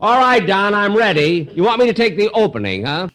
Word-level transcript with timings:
All 0.00 0.16
right, 0.18 0.46
Don, 0.46 0.74
I'm 0.74 0.96
ready. 0.96 1.50
You 1.54 1.64
want 1.64 1.80
me 1.80 1.86
to 1.86 1.92
take 1.92 2.16
the 2.16 2.30
opening, 2.30 2.84
huh? 2.84 3.08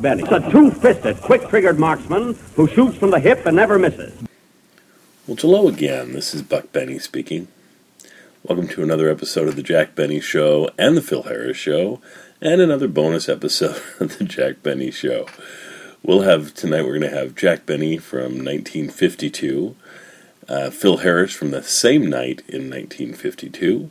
Benny. 0.00 0.22
It's 0.22 0.32
a 0.32 0.50
two-fisted, 0.50 1.20
quick-triggered 1.20 1.78
marksman 1.78 2.34
who 2.54 2.68
shoots 2.68 2.96
from 2.96 3.10
the 3.10 3.20
hip 3.20 3.44
and 3.46 3.56
never 3.56 3.78
misses. 3.78 4.12
Well, 5.26 5.36
hello 5.36 5.68
again. 5.68 6.12
This 6.12 6.34
is 6.34 6.42
Buck 6.42 6.72
Benny 6.72 6.98
speaking. 6.98 7.48
Welcome 8.44 8.68
to 8.68 8.82
another 8.82 9.10
episode 9.10 9.48
of 9.48 9.56
the 9.56 9.62
Jack 9.62 9.94
Benny 9.94 10.20
Show 10.20 10.70
and 10.78 10.96
the 10.96 11.02
Phil 11.02 11.24
Harris 11.24 11.56
Show, 11.56 12.00
and 12.40 12.60
another 12.60 12.88
bonus 12.88 13.28
episode 13.28 13.82
of 14.00 14.16
the 14.18 14.24
Jack 14.24 14.62
Benny 14.62 14.90
Show. 14.90 15.26
We'll 16.02 16.22
have 16.22 16.54
tonight. 16.54 16.82
We're 16.82 16.98
going 16.98 17.10
to 17.10 17.16
have 17.16 17.34
Jack 17.34 17.66
Benny 17.66 17.98
from 17.98 18.44
1952, 18.44 19.74
uh, 20.48 20.70
Phil 20.70 20.98
Harris 20.98 21.32
from 21.34 21.50
the 21.50 21.62
same 21.62 22.06
night 22.06 22.42
in 22.48 22.70
1952, 22.70 23.90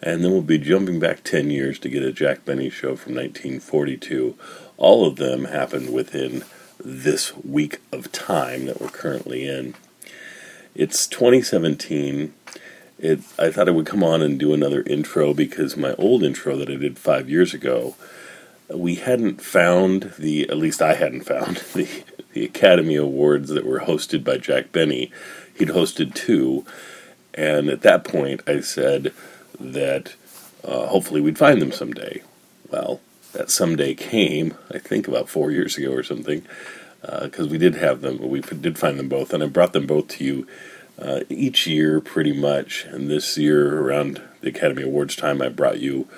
and 0.00 0.24
then 0.24 0.30
we'll 0.30 0.42
be 0.42 0.58
jumping 0.58 1.00
back 1.00 1.24
10 1.24 1.50
years 1.50 1.78
to 1.80 1.88
get 1.88 2.04
a 2.04 2.12
Jack 2.12 2.44
Benny 2.44 2.70
Show 2.70 2.94
from 2.94 3.16
1942. 3.16 4.36
All 4.78 5.04
of 5.06 5.16
them 5.16 5.46
happened 5.46 5.92
within 5.92 6.44
this 6.82 7.36
week 7.36 7.80
of 7.92 8.12
time 8.12 8.66
that 8.66 8.80
we're 8.80 8.88
currently 8.88 9.46
in. 9.46 9.74
It's 10.74 11.08
2017. 11.08 12.32
It, 13.00 13.20
I 13.38 13.50
thought 13.50 13.68
I 13.68 13.72
would 13.72 13.86
come 13.86 14.04
on 14.04 14.22
and 14.22 14.38
do 14.38 14.54
another 14.54 14.82
intro 14.82 15.34
because 15.34 15.76
my 15.76 15.94
old 15.94 16.22
intro 16.22 16.56
that 16.56 16.70
I 16.70 16.76
did 16.76 16.96
five 16.96 17.28
years 17.28 17.52
ago, 17.52 17.96
we 18.72 18.94
hadn't 18.94 19.42
found 19.42 20.12
the, 20.16 20.48
at 20.48 20.56
least 20.56 20.80
I 20.80 20.94
hadn't 20.94 21.22
found 21.22 21.56
the, 21.74 21.88
the 22.32 22.44
Academy 22.44 22.94
Awards 22.94 23.50
that 23.50 23.66
were 23.66 23.80
hosted 23.80 24.22
by 24.22 24.38
Jack 24.38 24.70
Benny. 24.70 25.10
He'd 25.58 25.70
hosted 25.70 26.14
two, 26.14 26.64
and 27.34 27.68
at 27.68 27.82
that 27.82 28.04
point 28.04 28.42
I 28.46 28.60
said 28.60 29.12
that 29.58 30.14
uh, 30.62 30.86
hopefully 30.86 31.20
we'd 31.20 31.38
find 31.38 31.60
them 31.60 31.72
someday. 31.72 32.22
Well, 32.70 33.00
that 33.32 33.50
someday 33.50 33.94
came, 33.94 34.54
I 34.72 34.78
think 34.78 35.08
about 35.08 35.28
four 35.28 35.50
years 35.50 35.76
ago 35.76 35.92
or 35.92 36.02
something, 36.02 36.44
because 37.00 37.48
we 37.48 37.58
did 37.58 37.76
have 37.76 38.00
them, 38.00 38.18
we 38.28 38.40
did 38.40 38.78
find 38.78 38.98
them 38.98 39.08
both, 39.08 39.32
and 39.32 39.42
I 39.42 39.46
brought 39.46 39.72
them 39.72 39.86
both 39.86 40.08
to 40.08 40.24
you 40.24 40.46
uh, 41.00 41.20
each 41.28 41.66
year 41.66 42.00
pretty 42.00 42.32
much. 42.32 42.84
And 42.84 43.10
this 43.10 43.36
year, 43.38 43.80
around 43.80 44.20
the 44.40 44.48
Academy 44.48 44.82
Awards 44.82 45.16
time, 45.16 45.40
I 45.40 45.48
brought 45.48 45.78
you 45.78 46.08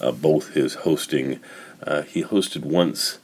uh, 0.00 0.12
both 0.12 0.54
his 0.54 0.74
hosting. 0.74 1.40
Uh, 1.82 2.02
he 2.02 2.22
hosted 2.22 2.64
once, 2.64 3.18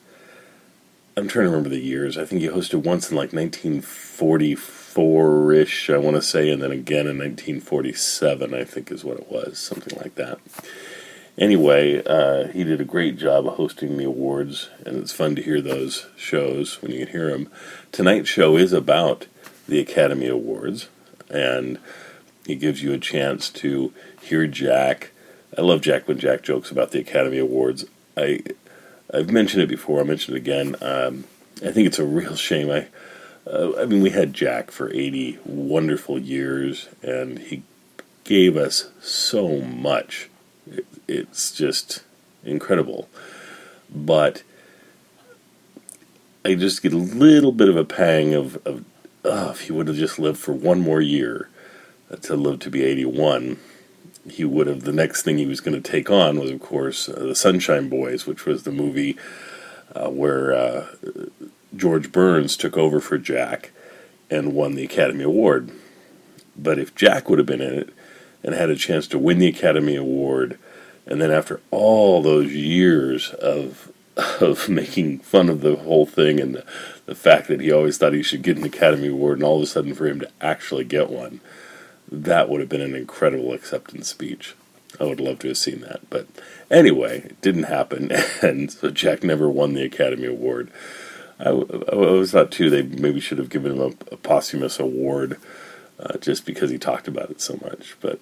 I'm 1.17 1.29
trying 1.29 1.45
to 1.45 1.51
remember 1.51 1.69
the 1.69 1.79
years, 1.79 2.19
I 2.19 2.25
think 2.25 2.43
he 2.43 2.49
hosted 2.49 2.85
once 2.85 3.09
in 3.11 3.17
like 3.17 3.33
1944 3.33 5.53
ish, 5.53 5.91
I 5.91 5.97
want 5.97 6.17
to 6.17 6.23
say, 6.23 6.51
and 6.51 6.61
then 6.61 6.73
again 6.73 7.07
in 7.07 7.19
1947, 7.19 8.53
I 8.53 8.65
think 8.65 8.91
is 8.91 9.05
what 9.05 9.19
it 9.19 9.31
was, 9.31 9.59
something 9.59 9.97
like 9.99 10.17
that. 10.17 10.41
Anyway, 11.37 12.03
uh, 12.05 12.47
he 12.49 12.63
did 12.63 12.81
a 12.81 12.85
great 12.85 13.19
job 13.19 13.47
of 13.47 13.55
hosting 13.55 13.97
the 13.97 14.05
awards, 14.05 14.71
and 14.87 14.97
it's 14.97 15.13
fun 15.13 15.35
to 15.35 15.43
hear 15.43 15.61
those 15.61 16.07
shows 16.17 16.81
when 16.81 16.93
you 16.93 17.01
can 17.01 17.09
hear 17.09 17.31
them. 17.31 17.51
Tonight's 17.91 18.29
show 18.29 18.57
is 18.57 18.73
about 18.73 19.27
the 19.67 19.81
Academy 19.81 20.29
Awards, 20.29 20.89
and 21.29 21.79
it 22.47 22.57
gives 22.57 22.83
you 22.83 22.93
a 22.93 22.99
chance 22.99 23.51
to 23.51 23.93
hear 24.23 24.47
Jack. 24.47 25.11
I 25.59 25.63
love 25.63 25.81
Jack 25.81 26.07
when 26.07 26.19
Jack 26.19 26.43
jokes 26.43 26.71
about 26.71 26.93
the 26.93 27.01
Academy 27.01 27.39
Awards. 27.39 27.85
I 28.17 28.43
I've 29.13 29.31
mentioned 29.31 29.63
it 29.63 29.69
before. 29.69 30.01
I'll 30.01 30.05
mention 30.05 30.35
it 30.35 30.39
again. 30.39 30.77
Um, 30.81 31.25
I 31.65 31.71
think 31.71 31.87
it's 31.87 31.99
a 31.99 32.05
real 32.05 32.37
shame. 32.37 32.71
I 32.71 32.89
uh, 33.47 33.73
I 33.79 33.85
mean, 33.87 34.03
we 34.03 34.11
had 34.11 34.33
Jack 34.33 34.71
for 34.71 34.93
eighty 34.93 35.39
wonderful 35.45 36.19
years, 36.19 36.89
and 37.03 37.39
he 37.39 37.63
gave 38.23 38.57
us 38.57 38.91
so 39.01 39.59
much. 39.61 40.29
It, 41.09 41.29
it's 41.31 41.53
just 41.53 42.03
incredible. 42.45 43.09
But 43.95 44.43
I 46.45 46.55
just 46.55 46.83
get 46.83 46.93
a 46.93 46.99
little 46.99 47.53
bit 47.53 47.69
of 47.69 47.77
a 47.77 47.85
pang 47.85 48.35
of, 48.35 48.57
of 48.67 48.85
oh, 49.25 49.51
if 49.51 49.63
he 49.63 49.73
would 49.73 49.89
have 49.89 49.97
just 49.97 50.19
lived 50.19 50.39
for 50.39 50.53
one 50.53 50.81
more 50.81 51.01
year 51.01 51.49
uh, 52.11 52.17
to 52.17 52.37
live 52.37 52.61
to 52.61 52.71
be 52.71 52.85
81, 52.85 53.59
he 54.31 54.45
would 54.45 54.67
have. 54.67 54.83
The 54.83 54.93
next 54.93 55.23
thing 55.23 55.39
he 55.39 55.47
was 55.47 55.61
going 55.61 55.81
to 55.81 55.91
take 55.91 56.11
on 56.11 56.39
was, 56.39 56.51
of 56.51 56.61
course, 56.61 57.09
uh, 57.09 57.21
the 57.21 57.35
Sunshine 57.35 57.89
Boys, 57.89 58.27
which 58.27 58.45
was 58.45 58.65
the 58.65 58.73
movie 58.73 59.17
uh, 59.95 60.09
where 60.11 60.53
uh, 60.53 60.87
George 61.77 62.13
Burns 62.13 62.57
took 62.57 62.77
over 62.77 63.01
for 63.01 63.19
Jack 63.19 63.71
and 64.31 64.55
won 64.55 64.75
the 64.75 64.85
Academy 64.85 65.25
Award. 65.25 65.71
But 66.57 66.79
if 66.79 66.95
Jack 66.95 67.29
would 67.29 67.39
have 67.39 67.47
been 67.47 67.61
in 67.61 67.75
it 67.75 67.95
and 68.43 68.55
had 68.55 68.71
a 68.71 68.77
chance 68.77 69.07
to 69.09 69.19
win 69.19 69.39
the 69.39 69.49
Academy 69.49 69.97
Award, 69.97 70.59
and 71.07 71.21
then 71.21 71.31
after 71.31 71.61
all 71.71 72.23
those 72.23 72.53
years 72.53 73.31
of 73.35 73.93
of 74.41 74.69
making 74.69 75.19
fun 75.21 75.49
of 75.49 75.61
the 75.61 75.77
whole 75.77 76.07
thing 76.07 76.41
and 76.41 76.55
the, 76.57 76.65
the 77.07 77.15
fact 77.15 77.49
that 77.49 77.61
he 77.61 77.73
always 77.73 77.99
thought 77.99 78.13
he 78.13 78.23
should 78.23 78.43
get 78.43 78.57
an 78.57 78.65
Academy 78.65 79.09
Award, 79.09 79.39
and 79.39 79.45
all 79.45 79.57
of 79.57 79.63
a 79.63 79.67
sudden 79.67 79.95
for 79.95 80.07
him 80.07 80.21
to 80.21 80.31
actually 80.41 80.85
get 80.85 81.11
one, 81.11 81.41
that 82.11 82.49
would 82.49 82.61
have 82.61 82.69
been 82.69 82.81
an 82.81 82.95
incredible 82.95 83.53
acceptance 83.53 84.09
speech. 84.09 84.55
I 85.01 85.05
would 85.05 85.21
love 85.21 85.41
to 85.41 85.49
have 85.49 85.59
seen 85.59 85.81
that. 85.81 86.09
But 86.09 86.29
anyway, 86.71 87.23
it 87.25 87.41
didn't 87.41 87.65
happen, 87.65 88.13
and 88.43 88.71
so 88.71 88.91
Jack 88.91 89.25
never 89.25 89.51
won 89.51 89.75
the 89.75 89.85
Academy 89.85 90.27
Award. 90.27 90.71
I, 91.41 91.51
I 91.51 91.53
always 91.53 92.31
thought, 92.31 92.53
too, 92.53 92.71
they 92.71 92.83
maybe 92.83 93.21
should 93.21 93.39
have 93.39 93.51
given 93.51 93.73
him 93.73 93.81
a, 93.81 94.15
a 94.15 94.17
posthumous 94.19 94.79
award 94.79 95.39
uh, 95.99 96.17
just 96.19 96.47
because 96.47 96.71
he 96.71 96.79
talked 96.79 97.09
about 97.09 97.31
it 97.31 97.41
so 97.41 97.59
much. 97.63 97.97
But 98.01 98.21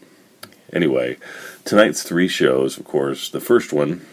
anyway, 0.72 1.16
tonight's 1.64 2.02
three 2.02 2.28
shows, 2.28 2.78
of 2.78 2.84
course. 2.84 3.28
The 3.28 3.40
first 3.40 3.72
one 3.72 4.04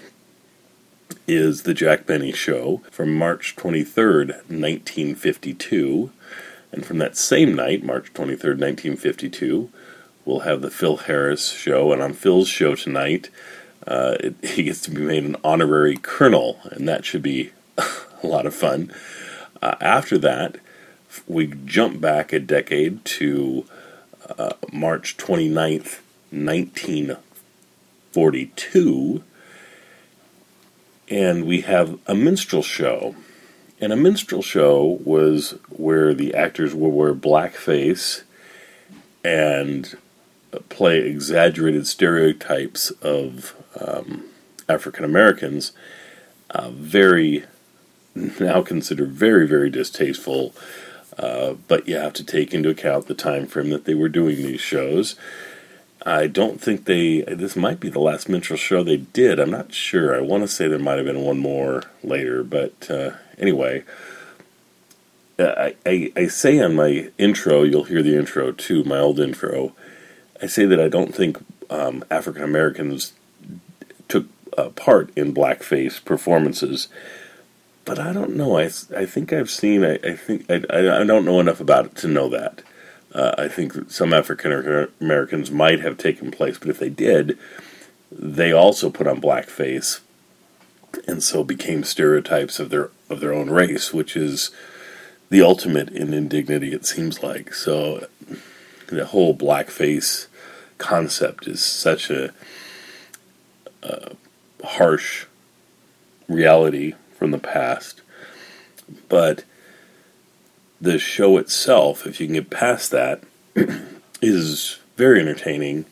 is 1.27 1.63
The 1.63 1.73
Jack 1.73 2.05
Benny 2.05 2.31
Show 2.31 2.81
from 2.91 3.15
March 3.15 3.55
23rd, 3.55 4.27
1952. 4.49 6.11
And 6.71 6.85
from 6.85 6.97
that 6.99 7.17
same 7.17 7.55
night, 7.55 7.83
March 7.83 8.13
23rd, 8.13 8.59
1952, 8.59 9.69
we'll 10.25 10.41
have 10.41 10.61
the 10.61 10.71
Phil 10.71 10.97
Harris 10.97 11.49
Show. 11.49 11.91
And 11.91 12.01
on 12.01 12.13
Phil's 12.13 12.47
show 12.47 12.75
tonight, 12.75 13.29
uh, 13.87 14.17
it, 14.19 14.35
he 14.43 14.63
gets 14.63 14.81
to 14.81 14.91
be 14.91 15.01
made 15.01 15.23
an 15.23 15.35
honorary 15.43 15.97
colonel, 15.97 16.59
and 16.71 16.87
that 16.87 17.05
should 17.05 17.23
be 17.23 17.51
a 17.77 18.27
lot 18.27 18.45
of 18.45 18.53
fun. 18.53 18.91
Uh, 19.61 19.75
after 19.81 20.17
that, 20.17 20.57
we 21.27 21.47
jump 21.47 21.99
back 21.99 22.31
a 22.31 22.39
decade 22.39 23.03
to 23.03 23.65
uh, 24.37 24.53
March 24.71 25.17
29th, 25.17 25.99
1942 26.31 29.23
and 31.09 31.45
we 31.45 31.61
have 31.61 31.99
a 32.05 32.13
minstrel 32.13 32.61
show. 32.61 33.15
And 33.81 33.91
a 33.91 33.97
minstrel 33.97 34.41
show 34.41 34.99
was 35.03 35.57
where 35.69 36.13
the 36.13 36.33
actors 36.33 36.75
would 36.75 36.89
wear 36.89 37.15
blackface 37.15 38.23
and 39.23 39.97
play 40.69 40.99
exaggerated 40.99 41.87
stereotypes 41.87 42.91
of 43.01 43.55
um, 43.79 44.25
African 44.67 45.03
Americans. 45.03 45.71
Uh, 46.49 46.69
very, 46.71 47.45
now 48.15 48.61
considered 48.61 49.11
very, 49.11 49.47
very 49.47 49.69
distasteful. 49.69 50.53
Uh, 51.17 51.53
but 51.67 51.87
you 51.87 51.95
have 51.95 52.13
to 52.13 52.23
take 52.23 52.53
into 52.53 52.69
account 52.69 53.07
the 53.07 53.13
time 53.13 53.47
frame 53.47 53.69
that 53.69 53.85
they 53.85 53.95
were 53.95 54.09
doing 54.09 54.37
these 54.37 54.61
shows. 54.61 55.15
I 56.05 56.27
don't 56.27 56.61
think 56.61 56.85
they. 56.85 57.21
This 57.21 57.55
might 57.55 57.79
be 57.79 57.89
the 57.89 57.99
last 57.99 58.29
minstrel 58.29 58.57
show 58.57 58.83
they 58.83 58.97
did. 58.97 59.39
I'm 59.39 59.51
not 59.51 59.73
sure. 59.73 60.15
I 60.15 60.21
want 60.21 60.43
to 60.43 60.47
say 60.47 60.67
there 60.67 60.79
might 60.79 60.97
have 60.97 61.05
been 61.05 61.21
one 61.21 61.39
more 61.39 61.83
later, 62.03 62.43
but 62.43 62.89
uh, 62.89 63.11
anyway, 63.37 63.83
I, 65.37 65.75
I, 65.85 66.11
I 66.15 66.27
say 66.27 66.59
on 66.59 66.75
my 66.75 67.11
intro, 67.17 67.63
you'll 67.63 67.83
hear 67.83 68.01
the 68.01 68.15
intro 68.15 68.51
to 68.51 68.83
my 68.85 68.97
old 68.97 69.19
intro. 69.19 69.73
I 70.41 70.47
say 70.47 70.65
that 70.65 70.79
I 70.79 70.87
don't 70.87 71.13
think 71.13 71.37
um, 71.69 72.03
African 72.09 72.43
Americans 72.43 73.13
took 74.07 74.27
uh, 74.57 74.69
part 74.69 75.11
in 75.17 75.33
blackface 75.33 76.03
performances, 76.03 76.87
but 77.83 77.99
I 77.99 78.13
don't 78.13 78.35
know. 78.35 78.57
I, 78.57 78.69
I 78.95 79.05
think 79.05 79.33
I've 79.33 79.49
seen. 79.49 79.83
I, 79.83 79.95
I 79.95 80.15
think 80.15 80.49
I, 80.49 80.55
I 80.69 81.03
don't 81.03 81.25
know 81.25 81.39
enough 81.39 81.59
about 81.59 81.85
it 81.87 81.95
to 81.97 82.07
know 82.07 82.29
that. 82.29 82.61
Uh, 83.13 83.33
I 83.37 83.47
think 83.47 83.89
some 83.89 84.13
African 84.13 84.87
Americans 85.01 85.49
might 85.49 85.79
have 85.81 85.97
taken 85.97 86.31
place, 86.31 86.57
but 86.57 86.69
if 86.69 86.79
they 86.79 86.89
did, 86.89 87.37
they 88.11 88.51
also 88.51 88.89
put 88.89 89.07
on 89.07 89.21
blackface 89.21 89.99
and 91.07 91.23
so 91.23 91.43
became 91.43 91.83
stereotypes 91.83 92.59
of 92.59 92.69
their 92.69 92.89
of 93.09 93.19
their 93.19 93.33
own 93.33 93.49
race, 93.49 93.93
which 93.93 94.15
is 94.15 94.51
the 95.29 95.41
ultimate 95.41 95.89
in 95.89 96.13
indignity. 96.13 96.73
It 96.73 96.85
seems 96.85 97.23
like 97.23 97.53
so. 97.53 98.07
The 98.87 99.05
whole 99.05 99.35
blackface 99.35 100.27
concept 100.79 101.47
is 101.47 101.63
such 101.63 102.09
a, 102.09 102.33
a 103.83 104.15
harsh 104.63 105.25
reality 106.27 106.95
from 107.15 107.29
the 107.31 107.37
past, 107.37 108.01
but 109.07 109.43
the 110.81 110.99
show 110.99 111.37
itself, 111.37 112.05
if 112.05 112.19
you 112.19 112.27
can 112.27 112.35
get 112.35 112.49
past 112.49 112.91
that, 112.91 113.21
is 114.21 114.79
very 114.95 115.19
entertaining. 115.19 115.85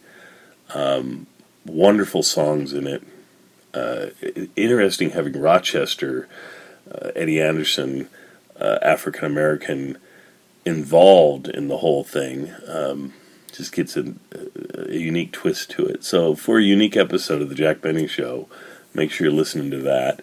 Um, 0.73 1.27
wonderful 1.65 2.23
songs 2.23 2.73
in 2.73 2.87
it. 2.87 3.03
Uh, 3.73 4.07
interesting 4.55 5.11
having 5.11 5.39
Rochester, 5.39 6.27
uh, 6.91 7.11
Eddie 7.15 7.41
Anderson, 7.41 8.09
uh, 8.59 8.79
African 8.81 9.25
American, 9.25 9.97
involved 10.65 11.47
in 11.47 11.67
the 11.67 11.77
whole 11.77 12.03
thing. 12.03 12.53
Um, 12.67 13.13
just 13.53 13.73
gets 13.73 13.97
a, 13.97 14.13
a, 14.75 14.93
unique 14.93 15.31
twist 15.31 15.71
to 15.71 15.85
it. 15.85 16.03
So, 16.03 16.35
for 16.35 16.59
a 16.59 16.63
unique 16.63 16.95
episode 16.95 17.41
of 17.41 17.49
the 17.49 17.55
Jack 17.55 17.81
Benny 17.81 18.07
Show, 18.07 18.47
make 18.93 19.11
sure 19.11 19.27
you're 19.27 19.35
listening 19.35 19.71
to 19.71 19.79
that. 19.79 20.21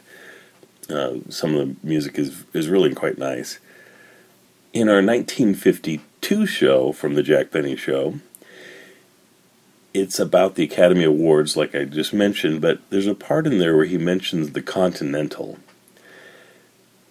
Uh, 0.88 1.20
some 1.31 1.55
of 1.55 1.69
the 1.69 1.76
music 1.87 2.19
is 2.19 2.44
is 2.52 2.69
really 2.69 2.94
quite 2.94 3.19
nice. 3.19 3.58
In 4.74 4.88
our 4.88 4.96
1952 4.96 6.46
show 6.46 6.90
from 6.90 7.14
the 7.14 7.22
Jack 7.22 7.52
Benny 7.52 7.76
Show, 7.76 8.14
it's 9.94 10.18
about 10.18 10.56
the 10.56 10.64
Academy 10.64 11.04
Awards, 11.04 11.56
like 11.56 11.76
I 11.76 11.84
just 11.84 12.12
mentioned, 12.12 12.60
but 12.60 12.80
there's 12.90 13.06
a 13.06 13.14
part 13.14 13.46
in 13.46 13.58
there 13.58 13.76
where 13.76 13.84
he 13.84 13.98
mentions 13.98 14.50
the 14.50 14.60
Continental. 14.60 15.60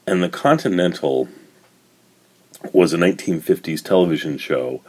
And 0.05 0.21
the 0.21 0.27
Continental 0.27 1.29
was 2.73 2.93
a 2.93 2.97
1950s 2.97 3.81
television 3.81 4.37
show 4.37 4.81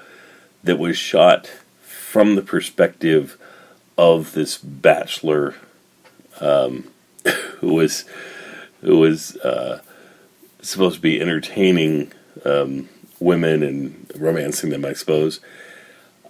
that 0.64 0.76
was 0.76 0.96
shot 0.96 1.46
from 1.80 2.34
the 2.34 2.42
perspective 2.42 3.38
of 3.96 4.32
this 4.32 4.58
bachelor 4.58 5.54
um, 6.40 6.88
who 7.60 7.74
was 7.74 8.04
who 8.80 8.98
was 8.98 9.36
uh, 9.36 9.80
supposed 10.60 10.96
to 10.96 11.00
be 11.00 11.20
entertaining 11.20 12.10
um, 12.44 12.88
women 13.20 13.62
and 13.62 14.10
romancing 14.16 14.70
them, 14.70 14.84
I 14.84 14.92
suppose. 14.92 15.40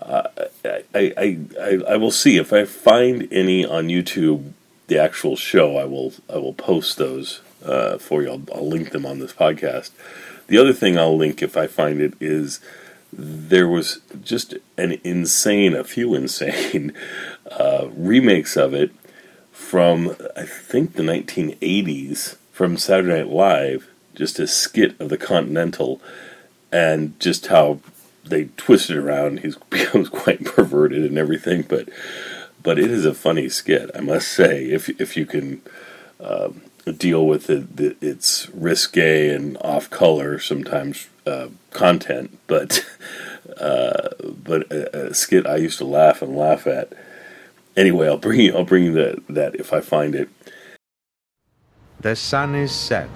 Uh, 0.01 0.29
I, 0.65 0.85
I, 0.95 1.39
I, 1.61 1.79
I 1.89 1.97
will 1.97 2.11
see 2.11 2.37
if 2.37 2.53
I 2.53 2.65
find 2.65 3.29
any 3.33 3.65
on 3.65 3.89
YouTube. 3.89 4.53
The 4.87 4.99
actual 4.99 5.35
show, 5.35 5.79
I 5.79 5.87
will 5.87 6.13
I 6.29 6.37
will 6.37 6.53
post 6.53 6.99
those 6.99 7.41
uh, 7.65 7.97
for 7.97 8.23
you. 8.23 8.29
I'll, 8.29 8.43
I'll 8.55 8.69
link 8.69 8.91
them 8.91 9.07
on 9.07 9.19
this 9.19 9.33
podcast. 9.33 9.91
The 10.47 10.59
other 10.59 10.75
thing 10.75 10.99
I'll 10.99 11.17
link 11.17 11.43
if 11.43 11.57
I 11.57 11.67
find 11.67 12.03
it 12.03 12.13
is 12.21 12.61
there 13.11 13.69
was 13.69 14.01
just 14.23 14.55
an 14.77 15.01
insane, 15.05 15.75
a 15.75 15.85
few 15.85 16.15
insane 16.21 16.93
uh, 17.51 17.89
remakes 17.95 18.57
of 18.57 18.75
it 18.75 18.91
from 19.53 20.15
I 20.37 20.45
think 20.45 20.95
the 20.95 21.03
1980s 21.03 22.37
from 22.53 22.77
Saturday 22.77 23.21
Night 23.21 23.29
Live, 23.29 23.89
just 24.15 24.39
a 24.39 24.47
skit 24.47 24.99
of 25.01 25.09
the 25.09 25.19
Continental, 25.19 26.01
and 26.73 27.19
just 27.21 27.47
how 27.47 27.81
they 28.25 28.47
twisted 28.57 28.97
around. 28.97 29.41
He 29.45 29.53
becomes 29.71 30.09
quite 30.09 30.45
perverted 30.45 31.05
and 31.05 31.19
everything, 31.19 31.63
but 31.63 31.89
but 32.63 32.79
it 32.79 32.91
is 32.91 33.05
a 33.05 33.15
funny 33.15 33.49
skit, 33.49 33.91
I 33.95 34.01
must 34.01 34.29
say. 34.29 34.65
If 34.65 34.89
if 35.01 35.17
you 35.17 35.27
can 35.27 35.63
uh, 36.21 36.51
deal 36.93 37.27
with 37.27 37.49
it, 37.51 37.77
the, 37.77 37.97
it's 38.01 38.49
risque 38.51 39.29
and 39.29 39.57
off 39.59 39.91
color 39.91 40.39
sometimes 40.39 41.09
uh, 41.27 41.49
content, 41.71 42.39
but 42.47 42.85
uh, 43.61 44.09
but 44.23 44.71
a, 44.73 45.09
a, 45.09 45.15
skit 45.15 45.47
I 45.47 45.57
used 45.57 45.79
to 45.79 45.85
laugh 45.85 46.23
and 46.23 46.37
laugh 46.37 46.67
at. 46.67 46.93
Anyway, 47.77 48.07
I'll 48.07 48.19
bring 48.19 48.41
you 48.41 48.57
I'll 48.57 48.65
bring 48.65 48.85
you 48.85 48.93
that 48.93 49.27
that 49.29 49.55
if 49.57 49.73
I 49.73 49.81
find 49.81 50.15
it. 50.15 50.29
The 52.01 52.17
sun 52.17 52.55
is 52.55 52.73
set, 52.73 53.09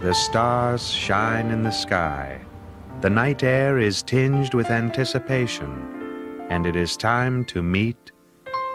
the 0.00 0.14
stars 0.14 0.88
shine 0.88 1.50
in 1.50 1.64
the 1.64 1.72
sky. 1.72 2.40
The 3.00 3.10
night 3.10 3.42
air 3.42 3.78
is 3.78 4.00
tinged 4.00 4.54
with 4.54 4.70
anticipation, 4.70 6.46
and 6.50 6.66
it 6.66 6.76
is 6.76 6.96
time 6.96 7.44
to 7.46 7.62
meet 7.62 8.12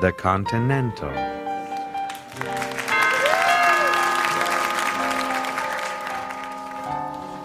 the 0.01 0.11
Continental. 0.11 1.09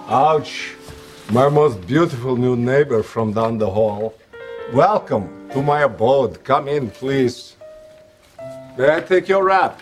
Ouch! 0.09 0.75
My 1.31 1.49
most 1.49 1.87
beautiful 1.87 2.37
new 2.37 2.57
neighbor 2.57 3.05
from 3.05 3.33
down 3.33 3.59
the 3.59 3.71
hall. 3.71 4.15
Welcome 4.73 5.49
to 5.51 5.63
my 5.63 5.83
abode. 5.83 6.43
Come 6.43 6.67
in, 6.67 6.91
please. 6.91 7.55
May 8.77 8.97
I 8.97 9.01
take 9.03 9.29
your 9.29 9.45
wrap? 9.45 9.81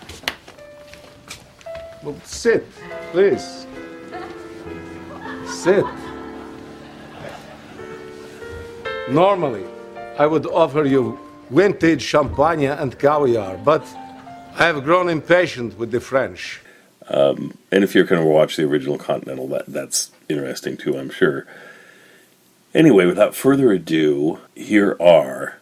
Well, 2.03 2.17
sit, 2.25 2.67
please. 3.13 3.66
Sit. 5.47 5.85
Normally, 9.09 9.65
I 10.19 10.27
would 10.27 10.47
offer 10.47 10.85
you 10.85 11.19
vintage 11.51 12.03
champagne 12.03 12.71
and 12.71 12.99
caviar, 12.99 13.57
but 13.59 13.83
I 14.55 14.67
have 14.67 14.83
grown 14.85 15.09
impatient 15.09 15.79
with 15.79 15.91
the 15.93 16.01
French. 16.01 16.61
Um, 17.09 17.57
and 17.71 17.85
if 17.85 17.95
you're 17.95 18.05
going 18.05 18.23
to 18.23 18.27
watch 18.29 18.57
the 18.57 18.65
original 18.65 18.99
Continental, 18.99 19.47
that 19.49 19.67
that's 19.67 20.11
interesting 20.29 20.77
too, 20.77 20.99
I'm 20.99 21.11
sure. 21.11 21.47
Anyway, 22.75 23.07
without 23.07 23.35
further 23.35 23.71
ado, 23.71 24.41
here 24.55 24.97
are 25.01 25.59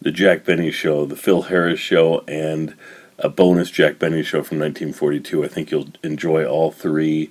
the 0.00 0.10
Jack 0.10 0.44
Benny 0.44 0.70
Show, 0.70 1.06
the 1.06 1.16
Phil 1.16 1.42
Harris 1.42 1.80
Show, 1.80 2.24
and 2.28 2.74
a 3.18 3.28
bonus 3.28 3.70
Jack 3.70 3.98
Benny 3.98 4.22
Show 4.22 4.42
from 4.42 4.58
1942. 4.58 5.44
I 5.44 5.48
think 5.48 5.70
you'll 5.70 5.88
enjoy 6.02 6.44
all 6.44 6.70
three. 6.70 7.30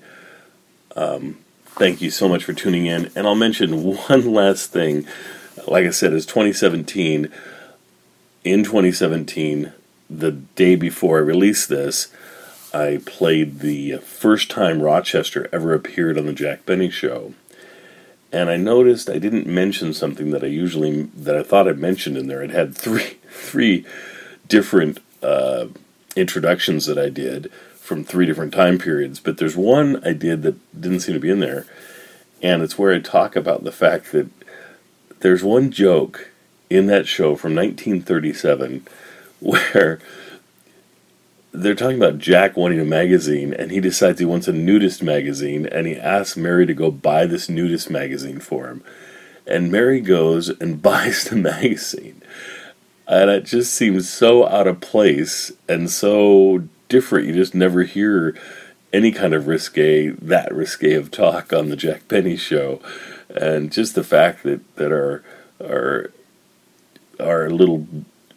Um, 0.95 1.38
thank 1.75 2.01
you 2.01 2.12
so 2.12 2.29
much 2.29 2.44
for 2.44 2.53
tuning 2.53 2.85
in. 2.85 3.12
And 3.15 3.27
I'll 3.27 3.35
mention 3.35 3.83
one 3.83 4.31
last 4.31 4.71
thing 4.71 5.06
like 5.68 5.85
I 5.85 5.91
said, 5.91 6.13
it's 6.13 6.25
2017. 6.25 7.31
In 8.44 8.63
2017, 8.63 9.73
the 10.09 10.31
day 10.31 10.75
before 10.75 11.18
I 11.18 11.21
released 11.21 11.69
this, 11.69 12.12
I 12.73 13.01
played 13.06 13.59
the 13.59 13.97
first 13.97 14.50
time 14.50 14.81
Rochester 14.81 15.50
ever 15.51 15.73
appeared 15.73 16.18
on 16.18 16.25
the 16.25 16.33
Jack 16.33 16.65
Benny 16.65 16.89
Show. 16.89 17.33
And 18.31 18.49
I 18.49 18.56
noticed 18.56 19.09
I 19.09 19.19
didn't 19.19 19.45
mention 19.45 19.94
something 19.94 20.31
that 20.31 20.44
I 20.44 20.47
usually 20.47 21.04
that 21.04 21.35
I 21.35 21.44
thought 21.44 21.68
I 21.68 21.73
mentioned 21.73 22.18
in 22.18 22.28
there. 22.28 22.42
It 22.42 22.51
had 22.51 22.75
three 22.75 23.18
three 23.30 23.85
different 24.47 24.99
uh, 25.21 25.68
introductions 26.16 26.85
that 26.85 26.97
I 26.97 27.09
did 27.09 27.51
from 27.92 28.06
three 28.06 28.26
different 28.26 28.54
time 28.54 28.78
periods, 28.78 29.19
but 29.19 29.38
there's 29.38 29.57
one 29.57 30.02
I 30.06 30.14
did 30.14 30.44
that 30.44 30.80
didn't 30.80 31.02
seem 31.02 31.14
to 31.14 31.19
be 31.19 31.30
in 31.30 31.42
there, 31.42 31.66
and 32.42 32.62
it's 32.62 32.78
where 32.78 32.94
I 32.94 33.00
talk 33.00 33.36
about 33.36 33.66
the 33.66 33.71
fact 33.74 34.14
that 34.14 34.30
there's 35.19 35.44
one 35.44 35.71
joke 35.71 36.31
in 36.69 36.86
that 36.86 37.06
show 37.06 37.36
from 37.36 37.54
1937 37.54 38.88
where 39.42 40.00
they're 41.52 41.76
talking 41.76 41.98
about 41.98 42.18
Jack 42.18 42.56
wanting 42.56 42.80
a 42.80 42.86
magazine, 42.86 43.54
and 43.54 43.71
he 43.71 43.81
decides 43.81 44.19
he 44.19 44.26
wants 44.26 44.48
a 44.48 44.54
nudist 44.54 45.04
magazine, 45.04 45.66
and 45.66 45.86
he 45.86 45.98
asks 45.98 46.38
Mary 46.38 46.66
to 46.66 46.74
go 46.74 46.92
buy 46.92 47.26
this 47.26 47.50
nudist 47.50 47.90
magazine 47.90 48.40
for 48.40 48.68
him. 48.68 48.86
And 49.45 49.69
Mary 49.69 50.00
goes 50.00 50.48
and 50.48 50.81
buys 50.81 51.26
the 51.26 51.36
magazine. 51.36 52.21
And 53.06 53.30
it 53.30 53.44
just 53.44 53.74
seems 53.74 54.10
so 54.10 54.48
out 54.48 54.68
of 54.68 54.80
place 54.80 55.52
and 55.68 55.90
so 55.90 56.64
different. 56.92 57.28
You 57.28 57.33
just 57.33 57.56
never 57.56 57.83
hear 57.83 58.36
any 58.94 59.12
kind 59.12 59.33
of 59.33 59.48
risque, 59.48 60.10
that 60.10 60.54
risque 60.54 60.94
of 60.94 61.10
talk 61.10 61.54
on 61.54 61.69
the 61.69 61.76
Jack 61.76 62.07
Benny 62.07 62.36
show 62.36 62.81
and 63.36 63.71
just 63.71 63.95
the 63.95 64.04
fact 64.04 64.44
that 64.44 64.76
that 64.76 64.92
our 64.92 65.24
our 65.64 66.12
our 67.19 67.50
little 67.50 67.88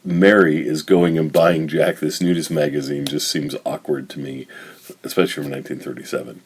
Mary 0.04 0.66
is 0.66 0.82
going 0.82 1.16
and 1.18 1.32
buying 1.32 1.66
Jack 1.66 1.99
this 1.99 2.20
nudist 2.20 2.50
magazine 2.50 3.06
just 3.06 3.30
seems 3.30 3.56
awkward 3.64 4.11
to 4.11 4.20
me, 4.20 4.46
especially 5.02 5.42
from 5.42 5.52
1937. 5.52 6.42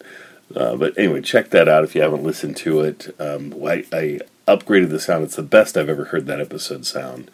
Uh, 0.54 0.76
but 0.76 0.96
anyway, 0.96 1.20
check 1.20 1.50
that 1.50 1.68
out 1.68 1.84
if 1.84 1.94
you 1.94 2.00
haven't 2.00 2.22
listened 2.22 2.56
to 2.56 2.80
it. 2.80 3.14
Um, 3.18 3.52
I, 3.64 3.84
I, 3.92 4.20
upgraded 4.46 4.88
the 4.88 5.00
sound; 5.00 5.24
it's 5.24 5.36
the 5.36 5.42
best 5.42 5.76
I've 5.76 5.90
ever 5.90 6.06
heard 6.06 6.26
that 6.26 6.40
episode 6.40 6.86
sound. 6.86 7.30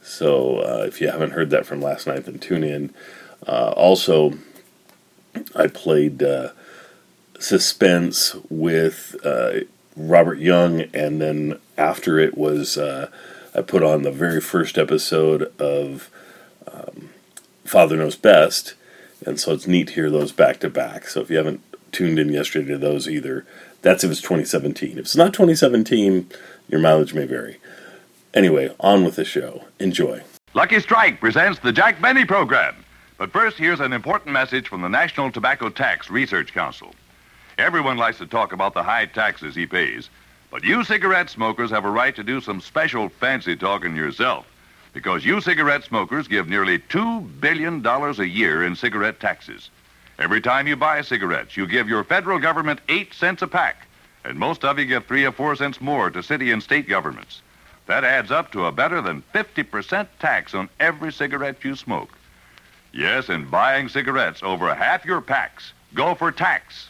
So 0.00 0.58
uh, 0.58 0.84
if 0.86 1.00
you 1.00 1.08
haven't 1.08 1.32
heard 1.32 1.50
that 1.50 1.66
from 1.66 1.80
last 1.80 2.06
night, 2.06 2.26
then 2.26 2.38
tune 2.38 2.62
in. 2.62 2.94
Uh, 3.46 3.72
also, 3.76 4.34
I 5.54 5.66
played 5.66 6.22
uh, 6.22 6.50
Suspense 7.38 8.36
with 8.48 9.16
uh, 9.24 9.60
Robert 9.96 10.38
Young, 10.38 10.82
and 10.94 11.20
then 11.20 11.58
after 11.76 12.18
it 12.18 12.36
was 12.36 12.78
uh, 12.78 13.10
I 13.54 13.62
put 13.62 13.82
on 13.82 14.02
the 14.02 14.12
very 14.12 14.40
first 14.40 14.78
episode 14.78 15.52
of 15.60 16.10
um, 16.72 17.10
Father 17.64 17.96
Knows 17.96 18.16
Best, 18.16 18.74
and 19.26 19.38
so 19.38 19.52
it's 19.52 19.66
neat 19.66 19.88
to 19.88 19.94
hear 19.94 20.10
those 20.10 20.32
back 20.32 20.60
to 20.60 20.70
back. 20.70 21.08
So 21.08 21.20
if 21.20 21.30
you 21.30 21.36
haven't 21.36 21.62
tuned 21.92 22.18
in 22.18 22.32
yesterday 22.32 22.72
to 22.72 22.78
those 22.78 23.08
either. 23.08 23.46
That's 23.82 24.02
if 24.02 24.10
it's 24.10 24.20
2017. 24.20 24.92
If 24.92 24.98
it's 24.98 25.16
not 25.16 25.34
2017, 25.34 26.28
your 26.68 26.80
mileage 26.80 27.14
may 27.14 27.26
vary. 27.26 27.58
Anyway, 28.34 28.74
on 28.80 29.04
with 29.04 29.16
the 29.16 29.24
show. 29.24 29.66
Enjoy. 29.78 30.22
Lucky 30.54 30.80
Strike 30.80 31.20
presents 31.20 31.60
the 31.60 31.72
Jack 31.72 32.00
Benny 32.00 32.24
program. 32.24 32.81
But 33.22 33.30
first, 33.30 33.56
here's 33.56 33.78
an 33.78 33.92
important 33.92 34.32
message 34.32 34.66
from 34.66 34.82
the 34.82 34.88
National 34.88 35.30
Tobacco 35.30 35.68
Tax 35.68 36.10
Research 36.10 36.52
Council. 36.52 36.92
Everyone 37.56 37.96
likes 37.96 38.18
to 38.18 38.26
talk 38.26 38.52
about 38.52 38.74
the 38.74 38.82
high 38.82 39.06
taxes 39.06 39.54
he 39.54 39.64
pays, 39.64 40.10
but 40.50 40.64
you 40.64 40.82
cigarette 40.82 41.30
smokers 41.30 41.70
have 41.70 41.84
a 41.84 41.88
right 41.88 42.16
to 42.16 42.24
do 42.24 42.40
some 42.40 42.60
special 42.60 43.08
fancy 43.08 43.54
talking 43.54 43.94
yourself 43.94 44.44
because 44.92 45.24
you 45.24 45.40
cigarette 45.40 45.84
smokers 45.84 46.26
give 46.26 46.48
nearly 46.48 46.80
$2 46.80 47.40
billion 47.40 47.86
a 47.86 48.24
year 48.24 48.64
in 48.64 48.74
cigarette 48.74 49.20
taxes. 49.20 49.70
Every 50.18 50.40
time 50.40 50.66
you 50.66 50.74
buy 50.74 51.00
cigarettes, 51.02 51.56
you 51.56 51.68
give 51.68 51.88
your 51.88 52.02
federal 52.02 52.40
government 52.40 52.80
8 52.88 53.14
cents 53.14 53.42
a 53.42 53.46
pack, 53.46 53.86
and 54.24 54.36
most 54.36 54.64
of 54.64 54.80
you 54.80 54.84
give 54.84 55.06
3 55.06 55.26
or 55.26 55.30
4 55.30 55.54
cents 55.54 55.80
more 55.80 56.10
to 56.10 56.24
city 56.24 56.50
and 56.50 56.60
state 56.60 56.88
governments. 56.88 57.40
That 57.86 58.02
adds 58.02 58.32
up 58.32 58.50
to 58.50 58.66
a 58.66 58.72
better 58.72 59.00
than 59.00 59.22
50% 59.32 60.08
tax 60.18 60.54
on 60.54 60.68
every 60.80 61.12
cigarette 61.12 61.62
you 61.62 61.76
smoke. 61.76 62.18
Yes, 62.92 63.30
in 63.30 63.46
buying 63.46 63.88
cigarettes, 63.88 64.42
over 64.42 64.74
half 64.74 65.04
your 65.06 65.22
packs 65.22 65.72
go 65.94 66.14
for 66.14 66.30
tax. 66.30 66.88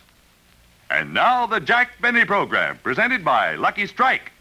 And 0.90 1.14
now 1.14 1.46
the 1.46 1.60
Jack 1.60 2.00
Benny 2.00 2.24
program, 2.24 2.78
presented 2.82 3.24
by 3.24 3.54
Lucky 3.54 3.86
Strike. 3.86 4.32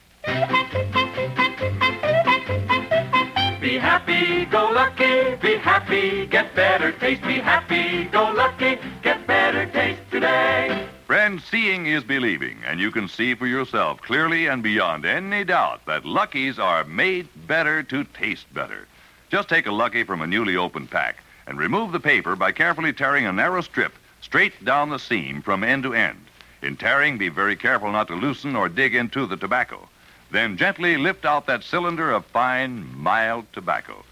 Be 3.61 3.77
happy, 3.77 4.45
go 4.45 4.71
lucky, 4.71 5.35
be 5.35 5.55
happy, 5.55 6.25
get 6.25 6.53
better 6.55 6.91
taste. 6.93 7.21
Be 7.21 7.35
happy, 7.35 8.05
go 8.05 8.31
lucky, 8.31 8.79
get 9.03 9.25
better 9.27 9.67
taste 9.67 10.01
today. 10.09 10.87
Friends, 11.05 11.43
seeing 11.45 11.85
is 11.85 12.03
believing, 12.03 12.57
and 12.65 12.79
you 12.79 12.89
can 12.89 13.07
see 13.07 13.35
for 13.35 13.45
yourself 13.45 14.01
clearly 14.01 14.47
and 14.47 14.63
beyond 14.63 15.05
any 15.05 15.43
doubt 15.43 15.85
that 15.85 16.05
Luckies 16.05 16.57
are 16.57 16.83
made 16.85 17.27
better 17.47 17.83
to 17.83 18.03
taste 18.03 18.51
better. 18.53 18.87
Just 19.29 19.47
take 19.47 19.67
a 19.67 19.71
Lucky 19.71 20.03
from 20.03 20.21
a 20.21 20.27
newly 20.27 20.57
opened 20.57 20.89
pack 20.89 21.17
and 21.51 21.59
remove 21.59 21.91
the 21.91 21.99
paper 21.99 22.33
by 22.33 22.49
carefully 22.49 22.93
tearing 22.93 23.25
a 23.25 23.33
narrow 23.33 23.59
strip 23.59 23.91
straight 24.21 24.63
down 24.63 24.89
the 24.89 24.97
seam 24.97 25.41
from 25.41 25.65
end 25.65 25.83
to 25.83 25.93
end. 25.93 26.17
In 26.61 26.77
tearing, 26.77 27.17
be 27.17 27.27
very 27.27 27.57
careful 27.57 27.91
not 27.91 28.07
to 28.07 28.15
loosen 28.15 28.55
or 28.55 28.69
dig 28.69 28.95
into 28.95 29.25
the 29.25 29.35
tobacco. 29.35 29.89
Then 30.31 30.55
gently 30.55 30.95
lift 30.95 31.25
out 31.25 31.47
that 31.47 31.65
cylinder 31.65 32.09
of 32.09 32.23
fine, 32.27 32.95
mild 32.95 33.51
tobacco. 33.51 34.05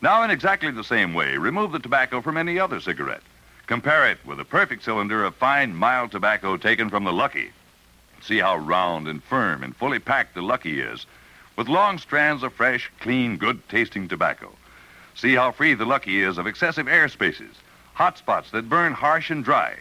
Now, 0.00 0.22
in 0.22 0.30
exactly 0.30 0.70
the 0.70 0.84
same 0.84 1.12
way, 1.12 1.36
remove 1.36 1.72
the 1.72 1.80
tobacco 1.80 2.20
from 2.20 2.36
any 2.36 2.56
other 2.56 2.78
cigarette. 2.80 3.24
Compare 3.66 4.08
it 4.12 4.24
with 4.24 4.38
a 4.38 4.44
perfect 4.44 4.84
cylinder 4.84 5.24
of 5.24 5.34
fine, 5.34 5.74
mild 5.74 6.12
tobacco 6.12 6.56
taken 6.56 6.88
from 6.88 7.02
the 7.02 7.12
Lucky. 7.12 7.50
See 8.22 8.38
how 8.38 8.58
round 8.58 9.08
and 9.08 9.24
firm 9.24 9.64
and 9.64 9.74
fully 9.74 9.98
packed 9.98 10.36
the 10.36 10.40
Lucky 10.40 10.80
is, 10.80 11.04
with 11.56 11.66
long 11.66 11.98
strands 11.98 12.44
of 12.44 12.52
fresh, 12.52 12.92
clean, 13.00 13.38
good-tasting 13.38 14.06
tobacco. 14.06 14.52
See 15.16 15.34
how 15.34 15.50
free 15.50 15.72
the 15.72 15.86
Lucky 15.86 16.22
is 16.22 16.36
of 16.36 16.46
excessive 16.46 16.86
air 16.86 17.08
spaces, 17.08 17.56
hot 17.94 18.18
spots 18.18 18.50
that 18.50 18.68
burn 18.68 18.92
harsh 18.92 19.30
and 19.30 19.42
dry. 19.42 19.76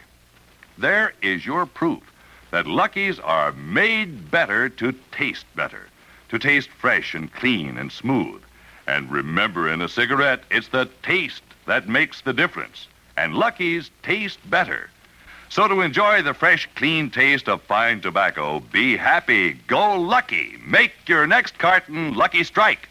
There 0.78 1.12
is 1.22 1.46
your 1.46 1.66
proof 1.66 2.04
that 2.52 2.68
Luckies 2.68 3.20
are 3.20 3.52
made 3.52 4.32
better 4.32 4.70
to 4.70 4.94
taste 5.12 5.46
better, 5.54 5.88
to 6.30 6.40
taste 6.40 6.70
fresh 6.70 7.14
and 7.14 7.32
clean 7.34 7.78
and 7.78 7.92
smooth. 7.92 8.42
And 8.88 9.12
remember, 9.12 9.68
in 9.68 9.82
a 9.82 9.90
cigarette, 9.90 10.44
it's 10.50 10.70
the 10.70 10.88
taste 11.04 11.44
that 11.66 11.90
makes 11.90 12.22
the 12.22 12.32
difference. 12.32 12.88
And 13.18 13.36
Luckies 13.36 13.92
taste 14.04 14.40
better. 14.50 14.90
So 15.50 15.68
to 15.68 15.82
enjoy 15.82 16.22
the 16.22 16.34
fresh, 16.34 16.70
clean 16.76 17.10
taste 17.10 17.50
of 17.50 17.62
fine 17.64 18.00
tobacco, 18.00 18.62
be 18.62 18.96
happy, 18.96 19.54
go 19.68 20.00
lucky. 20.00 20.58
Make 20.66 20.94
your 21.08 21.28
next 21.28 21.58
carton 21.58 22.14
Lucky 22.14 22.46
Strike. 22.46 22.88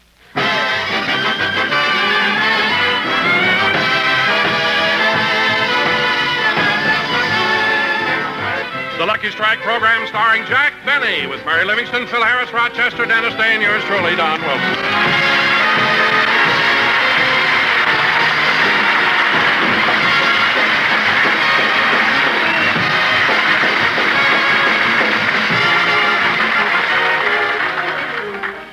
The 8.97 9.05
Lucky 9.05 9.29
Strike 9.31 9.59
program 9.59 10.07
starring 10.07 10.45
Jack 10.45 10.73
Benny 10.85 11.27
with 11.27 11.45
Mary 11.45 11.65
Livingstone, 11.65 12.07
Phil 12.07 12.23
Harris, 12.23 12.51
Rochester, 12.53 13.05
Dennis 13.05 13.35
Day, 13.35 13.53
and 13.53 13.61
yours 13.61 13.83
truly, 13.83 14.15
Don 14.15 14.41
Wilson. 14.41 15.54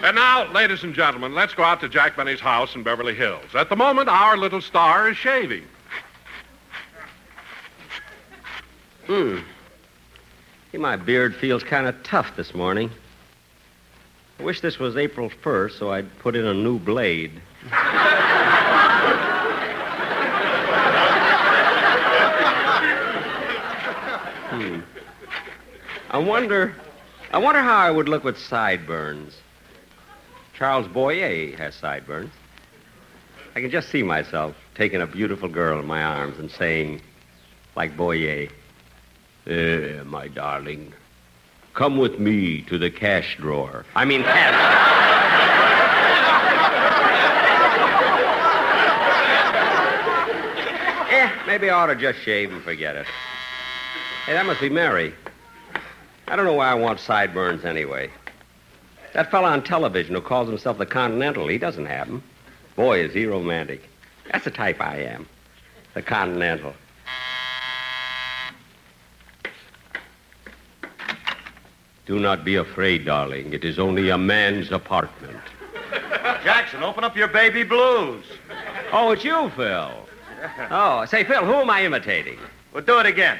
And 0.02 0.16
now, 0.16 0.50
ladies 0.50 0.82
and 0.82 0.92
gentlemen, 0.92 1.32
let's 1.32 1.54
go 1.54 1.62
out 1.62 1.80
to 1.82 1.88
Jack 1.88 2.16
Benny's 2.16 2.40
house 2.40 2.74
in 2.74 2.82
Beverly 2.82 3.14
Hills. 3.14 3.54
At 3.54 3.68
the 3.68 3.76
moment, 3.76 4.08
our 4.08 4.36
little 4.36 4.60
star 4.60 5.08
is 5.08 5.16
shaving. 5.16 5.62
Hmm. 9.06 9.38
See, 10.72 10.78
my 10.78 10.96
beard 10.96 11.36
feels 11.36 11.62
kind 11.62 11.86
of 11.86 12.02
tough 12.02 12.34
this 12.34 12.52
morning. 12.52 12.90
I 14.40 14.42
wish 14.42 14.60
this 14.60 14.80
was 14.80 14.96
April 14.96 15.30
1st 15.30 15.78
so 15.78 15.92
I'd 15.92 16.18
put 16.18 16.34
in 16.34 16.46
a 16.46 16.54
new 16.54 16.80
blade. 16.80 17.40
hmm. 24.50 24.80
I 26.10 26.18
wonder. 26.18 26.74
I 27.30 27.38
wonder 27.38 27.60
how 27.60 27.76
I 27.76 27.90
would 27.92 28.08
look 28.08 28.24
with 28.24 28.36
sideburns. 28.36 29.36
Charles 30.62 30.86
Boyer 30.86 31.56
has 31.56 31.74
sideburns. 31.74 32.30
I 33.56 33.60
can 33.60 33.68
just 33.68 33.88
see 33.88 34.04
myself 34.04 34.54
taking 34.76 35.02
a 35.02 35.08
beautiful 35.08 35.48
girl 35.48 35.80
in 35.80 35.86
my 35.86 36.00
arms 36.00 36.38
and 36.38 36.48
saying, 36.48 37.00
like 37.74 37.96
Boyer, 37.96 38.46
Eh, 39.48 40.02
my 40.04 40.28
darling, 40.28 40.94
come 41.74 41.98
with 41.98 42.20
me 42.20 42.60
to 42.68 42.78
the 42.78 42.92
cash 42.92 43.36
drawer. 43.38 43.84
I 43.96 44.04
mean, 44.04 44.22
cash. 44.22 44.54
eh, 51.12 51.30
maybe 51.44 51.70
I 51.70 51.74
ought 51.74 51.86
to 51.86 51.96
just 51.96 52.20
shave 52.20 52.52
and 52.52 52.62
forget 52.62 52.94
it. 52.94 53.06
Hey, 54.26 54.34
that 54.34 54.46
must 54.46 54.60
be 54.60 54.68
Mary. 54.68 55.12
I 56.28 56.36
don't 56.36 56.44
know 56.44 56.52
why 56.52 56.68
I 56.68 56.74
want 56.74 57.00
sideburns 57.00 57.64
anyway. 57.64 58.12
That 59.12 59.30
fella 59.30 59.50
on 59.50 59.62
television 59.62 60.14
who 60.14 60.20
calls 60.20 60.48
himself 60.48 60.78
the 60.78 60.86
Continental, 60.86 61.48
he 61.48 61.58
doesn't 61.58 61.86
have 61.86 62.06
them. 62.06 62.22
Boy, 62.76 63.00
is 63.00 63.12
he 63.12 63.26
romantic. 63.26 63.88
That's 64.30 64.44
the 64.44 64.50
type 64.50 64.80
I 64.80 64.98
am. 64.98 65.28
The 65.94 66.02
Continental. 66.02 66.74
Do 72.06 72.18
not 72.18 72.44
be 72.44 72.56
afraid, 72.56 73.04
darling. 73.04 73.52
It 73.52 73.64
is 73.64 73.78
only 73.78 74.08
a 74.08 74.18
man's 74.18 74.72
apartment. 74.72 75.38
Jackson, 76.42 76.82
open 76.82 77.04
up 77.04 77.16
your 77.16 77.28
baby 77.28 77.62
blues. 77.62 78.24
Oh, 78.92 79.12
it's 79.12 79.24
you, 79.24 79.50
Phil. 79.50 79.92
Oh, 80.70 81.04
say, 81.04 81.22
Phil, 81.22 81.44
who 81.44 81.54
am 81.54 81.70
I 81.70 81.84
imitating? 81.84 82.38
Well, 82.72 82.82
do 82.82 82.98
it 82.98 83.06
again. 83.06 83.38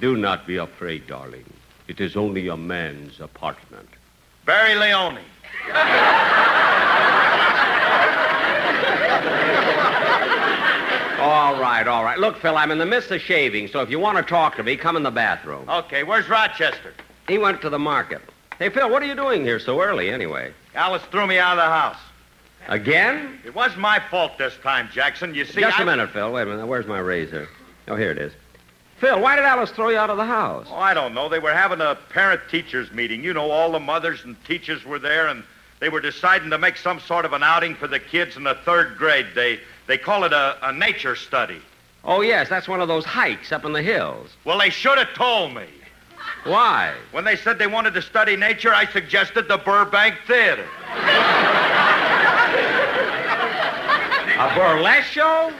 Do 0.00 0.16
not 0.16 0.46
be 0.46 0.56
afraid, 0.56 1.06
darling. 1.06 1.50
It 1.88 2.00
is 2.00 2.16
only 2.16 2.48
a 2.48 2.56
man's 2.56 3.20
apartment. 3.20 3.88
Barry 4.44 4.74
Leone. 4.74 5.18
All 11.20 11.60
right, 11.60 11.86
all 11.86 12.02
right. 12.02 12.18
Look, 12.18 12.38
Phil, 12.38 12.56
I'm 12.56 12.72
in 12.72 12.78
the 12.78 12.86
midst 12.86 13.12
of 13.12 13.20
shaving, 13.20 13.68
so 13.68 13.80
if 13.80 13.90
you 13.90 14.00
want 14.00 14.16
to 14.18 14.24
talk 14.24 14.56
to 14.56 14.64
me, 14.64 14.76
come 14.76 14.96
in 14.96 15.04
the 15.04 15.10
bathroom. 15.10 15.68
Okay, 15.68 16.02
where's 16.02 16.28
Rochester? 16.28 16.92
He 17.28 17.38
went 17.38 17.60
to 17.60 17.70
the 17.70 17.78
market. 17.78 18.20
Hey, 18.58 18.68
Phil, 18.70 18.90
what 18.90 19.02
are 19.02 19.06
you 19.06 19.14
doing 19.14 19.44
here 19.44 19.60
so 19.60 19.80
early, 19.80 20.10
anyway? 20.10 20.52
Alice 20.74 21.02
threw 21.12 21.26
me 21.28 21.38
out 21.38 21.52
of 21.52 21.64
the 21.64 21.70
house. 21.70 21.98
Again? 22.66 23.38
It 23.44 23.54
was 23.54 23.76
my 23.76 24.00
fault 24.10 24.36
this 24.38 24.56
time, 24.62 24.88
Jackson. 24.92 25.34
You 25.34 25.44
see, 25.44 25.60
Just 25.60 25.78
I... 25.78 25.84
a 25.84 25.86
minute, 25.86 26.10
Phil. 26.10 26.32
Wait 26.32 26.42
a 26.42 26.46
minute. 26.46 26.66
Where's 26.66 26.86
my 26.86 26.98
razor? 26.98 27.48
Oh, 27.86 27.94
here 27.94 28.10
it 28.10 28.18
is. 28.18 28.32
Phil, 29.02 29.20
why 29.20 29.34
did 29.34 29.44
Alice 29.44 29.72
throw 29.72 29.88
you 29.88 29.98
out 29.98 30.10
of 30.10 30.16
the 30.16 30.24
house? 30.24 30.68
Oh, 30.70 30.76
I 30.76 30.94
don't 30.94 31.12
know. 31.12 31.28
They 31.28 31.40
were 31.40 31.52
having 31.52 31.80
a 31.80 31.98
parent-teachers 32.10 32.92
meeting. 32.92 33.24
You 33.24 33.34
know, 33.34 33.50
all 33.50 33.72
the 33.72 33.80
mothers 33.80 34.22
and 34.22 34.36
teachers 34.44 34.84
were 34.84 35.00
there, 35.00 35.26
and 35.26 35.42
they 35.80 35.88
were 35.88 36.00
deciding 36.00 36.50
to 36.50 36.58
make 36.58 36.76
some 36.76 37.00
sort 37.00 37.24
of 37.24 37.32
an 37.32 37.42
outing 37.42 37.74
for 37.74 37.88
the 37.88 37.98
kids 37.98 38.36
in 38.36 38.44
the 38.44 38.54
third 38.64 38.96
grade. 38.96 39.26
They 39.34 39.58
they 39.88 39.98
call 39.98 40.22
it 40.22 40.32
a, 40.32 40.56
a 40.62 40.72
nature 40.72 41.16
study. 41.16 41.60
Oh, 42.04 42.20
yes, 42.20 42.48
that's 42.48 42.68
one 42.68 42.80
of 42.80 42.86
those 42.86 43.04
hikes 43.04 43.50
up 43.50 43.64
in 43.64 43.72
the 43.72 43.82
hills. 43.82 44.30
Well, 44.44 44.60
they 44.60 44.70
should 44.70 44.98
have 44.98 45.12
told 45.14 45.52
me. 45.52 45.66
Why? 46.44 46.94
When 47.10 47.24
they 47.24 47.34
said 47.34 47.58
they 47.58 47.66
wanted 47.66 47.94
to 47.94 48.02
study 48.02 48.36
nature, 48.36 48.72
I 48.72 48.86
suggested 48.86 49.48
the 49.48 49.58
Burbank 49.58 50.14
Theater. 50.28 50.68
A 54.38 54.54
burlesque 54.54 55.10
show? 55.10 55.52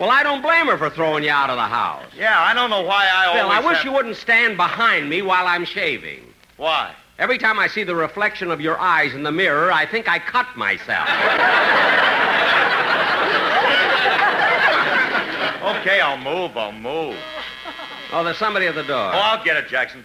Well, 0.00 0.10
I 0.10 0.22
don't 0.22 0.40
blame 0.40 0.66
her 0.68 0.78
for 0.78 0.88
throwing 0.88 1.22
you 1.24 1.30
out 1.30 1.50
of 1.50 1.56
the 1.56 1.62
house. 1.62 2.06
Yeah, 2.16 2.40
I 2.40 2.54
don't 2.54 2.70
know 2.70 2.80
why 2.80 3.06
I 3.14 3.26
always. 3.26 3.40
Phil, 3.42 3.50
always. 3.50 3.64
I 3.64 3.68
wish 3.68 3.76
have- 3.76 3.84
you 3.84 3.92
wouldn't 3.92 4.16
stand 4.16 4.56
behind 4.56 5.10
me 5.10 5.20
while 5.20 5.46
I'm 5.46 5.66
shaving. 5.66 6.32
Why? 6.56 6.92
Every 7.18 7.36
time 7.36 7.58
I 7.58 7.66
see 7.66 7.82
the 7.84 7.94
reflection 7.94 8.50
of 8.50 8.62
your 8.62 8.78
eyes 8.78 9.12
in 9.14 9.22
the 9.22 9.30
mirror, 9.30 9.70
I 9.70 9.84
think 9.84 10.08
I 10.08 10.18
cut 10.18 10.56
myself. 10.56 11.06
Okay, 15.60 16.00
I'll 16.00 16.18
move. 16.18 16.56
I'll 16.56 16.72
move. 16.72 17.16
Oh, 18.12 18.24
there's 18.24 18.38
somebody 18.38 18.66
at 18.66 18.74
the 18.74 18.82
door. 18.82 18.96
Oh, 19.14 19.18
I'll 19.18 19.44
get 19.44 19.56
it, 19.56 19.68
Jackson. 19.68 20.04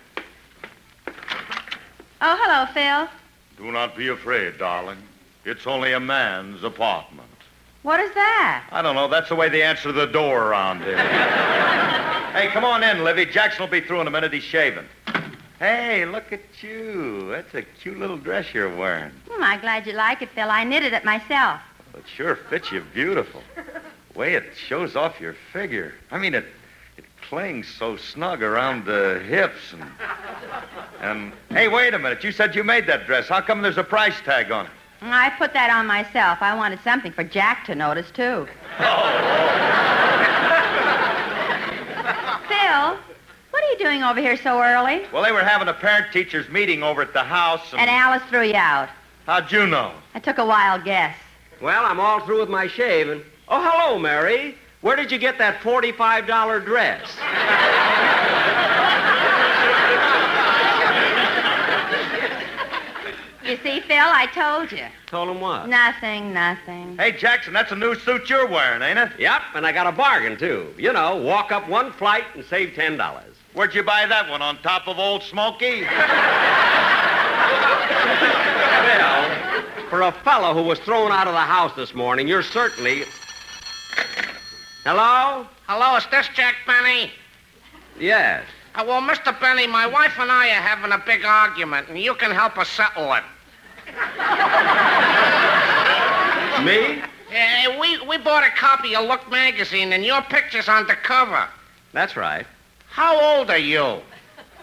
Oh, 1.07 2.37
hello, 2.41 2.65
Phil. 2.73 3.09
Do 3.57 3.71
not 3.71 3.95
be 3.97 4.09
afraid, 4.09 4.57
darling. 4.57 4.97
It's 5.43 5.65
only 5.65 5.93
a 5.93 5.99
man's 5.99 6.63
apartment. 6.63 7.27
What 7.85 7.99
is 7.99 8.11
that? 8.15 8.67
I 8.71 8.81
don't 8.81 8.95
know. 8.95 9.07
That's 9.07 9.29
the 9.29 9.35
way 9.35 9.47
they 9.47 9.61
answer 9.61 9.91
the 9.91 10.07
door 10.07 10.47
around 10.47 10.81
here. 10.81 10.97
hey, 12.33 12.47
come 12.47 12.63
on 12.63 12.81
in, 12.81 13.03
Livy. 13.03 13.27
Jackson 13.27 13.61
will 13.61 13.69
be 13.69 13.79
through 13.79 14.01
in 14.01 14.07
a 14.07 14.09
minute. 14.09 14.33
He's 14.33 14.41
shaving. 14.41 14.85
Hey, 15.59 16.03
look 16.07 16.33
at 16.33 16.41
you. 16.63 17.29
That's 17.29 17.53
a 17.53 17.61
cute 17.61 17.99
little 17.99 18.17
dress 18.17 18.51
you're 18.55 18.75
wearing. 18.75 19.11
Hmm, 19.29 19.43
I'm 19.43 19.61
glad 19.61 19.85
you 19.85 19.93
like 19.93 20.23
it, 20.23 20.29
Phil. 20.33 20.49
I 20.49 20.63
knitted 20.63 20.93
it 20.93 21.05
myself. 21.05 21.61
It 21.93 22.05
sure 22.07 22.35
fits 22.35 22.71
you 22.71 22.81
beautiful. 22.91 23.43
The 23.55 24.17
way 24.19 24.33
it 24.33 24.45
shows 24.55 24.95
off 24.95 25.21
your 25.21 25.35
figure. 25.53 25.93
I 26.09 26.17
mean, 26.17 26.33
it 26.33 26.45
it 26.97 27.05
clings 27.29 27.67
so 27.67 27.97
snug 27.97 28.41
around 28.41 28.85
the 28.85 29.21
hips 29.27 29.73
and 29.73 29.83
and 31.01 31.33
hey, 31.51 31.67
wait 31.67 31.93
a 31.93 31.99
minute. 31.99 32.23
You 32.23 32.31
said 32.31 32.55
you 32.55 32.63
made 32.63 32.87
that 32.87 33.05
dress. 33.05 33.29
How 33.29 33.41
come 33.41 33.61
there's 33.61 33.77
a 33.77 33.83
price 33.83 34.19
tag 34.21 34.49
on 34.51 34.65
it? 34.65 34.71
Mm, 35.05 35.11
I 35.11 35.29
put 35.37 35.53
that 35.53 35.69
on 35.69 35.85
myself. 35.85 36.39
I 36.41 36.55
wanted 36.55 36.79
something 36.83 37.11
for 37.11 37.23
Jack 37.23 37.63
to 37.65 37.75
notice, 37.75 38.09
too. 38.09 38.47
Oh. 38.79 38.79
Phil, 42.47 42.97
what 43.51 43.63
are 43.63 43.69
you 43.69 43.77
doing 43.77 44.03
over 44.03 44.19
here 44.19 44.35
so 44.35 44.59
early? 44.63 45.05
Well, 45.13 45.23
they 45.23 45.31
were 45.31 45.43
having 45.43 45.67
a 45.67 45.73
parent-teachers 45.73 46.49
meeting 46.49 46.81
over 46.81 47.03
at 47.03 47.13
the 47.13 47.23
house, 47.23 47.71
and, 47.71 47.81
And 47.81 47.89
Alice 47.89 48.23
threw 48.29 48.41
you 48.43 48.55
out. 48.55 48.89
how'd 49.27 49.51
you 49.51 49.67
know? 49.67 49.91
I 50.15 50.19
took 50.19 50.39
a 50.39 50.45
wild 50.45 50.83
guess. 50.83 51.15
Well, 51.61 51.85
I'm 51.85 51.99
all 51.99 52.19
through 52.21 52.39
with 52.39 52.49
my 52.49 52.67
shaving. 52.67 53.21
Oh, 53.47 53.61
hello, 53.61 53.99
Mary. 53.99 54.55
Where 54.81 54.95
did 54.95 55.11
you 55.11 55.19
get 55.19 55.37
that 55.37 55.61
$45 55.61 56.65
dress? 56.65 57.15
You 63.45 63.57
see, 63.57 63.79
Phil, 63.79 63.95
I 63.99 64.25
told 64.33 64.71
you. 64.71 64.85
Told 65.05 65.29
him 65.29 65.39
what? 65.39 65.69
Nothing, 65.69 66.33
nothing. 66.33 66.97
Hey, 66.97 67.11
Jackson, 67.11 67.53
that's 67.53 67.71
a 67.71 67.75
new 67.75 67.93
suit 67.93 68.27
you're 68.27 68.47
wearing, 68.47 68.81
ain't 68.81 68.97
it? 68.97 69.11
Yep, 69.19 69.41
and 69.53 69.67
I 69.67 69.71
got 69.71 69.85
a 69.85 69.91
bargain, 69.91 70.35
too. 70.35 70.73
You 70.79 70.91
know, 70.91 71.15
walk 71.17 71.51
up 71.51 71.69
one 71.69 71.91
flight 71.91 72.23
and 72.33 72.43
save 72.43 72.69
$10. 72.69 73.23
Where'd 73.53 73.75
you 73.75 73.83
buy 73.83 74.07
that 74.07 74.27
one? 74.29 74.41
On 74.41 74.57
top 74.63 74.87
of 74.87 74.97
Old 74.97 75.21
Smoky? 75.23 75.85
Well, 78.97 79.89
for 79.89 80.01
a 80.01 80.11
fellow 80.11 80.53
who 80.53 80.63
was 80.63 80.79
thrown 80.79 81.11
out 81.11 81.27
of 81.27 81.33
the 81.33 81.39
house 81.39 81.71
this 81.75 81.93
morning, 81.93 82.27
you're 82.27 82.43
certainly. 82.43 83.03
Hello? 84.83 85.45
Hello, 85.67 85.95
is 85.95 86.05
this 86.11 86.27
Jack 86.33 86.55
Benny? 86.65 87.11
Yes. 87.99 88.45
Uh, 88.73 88.83
well, 88.87 89.01
Mr. 89.01 89.39
Benny, 89.39 89.67
my 89.67 89.85
wife 89.85 90.13
and 90.19 90.31
I 90.31 90.49
are 90.49 90.61
having 90.61 90.91
a 90.91 90.97
big 90.97 91.23
argument, 91.23 91.87
and 91.89 91.99
you 91.99 92.13
can 92.15 92.31
help 92.31 92.57
us 92.57 92.67
settle 92.69 93.13
it. 93.13 93.23
Me? 96.63 97.01
Uh, 97.29 97.79
we, 97.79 98.01
we 98.07 98.17
bought 98.17 98.43
a 98.43 98.49
copy 98.51 98.95
of 98.95 99.05
Look 99.05 99.29
magazine, 99.29 99.93
and 99.93 100.05
your 100.05 100.21
picture's 100.23 100.67
on 100.69 100.87
the 100.87 100.95
cover. 100.95 101.47
That's 101.91 102.15
right. 102.15 102.45
How 102.89 103.37
old 103.37 103.49
are 103.49 103.57
you? 103.57 103.99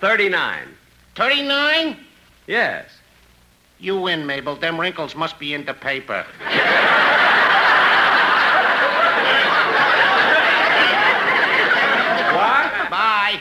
39. 0.00 0.68
39? 1.14 1.96
Yes. 2.46 2.90
You 3.78 4.00
win, 4.00 4.26
Mabel. 4.26 4.56
Them 4.56 4.80
wrinkles 4.80 5.14
must 5.14 5.38
be 5.38 5.54
in 5.54 5.64
the 5.64 5.74
paper. 5.74 6.24
What? 12.32 12.90
Bye. 12.90 13.40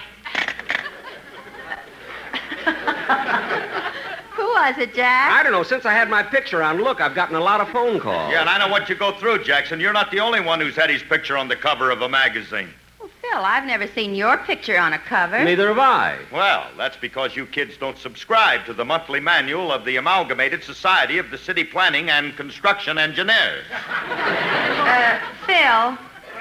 Who 4.36 4.51
was 4.62 4.78
it, 4.78 4.94
Jack? 4.94 5.32
I 5.32 5.44
don't 5.44 5.52
know. 5.52 5.64
Since 5.64 5.86
I 5.86 5.94
had 5.94 6.10
my 6.10 6.22
picture 6.22 6.62
on, 6.62 6.78
look, 6.78 7.02
I've 7.02 7.16
gotten 7.16 7.36
a 7.36 7.40
lot 7.40 7.62
of 7.62 7.70
phone 7.70 8.00
calls. 8.00 8.32
Yeah, 8.32 8.42
and 8.42 8.50
I 8.50 8.60
know 8.60 8.68
what 8.68 8.90
you 8.90 8.96
go 8.96 9.12
through, 9.14 9.44
Jackson. 9.44 9.80
You're 9.80 9.94
not 9.94 10.12
the 10.12 10.20
only 10.20 10.40
one 10.40 10.60
who's 10.60 10.76
had 10.76 10.90
his 10.90 11.02
picture 11.02 11.36
on 11.36 11.48
the 11.48 11.56
cover 11.56 11.90
of 11.90 12.02
a 12.02 12.10
magazine. 12.10 12.70
Well, 13.00 13.10
Phil, 13.22 13.40
I've 13.44 13.66
never 13.66 13.88
seen 13.88 14.14
your 14.14 14.38
picture 14.38 14.78
on 14.78 14.94
a 14.94 15.00
cover. 15.00 15.44
Neither 15.44 15.70
have 15.70 15.80
I. 15.80 16.20
Well, 16.32 16.68
that's 16.78 16.98
because 16.98 17.36
you 17.36 17.48
kids 17.48 17.76
don't 17.78 17.98
subscribe 17.98 18.66
to 18.66 18.74
the 18.74 18.86
monthly 18.86 19.20
manual 19.20 19.72
of 19.72 19.84
the 19.84 19.96
Amalgamated 19.96 20.64
Society 20.64 21.18
of 21.18 21.32
the 21.32 21.38
City 21.40 21.64
Planning 21.64 22.10
and 22.12 22.36
Construction 22.38 22.98
Engineers. 22.98 23.66
Uh, 24.82 25.20
Phil, 25.46 25.98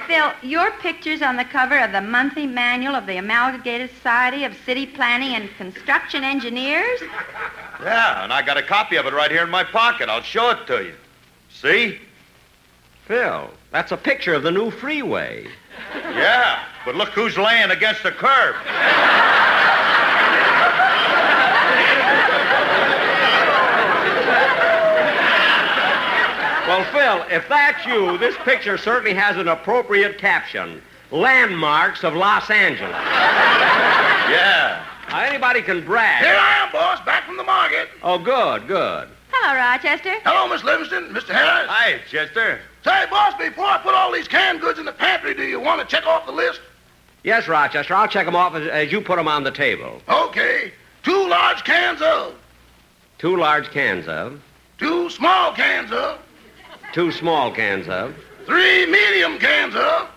Phil, 0.06 0.32
your 0.42 0.72
picture's 0.80 1.22
on 1.22 1.36
the 1.36 1.44
cover 1.44 1.78
of 1.78 1.92
the 1.92 2.00
monthly 2.00 2.46
manual 2.46 2.96
of 2.96 3.06
the 3.06 3.16
Amalgamated 3.16 3.90
Society 3.90 4.42
of 4.42 4.56
City 4.66 4.84
Planning 4.84 5.34
and 5.34 5.48
Construction 5.56 6.24
Engineers? 6.24 7.00
Yeah, 7.82 8.24
and 8.24 8.32
I 8.32 8.42
got 8.42 8.56
a 8.56 8.62
copy 8.62 8.96
of 8.96 9.06
it 9.06 9.12
right 9.12 9.30
here 9.30 9.42
in 9.42 9.50
my 9.50 9.64
pocket. 9.64 10.08
I'll 10.08 10.22
show 10.22 10.50
it 10.50 10.66
to 10.66 10.84
you. 10.84 10.94
See? 11.50 11.98
Phil, 13.06 13.50
that's 13.72 13.92
a 13.92 13.96
picture 13.96 14.34
of 14.34 14.42
the 14.42 14.50
new 14.50 14.70
freeway. 14.70 15.46
Yeah, 15.94 16.64
but 16.84 16.94
look 16.94 17.08
who's 17.10 17.36
laying 17.38 17.70
against 17.70 18.02
the 18.02 18.12
curb. 18.12 18.56
Well, 26.68 26.84
Phil, 26.92 27.36
if 27.36 27.48
that's 27.48 27.84
you, 27.84 28.16
this 28.18 28.36
picture 28.44 28.78
certainly 28.78 29.12
has 29.14 29.36
an 29.36 29.48
appropriate 29.48 30.18
caption 30.18 30.80
Landmarks 31.10 32.04
of 32.04 32.14
Los 32.14 32.48
Angeles. 32.48 32.92
Yeah. 34.30 34.86
Now, 35.10 35.22
anybody 35.22 35.60
can 35.60 35.84
brag. 35.84 36.24
Here 36.24 36.36
I 36.36 36.64
am, 36.64 36.72
boss, 36.72 37.04
back 37.04 37.24
from 37.24 37.36
the 37.36 37.42
market. 37.42 37.88
Oh, 38.02 38.16
good, 38.18 38.68
good. 38.68 39.08
Hello, 39.32 39.56
Rochester. 39.56 40.14
Hello, 40.24 40.48
Miss 40.48 40.62
Livingstone, 40.62 41.12
Mr. 41.12 41.30
Harris. 41.34 41.68
Hi, 41.68 41.98
Chester. 42.08 42.60
Say, 42.84 43.06
boss, 43.10 43.34
before 43.36 43.64
I 43.64 43.78
put 43.78 43.94
all 43.94 44.12
these 44.12 44.28
canned 44.28 44.60
goods 44.60 44.78
in 44.78 44.84
the 44.84 44.92
pantry, 44.92 45.34
do 45.34 45.42
you 45.42 45.58
want 45.58 45.80
to 45.80 45.86
check 45.86 46.06
off 46.06 46.26
the 46.26 46.32
list? 46.32 46.60
Yes, 47.24 47.48
Rochester, 47.48 47.92
I'll 47.94 48.06
check 48.06 48.24
them 48.24 48.36
off 48.36 48.54
as, 48.54 48.68
as 48.68 48.92
you 48.92 49.00
put 49.00 49.16
them 49.16 49.26
on 49.26 49.42
the 49.42 49.50
table. 49.50 50.00
Okay. 50.08 50.72
Two 51.02 51.28
large 51.28 51.64
cans 51.64 52.00
of, 52.02 52.34
Two 53.18 53.36
large 53.36 53.70
cans 53.70 54.06
of, 54.08 54.40
two 54.78 55.10
small 55.10 55.52
cans 55.52 55.90
of, 55.92 56.18
two 56.92 57.10
small 57.12 57.52
cans 57.52 57.88
of, 57.88 58.14
three 58.46 58.86
medium 58.86 59.38
cans 59.38 59.74
of, 59.74 60.08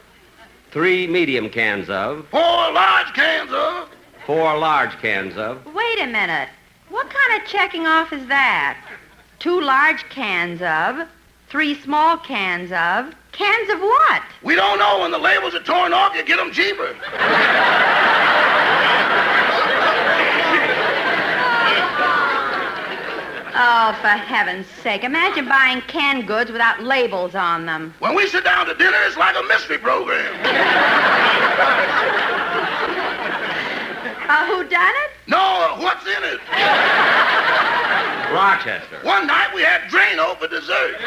three 0.72 1.08
medium 1.08 1.50
cans 1.50 1.90
of, 1.90 2.26
four 2.30 2.40
large 2.72 3.14
cans 3.14 3.52
of. 3.52 3.90
Four 4.26 4.58
large 4.58 4.98
cans 5.00 5.38
of. 5.38 5.66
Wait 5.74 6.00
a 6.00 6.08
minute. 6.08 6.50
What 6.90 7.10
kind 7.10 7.42
of 7.42 7.48
checking 7.48 7.86
off 7.86 8.14
is 8.14 8.26
that? 8.28 8.78
Two 9.40 9.60
large 9.62 10.08
cans 10.10 10.62
of, 10.62 11.08
three 11.50 11.80
small 11.82 12.18
cans 12.18 12.72
of. 12.72 13.14
Cans 13.32 13.70
of 13.72 13.80
what? 13.80 14.22
We 14.44 14.56
don't 14.56 14.78
know. 14.78 15.00
When 15.00 15.12
the 15.12 15.18
labels 15.18 15.56
are 15.56 15.64
torn 15.64 15.92
off, 15.92 16.16
you 16.16 16.24
get 16.24 16.38
them 16.38 16.52
cheaper. 16.52 16.96
Oh, 23.56 23.98
for 24.02 24.08
heaven's 24.08 24.68
sake. 24.68 25.04
Imagine 25.04 25.48
buying 25.48 25.82
canned 25.82 26.28
goods 26.28 26.52
without 26.52 26.82
labels 26.84 27.36
on 27.36 27.66
them. 27.66 27.94
When 28.00 28.16
we 28.16 28.28
sit 28.28 28.44
down 28.44 28.66
to 28.68 28.74
dinner, 28.76 28.98
it's 29.06 29.18
like 29.18 29.36
a 29.36 29.44
mystery 29.48 29.78
program. 29.78 30.34
Uh, 34.34 34.48
who 34.48 34.68
done 34.68 34.96
it? 35.06 35.12
No, 35.28 35.38
uh, 35.38 35.78
what's 35.78 36.08
in 36.08 36.24
it? 36.24 36.40
Rochester. 38.34 38.98
One 39.04 39.28
night 39.28 39.54
we 39.54 39.62
had 39.62 39.82
Drano 39.92 40.36
for 40.40 40.48
dessert. 40.48 40.98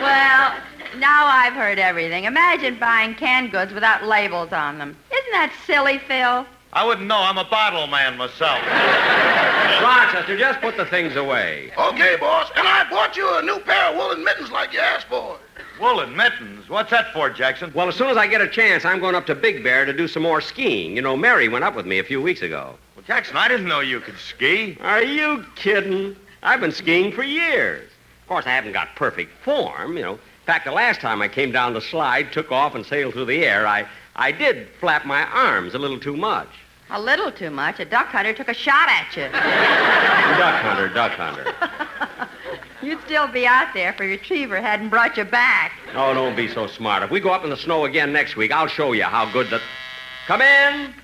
Well, 0.00 0.54
now 0.96 1.26
I've 1.26 1.52
heard 1.52 1.78
everything. 1.78 2.24
Imagine 2.24 2.78
buying 2.78 3.14
canned 3.14 3.52
goods 3.52 3.74
without 3.74 4.06
labels 4.06 4.54
on 4.54 4.78
them. 4.78 4.96
Isn't 5.12 5.32
that 5.32 5.52
silly, 5.66 5.98
Phil? 5.98 6.46
I 6.76 6.84
wouldn't 6.84 7.06
know. 7.06 7.16
I'm 7.16 7.38
a 7.38 7.44
bottle 7.44 7.86
man 7.86 8.18
myself. 8.18 8.60
Rochester, 9.82 10.36
just 10.36 10.60
put 10.60 10.76
the 10.76 10.84
things 10.84 11.16
away. 11.16 11.72
Okay, 11.74 12.16
boss. 12.20 12.50
And 12.54 12.68
I 12.68 12.86
bought 12.90 13.16
you 13.16 13.26
a 13.38 13.40
new 13.40 13.60
pair 13.60 13.90
of 13.90 13.96
woolen 13.96 14.22
mittens 14.22 14.50
like 14.50 14.74
you 14.74 14.80
asked 14.80 15.06
for. 15.06 15.38
Woolen 15.80 16.14
mittens. 16.14 16.68
What's 16.68 16.90
that 16.90 17.14
for, 17.14 17.30
Jackson? 17.30 17.72
Well, 17.74 17.88
as 17.88 17.96
soon 17.96 18.08
as 18.08 18.18
I 18.18 18.26
get 18.26 18.42
a 18.42 18.46
chance, 18.46 18.84
I'm 18.84 19.00
going 19.00 19.14
up 19.14 19.24
to 19.24 19.34
Big 19.34 19.64
Bear 19.64 19.86
to 19.86 19.92
do 19.94 20.06
some 20.06 20.22
more 20.22 20.42
skiing. 20.42 20.94
You 20.94 21.00
know, 21.00 21.16
Mary 21.16 21.48
went 21.48 21.64
up 21.64 21.74
with 21.74 21.86
me 21.86 21.98
a 21.98 22.04
few 22.04 22.20
weeks 22.20 22.42
ago. 22.42 22.74
Well, 22.94 23.04
Jackson, 23.06 23.38
I 23.38 23.48
didn't 23.48 23.68
know 23.68 23.80
you 23.80 24.00
could 24.00 24.18
ski. 24.18 24.76
Are 24.82 25.02
you 25.02 25.46
kidding? 25.54 26.14
I've 26.42 26.60
been 26.60 26.72
skiing 26.72 27.10
for 27.10 27.22
years. 27.22 27.90
Of 28.20 28.28
course, 28.28 28.44
I 28.44 28.50
haven't 28.50 28.72
got 28.72 28.94
perfect 28.96 29.32
form, 29.42 29.96
you 29.96 30.02
know. 30.02 30.12
In 30.12 30.44
fact, 30.44 30.66
the 30.66 30.72
last 30.72 31.00
time 31.00 31.22
I 31.22 31.28
came 31.28 31.52
down 31.52 31.72
the 31.72 31.80
slide, 31.80 32.34
took 32.34 32.52
off, 32.52 32.74
and 32.74 32.84
sailed 32.84 33.14
through 33.14 33.24
the 33.24 33.46
air, 33.46 33.66
I, 33.66 33.88
I 34.14 34.30
did 34.30 34.68
flap 34.78 35.06
my 35.06 35.22
arms 35.22 35.72
a 35.72 35.78
little 35.78 35.98
too 35.98 36.18
much. 36.18 36.48
A 36.90 37.00
little 37.00 37.32
too 37.32 37.50
much. 37.50 37.80
A 37.80 37.84
duck 37.84 38.06
hunter 38.06 38.32
took 38.32 38.48
a 38.48 38.54
shot 38.54 38.88
at 38.88 39.16
you. 39.16 39.22
duck 40.38 40.62
hunter, 40.62 40.88
duck 40.88 41.12
hunter. 41.12 41.52
You'd 42.82 43.00
still 43.04 43.26
be 43.26 43.46
out 43.46 43.74
there 43.74 43.90
if 43.90 44.00
a 44.00 44.04
retriever 44.04 44.60
hadn't 44.60 44.90
brought 44.90 45.16
you 45.16 45.24
back. 45.24 45.72
Oh, 45.94 46.14
don't 46.14 46.36
be 46.36 46.46
so 46.46 46.66
smart. 46.66 47.02
If 47.02 47.10
we 47.10 47.20
go 47.20 47.30
up 47.30 47.42
in 47.42 47.50
the 47.50 47.56
snow 47.56 47.84
again 47.84 48.12
next 48.12 48.36
week, 48.36 48.52
I'll 48.52 48.68
show 48.68 48.92
you 48.92 49.04
how 49.04 49.30
good 49.32 49.50
the. 49.50 49.60
Come 50.26 50.42
in. 50.42 50.94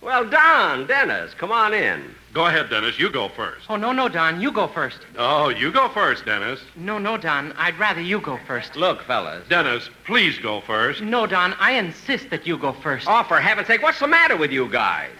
Well, 0.00 0.28
Don, 0.28 0.86
Dennis, 0.88 1.32
come 1.34 1.52
on 1.52 1.72
in. 1.74 2.12
Go 2.32 2.46
ahead, 2.46 2.70
Dennis. 2.70 2.98
You 2.98 3.10
go 3.10 3.28
first. 3.28 3.66
Oh, 3.68 3.76
no, 3.76 3.92
no, 3.92 4.08
Don. 4.08 4.40
You 4.40 4.50
go 4.50 4.66
first. 4.66 5.00
Oh, 5.18 5.50
you 5.50 5.70
go 5.70 5.90
first, 5.90 6.24
Dennis. 6.24 6.60
No, 6.76 6.96
no, 6.96 7.18
Don. 7.18 7.52
I'd 7.58 7.78
rather 7.78 8.00
you 8.00 8.20
go 8.20 8.38
first. 8.46 8.74
Look, 8.74 9.02
fellas. 9.02 9.46
Dennis, 9.48 9.90
please 10.06 10.38
go 10.38 10.62
first. 10.62 11.02
No, 11.02 11.26
Don. 11.26 11.52
I 11.60 11.72
insist 11.72 12.30
that 12.30 12.46
you 12.46 12.56
go 12.56 12.72
first. 12.72 13.06
Oh, 13.08 13.22
for 13.24 13.38
heaven's 13.38 13.66
sake, 13.66 13.82
what's 13.82 13.98
the 13.98 14.06
matter 14.06 14.34
with 14.36 14.50
you 14.50 14.66
guys? 14.70 15.10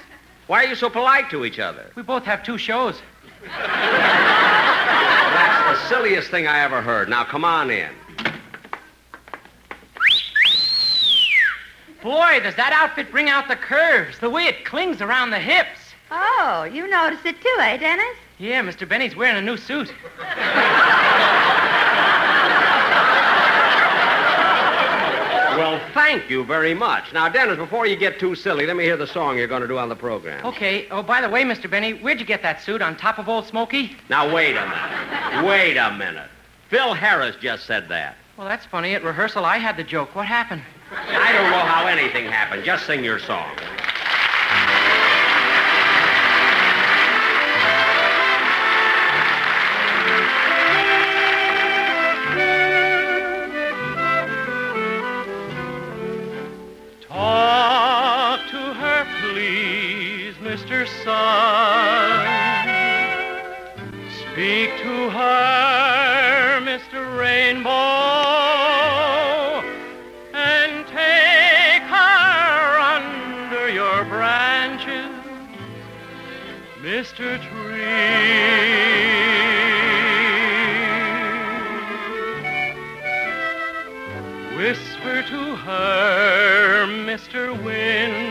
Why 0.47 0.65
are 0.65 0.69
you 0.69 0.75
so 0.75 0.89
polite 0.89 1.29
to 1.31 1.45
each 1.45 1.59
other? 1.59 1.93
We 1.95 2.03
both 2.03 2.25
have 2.25 2.43
two 2.43 2.57
shows. 2.57 2.99
That's 3.45 3.69
the 5.83 5.89
silliest 5.89 6.31
thing 6.31 6.47
I 6.47 6.61
ever 6.61 6.81
heard. 6.81 7.11
Now, 7.11 7.25
come 7.25 7.45
on 7.45 7.71
in. 7.71 7.91
Boy, 12.03 12.41
does 12.43 12.55
that 12.55 12.73
outfit 12.73 13.11
bring 13.11 13.29
out 13.29 13.49
the 13.49 13.57
curves, 13.57 14.19
the 14.19 14.31
way 14.31 14.45
it 14.45 14.65
clings 14.65 15.03
around 15.03 15.31
the 15.31 15.39
hips. 15.39 15.82
Oh, 16.15 16.65
you 16.71 16.87
noticed 16.89 17.25
it 17.25 17.41
too, 17.41 17.57
eh, 17.61 17.79
Dennis? 17.79 18.17
Yeah, 18.39 18.63
Mr. 18.63 18.87
Benny's 18.87 19.17
wearing 19.17 19.37
a 19.39 19.43
new 19.43 19.57
suit. 19.57 19.91
Well, 25.57 25.81
thank 25.95 26.29
you 26.29 26.45
very 26.45 26.75
much. 26.75 27.13
Now, 27.13 27.29
Dennis, 27.29 27.57
before 27.57 27.87
you 27.87 27.97
get 27.97 28.19
too 28.19 28.35
silly, 28.35 28.67
let 28.67 28.77
me 28.77 28.85
hear 28.85 28.97
the 28.97 29.07
song 29.07 29.39
you're 29.39 29.47
going 29.47 29.63
to 29.63 29.69
do 29.69 29.79
on 29.79 29.89
the 29.89 29.97
program. 29.97 30.45
Okay. 30.45 30.87
Oh, 30.91 31.03
by 31.03 31.21
the 31.21 31.29
way, 31.29 31.45
Mr. 31.45 31.71
Benny, 31.71 31.93
where'd 31.93 32.21
you 32.21 32.27
get 32.27 32.43
that 32.43 32.61
suit? 32.63 32.83
On 32.83 32.97
top 32.97 33.19
of 33.19 33.29
Old 33.29 33.47
Smoky? 33.47 33.97
Now, 34.11 34.35
wait 34.35 34.57
a 34.57 34.67
minute. 34.67 35.47
Wait 35.49 35.77
a 35.77 35.93
minute. 35.93 36.29
Phil 36.69 36.95
Harris 36.95 37.37
just 37.41 37.67
said 37.67 37.89
that. 37.91 38.17
Well, 38.37 38.49
that's 38.49 38.67
funny. 38.67 38.95
At 38.95 39.05
rehearsal, 39.05 39.45
I 39.45 39.59
had 39.59 39.77
the 39.77 39.85
joke. 39.85 40.15
What 40.15 40.27
happened? 40.27 40.63
I 40.91 41.33
don't 41.33 41.51
know 41.51 41.59
how 41.59 41.87
anything 41.87 42.27
happened. 42.27 42.65
Just 42.65 42.87
sing 42.87 43.05
your 43.05 43.19
song. 43.19 43.51
Speak 64.33 64.71
to 64.83 65.11
her, 65.11 66.61
Mr. 66.63 67.17
Rainbow, 67.17 67.71
and 70.35 70.85
take 70.89 71.83
her 71.83 72.79
under 72.81 73.69
your 73.71 74.05
branches, 74.07 75.15
Mr. 76.81 77.39
Tree. 77.41 78.73
Whisper 84.57 85.23
to 85.29 85.57
her, 85.57 86.87
Mr. 86.89 87.63
Wind. 87.63 88.22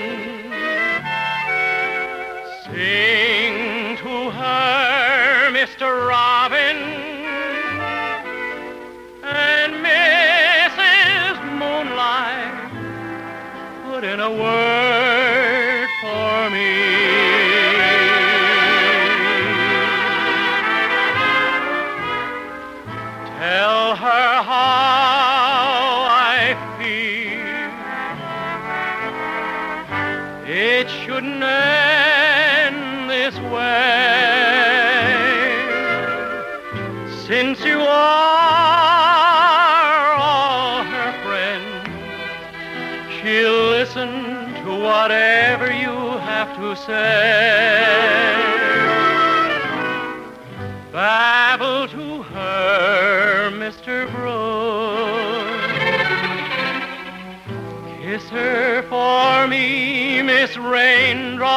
Sing 2.74 3.98
to 3.98 4.30
her, 4.32 5.52
Mr. 5.52 6.08
Robin. 6.08 6.78
And 9.24 9.74
Mrs. 9.86 11.36
Moonlight, 11.60 12.72
put 13.84 14.06
in 14.06 14.22
a 14.22 14.32
word 14.32 14.61
say. 46.86 48.02
Babble 50.92 51.88
to 51.90 52.24
her, 52.24 53.52
Mr. 53.52 54.10
Brooks. 54.12 55.52
Kiss 58.02 58.30
her 58.30 58.82
for 58.90 59.48
me, 59.48 60.22
Miss 60.22 60.58
Raindrop, 60.58 61.50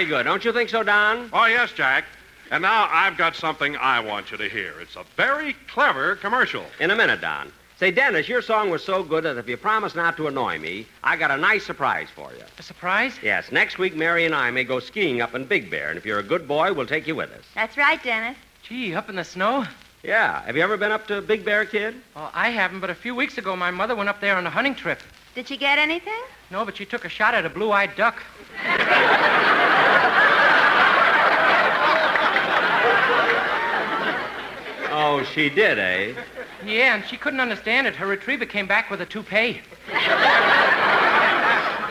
Very 0.00 0.08
good. 0.08 0.24
Don't 0.24 0.42
you 0.46 0.52
think 0.54 0.70
so, 0.70 0.82
Don? 0.82 1.28
Oh, 1.30 1.44
yes, 1.44 1.72
Jack. 1.72 2.06
And 2.50 2.62
now 2.62 2.88
I've 2.90 3.18
got 3.18 3.36
something 3.36 3.76
I 3.76 4.00
want 4.00 4.30
you 4.30 4.38
to 4.38 4.48
hear. 4.48 4.80
It's 4.80 4.96
a 4.96 5.04
very 5.14 5.54
clever 5.68 6.16
commercial. 6.16 6.64
In 6.80 6.90
a 6.90 6.96
minute, 6.96 7.20
Don. 7.20 7.52
Say, 7.78 7.90
Dennis, 7.90 8.26
your 8.26 8.40
song 8.40 8.70
was 8.70 8.82
so 8.82 9.02
good 9.02 9.24
that 9.24 9.36
if 9.36 9.46
you 9.46 9.58
promise 9.58 9.94
not 9.94 10.16
to 10.16 10.26
annoy 10.26 10.58
me, 10.58 10.86
I 11.04 11.16
got 11.16 11.30
a 11.30 11.36
nice 11.36 11.66
surprise 11.66 12.08
for 12.08 12.32
you. 12.32 12.42
A 12.58 12.62
surprise? 12.62 13.12
Yes, 13.22 13.52
next 13.52 13.76
week 13.76 13.94
Mary 13.94 14.24
and 14.24 14.34
I 14.34 14.50
may 14.50 14.64
go 14.64 14.80
skiing 14.80 15.20
up 15.20 15.34
in 15.34 15.44
Big 15.44 15.70
Bear, 15.70 15.90
and 15.90 15.98
if 15.98 16.06
you're 16.06 16.18
a 16.18 16.22
good 16.22 16.48
boy, 16.48 16.72
we'll 16.72 16.86
take 16.86 17.06
you 17.06 17.14
with 17.14 17.30
us. 17.32 17.44
That's 17.54 17.76
right, 17.76 18.02
Dennis. 18.02 18.38
Gee, 18.62 18.94
up 18.94 19.10
in 19.10 19.16
the 19.16 19.24
snow? 19.24 19.66
Yeah. 20.02 20.40
Have 20.44 20.56
you 20.56 20.62
ever 20.62 20.78
been 20.78 20.92
up 20.92 21.08
to 21.08 21.20
Big 21.20 21.44
Bear, 21.44 21.66
kid? 21.66 21.94
Well, 22.16 22.30
I 22.32 22.48
haven't, 22.48 22.80
but 22.80 22.88
a 22.88 22.94
few 22.94 23.14
weeks 23.14 23.36
ago, 23.36 23.54
my 23.54 23.70
mother 23.70 23.94
went 23.94 24.08
up 24.08 24.22
there 24.22 24.38
on 24.38 24.46
a 24.46 24.50
hunting 24.50 24.74
trip. 24.74 25.02
Did 25.34 25.46
she 25.46 25.58
get 25.58 25.78
anything? 25.78 26.22
No, 26.50 26.64
but 26.64 26.76
she 26.76 26.84
took 26.84 27.04
a 27.04 27.08
shot 27.08 27.34
at 27.34 27.46
a 27.46 27.48
blue-eyed 27.48 27.94
duck. 27.96 28.22
Oh, 34.92 35.22
she 35.32 35.48
did, 35.48 35.78
eh? 35.78 36.12
Yeah, 36.64 36.96
and 36.96 37.04
she 37.06 37.16
couldn't 37.16 37.40
understand 37.40 37.86
it. 37.86 37.94
Her 37.94 38.06
retriever 38.06 38.46
came 38.46 38.66
back 38.66 38.90
with 38.90 39.00
a 39.00 39.06
toupee. 39.06 39.60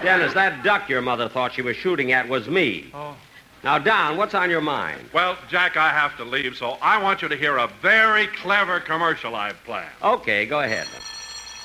Dennis, 0.03 0.33
that 0.33 0.61
duck 0.63 0.89
your 0.89 1.01
mother 1.01 1.29
thought 1.29 1.53
she 1.53 1.61
was 1.61 1.75
shooting 1.77 2.11
at 2.11 2.27
was 2.27 2.47
me. 2.47 2.91
Oh. 2.93 3.15
Now, 3.63 3.77
Don, 3.77 4.15
what's 4.15 4.33
on 4.33 4.49
your 4.49 4.61
mind? 4.61 5.09
Well, 5.13 5.37
Jack, 5.49 5.75
I 5.75 5.89
have 5.89 6.15
to 6.17 6.23
leave, 6.23 6.55
so 6.55 6.77
I 6.81 7.01
want 7.01 7.21
you 7.21 7.27
to 7.27 7.35
hear 7.35 7.57
a 7.57 7.67
very 7.81 8.27
clever 8.27 8.79
commercial 8.79 9.35
I've 9.35 9.61
planned. 9.63 9.91
Okay, 10.01 10.45
go 10.45 10.61
ahead. 10.61 10.87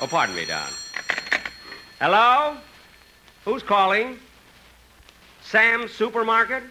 Oh, 0.01 0.07
pardon 0.07 0.35
me, 0.35 0.45
Don. 0.45 0.69
Hello? 2.01 2.57
Who's 3.45 3.63
calling? 3.63 4.19
Sam's 5.43 5.93
Supermarket? 5.93 6.63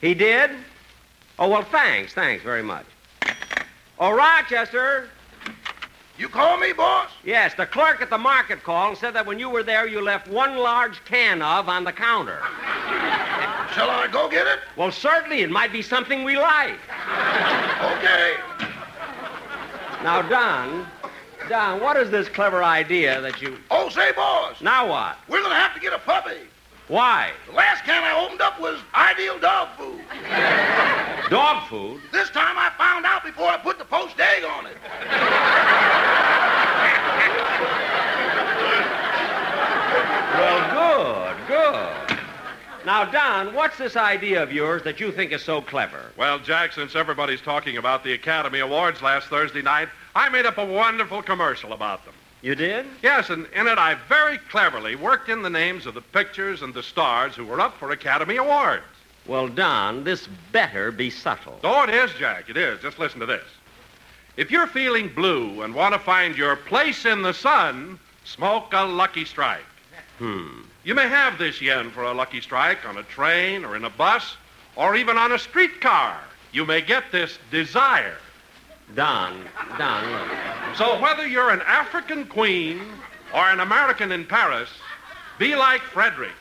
He 0.00 0.14
did? 0.14 0.50
Oh, 1.38 1.48
well, 1.48 1.62
thanks. 1.62 2.12
Thanks 2.12 2.42
very 2.42 2.62
much. 2.62 2.86
Oh, 3.98 4.12
Rochester. 4.12 5.08
You 6.18 6.28
call 6.28 6.56
me, 6.56 6.72
boss? 6.72 7.10
Yes, 7.24 7.54
the 7.54 7.66
clerk 7.66 8.00
at 8.00 8.10
the 8.10 8.18
market 8.18 8.62
called 8.62 8.90
and 8.90 8.98
said 8.98 9.14
that 9.14 9.26
when 9.26 9.38
you 9.38 9.48
were 9.48 9.62
there, 9.62 9.86
you 9.86 10.00
left 10.00 10.28
one 10.28 10.56
large 10.56 11.04
can 11.04 11.42
of 11.42 11.68
on 11.68 11.84
the 11.84 11.92
counter. 11.92 12.38
Shall 13.74 13.90
I 13.90 14.08
go 14.12 14.28
get 14.28 14.46
it? 14.46 14.60
Well, 14.76 14.92
certainly. 14.92 15.40
It 15.40 15.50
might 15.50 15.72
be 15.72 15.82
something 15.82 16.24
we 16.24 16.36
like. 16.36 16.78
Okay. 17.98 18.34
Now, 20.02 20.20
Don, 20.22 20.86
Don, 21.52 21.82
what 21.82 21.98
is 21.98 22.10
this 22.10 22.30
clever 22.30 22.64
idea 22.64 23.20
that 23.20 23.42
you. 23.42 23.58
Oh, 23.70 23.90
say, 23.90 24.10
boss. 24.12 24.62
Now 24.62 24.88
what? 24.88 25.18
We're 25.28 25.40
going 25.40 25.50
to 25.50 25.56
have 25.58 25.74
to 25.74 25.80
get 25.80 25.92
a 25.92 25.98
puppy. 25.98 26.38
Why? 26.88 27.30
The 27.46 27.52
last 27.52 27.84
can 27.84 28.02
I 28.02 28.24
opened 28.24 28.40
up 28.40 28.58
was 28.58 28.80
ideal 28.94 29.38
dog 29.38 29.68
food. 29.76 30.00
Dog 31.28 31.68
food? 31.68 32.00
This 32.10 32.30
time 32.30 32.56
I 32.56 32.72
found 32.78 33.04
out 33.04 33.22
before 33.22 33.48
I 33.48 33.58
put 33.58 33.78
the 33.78 33.84
poached 33.84 34.18
egg 34.18 34.44
on 34.44 34.64
it. 34.64 34.76
Well, 40.38 41.36
good, 41.36 41.48
good. 41.48 42.18
Now, 42.92 43.06
Don, 43.06 43.54
what's 43.54 43.78
this 43.78 43.96
idea 43.96 44.42
of 44.42 44.52
yours 44.52 44.82
that 44.82 45.00
you 45.00 45.12
think 45.12 45.32
is 45.32 45.42
so 45.42 45.62
clever? 45.62 46.12
Well, 46.18 46.38
Jack, 46.38 46.74
since 46.74 46.94
everybody's 46.94 47.40
talking 47.40 47.78
about 47.78 48.04
the 48.04 48.12
Academy 48.12 48.58
Awards 48.58 49.00
last 49.00 49.28
Thursday 49.28 49.62
night, 49.62 49.88
I 50.14 50.28
made 50.28 50.44
up 50.44 50.58
a 50.58 50.64
wonderful 50.66 51.22
commercial 51.22 51.72
about 51.72 52.04
them. 52.04 52.12
You 52.42 52.54
did? 52.54 52.84
Yes, 53.02 53.30
and 53.30 53.46
in 53.56 53.66
it 53.66 53.78
I 53.78 53.96
very 54.10 54.36
cleverly 54.36 54.94
worked 54.94 55.30
in 55.30 55.40
the 55.40 55.48
names 55.48 55.86
of 55.86 55.94
the 55.94 56.02
pictures 56.02 56.60
and 56.60 56.74
the 56.74 56.82
stars 56.82 57.34
who 57.34 57.46
were 57.46 57.62
up 57.62 57.78
for 57.78 57.92
Academy 57.92 58.36
Awards. 58.36 58.84
Well, 59.26 59.48
Don, 59.48 60.04
this 60.04 60.28
better 60.52 60.92
be 60.92 61.08
subtle. 61.08 61.60
Oh, 61.64 61.84
it 61.84 61.88
is, 61.94 62.12
Jack. 62.18 62.50
It 62.50 62.58
is. 62.58 62.82
Just 62.82 62.98
listen 62.98 63.20
to 63.20 63.26
this. 63.26 63.46
If 64.36 64.50
you're 64.50 64.66
feeling 64.66 65.08
blue 65.08 65.62
and 65.62 65.74
want 65.74 65.94
to 65.94 65.98
find 65.98 66.36
your 66.36 66.56
place 66.56 67.06
in 67.06 67.22
the 67.22 67.32
sun, 67.32 67.98
smoke 68.24 68.74
a 68.74 68.84
Lucky 68.84 69.24
Strike. 69.24 69.64
Hmm. 70.18 70.64
You 70.84 70.96
may 70.96 71.08
have 71.08 71.38
this 71.38 71.60
yen 71.60 71.90
for 71.90 72.02
a 72.02 72.12
Lucky 72.12 72.40
Strike 72.40 72.88
on 72.88 72.98
a 72.98 73.04
train 73.04 73.64
or 73.64 73.76
in 73.76 73.84
a 73.84 73.90
bus 73.90 74.36
or 74.74 74.96
even 74.96 75.16
on 75.16 75.30
a 75.30 75.38
streetcar. 75.38 76.18
You 76.52 76.66
may 76.66 76.80
get 76.80 77.04
this 77.12 77.38
desire. 77.52 78.16
Don, 78.96 79.44
Don, 79.78 80.10
look. 80.10 80.76
So 80.76 81.00
whether 81.00 81.26
you're 81.26 81.50
an 81.50 81.62
African 81.66 82.26
queen 82.26 82.80
or 83.32 83.48
an 83.48 83.60
American 83.60 84.10
in 84.10 84.26
Paris, 84.26 84.68
be 85.38 85.54
like 85.54 85.82
Frederick. 85.82 86.32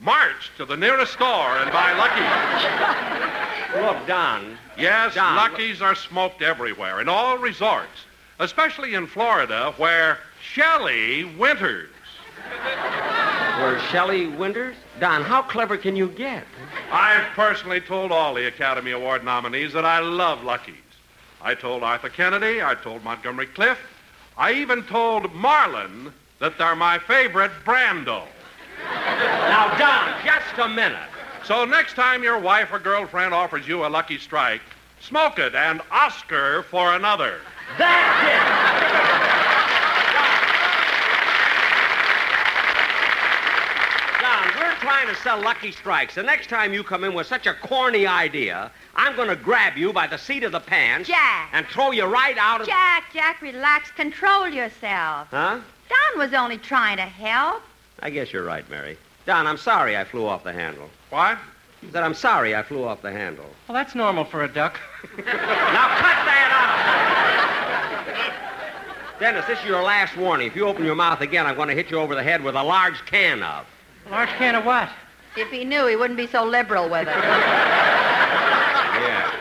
March 0.00 0.50
to 0.58 0.64
the 0.64 0.76
nearest 0.76 1.12
store 1.12 1.56
and 1.58 1.70
buy 1.70 1.92
Lucky. 1.92 3.80
Look, 3.80 4.06
Don. 4.06 4.58
Yes, 4.76 5.14
Don, 5.14 5.36
Luckies 5.36 5.80
are 5.80 5.94
smoked 5.94 6.42
everywhere, 6.42 7.00
in 7.00 7.08
all 7.08 7.38
resorts, 7.38 8.04
especially 8.40 8.94
in 8.94 9.06
Florida, 9.06 9.72
where 9.76 10.18
Shelley 10.42 11.24
winters. 11.24 11.90
Where 13.58 13.78
Shelley 13.90 14.26
Winters? 14.26 14.74
Don, 14.98 15.22
how 15.22 15.40
clever 15.42 15.76
can 15.76 15.94
you 15.94 16.08
get? 16.08 16.44
I've 16.90 17.24
personally 17.34 17.80
told 17.80 18.10
all 18.10 18.34
the 18.34 18.48
Academy 18.48 18.90
Award 18.90 19.24
nominees 19.24 19.72
that 19.74 19.84
I 19.84 20.00
love 20.00 20.42
Lucky's. 20.42 20.74
I 21.40 21.54
told 21.54 21.82
Arthur 21.82 22.08
Kennedy, 22.08 22.62
I 22.62 22.74
told 22.74 23.04
Montgomery 23.04 23.46
Clift, 23.46 23.80
I 24.36 24.54
even 24.54 24.82
told 24.82 25.24
Marlon 25.32 26.12
that 26.40 26.58
they're 26.58 26.74
my 26.74 26.98
favorite 26.98 27.52
Brando. 27.64 28.24
Now, 28.82 29.76
Don, 29.78 30.24
just 30.24 30.58
a 30.58 30.68
minute. 30.68 31.08
So 31.44 31.64
next 31.64 31.94
time 31.94 32.22
your 32.22 32.38
wife 32.38 32.72
or 32.72 32.80
girlfriend 32.80 33.32
offers 33.32 33.68
you 33.68 33.86
a 33.86 33.88
lucky 33.88 34.18
strike, 34.18 34.62
smoke 35.00 35.38
it 35.38 35.54
and 35.54 35.80
Oscar 35.90 36.64
for 36.64 36.94
another. 36.94 37.38
Don, 37.78 38.24
we're 38.24 39.53
trying 44.84 45.08
to 45.08 45.14
sell 45.22 45.40
Lucky 45.40 45.72
Strikes. 45.72 46.14
The 46.14 46.22
next 46.22 46.50
time 46.50 46.74
you 46.74 46.84
come 46.84 47.04
in 47.04 47.14
with 47.14 47.26
such 47.26 47.46
a 47.46 47.54
corny 47.54 48.06
idea, 48.06 48.70
I'm 48.94 49.16
going 49.16 49.28
to 49.28 49.36
grab 49.36 49.78
you 49.78 49.94
by 49.94 50.06
the 50.06 50.18
seat 50.18 50.44
of 50.44 50.52
the 50.52 50.60
pants 50.60 51.08
Jack. 51.08 51.48
and 51.54 51.66
throw 51.66 51.90
you 51.90 52.04
right 52.04 52.36
out 52.36 52.60
of. 52.60 52.66
Jack, 52.66 53.04
Jack, 53.14 53.40
relax. 53.40 53.90
Control 53.92 54.46
yourself. 54.46 55.28
Huh? 55.30 55.60
Don 55.88 56.18
was 56.18 56.34
only 56.34 56.58
trying 56.58 56.98
to 56.98 57.04
help. 57.04 57.62
I 58.00 58.10
guess 58.10 58.30
you're 58.30 58.44
right, 58.44 58.68
Mary. 58.68 58.98
Don, 59.24 59.46
I'm 59.46 59.56
sorry 59.56 59.96
I 59.96 60.04
flew 60.04 60.26
off 60.26 60.44
the 60.44 60.52
handle. 60.52 60.90
What? 61.08 61.38
That 61.92 62.02
I'm 62.02 62.14
sorry 62.14 62.54
I 62.54 62.62
flew 62.62 62.84
off 62.84 63.00
the 63.00 63.10
handle. 63.12 63.46
Well, 63.66 63.74
that's 63.74 63.94
normal 63.94 64.24
for 64.24 64.44
a 64.44 64.48
duck. 64.48 64.78
Now 65.16 65.88
cut 65.96 66.16
that 66.26 66.50
out! 69.14 69.20
Dennis, 69.20 69.46
this 69.46 69.58
is 69.60 69.64
your 69.64 69.82
last 69.82 70.14
warning. 70.16 70.46
If 70.46 70.56
you 70.56 70.66
open 70.66 70.84
your 70.84 70.94
mouth 70.94 71.20
again, 71.22 71.46
I'm 71.46 71.56
going 71.56 71.68
to 71.68 71.74
hit 71.74 71.90
you 71.90 71.98
over 71.98 72.14
the 72.14 72.22
head 72.22 72.42
with 72.44 72.54
a 72.54 72.62
large 72.62 73.04
can 73.06 73.42
of. 73.42 73.64
A 74.06 74.10
large 74.10 74.28
can 74.30 74.54
of 74.54 74.64
what? 74.64 74.88
If 75.36 75.50
he 75.50 75.64
knew, 75.64 75.86
he 75.86 75.96
wouldn't 75.96 76.16
be 76.16 76.26
so 76.26 76.44
liberal 76.44 76.88
with 76.88 77.08
it. 77.08 77.14
Yeah. 78.94 79.32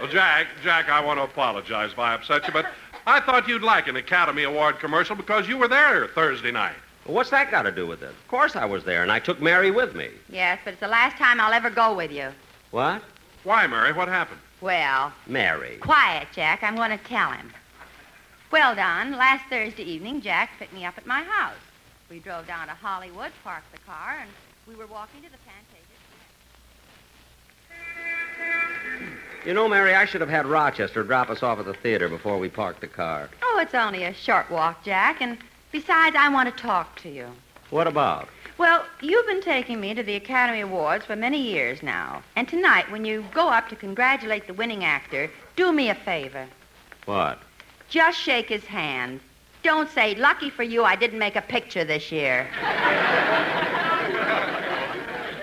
Well, 0.00 0.10
Jack, 0.10 0.48
Jack, 0.62 0.88
I 0.88 1.00
want 1.00 1.18
to 1.20 1.22
apologize 1.24 1.92
if 1.92 1.98
I 2.00 2.14
upset 2.14 2.46
you, 2.46 2.52
but 2.52 2.66
I 3.06 3.20
thought 3.20 3.46
you'd 3.46 3.62
like 3.62 3.86
an 3.86 3.94
Academy 3.96 4.42
Award 4.42 4.80
commercial 4.80 5.14
because 5.14 5.46
you 5.48 5.56
were 5.56 5.68
there 5.68 6.08
Thursday 6.08 6.50
night. 6.50 6.74
Well, 7.06 7.14
what's 7.14 7.30
that 7.30 7.50
got 7.50 7.62
to 7.62 7.70
do 7.72 7.86
with 7.86 8.02
it? 8.02 8.10
Of 8.10 8.28
course 8.28 8.56
I 8.56 8.64
was 8.64 8.82
there, 8.84 9.02
and 9.02 9.12
I 9.12 9.18
took 9.20 9.40
Mary 9.40 9.70
with 9.70 9.94
me. 9.94 10.08
yes, 10.28 10.58
but 10.64 10.72
it's 10.72 10.80
the 10.80 10.88
last 10.88 11.16
time 11.16 11.40
I'll 11.40 11.52
ever 11.52 11.70
go 11.70 11.94
with 11.94 12.10
you. 12.10 12.28
What? 12.72 13.02
Why, 13.44 13.66
Mary? 13.68 13.92
What 13.92 14.08
happened? 14.08 14.40
Well, 14.60 15.12
Mary. 15.28 15.76
quiet, 15.80 16.26
Jack. 16.34 16.62
I'm 16.64 16.74
going 16.74 16.90
to 16.90 16.98
tell 17.04 17.30
him. 17.30 17.52
Well, 18.50 18.74
Don, 18.74 19.12
last 19.12 19.44
Thursday 19.48 19.84
evening, 19.84 20.20
Jack 20.22 20.50
picked 20.58 20.72
me 20.72 20.84
up 20.84 20.98
at 20.98 21.06
my 21.06 21.22
house. 21.22 21.54
We 22.10 22.20
drove 22.20 22.46
down 22.46 22.68
to 22.68 22.74
Hollywood, 22.74 23.32
parked 23.44 23.70
the 23.70 23.78
car, 23.80 24.16
and 24.20 24.30
we 24.66 24.74
were 24.74 24.86
walking 24.86 25.20
to 25.22 25.28
the 25.28 25.36
Pantages. 25.46 25.84
You 29.44 29.52
know, 29.52 29.68
Mary, 29.68 29.94
I 29.94 30.06
should 30.06 30.22
have 30.22 30.30
had 30.30 30.46
Rochester 30.46 31.02
drop 31.02 31.28
us 31.28 31.42
off 31.42 31.58
at 31.58 31.66
the 31.66 31.74
theater 31.74 32.08
before 32.08 32.38
we 32.38 32.48
parked 32.48 32.80
the 32.80 32.86
car. 32.86 33.28
Oh, 33.42 33.58
it's 33.60 33.74
only 33.74 34.04
a 34.04 34.14
short 34.14 34.50
walk, 34.50 34.84
Jack, 34.84 35.20
and 35.20 35.36
besides, 35.70 36.16
I 36.18 36.30
want 36.30 36.54
to 36.54 36.62
talk 36.62 36.96
to 37.02 37.10
you. 37.10 37.28
What 37.70 37.86
about? 37.86 38.28
Well, 38.56 38.84
you've 39.02 39.26
been 39.26 39.42
taking 39.42 39.78
me 39.80 39.92
to 39.94 40.02
the 40.02 40.16
Academy 40.16 40.60
Awards 40.60 41.04
for 41.04 41.14
many 41.14 41.40
years 41.40 41.82
now. 41.82 42.22
And 42.36 42.48
tonight, 42.48 42.90
when 42.90 43.04
you 43.04 43.24
go 43.34 43.48
up 43.48 43.68
to 43.68 43.76
congratulate 43.76 44.46
the 44.46 44.54
winning 44.54 44.82
actor, 44.82 45.30
do 45.56 45.72
me 45.72 45.90
a 45.90 45.94
favor. 45.94 46.46
What? 47.04 47.38
Just 47.88 48.18
shake 48.18 48.48
his 48.48 48.64
hand. 48.64 49.20
Don't 49.62 49.90
say, 49.90 50.14
lucky 50.14 50.50
for 50.50 50.62
you, 50.62 50.84
I 50.84 50.96
didn't 50.96 51.18
make 51.18 51.36
a 51.36 51.42
picture 51.42 51.84
this 51.84 52.12
year. 52.12 52.48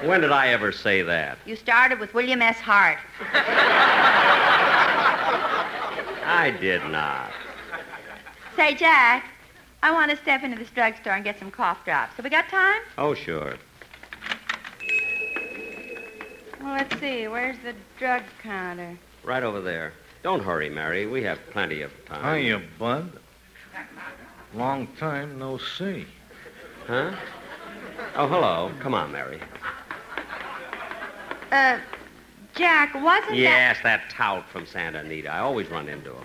When 0.04 0.21
did 0.21 0.32
I 0.32 0.49
ever 0.49 0.71
say 0.71 1.01
that? 1.01 1.38
You 1.45 1.56
started 1.56 1.99
with 1.99 2.13
William 2.13 2.41
S. 2.41 2.58
Hart. 2.58 2.99
I 6.28 6.51
did 6.60 6.84
not. 6.86 7.32
Say, 8.56 8.75
Jack, 8.75 9.32
I 9.84 9.91
want 9.91 10.12
to 10.12 10.17
step 10.17 10.43
into 10.43 10.58
this 10.58 10.69
drugstore 10.69 11.13
and 11.13 11.23
get 11.23 11.38
some 11.39 11.51
cough 11.51 11.84
drops. 11.86 12.15
Have 12.15 12.23
we 12.23 12.30
got 12.30 12.47
time? 12.49 12.82
Oh, 12.97 13.13
sure. 13.13 13.56
Well, 16.62 16.73
let's 16.73 16.99
see. 16.99 17.28
Where's 17.28 17.58
the 17.60 17.73
drug 17.99 18.23
counter? 18.41 18.97
Right 19.23 19.43
over 19.43 19.62
there. 19.62 19.93
Don't 20.23 20.41
hurry, 20.41 20.69
Mary. 20.69 21.06
We 21.06 21.21
have 21.23 21.39
plenty 21.51 21.82
of 21.82 21.91
time. 22.06 22.41
Hiya, 22.41 22.62
Bud. 22.80 23.19
Long 24.54 24.88
time 24.98 25.38
no 25.38 25.58
see. 25.58 26.06
Huh? 26.88 27.12
Oh, 28.16 28.28
hello. 28.28 28.72
Come 28.80 28.94
on, 28.94 29.12
Mary. 29.12 29.40
Uh, 31.52 31.80
Jack, 32.56 32.94
wasn't 32.96 33.36
Yes, 33.36 33.78
that 33.84 34.10
tout 34.10 34.46
from 34.50 34.66
Santa 34.66 35.00
Anita. 35.00 35.30
I 35.30 35.40
always 35.40 35.70
run 35.70 35.90
into 35.90 36.12
him. 36.12 36.24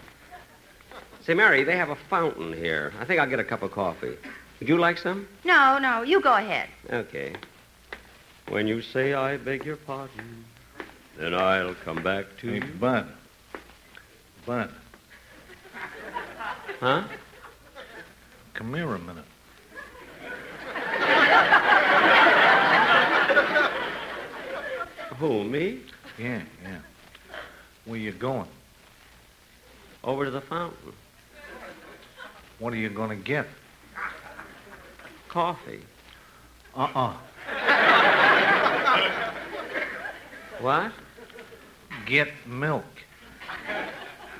Say, 1.22 1.34
Mary, 1.34 1.64
they 1.64 1.76
have 1.76 1.90
a 1.90 1.96
fountain 1.96 2.52
here. 2.52 2.92
I 3.00 3.04
think 3.04 3.20
I'll 3.20 3.28
get 3.28 3.40
a 3.40 3.44
cup 3.44 3.62
of 3.62 3.72
coffee. 3.72 4.16
Would 4.60 4.68
you 4.68 4.78
like 4.78 4.98
some? 4.98 5.26
No, 5.44 5.78
no, 5.78 6.02
you 6.02 6.20
go 6.20 6.34
ahead. 6.34 6.68
Okay. 6.90 7.32
When 8.48 8.66
you 8.66 8.80
say 8.82 9.14
I 9.14 9.36
beg 9.36 9.64
your 9.64 9.76
pardon, 9.76 10.44
then 11.18 11.34
I'll 11.34 11.74
come 11.84 12.02
back 12.02 12.26
to 12.40 12.48
Hey, 12.48 12.54
you. 12.66 12.72
Bud. 12.74 13.06
Bud, 14.46 14.70
Huh? 16.80 17.04
Come 18.60 18.74
here 18.74 18.94
a 18.94 18.98
minute. 18.98 19.24
Who, 25.16 25.44
me? 25.44 25.80
Yeah, 26.18 26.42
yeah. 26.62 26.78
Where 27.86 27.98
you 27.98 28.12
going? 28.12 28.48
Over 30.04 30.26
to 30.26 30.30
the 30.30 30.42
fountain. 30.42 30.92
What 32.58 32.74
are 32.74 32.76
you 32.76 32.90
gonna 32.90 33.16
get? 33.16 33.46
Coffee. 35.28 35.80
Uh-uh. 36.76 37.14
What? 40.60 40.92
Get 42.04 42.28
milk. 42.46 42.84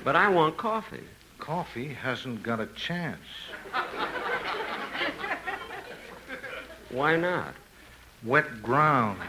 But 0.03 0.15
I 0.15 0.29
want 0.29 0.57
coffee. 0.57 1.07
Coffee 1.39 1.87
hasn't 1.87 2.43
got 2.43 2.59
a 2.59 2.67
chance. 2.67 3.17
Why 6.91 7.15
not? 7.15 7.53
Wet 8.23 8.61
grounds. 8.61 9.19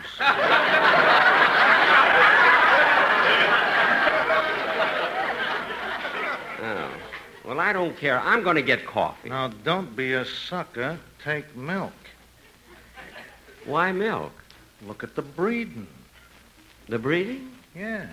oh. 6.61 6.91
Well, 7.45 7.61
I 7.61 7.73
don't 7.73 7.97
care. 7.97 8.21
I'm 8.21 8.43
going 8.43 8.57
to 8.57 8.63
get 8.63 8.85
coffee. 8.85 9.29
Now, 9.29 9.49
don't 9.65 9.95
be 9.97 10.13
a 10.15 10.25
sucker. 10.25 10.99
Take 11.23 11.57
milk. 11.57 11.93
Why 13.65 13.93
milk? 13.93 14.33
Look 14.87 15.05
at 15.05 15.15
the 15.15 15.23
breeding. 15.23 15.87
The 16.89 16.99
breeding? 16.99 17.53
Yeah. 17.77 18.07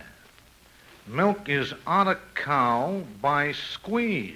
Milk 1.07 1.49
is 1.49 1.73
on 1.87 2.07
a 2.07 2.17
cow 2.35 3.01
by 3.21 3.51
squeeze. 3.51 4.35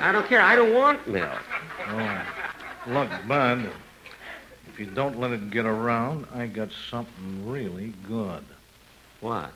I 0.00 0.12
don't 0.12 0.26
care. 0.26 0.40
I 0.40 0.56
don't 0.56 0.72
want 0.72 1.06
milk. 1.06 1.42
Oh, 1.88 2.22
look, 2.86 3.10
Bud, 3.28 3.70
if 4.68 4.80
you 4.80 4.86
don't 4.86 5.20
let 5.20 5.32
it 5.32 5.50
get 5.50 5.66
around, 5.66 6.26
I 6.34 6.46
got 6.46 6.70
something 6.90 7.46
really 7.46 7.92
good. 8.06 8.44
What? 9.20 9.52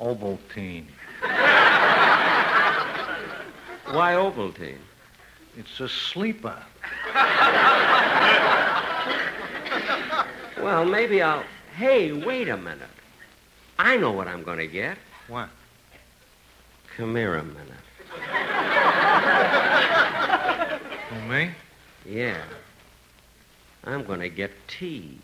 Ovaltine. 0.00 0.86
Why 3.90 4.12
Ovaltine? 4.14 4.78
It's 5.56 5.80
a 5.80 5.88
sleeper. 5.88 6.56
Well, 10.68 10.84
maybe 10.84 11.22
I'll. 11.22 11.44
Hey, 11.76 12.12
wait 12.12 12.50
a 12.50 12.56
minute. 12.58 12.90
I 13.78 13.96
know 13.96 14.12
what 14.12 14.28
I'm 14.28 14.42
going 14.42 14.58
to 14.58 14.66
get. 14.66 14.98
What? 15.26 15.48
Come 16.94 17.16
here 17.16 17.36
a 17.36 17.42
minute. 17.42 17.72
Who, 21.08 21.22
me? 21.26 21.52
Yeah. 22.04 22.44
I'm 23.84 24.04
going 24.04 24.20
to 24.20 24.28
get 24.28 24.50
tea. 24.68 25.18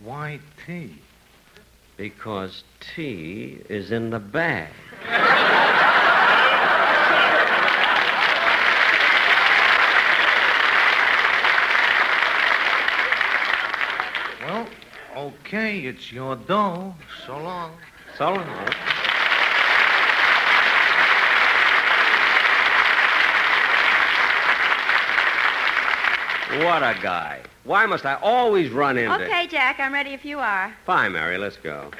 Why 0.00 0.40
tea? 0.66 0.96
Because 1.96 2.64
tea 2.96 3.60
is 3.68 3.92
in 3.92 4.10
the 4.10 4.18
bag. 4.18 4.72
Well, 14.50 14.66
okay, 15.20 15.80
it's 15.80 16.10
your 16.10 16.36
dough. 16.36 16.94
So 17.26 17.36
long. 17.36 17.72
So 18.16 18.32
long. 18.32 18.46
What 26.64 26.82
a 26.82 26.96
guy. 27.00 27.40
Why 27.64 27.86
must 27.86 28.06
I 28.06 28.14
always 28.14 28.70
run 28.70 28.98
into 28.98 29.24
Okay, 29.24 29.46
Jack, 29.46 29.78
I'm 29.78 29.92
ready 29.92 30.10
if 30.10 30.24
you 30.24 30.40
are. 30.40 30.74
Fine, 30.86 31.12
Mary, 31.12 31.38
let's 31.38 31.56
go. 31.56 31.90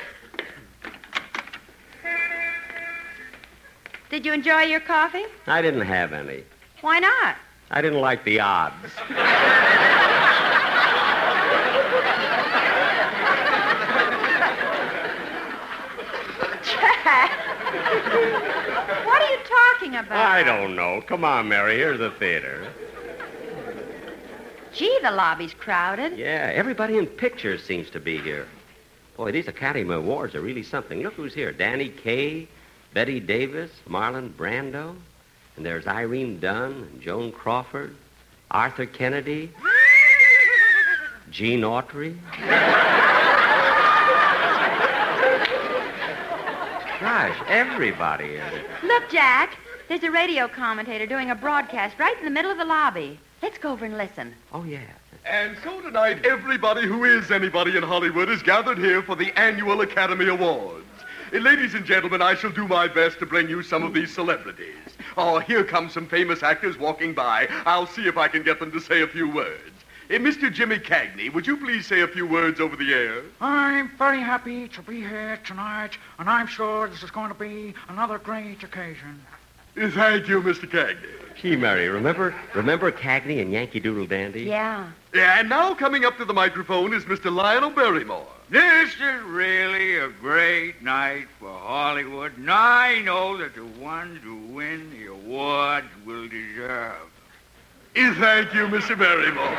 Did 4.08 4.26
you 4.26 4.32
enjoy 4.32 4.62
your 4.62 4.80
coffee? 4.80 5.24
I 5.46 5.62
didn't 5.62 5.82
have 5.82 6.12
any. 6.12 6.42
Why 6.80 6.98
not? 6.98 7.36
I 7.70 7.80
didn't 7.80 8.00
like 8.00 8.24
the 8.24 8.40
odds. 8.40 8.92
What 19.04 19.22
are 19.22 19.30
you 19.30 19.38
talking 19.44 19.96
about? 19.96 20.12
I 20.12 20.42
don't 20.42 20.76
know. 20.76 21.00
Come 21.06 21.24
on, 21.24 21.48
Mary. 21.48 21.76
Here's 21.76 21.98
the 21.98 22.10
theater. 22.10 22.66
Gee, 24.72 24.98
the 25.02 25.10
lobby's 25.10 25.54
crowded. 25.54 26.16
Yeah, 26.18 26.50
everybody 26.54 26.96
in 26.96 27.06
pictures 27.06 27.62
seems 27.62 27.90
to 27.90 28.00
be 28.00 28.18
here. 28.18 28.46
Boy, 29.16 29.32
these 29.32 29.48
Academy 29.48 29.94
Awards 29.94 30.34
are 30.34 30.40
really 30.40 30.62
something. 30.62 31.02
Look 31.02 31.14
who's 31.14 31.34
here. 31.34 31.52
Danny 31.52 31.88
Kaye, 31.88 32.48
Bette 32.94 33.20
Davis, 33.20 33.70
Marlon 33.88 34.30
Brando. 34.30 34.94
And 35.56 35.66
there's 35.66 35.86
Irene 35.86 36.38
Dunne 36.38 36.88
and 36.92 37.00
Joan 37.02 37.32
Crawford, 37.32 37.94
Arthur 38.50 38.86
Kennedy, 38.86 39.50
Gene 41.30 41.62
Autry. 41.62 42.16
Gosh, 47.10 47.42
everybody 47.48 48.36
is. 48.36 48.62
Look, 48.84 49.10
Jack, 49.10 49.58
there's 49.88 50.04
a 50.04 50.12
radio 50.12 50.46
commentator 50.46 51.06
doing 51.06 51.32
a 51.32 51.34
broadcast 51.34 51.98
right 51.98 52.16
in 52.16 52.24
the 52.24 52.30
middle 52.30 52.52
of 52.52 52.56
the 52.56 52.64
lobby. 52.64 53.18
Let's 53.42 53.58
go 53.58 53.72
over 53.72 53.84
and 53.84 53.98
listen. 53.98 54.32
Oh, 54.52 54.62
yeah. 54.62 54.86
And 55.26 55.56
so 55.64 55.80
tonight, 55.80 56.24
everybody 56.24 56.86
who 56.86 57.02
is 57.02 57.32
anybody 57.32 57.76
in 57.76 57.82
Hollywood 57.82 58.28
is 58.28 58.44
gathered 58.44 58.78
here 58.78 59.02
for 59.02 59.16
the 59.16 59.36
annual 59.36 59.80
Academy 59.80 60.28
Awards. 60.28 60.86
Uh, 61.34 61.38
Ladies 61.38 61.74
and 61.74 61.84
gentlemen, 61.84 62.22
I 62.22 62.36
shall 62.36 62.52
do 62.52 62.68
my 62.68 62.86
best 62.86 63.18
to 63.18 63.26
bring 63.26 63.48
you 63.48 63.64
some 63.64 63.82
of 63.82 63.92
these 63.92 64.14
celebrities. 64.14 64.76
Oh, 65.16 65.40
here 65.40 65.64
come 65.64 65.90
some 65.90 66.06
famous 66.06 66.44
actors 66.44 66.78
walking 66.78 67.12
by. 67.12 67.48
I'll 67.66 67.88
see 67.88 68.06
if 68.06 68.18
I 68.18 68.28
can 68.28 68.44
get 68.44 68.60
them 68.60 68.70
to 68.70 68.80
say 68.80 69.02
a 69.02 69.08
few 69.08 69.28
words. 69.28 69.79
Uh, 70.10 70.14
Mr. 70.14 70.52
Jimmy 70.52 70.76
Cagney, 70.76 71.32
would 71.32 71.46
you 71.46 71.56
please 71.56 71.86
say 71.86 72.00
a 72.00 72.08
few 72.08 72.26
words 72.26 72.58
over 72.58 72.74
the 72.74 72.92
air? 72.92 73.22
I'm 73.40 73.88
very 73.96 74.20
happy 74.20 74.66
to 74.66 74.82
be 74.82 75.00
here 75.02 75.38
tonight, 75.46 75.98
and 76.18 76.28
I'm 76.28 76.48
sure 76.48 76.88
this 76.88 77.04
is 77.04 77.12
going 77.12 77.28
to 77.28 77.34
be 77.34 77.74
another 77.88 78.18
great 78.18 78.60
occasion. 78.64 79.24
Thank 79.76 80.26
you, 80.26 80.42
Mr. 80.42 80.68
Cagney. 80.68 81.36
Gee, 81.40 81.54
Mary, 81.54 81.88
remember 81.88 82.34
remember 82.54 82.90
Cagney 82.90 83.40
and 83.40 83.52
Yankee 83.52 83.78
Doodle 83.78 84.06
Dandy? 84.06 84.42
Yeah. 84.42 84.90
Yeah. 85.14 85.38
And 85.38 85.48
now 85.48 85.74
coming 85.74 86.04
up 86.04 86.16
to 86.16 86.24
the 86.24 86.34
microphone 86.34 86.92
is 86.92 87.04
Mr. 87.04 87.32
Lionel 87.32 87.70
Barrymore. 87.70 88.26
This 88.50 88.92
is 88.94 89.22
really 89.22 89.96
a 89.98 90.08
great 90.08 90.82
night 90.82 91.28
for 91.38 91.56
Hollywood, 91.56 92.36
and 92.36 92.50
I 92.50 93.00
know 93.02 93.36
that 93.36 93.54
the 93.54 93.64
ones 93.64 94.20
who 94.24 94.38
win 94.38 94.90
the 94.90 95.06
awards 95.06 95.86
will 96.04 96.26
deserve. 96.26 97.09
Thank 97.94 98.54
you, 98.54 98.66
Mr. 98.66 98.98
Barrymore. 98.98 99.56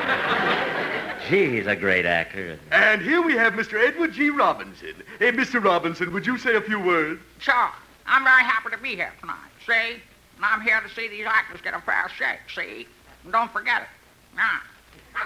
Gee, 1.30 1.58
he's 1.58 1.68
a 1.68 1.76
great 1.76 2.06
actor. 2.06 2.58
And 2.72 3.02
here 3.02 3.22
we 3.22 3.34
have 3.34 3.54
Mr. 3.54 3.86
Edward 3.86 4.14
G. 4.14 4.30
Robinson. 4.30 4.94
Hey, 5.20 5.32
Mr. 5.32 5.64
Robinson, 5.64 6.12
would 6.14 6.26
you 6.26 6.38
say 6.38 6.56
a 6.56 6.62
few 6.62 6.80
words? 6.80 7.22
Sure. 7.40 7.70
I'm 8.06 8.24
very 8.24 8.44
happy 8.44 8.70
to 8.70 8.78
be 8.78 8.96
here 8.96 9.12
tonight. 9.20 9.38
See? 9.66 10.02
And 10.36 10.46
I'm 10.46 10.62
here 10.62 10.82
to 10.82 10.90
see 10.94 11.08
these 11.08 11.26
actors 11.26 11.62
get 11.62 11.74
a 11.74 11.82
fair 11.82 12.08
shake. 12.16 12.40
See? 12.54 12.88
And 13.24 13.32
don't 13.32 13.52
forget 13.52 13.84
it. 13.84 13.88
Now. 14.36 14.60
Uh, 15.16 15.26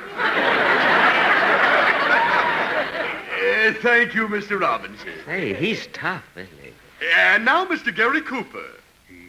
thank 3.81 4.15
you, 4.15 4.27
Mr. 4.27 4.59
Robinson. 4.59 5.13
Hey, 5.25 5.53
he's 5.53 5.87
tough, 5.87 6.25
isn't 6.35 6.51
he? 6.61 6.71
And 7.15 7.45
now, 7.45 7.65
Mr. 7.65 7.95
Gary 7.95 8.21
Cooper. 8.21 8.65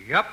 Yep. 0.09 0.27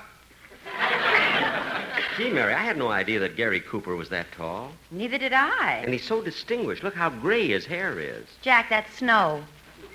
Gee, 2.18 2.30
Mary, 2.30 2.54
I 2.54 2.64
had 2.64 2.78
no 2.78 2.90
idea 2.90 3.20
that 3.22 3.36
Gary 3.36 3.60
Cooper 3.60 3.96
was 3.96 4.10
that 4.10 4.32
tall. 4.32 4.72
Neither 4.92 5.18
did 5.18 5.34
I. 5.34 5.82
And 5.84 5.92
he's 5.92 6.04
so 6.04 6.22
distinguished. 6.22 6.84
Look 6.84 6.94
how 6.94 7.10
gray 7.10 7.48
his 7.48 7.66
hair 7.66 8.00
is. 8.00 8.26
Jack, 8.42 8.70
that's 8.70 8.98
snow. 8.98 9.44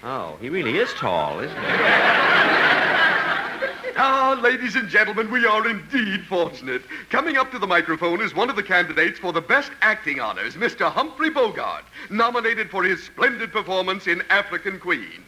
Oh, 0.03 0.37
he 0.41 0.49
really 0.49 0.79
is 0.79 0.93
tall, 0.95 1.41
isn't 1.41 1.57
he? 1.57 1.65
Ah, 4.01 4.39
ladies 4.41 4.77
and 4.77 4.89
gentlemen, 4.89 5.29
we 5.29 5.45
are 5.45 5.69
indeed 5.69 6.25
fortunate. 6.27 6.83
Coming 7.11 7.37
up 7.37 7.51
to 7.51 7.59
the 7.59 7.67
microphone 7.67 8.21
is 8.21 8.33
one 8.33 8.49
of 8.49 8.55
the 8.55 8.63
candidates 8.63 9.19
for 9.19 9.33
the 9.33 9.41
Best 9.41 9.73
Acting 9.83 10.21
Honors, 10.21 10.55
Mr. 10.55 10.89
Humphrey 10.89 11.31
Bogart, 11.31 11.83
nominated 12.09 12.71
for 12.71 12.85
his 12.85 13.03
splendid 13.03 13.51
performance 13.51 14.07
in 14.07 14.23
African 14.31 14.79
Queen. 14.79 15.25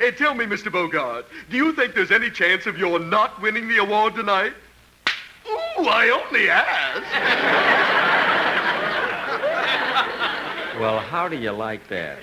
Uh, 0.00 0.12
tell 0.12 0.34
me, 0.34 0.44
Mr. 0.44 0.70
Bogart, 0.70 1.26
do 1.50 1.56
you 1.56 1.72
think 1.72 1.94
there's 1.94 2.12
any 2.12 2.30
chance 2.30 2.66
of 2.66 2.78
your 2.78 3.00
not 3.00 3.42
winning 3.42 3.66
the 3.66 3.78
award 3.78 4.14
tonight? 4.14 4.52
Ooh, 5.48 5.86
I 5.88 6.08
only 6.10 6.48
asked. 6.50 7.12
Well, 10.80 10.98
how 10.98 11.28
do 11.28 11.36
you 11.36 11.52
like 11.52 11.86
that? 11.88 12.18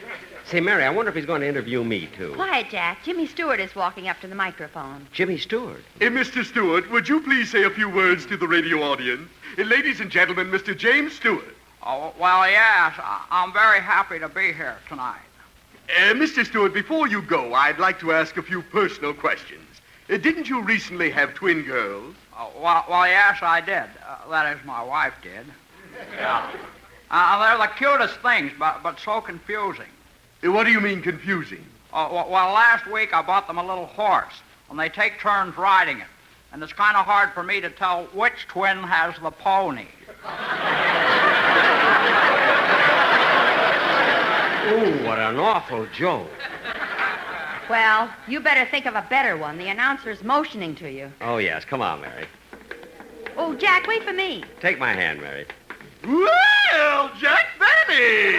Say, 0.45 0.59
Mary, 0.59 0.83
I 0.83 0.89
wonder 0.89 1.09
if 1.09 1.15
he's 1.15 1.25
going 1.27 1.41
to 1.41 1.47
interview 1.47 1.83
me, 1.83 2.09
too. 2.17 2.33
Quiet, 2.33 2.69
Jack. 2.71 3.03
Jimmy 3.03 3.27
Stewart 3.27 3.59
is 3.59 3.75
walking 3.75 4.07
up 4.09 4.19
to 4.21 4.27
the 4.27 4.33
microphone. 4.35 5.05
Jimmy 5.13 5.37
Stewart. 5.37 5.83
Uh, 6.01 6.05
Mr. 6.05 6.43
Stewart, 6.43 6.89
would 6.91 7.07
you 7.07 7.21
please 7.21 7.51
say 7.51 7.63
a 7.63 7.69
few 7.69 7.87
words 7.87 8.25
to 8.25 8.35
the 8.35 8.47
radio 8.47 8.81
audience? 8.81 9.29
Uh, 9.57 9.61
ladies 9.63 9.99
and 9.99 10.09
gentlemen, 10.09 10.47
Mr. 10.49 10.75
James 10.75 11.13
Stewart. 11.13 11.55
Oh, 11.85 12.13
well, 12.19 12.49
yes. 12.49 12.93
I- 12.97 13.25
I'm 13.29 13.53
very 13.53 13.79
happy 13.79 14.17
to 14.19 14.27
be 14.27 14.51
here 14.51 14.77
tonight. 14.87 15.21
Uh, 15.87 16.13
Mr. 16.13 16.43
Stewart, 16.45 16.73
before 16.73 17.07
you 17.07 17.21
go, 17.21 17.53
I'd 17.53 17.77
like 17.79 17.99
to 17.99 18.11
ask 18.11 18.35
a 18.37 18.41
few 18.43 18.61
personal 18.63 19.13
questions. 19.13 19.67
Uh, 20.09 20.17
didn't 20.17 20.49
you 20.49 20.61
recently 20.63 21.11
have 21.11 21.35
twin 21.35 21.61
girls? 21.61 22.15
Oh, 22.41 22.51
well, 22.61 22.85
well, 22.89 23.05
yes, 23.05 23.39
I 23.41 23.59
did. 23.59 23.83
Uh, 24.07 24.29
that 24.29 24.55
is, 24.55 24.63
my 24.65 24.81
wife 24.81 25.13
did. 25.21 25.45
Yeah. 26.15 26.49
Uh, 27.11 27.57
they're 27.57 27.67
the 27.67 27.73
cutest 27.73 28.15
things, 28.21 28.53
but, 28.57 28.81
but 28.81 28.97
so 28.97 29.19
confusing. 29.19 29.89
Uh, 30.41 30.51
what 30.53 30.63
do 30.63 30.71
you 30.71 30.79
mean 30.79 31.01
confusing? 31.01 31.65
Oh, 31.91 32.13
well, 32.13 32.29
well, 32.29 32.53
last 32.53 32.87
week 32.87 33.13
I 33.13 33.21
bought 33.21 33.47
them 33.47 33.57
a 33.57 33.65
little 33.65 33.87
horse, 33.87 34.41
and 34.69 34.79
they 34.79 34.87
take 34.87 35.19
turns 35.19 35.57
riding 35.57 35.97
it. 35.97 36.07
And 36.53 36.63
it's 36.63 36.71
kind 36.71 36.95
of 36.95 37.05
hard 37.05 37.33
for 37.33 37.43
me 37.43 37.59
to 37.59 37.69
tell 37.69 38.05
which 38.13 38.47
twin 38.47 38.77
has 38.83 39.15
the 39.21 39.31
pony. 39.31 39.87
Ooh, 44.69 45.03
what 45.05 45.19
an 45.19 45.37
awful 45.39 45.87
joke. 45.87 46.29
Well, 47.69 48.11
you 48.27 48.39
better 48.39 48.69
think 48.69 48.87
of 48.87 48.95
a 48.95 49.05
better 49.09 49.37
one. 49.37 49.59
The 49.59 49.67
announcer's 49.67 50.23
motioning 50.23 50.73
to 50.75 50.91
you. 50.91 51.11
Oh, 51.21 51.37
yes. 51.37 51.63
Come 51.65 51.81
on, 51.81 52.01
Mary. 52.01 52.25
Oh, 53.37 53.53
Jack, 53.53 53.85
wait 53.85 54.03
for 54.03 54.11
me. 54.11 54.43
Take 54.59 54.79
my 54.79 54.91
hand, 54.91 55.21
Mary. 55.21 55.45
Well, 56.03 57.11
Jack 57.19 57.47
Benny! 57.59 58.33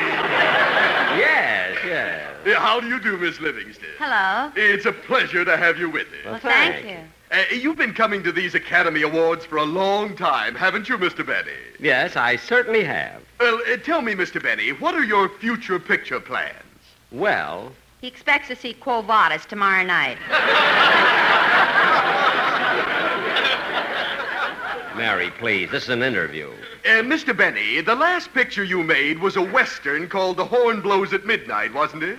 Yes, 1.18 1.78
yes. 1.84 2.56
How 2.56 2.80
do 2.80 2.88
you 2.88 2.98
do, 3.00 3.18
Miss 3.18 3.38
Livingstone? 3.38 3.90
Hello. 3.98 4.50
It's 4.56 4.86
a 4.86 4.92
pleasure 4.92 5.44
to 5.44 5.56
have 5.56 5.78
you 5.78 5.90
with 5.90 6.08
us. 6.08 6.24
Well, 6.24 6.38
thank 6.38 6.86
you. 6.86 6.98
Uh, 7.30 7.44
you've 7.54 7.76
been 7.76 7.94
coming 7.94 8.22
to 8.24 8.32
these 8.32 8.54
Academy 8.54 9.02
Awards 9.02 9.44
for 9.44 9.58
a 9.58 9.64
long 9.64 10.16
time, 10.16 10.54
haven't 10.54 10.88
you, 10.88 10.98
Mr. 10.98 11.24
Benny? 11.24 11.50
Yes, 11.78 12.16
I 12.16 12.36
certainly 12.36 12.82
have. 12.82 13.22
Well, 13.38 13.60
uh, 13.70 13.76
tell 13.76 14.02
me, 14.02 14.14
Mr. 14.14 14.42
Benny, 14.42 14.70
what 14.70 14.94
are 14.94 15.04
your 15.04 15.28
future 15.28 15.78
picture 15.78 16.18
plans? 16.18 16.56
Well, 17.12 17.72
He 18.00 18.08
expects 18.08 18.48
to 18.48 18.56
see 18.56 18.72
Quo 18.72 19.02
Vadis 19.02 19.44
tomorrow 19.44 19.84
night. 19.84 20.16
Mary, 24.96 25.30
please. 25.38 25.70
This 25.70 25.84
is 25.84 25.88
an 25.90 26.02
interview. 26.02 26.50
Uh, 26.84 27.02
Mr. 27.02 27.36
Benny, 27.36 27.80
the 27.82 27.94
last 27.94 28.32
picture 28.32 28.64
you 28.64 28.82
made 28.82 29.18
was 29.18 29.36
a 29.36 29.42
Western 29.42 30.08
called 30.08 30.38
The 30.38 30.44
Horn 30.44 30.80
Blows 30.80 31.12
at 31.12 31.26
Midnight, 31.26 31.74
wasn't 31.74 32.02
it? 32.02 32.18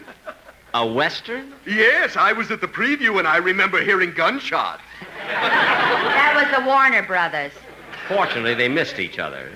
A 0.74 0.86
Western? 0.86 1.54
Yes, 1.66 2.16
I 2.16 2.32
was 2.32 2.52
at 2.52 2.62
the 2.62 2.68
preview 2.68 3.18
and 3.18 3.28
I 3.28 3.38
remember 3.38 3.82
hearing 3.84 4.14
gunshots. 4.14 4.84
That 5.18 6.34
was 6.36 6.60
the 6.60 6.66
Warner 6.66 7.04
Brothers. 7.04 7.52
Fortunately, 8.08 8.54
they 8.54 8.70
missed 8.70 9.00
each 9.00 9.20
other. 9.20 9.52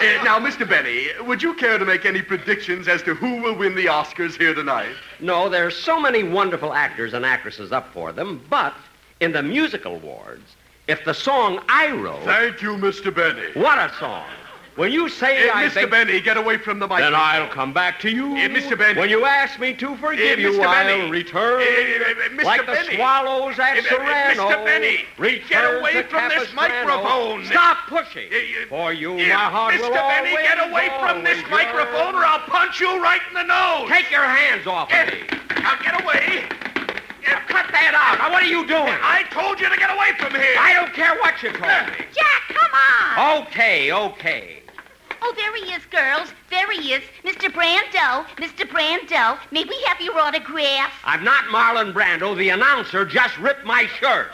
Uh, 0.00 0.24
now, 0.24 0.38
Mr. 0.38 0.66
Benny, 0.66 1.08
would 1.26 1.42
you 1.42 1.52
care 1.52 1.76
to 1.76 1.84
make 1.84 2.06
any 2.06 2.22
predictions 2.22 2.88
as 2.88 3.02
to 3.02 3.14
who 3.14 3.42
will 3.42 3.54
win 3.54 3.74
the 3.74 3.84
Oscars 3.84 4.34
here 4.34 4.54
tonight? 4.54 4.94
No, 5.20 5.50
there 5.50 5.66
are 5.66 5.70
so 5.70 6.00
many 6.00 6.22
wonderful 6.22 6.72
actors 6.72 7.12
and 7.12 7.26
actresses 7.26 7.70
up 7.70 7.92
for 7.92 8.10
them, 8.10 8.42
but 8.48 8.74
in 9.20 9.32
the 9.32 9.42
musical 9.42 9.96
awards, 9.96 10.56
if 10.88 11.04
the 11.04 11.12
song 11.12 11.62
I 11.68 11.90
wrote. 11.90 12.22
Thank 12.24 12.62
you, 12.62 12.78
Mr. 12.78 13.14
Benny. 13.14 13.52
What 13.52 13.76
a 13.76 13.94
song! 13.98 14.24
When 14.76 14.92
you 14.92 15.08
say 15.08 15.48
Uh, 15.48 15.52
I 15.56 15.64
Mr. 15.64 15.72
think- 15.72 15.90
Benny, 15.90 16.20
get 16.20 16.36
away 16.36 16.56
from 16.56 16.78
the 16.78 16.86
mic. 16.88 16.98
Then 17.00 17.14
I'll 17.14 17.48
come 17.48 17.72
back 17.72 17.98
to 18.00 18.10
you. 18.10 18.26
Uh, 18.36 18.48
Mr. 18.48 18.78
Benny. 18.78 18.98
When 18.98 19.10
you 19.10 19.24
ask 19.26 19.58
me 19.58 19.74
to 19.74 19.96
forgive 19.96 20.38
Uh, 20.38 20.42
you, 20.42 20.52
Mr. 20.52 20.66
I'll 20.66 20.84
Benny. 20.86 21.10
return. 21.10 21.60
Mr. 21.60 22.44
Like 22.44 22.66
the 22.66 22.76
swallows 22.94 23.58
at 23.58 23.82
Serrano. 23.84 24.48
Mr. 24.48 24.64
Benny, 24.64 25.04
get 25.48 25.64
away 25.74 25.92
to 25.94 26.02
from 26.04 26.28
this 26.28 26.48
Capistrano. 26.52 26.86
microphone. 26.86 27.44
Stop 27.46 27.78
pushing. 27.88 28.30
For 28.68 28.92
you, 28.92 29.14
my 29.14 29.24
heart 29.34 29.74
Mr. 29.74 29.80
will 29.82 29.90
Benny, 29.90 30.30
always, 30.30 30.46
get 30.46 30.68
away 30.70 30.90
from 31.00 31.24
this 31.24 31.36
always 31.38 31.50
microphone 31.50 32.14
or 32.14 32.24
I'll 32.24 32.38
punch 32.40 32.80
you 32.80 33.02
right 33.02 33.20
in 33.28 33.34
the 33.34 33.42
nose. 33.44 33.88
Take 33.88 34.10
your 34.10 34.22
hands 34.24 34.66
off 34.66 34.90
of 34.92 35.06
me. 35.12 35.22
Now 35.62 35.74
get 35.82 36.02
away. 36.02 36.44
Cut 37.48 37.66
that 37.72 37.94
out. 37.94 38.18
Now, 38.18 38.30
what 38.32 38.42
are 38.44 38.46
you 38.46 38.64
doing? 38.66 38.94
I 39.02 39.24
told 39.30 39.60
you 39.60 39.68
to 39.68 39.76
get 39.76 39.90
away 39.90 40.12
from 40.18 40.32
here. 40.40 40.54
I 40.58 40.72
don't 40.72 40.92
care 40.94 41.16
what 41.16 41.42
you 41.42 41.50
told 41.50 41.62
me. 41.88 42.04
Jack, 42.14 42.42
come 42.48 43.18
on. 43.18 43.42
Okay, 43.42 43.92
okay. 43.92 44.59
Oh, 45.22 45.34
there 45.36 45.54
he 45.56 45.72
is, 45.72 45.84
girls. 45.86 46.32
There 46.50 46.70
he 46.72 46.92
is. 46.92 47.02
Mr. 47.24 47.50
Brando. 47.50 48.26
Mr. 48.36 48.68
Brando. 48.68 49.38
May 49.50 49.64
we 49.64 49.80
have 49.86 50.00
your 50.00 50.18
autograph? 50.18 50.92
I'm 51.04 51.24
not 51.24 51.44
Marlon 51.44 51.92
Brando. 51.92 52.36
The 52.36 52.50
announcer 52.50 53.04
just 53.04 53.36
ripped 53.38 53.64
my 53.64 53.86
shirt. 53.86 54.28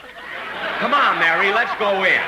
Come 0.79 0.95
on, 0.95 1.19
Mary, 1.19 1.53
let's 1.53 1.77
go 1.79 2.05
in. 2.05 2.23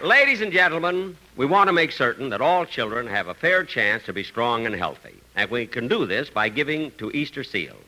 Ladies 0.00 0.40
and 0.40 0.52
gentlemen, 0.52 1.16
we 1.36 1.44
want 1.44 1.66
to 1.66 1.72
make 1.72 1.90
certain 1.90 2.28
that 2.30 2.40
all 2.40 2.64
children 2.64 3.06
have 3.08 3.26
a 3.26 3.34
fair 3.34 3.64
chance 3.64 4.04
to 4.04 4.12
be 4.12 4.22
strong 4.22 4.64
and 4.64 4.74
healthy. 4.74 5.14
And 5.34 5.50
we 5.50 5.66
can 5.66 5.88
do 5.88 6.06
this 6.06 6.30
by 6.30 6.48
giving 6.48 6.92
to 6.92 7.10
Easter 7.10 7.42
Seals. 7.42 7.87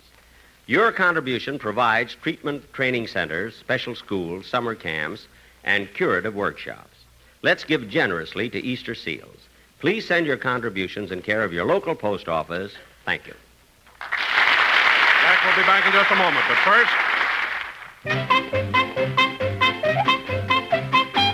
Your 0.70 0.92
contribution 0.92 1.58
provides 1.58 2.14
treatment 2.14 2.72
training 2.72 3.08
centers, 3.08 3.56
special 3.56 3.96
schools, 3.96 4.46
summer 4.46 4.76
camps, 4.76 5.26
and 5.64 5.92
curative 5.94 6.36
workshops. 6.36 6.96
Let's 7.42 7.64
give 7.64 7.88
generously 7.88 8.48
to 8.50 8.64
Easter 8.64 8.94
Seals. 8.94 9.48
Please 9.80 10.06
send 10.06 10.26
your 10.26 10.36
contributions 10.36 11.10
in 11.10 11.22
care 11.22 11.42
of 11.42 11.52
your 11.52 11.64
local 11.64 11.96
post 11.96 12.28
office. 12.28 12.72
Thank 13.04 13.26
you. 13.26 13.34
Jack 13.98 15.44
will 15.44 15.60
be 15.60 15.66
back 15.66 15.84
in 15.86 15.92
just 15.92 16.12
a 16.12 16.14
moment, 16.14 16.44
but 16.46 16.58
first. 16.58 16.92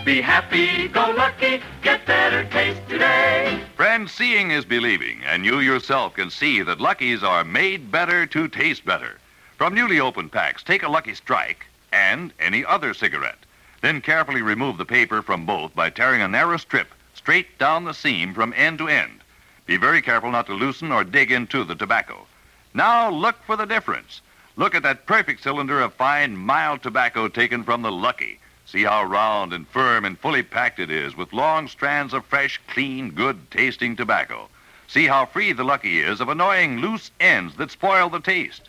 Be 0.06 0.22
happy, 0.22 0.88
go 0.88 1.12
lucky, 1.14 1.60
get 1.82 2.06
better 2.06 2.48
taste 2.48 2.80
today. 2.88 3.60
Friends, 3.74 4.12
seeing 4.12 4.50
is 4.50 4.64
believing, 4.64 5.20
and 5.26 5.44
you 5.44 5.60
yourself 5.60 6.14
can 6.14 6.30
see 6.30 6.62
that 6.62 6.80
luckies 6.80 7.22
are 7.22 7.44
made 7.44 7.92
better 7.92 8.24
to 8.24 8.48
taste 8.48 8.86
better. 8.86 9.18
From 9.56 9.72
newly 9.72 9.98
opened 9.98 10.32
packs, 10.32 10.62
take 10.62 10.82
a 10.82 10.88
Lucky 10.88 11.14
Strike 11.14 11.64
and 11.90 12.30
any 12.38 12.62
other 12.62 12.92
cigarette. 12.92 13.38
Then 13.80 14.02
carefully 14.02 14.42
remove 14.42 14.76
the 14.76 14.84
paper 14.84 15.22
from 15.22 15.46
both 15.46 15.74
by 15.74 15.88
tearing 15.88 16.20
a 16.20 16.28
narrow 16.28 16.58
strip 16.58 16.92
straight 17.14 17.58
down 17.58 17.84
the 17.84 17.94
seam 17.94 18.34
from 18.34 18.52
end 18.54 18.76
to 18.78 18.88
end. 18.88 19.22
Be 19.64 19.78
very 19.78 20.02
careful 20.02 20.30
not 20.30 20.44
to 20.48 20.52
loosen 20.52 20.92
or 20.92 21.04
dig 21.04 21.32
into 21.32 21.64
the 21.64 21.74
tobacco. 21.74 22.26
Now 22.74 23.08
look 23.08 23.42
for 23.44 23.56
the 23.56 23.64
difference. 23.64 24.20
Look 24.56 24.74
at 24.74 24.82
that 24.82 25.06
perfect 25.06 25.42
cylinder 25.42 25.80
of 25.80 25.94
fine, 25.94 26.36
mild 26.36 26.82
tobacco 26.82 27.26
taken 27.26 27.64
from 27.64 27.80
the 27.80 27.90
Lucky. 27.90 28.38
See 28.66 28.82
how 28.82 29.04
round 29.04 29.54
and 29.54 29.66
firm 29.68 30.04
and 30.04 30.18
fully 30.18 30.42
packed 30.42 30.80
it 30.80 30.90
is 30.90 31.16
with 31.16 31.32
long 31.32 31.66
strands 31.68 32.12
of 32.12 32.26
fresh, 32.26 32.60
clean, 32.68 33.12
good 33.12 33.50
tasting 33.50 33.96
tobacco. 33.96 34.50
See 34.86 35.06
how 35.06 35.24
free 35.24 35.52
the 35.52 35.64
Lucky 35.64 36.00
is 36.00 36.20
of 36.20 36.28
annoying 36.28 36.80
loose 36.80 37.10
ends 37.18 37.56
that 37.56 37.70
spoil 37.70 38.10
the 38.10 38.20
taste. 38.20 38.68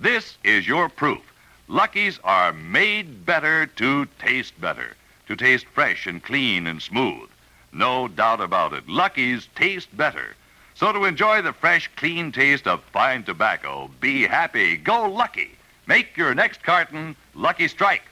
This 0.00 0.38
is 0.42 0.66
your 0.66 0.88
proof. 0.88 1.20
Luckies 1.68 2.18
are 2.24 2.54
made 2.54 3.26
better 3.26 3.66
to 3.66 4.06
taste 4.18 4.58
better, 4.58 4.96
to 5.28 5.36
taste 5.36 5.66
fresh 5.74 6.06
and 6.06 6.22
clean 6.22 6.66
and 6.66 6.80
smooth. 6.80 7.28
No 7.70 8.08
doubt 8.08 8.40
about 8.40 8.72
it. 8.72 8.88
Luckies 8.88 9.48
taste 9.54 9.94
better. 9.94 10.34
So 10.74 10.90
to 10.90 11.04
enjoy 11.04 11.42
the 11.42 11.52
fresh, 11.52 11.90
clean 11.96 12.32
taste 12.32 12.66
of 12.66 12.82
fine 12.84 13.24
tobacco, 13.24 13.90
be 14.00 14.22
happy, 14.22 14.78
go 14.78 15.06
lucky. 15.06 15.50
Make 15.86 16.16
your 16.16 16.34
next 16.34 16.62
carton 16.62 17.14
Lucky 17.34 17.68
Strike. 17.68 18.04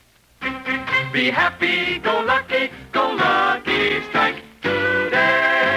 Be 1.10 1.30
happy, 1.30 2.00
go 2.00 2.20
lucky, 2.20 2.70
go 2.92 3.14
lucky, 3.14 4.02
strike 4.10 4.42
today. 4.60 5.67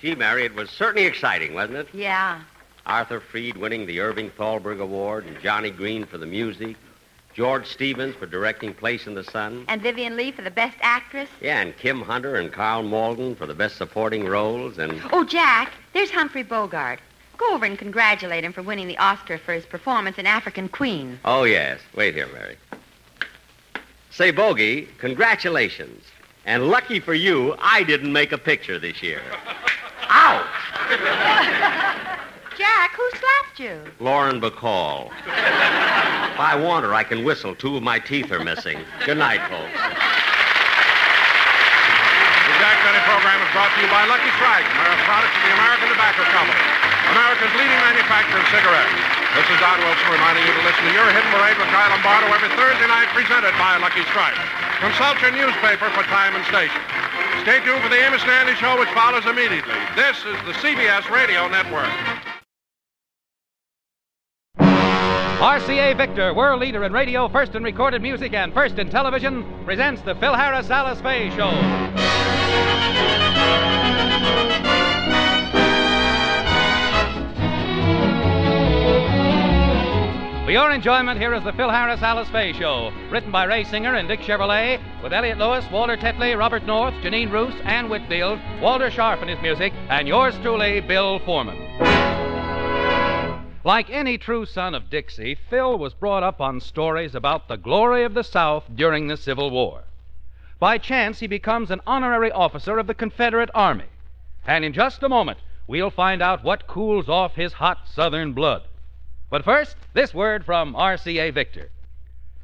Gee, 0.00 0.14
Mary, 0.14 0.44
it 0.44 0.54
was 0.54 0.70
certainly 0.70 1.06
exciting, 1.06 1.54
wasn't 1.54 1.78
it? 1.78 1.88
Yeah. 1.92 2.40
Arthur 2.86 3.20
Freed 3.20 3.56
winning 3.56 3.86
the 3.86 4.00
Irving 4.00 4.30
Thalberg 4.30 4.80
Award, 4.80 5.26
and 5.26 5.38
Johnny 5.42 5.70
Green 5.70 6.06
for 6.06 6.16
the 6.16 6.26
music, 6.26 6.76
George 7.34 7.66
Stevens 7.66 8.16
for 8.16 8.26
directing 8.26 8.72
Place 8.74 9.06
in 9.06 9.14
the 9.14 9.22
Sun. 9.22 9.66
And 9.68 9.82
Vivien 9.82 10.16
Leigh 10.16 10.32
for 10.32 10.42
the 10.42 10.50
best 10.50 10.76
actress. 10.80 11.28
Yeah, 11.40 11.60
and 11.60 11.76
Kim 11.76 12.00
Hunter 12.00 12.36
and 12.36 12.50
Karl 12.50 12.82
Malden 12.82 13.36
for 13.36 13.46
the 13.46 13.54
best 13.54 13.76
supporting 13.76 14.24
roles, 14.26 14.78
and 14.78 15.00
Oh, 15.12 15.24
Jack, 15.24 15.72
there's 15.92 16.10
Humphrey 16.10 16.42
Bogart. 16.42 16.98
Go 17.36 17.54
over 17.54 17.64
and 17.64 17.78
congratulate 17.78 18.44
him 18.44 18.52
for 18.52 18.62
winning 18.62 18.88
the 18.88 18.98
Oscar 18.98 19.38
for 19.38 19.52
his 19.52 19.64
performance 19.66 20.18
in 20.18 20.26
African 20.26 20.68
Queen. 20.68 21.18
oh 21.24 21.44
yes, 21.44 21.80
wait 21.94 22.14
here, 22.14 22.28
Mary. 22.32 22.56
Say, 24.10 24.30
Bogey, 24.30 24.88
congratulations, 24.98 26.04
and 26.44 26.68
lucky 26.68 26.98
for 27.00 27.14
you, 27.14 27.54
I 27.60 27.82
didn't 27.84 28.12
make 28.12 28.32
a 28.32 28.38
picture 28.38 28.78
this 28.78 29.02
year. 29.02 29.20
Ow! 30.10 30.42
Jack, 32.58 32.98
who 32.98 33.06
slapped 33.14 33.62
you? 33.62 33.78
Lauren 34.02 34.40
Bacall. 34.42 35.06
if 35.06 36.38
I 36.42 36.58
want 36.58 36.84
her, 36.84 36.92
I 36.92 37.04
can 37.06 37.22
whistle. 37.22 37.54
Two 37.54 37.76
of 37.78 37.82
my 37.82 38.02
teeth 38.02 38.34
are 38.34 38.42
missing. 38.42 38.82
Good 39.06 39.22
night, 39.22 39.38
folks. 39.46 39.70
The 42.50 42.54
Jack 42.58 42.76
Benny 42.82 42.98
program 43.06 43.38
is 43.38 43.50
brought 43.54 43.70
to 43.70 43.80
you 43.80 43.86
by 43.86 44.02
Lucky 44.10 44.34
Strike, 44.34 44.66
American 44.66 45.06
products 45.06 45.30
of 45.30 45.42
the 45.46 45.54
American 45.54 45.88
Tobacco 45.94 46.26
Company, 46.34 46.58
America's 47.14 47.54
leading 47.54 47.80
manufacturer 47.86 48.42
of 48.42 48.48
cigarettes. 48.50 48.98
This 49.38 49.46
is 49.46 49.62
Don 49.62 49.78
Wilson 49.78 50.10
reminding 50.10 50.42
you 50.42 50.50
to 50.58 50.62
listen 50.66 50.90
to 50.90 50.92
your 50.92 51.06
hit 51.14 51.22
parade 51.30 51.54
with 51.54 51.70
Kyle 51.70 51.86
Lombardo 51.94 52.26
every 52.34 52.50
Thursday 52.58 52.90
night, 52.90 53.06
presented 53.14 53.54
by 53.62 53.78
Lucky 53.78 54.02
Strike. 54.10 54.34
Consult 54.82 55.22
your 55.22 55.30
newspaper 55.30 55.86
for 55.94 56.02
time 56.10 56.34
and 56.34 56.42
station. 56.50 56.82
Stay 57.42 57.58
tuned 57.64 57.82
for 57.82 57.88
the 57.88 57.96
Amos 57.96 58.22
Andy 58.24 58.54
Show, 58.54 58.78
which 58.78 58.90
follows 58.90 59.24
immediately. 59.24 59.74
This 59.96 60.18
is 60.18 60.36
the 60.44 60.52
CBS 60.60 61.08
Radio 61.10 61.48
Network. 61.48 61.88
RCA 65.40 65.96
Victor, 65.96 66.34
world 66.34 66.60
leader 66.60 66.84
in 66.84 66.92
radio, 66.92 67.30
first 67.30 67.54
in 67.54 67.62
recorded 67.62 68.02
music, 68.02 68.34
and 68.34 68.52
first 68.52 68.78
in 68.78 68.90
television, 68.90 69.64
presents 69.64 70.02
the 70.02 70.14
Phil 70.16 70.34
Harris 70.34 70.68
Alice 70.68 71.00
Faye 71.00 71.30
Show. 71.30 71.50
For 80.44 80.52
your 80.52 80.70
enjoyment, 80.72 81.20
here 81.20 81.34
is 81.34 81.44
the 81.44 81.52
Phil 81.52 81.70
Harris 81.70 82.02
Alice 82.02 82.28
Faye 82.30 82.52
Show, 82.54 82.90
written 83.10 83.30
by 83.30 83.44
Ray 83.44 83.62
Singer 83.62 83.94
and 83.94 84.08
Dick 84.08 84.20
Chevillat, 84.20 84.80
with 85.02 85.12
Elliot 85.12 85.38
Lewis, 85.38 85.64
Walter 85.70 85.96
Tetley, 85.96 86.36
Robert 86.36 86.64
North, 86.64 86.94
Jeanine 87.02 87.30
Roose, 87.30 87.54
Ann 87.62 87.88
Whitfield, 87.88 88.40
Walter 88.60 88.90
Scharf 88.90 89.20
and 89.20 89.30
his 89.30 89.40
music, 89.42 89.72
and 89.90 90.08
yours 90.08 90.34
truly, 90.42 90.80
Bill 90.80 91.20
Forman. 91.20 91.56
Like 93.64 93.90
any 93.90 94.16
true 94.16 94.46
son 94.46 94.74
of 94.74 94.88
Dixie, 94.88 95.36
Phil 95.50 95.78
was 95.78 95.92
brought 95.92 96.22
up 96.22 96.40
on 96.40 96.58
stories 96.58 97.14
about 97.14 97.46
the 97.46 97.58
glory 97.58 98.02
of 98.02 98.14
the 98.14 98.24
South 98.24 98.64
during 98.74 99.06
the 99.06 99.18
Civil 99.18 99.50
War. 99.50 99.84
By 100.58 100.78
chance, 100.78 101.20
he 101.20 101.26
becomes 101.26 101.70
an 101.70 101.82
honorary 101.86 102.32
officer 102.32 102.78
of 102.78 102.86
the 102.86 102.94
Confederate 102.94 103.50
Army. 103.54 103.90
And 104.46 104.64
in 104.64 104.72
just 104.72 105.02
a 105.02 105.08
moment, 105.08 105.38
we'll 105.66 105.90
find 105.90 106.22
out 106.22 106.42
what 106.42 106.66
cools 106.66 107.08
off 107.10 107.34
his 107.34 107.52
hot 107.52 107.86
Southern 107.86 108.32
blood. 108.32 108.62
But 109.30 109.44
first, 109.44 109.76
this 109.94 110.12
word 110.12 110.44
from 110.44 110.74
RCA 110.74 111.32
Victor. 111.32 111.70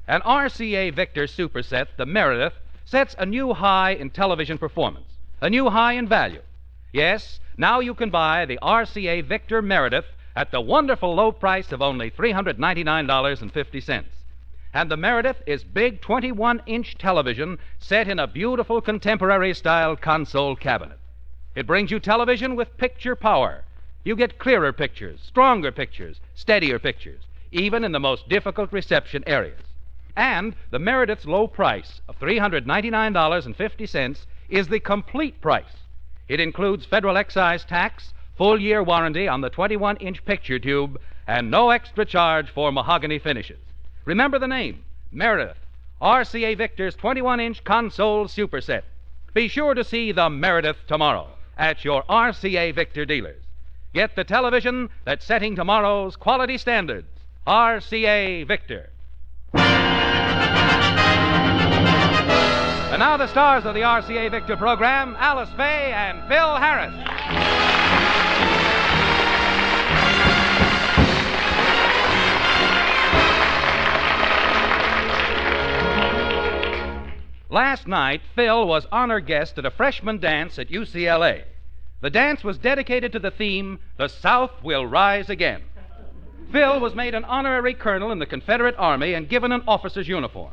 An 0.07 0.21
RCA 0.21 0.95
Victor 0.95 1.25
superset, 1.25 1.89
the 1.97 2.07
Meredith, 2.07 2.55
sets 2.85 3.17
a 3.19 3.27
new 3.27 3.53
high 3.53 3.91
in 3.91 4.11
television 4.11 4.57
performance, 4.57 5.19
a 5.41 5.51
new 5.51 5.69
high 5.69 5.95
in 5.95 6.07
value. 6.07 6.43
Yes, 6.93 7.41
now 7.59 7.81
you 7.81 7.93
can 7.93 8.11
buy 8.11 8.47
the 8.47 8.61
RCA 8.63 9.25
Victor 9.25 9.61
Meredith 9.61 10.07
at 10.37 10.53
the 10.53 10.61
wonderful 10.61 11.13
low 11.13 11.33
price 11.33 11.73
of 11.73 11.83
only 11.83 12.09
$399.50. 12.13 14.05
And 14.73 14.89
the 14.89 14.97
Meredith 14.97 15.43
is 15.45 15.65
big 15.65 16.01
21 16.01 16.63
inch 16.67 16.97
television 16.99 17.59
set 17.81 18.07
in 18.07 18.21
a 18.21 18.29
beautiful 18.29 18.81
contemporary 18.81 19.55
style 19.55 19.97
console 19.97 20.55
cabinet. 20.55 20.99
It 21.57 21.67
brings 21.67 21.91
you 21.91 21.99
television 21.99 22.55
with 22.55 22.77
picture 22.77 23.17
power. 23.17 23.65
You 24.07 24.15
get 24.15 24.39
clearer 24.39 24.73
pictures, 24.73 25.21
stronger 25.21 25.73
pictures, 25.73 26.21
steadier 26.37 26.79
pictures, 26.79 27.27
even 27.51 27.83
in 27.83 27.91
the 27.91 27.99
most 27.99 28.29
difficult 28.29 28.73
reception 28.73 29.25
areas. 29.27 29.59
And 30.15 30.55
the 30.71 30.79
Meredith's 30.79 31.27
low 31.27 31.49
price 31.49 32.01
of 32.09 32.17
$399.50 32.21 34.27
is 34.49 34.69
the 34.69 34.79
complete 34.79 35.41
price. 35.41 35.89
It 36.29 36.39
includes 36.39 36.87
federal 36.87 37.17
excise 37.17 37.65
tax, 37.65 38.15
full 38.37 38.61
year 38.61 38.81
warranty 38.81 39.27
on 39.27 39.41
the 39.41 39.51
21 39.51 39.97
inch 39.97 40.25
picture 40.25 40.61
tube, 40.61 41.01
and 41.27 41.51
no 41.51 41.71
extra 41.71 42.05
charge 42.05 42.49
for 42.49 42.71
mahogany 42.71 43.19
finishes. 43.19 43.59
Remember 44.05 44.39
the 44.39 44.47
name 44.47 44.85
Meredith, 45.11 45.59
RCA 46.01 46.57
Victor's 46.57 46.95
21 46.95 47.41
inch 47.41 47.65
console 47.65 48.27
superset. 48.27 48.83
Be 49.35 49.49
sure 49.49 49.75
to 49.75 49.83
see 49.83 50.13
the 50.13 50.31
Meredith 50.31 50.79
tomorrow 50.87 51.27
at 51.59 51.85
your 51.85 52.05
RCA 52.05 52.73
Victor 52.73 53.05
dealers. 53.05 53.43
Get 53.97 54.15
the 54.15 54.25
television 54.25 54.91
that's 55.07 55.25
setting 55.25 55.57
tomorrow's 55.57 56.17
quality 56.17 56.59
standards. 56.59 57.09
RCA 57.47 58.47
Victor. 58.47 58.91
And 59.55 59.65
now 62.99 63.17
the 63.17 63.27
stars 63.27 63.65
of 63.65 63.73
the 63.73 63.81
RCA 63.81 64.31
Victor 64.31 64.55
program, 64.59 65.17
Alice 65.19 65.49
Faye 65.57 65.95
and 65.95 66.29
Phil 66.29 66.57
Harris. 66.57 66.93
Last 77.49 77.87
night, 77.87 78.21
Phil 78.35 78.69
was 78.69 78.87
honor 78.93 79.21
guest 79.21 79.57
at 79.57 79.65
a 79.65 79.71
freshman 79.71 80.19
dance 80.19 80.59
at 80.59 80.69
UCLA. 80.69 81.45
The 82.03 82.11
dance 82.11 82.45
was 82.45 82.59
dedicated 82.59 83.13
to 83.13 83.19
the 83.19 83.31
theme, 83.31 83.79
The 83.97 84.09
South 84.09 84.51
Will 84.63 84.87
Rise 84.87 85.31
Again. 85.31 85.63
Phil 86.53 86.79
was 86.79 86.95
made 86.95 87.15
an 87.15 87.25
honorary 87.25 87.75
colonel 87.75 88.13
in 88.13 88.19
the 88.19 88.27
Confederate 88.27 88.75
Army 88.79 89.15
and 89.15 89.29
given 89.29 89.51
an 89.51 89.63
officer's 89.67 90.07
uniform. 90.07 90.53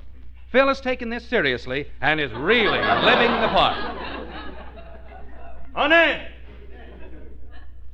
Phil 0.52 0.68
has 0.68 0.80
taken 0.80 1.10
this 1.10 1.28
seriously 1.28 1.88
and 2.02 2.20
is 2.20 2.32
really 2.32 2.80
living 2.80 3.32
the 3.42 3.48
part. 3.50 3.78
Honey, 5.74 6.22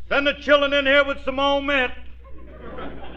send 0.07 0.27
the 0.27 0.33
children 0.41 0.73
in 0.73 0.85
here 0.85 1.03
with 1.05 1.17
some 1.25 1.37
more 1.37 1.61
mint. 1.61 1.91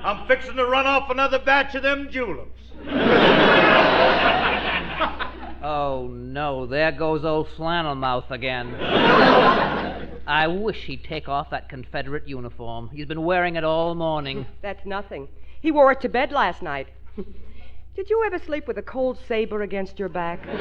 I'm 0.03 0.27
fixing 0.27 0.57
to 0.57 0.65
run 0.65 0.87
off 0.87 1.11
another 1.11 1.39
batch 1.39 1.75
of 1.75 1.83
them 1.83 2.09
juleps. 2.11 2.59
Oh, 5.65 6.09
no, 6.09 6.67
there 6.67 6.91
goes 6.91 7.25
old 7.25 7.47
flannel 7.57 7.95
mouth 7.95 8.29
again. 8.33 8.75
I 10.27 10.47
wish 10.47 10.85
he'd 10.85 11.05
take 11.05 11.29
off 11.29 11.51
that 11.51 11.69
Confederate 11.69 12.29
uniform. 12.29 12.91
He's 12.93 13.07
been 13.07 13.25
wearing 13.25 13.57
it 13.57 13.65
all 13.65 13.95
morning. 13.95 14.47
That's 14.63 14.87
nothing. 14.87 15.29
He 15.61 15.71
wore 15.71 15.93
it 15.93 16.01
to 16.03 16.09
bed 16.09 16.33
last 16.33 16.63
night. 16.63 16.89
Did 17.95 18.09
you 18.09 18.23
ever 18.25 18.39
sleep 18.39 18.67
with 18.67 18.79
a 18.79 18.83
cold 18.83 19.19
saber 19.29 19.63
against 19.63 19.99
your 19.99 20.09
back? 20.09 20.43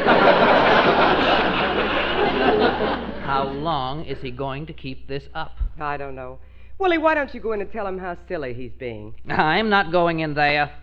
How 3.23 3.47
long 3.47 4.03
is 4.03 4.21
he 4.21 4.31
going 4.31 4.65
to 4.65 4.73
keep 4.73 5.07
this 5.07 5.29
up? 5.33 5.57
I 5.79 5.95
don't 5.95 6.15
know. 6.15 6.39
Willie, 6.77 6.97
why 6.97 7.13
don't 7.13 7.33
you 7.33 7.39
go 7.39 7.53
in 7.53 7.61
and 7.61 7.71
tell 7.71 7.87
him 7.87 7.99
how 7.99 8.17
silly 8.27 8.53
he's 8.53 8.73
being? 8.73 9.15
I'm 9.29 9.69
not 9.69 9.91
going 9.91 10.19
in 10.19 10.33
there. 10.33 10.73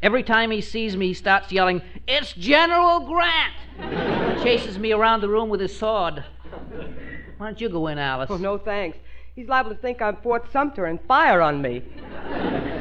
Every 0.00 0.22
time 0.22 0.50
he 0.50 0.60
sees 0.60 0.96
me, 0.96 1.08
he 1.08 1.14
starts 1.14 1.52
yelling, 1.52 1.82
It's 2.06 2.32
General 2.32 3.00
Grant! 3.00 4.42
Chases 4.42 4.78
me 4.78 4.92
around 4.92 5.20
the 5.20 5.28
room 5.28 5.48
with 5.48 5.60
his 5.60 5.76
sword. 5.76 6.24
Why 7.38 7.46
don't 7.46 7.60
you 7.60 7.68
go 7.68 7.88
in, 7.88 7.98
Alice? 7.98 8.30
Oh, 8.30 8.36
no 8.36 8.58
thanks. 8.58 8.98
He's 9.34 9.48
liable 9.48 9.70
to 9.70 9.76
think 9.76 10.00
I'm 10.00 10.16
Fort 10.22 10.50
Sumter 10.52 10.86
and 10.86 11.00
fire 11.08 11.42
on 11.42 11.60
me. 11.60 11.82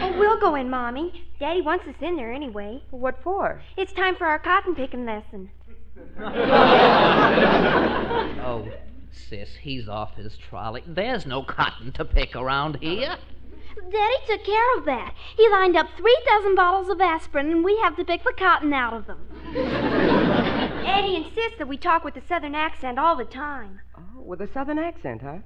Oh, 0.02 0.14
we'll 0.18 0.40
go 0.40 0.54
in, 0.56 0.70
Mommy. 0.70 1.26
Daddy 1.40 1.62
wants 1.62 1.88
us 1.88 1.96
in 2.02 2.16
there 2.16 2.32
anyway. 2.32 2.84
What 2.92 3.22
for? 3.24 3.62
It's 3.76 3.92
time 3.94 4.16
for 4.16 4.28
our 4.28 4.38
cotton 4.38 4.76
picking 4.76 5.06
lesson. 5.06 5.50
Oh, 8.46 8.68
sis, 9.12 9.50
he's 9.60 9.90
off 9.90 10.16
his 10.16 10.38
trolley. 10.38 10.84
There's 10.86 11.26
no 11.26 11.42
cotton 11.44 11.92
to 11.94 12.06
pick 12.06 12.36
around 12.36 12.78
here. 12.82 13.18
Daddy 13.76 14.16
took 14.28 14.44
care 14.46 14.78
of 14.78 14.86
that. 14.86 15.14
He 15.36 15.50
lined 15.50 15.76
up 15.76 15.88
three 15.98 16.18
dozen 16.28 16.56
bottles 16.56 16.90
of 16.90 17.02
aspirin, 17.02 17.52
and 17.52 17.64
we 17.64 17.78
have 17.84 17.96
to 17.98 18.06
pick 18.06 18.24
the 18.24 18.34
cotton 18.38 18.74
out 18.74 18.94
of 18.94 19.08
them. 19.08 19.20
Eddie 20.86 21.16
insists 21.16 21.58
that 21.58 21.68
we 21.68 21.78
talk 21.78 22.04
with 22.04 22.16
a 22.16 22.22
southern 22.28 22.56
accent 22.56 23.00
all 23.00 23.16
the 23.16 23.26
time. 23.26 23.82
Oh, 23.98 24.22
with 24.22 24.42
a 24.42 24.48
southern 24.52 24.80
accent, 24.80 25.22
huh? 25.22 25.40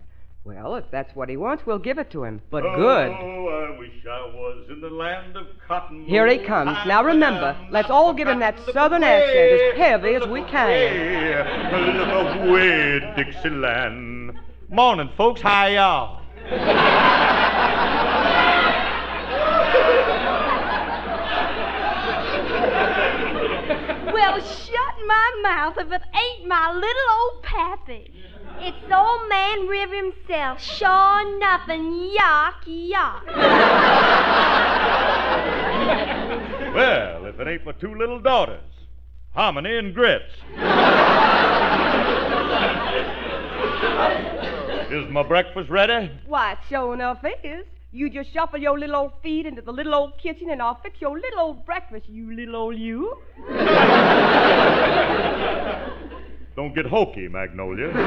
Well, 0.43 0.75
if 0.75 0.86
that's 0.91 1.13
what 1.13 1.28
he 1.28 1.36
wants, 1.36 1.65
we'll 1.65 1.80
give 1.80 1.97
it 1.97 2.09
to 2.11 2.23
him. 2.23 2.41
But 2.49 2.61
good. 2.61 3.09
Oh, 3.09 3.73
I 3.73 3.78
wish 3.78 3.91
I 4.09 4.21
was 4.34 4.67
in 4.69 4.80
the 4.80 4.89
land 4.89 5.36
of 5.36 5.47
cotton. 5.67 6.05
Here 6.05 6.25
he 6.25 6.38
comes. 6.38 6.78
Now 6.86 7.03
remember, 7.03 7.57
let's 7.69 7.89
all 7.89 8.13
give 8.13 8.30
him 8.30 8.39
that 8.39 8.57
southern 8.71 9.03
accent 9.03 9.61
as 9.61 9.78
heavy 9.78 10.15
as 10.15 10.25
we 10.25 10.43
can. 10.43 10.69
Hey, 10.69 11.93
look 11.97 12.47
away, 12.47 13.13
Dixieland. 13.17 14.39
Morning, 14.69 15.09
folks. 15.17 15.41
How 15.41 15.65
y'all? 15.65 16.21
Well, 24.38 24.45
shut 24.45 24.95
my 25.07 25.39
mouth 25.41 25.79
if 25.79 25.91
it 25.91 26.01
ain't 26.15 26.47
my 26.47 26.71
little 26.71 27.09
old 27.19 27.41
pappy. 27.41 28.13
It's 28.59 28.77
old 28.93 29.27
man 29.29 29.65
River 29.65 29.95
himself. 29.95 30.61
Sure 30.61 31.39
nothing. 31.39 32.11
Yuck, 32.15 32.61
yuck. 32.67 33.25
Well, 36.75 37.25
if 37.25 37.39
it 37.39 37.47
ain't 37.47 37.65
my 37.65 37.71
two 37.71 37.95
little 37.95 38.19
daughters, 38.19 38.61
Harmony 39.33 39.75
and 39.75 39.95
Grits. 39.95 40.31
Is 44.91 45.09
my 45.09 45.23
breakfast 45.23 45.71
ready? 45.71 46.11
Why, 46.27 46.51
it 46.51 46.59
sure 46.69 46.93
enough 46.93 47.25
is. 47.43 47.65
You 47.98 48.12
just 48.12 48.32
shuffle 48.32 48.60
your 48.60 48.78
little 48.78 48.95
old 48.95 49.14
feet 49.24 49.48
into 49.48 49.64
the 49.64 49.72
little 49.72 49.95
old 49.95 50.20
kitchen, 50.22 50.52
and 50.52 50.62
I'll 50.62 50.80
fix 50.84 51.02
your 51.02 51.16
little 51.20 51.39
old 51.39 51.66
breakfast, 51.66 52.06
you 52.08 52.32
little 52.32 52.56
old 52.56 52.78
you. 52.78 53.18
Don't 56.56 56.76
get 56.76 56.86
hokey, 56.86 57.28
Magnolia. 57.28 57.88
Well, 57.88 58.06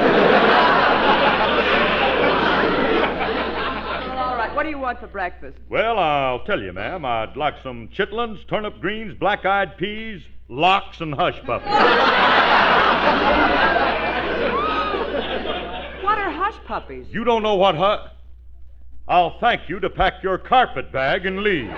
all 4.17 4.37
right, 4.37 4.55
what 4.55 4.63
do 4.63 4.69
you 4.69 4.77
want 4.77 5.01
for 5.01 5.07
breakfast? 5.07 5.57
Well, 5.67 5.99
I'll 5.99 6.45
tell 6.45 6.61
you, 6.61 6.71
ma'am. 6.71 7.03
I'd 7.03 7.35
like 7.35 7.55
some 7.61 7.89
chitlins, 7.89 8.47
turnip 8.47 8.79
greens, 8.79 9.13
black 9.19 9.45
eyed 9.45 9.75
peas, 9.77 10.21
locks, 10.47 11.01
and 11.01 11.13
hush 11.13 11.35
puppies. 11.43 11.67
What 16.01 16.17
are 16.17 16.31
hush 16.31 16.55
puppies? 16.65 17.07
You 17.11 17.25
don't 17.25 17.43
know 17.43 17.55
what 17.55 17.75
hu- 17.75 18.07
I'll 19.07 19.39
thank 19.39 19.67
you 19.69 19.79
to 19.79 19.89
pack 19.89 20.23
your 20.23 20.37
carpet 20.37 20.91
bag 20.91 21.25
and 21.25 21.41
leave. 21.41 21.67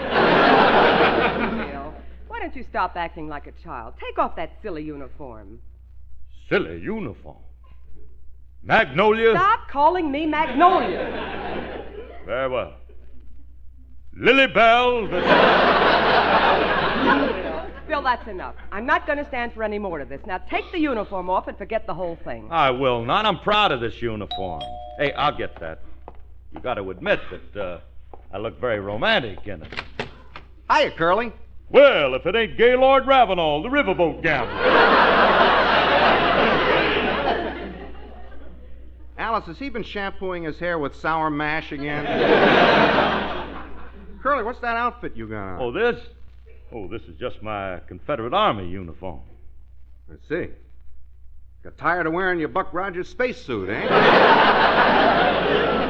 Bill, 1.71 1.93
why 2.28 2.39
don't 2.39 2.55
you 2.55 2.65
stop 2.69 2.95
acting 2.95 3.28
like 3.28 3.47
a 3.47 3.51
child? 3.63 3.93
Take 3.99 4.19
off 4.19 4.36
that 4.36 4.51
silly 4.61 4.84
uniform. 4.84 5.59
Silly 6.49 6.80
uniform. 6.80 7.38
Magnolia? 8.61 9.32
Stop 9.32 9.67
calling 9.69 10.11
me 10.11 10.26
Magnolia. 10.26 11.86
Very 12.26 12.49
well. 12.49 12.74
Lily 14.15 14.47
Bell. 14.47 15.07
the- 15.07 15.21
Phil, 17.88 18.01
that's 18.01 18.28
enough. 18.28 18.55
I'm 18.71 18.86
not 18.86 19.05
going 19.05 19.17
to 19.17 19.28
stand 19.28 19.53
for 19.53 19.63
any 19.63 19.78
more 19.78 19.99
of 19.99 20.07
this. 20.07 20.21
Now 20.26 20.38
take 20.38 20.63
the 20.71 20.80
uniform 20.80 21.30
off 21.30 21.47
and 21.47 21.57
forget 21.57 21.86
the 21.86 21.93
whole 21.93 22.17
thing. 22.24 22.47
I 22.49 22.71
will 22.71 23.03
not. 23.03 23.26
I'm 23.26 23.39
proud 23.39 23.71
of 23.74 23.82
this 23.82 24.01
uniform. 24.01 24.61
Hey, 24.97 25.11
I'll 25.13 25.36
get 25.36 25.59
that. 25.59 25.80
You 26.53 26.59
got 26.59 26.75
to 26.75 26.89
admit 26.91 27.19
that 27.31 27.61
uh, 27.61 27.79
I 28.31 28.37
look 28.37 28.59
very 28.59 28.79
romantic 28.79 29.47
in 29.47 29.63
it. 29.63 29.73
Hiya, 30.71 30.91
Curly. 30.91 31.33
Well, 31.69 32.13
if 32.13 32.25
it 32.25 32.35
ain't 32.35 32.57
Gaylord 32.57 33.07
Ravenel, 33.07 33.63
the 33.63 33.69
riverboat 33.69 34.21
gambler. 34.21 34.53
Alice, 39.17 39.45
has 39.45 39.57
he 39.57 39.69
been 39.69 39.83
shampooing 39.83 40.43
his 40.43 40.59
hair 40.59 40.77
with 40.77 40.95
sour 40.95 41.29
mash 41.29 41.71
again? 41.71 42.05
Curly, 44.21 44.43
what's 44.43 44.59
that 44.59 44.75
outfit 44.75 45.15
you 45.15 45.27
got 45.27 45.55
on? 45.55 45.61
Oh, 45.61 45.71
this? 45.71 45.99
Oh, 46.71 46.87
this 46.87 47.01
is 47.03 47.17
just 47.19 47.41
my 47.41 47.79
Confederate 47.87 48.33
Army 48.33 48.67
uniform. 48.67 49.21
I 50.11 50.15
see. 50.29 50.47
Got 51.63 51.77
tired 51.77 52.07
of 52.07 52.13
wearing 52.13 52.39
your 52.39 52.49
Buck 52.49 52.73
Rogers 52.73 53.07
space 53.07 53.37
spacesuit, 53.37 53.69
eh? 53.69 55.79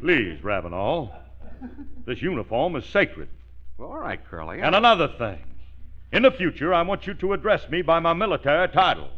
Please, 0.00 0.42
Ravenel. 0.42 1.12
This 2.06 2.22
uniform 2.22 2.76
is 2.76 2.86
sacred. 2.86 3.28
Well, 3.76 3.90
all 3.90 3.98
right, 3.98 4.20
Curly. 4.28 4.60
And 4.60 4.74
another 4.74 5.08
thing. 5.18 5.40
In 6.12 6.22
the 6.22 6.30
future, 6.30 6.72
I 6.72 6.82
want 6.82 7.06
you 7.06 7.14
to 7.14 7.32
address 7.32 7.68
me 7.68 7.82
by 7.82 7.98
my 7.98 8.12
military 8.12 8.68
title 8.68 9.10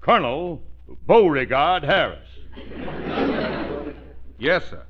Colonel 0.00 0.62
Beauregard 1.06 1.84
Harris. 1.84 2.28
Yes, 4.40 4.64
sir. 4.70 4.82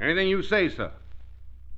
Anything 0.00 0.26
you 0.26 0.42
say, 0.42 0.68
sir. 0.68 0.90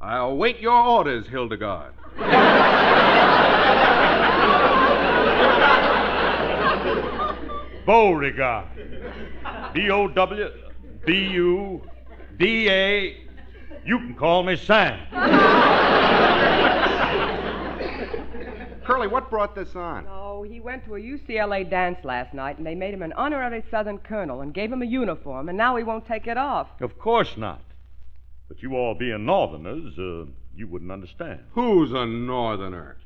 I 0.01 0.17
await 0.17 0.59
your 0.59 0.73
orders, 0.73 1.29
Hildegard. 1.29 1.93
Beauregard. 7.85 8.69
B 9.75 9.91
O 9.91 10.09
W 10.09 10.51
B 11.05 11.13
U 11.33 11.83
D 12.39 12.69
A. 12.71 13.17
You 13.85 13.99
can 13.99 14.15
call 14.15 14.43
me 14.43 14.57
Sam. 14.57 14.99
Curly, 18.85 19.09
what 19.09 19.31
brought 19.31 19.55
this 19.55 19.75
on? 19.75 20.07
Oh, 20.09 20.43
he 20.43 20.61
went 20.61 20.85
to 20.85 20.95
a 20.95 21.01
UCLA 21.01 21.69
dance 21.69 21.99
last 22.05 22.35
night, 22.35 22.59
and 22.59 22.67
they 22.67 22.75
made 22.75 22.95
him 22.95 23.03
an 23.03 23.13
honorary 23.15 23.65
Southern 23.71 23.99
colonel 23.99 24.43
and 24.43 24.55
gave 24.55 24.71
him 24.73 24.83
a 24.83 24.87
uniform, 24.87 25.49
and 25.49 25.59
now 25.59 25.77
he 25.77 25.83
won't 25.83 26.07
take 26.07 26.27
it 26.27 26.37
off. 26.37 26.69
Of 26.81 26.99
course 26.99 27.37
not. 27.37 27.63
But 28.49 28.63
you 28.63 28.77
all 28.77 28.95
being 28.95 29.25
Northerners, 29.25 29.99
uh, 29.99 30.31
you 30.55 30.69
wouldn't 30.69 30.93
understand. 30.93 31.41
Who's 31.53 31.93
a 31.93 32.07
northerner? 32.07 32.97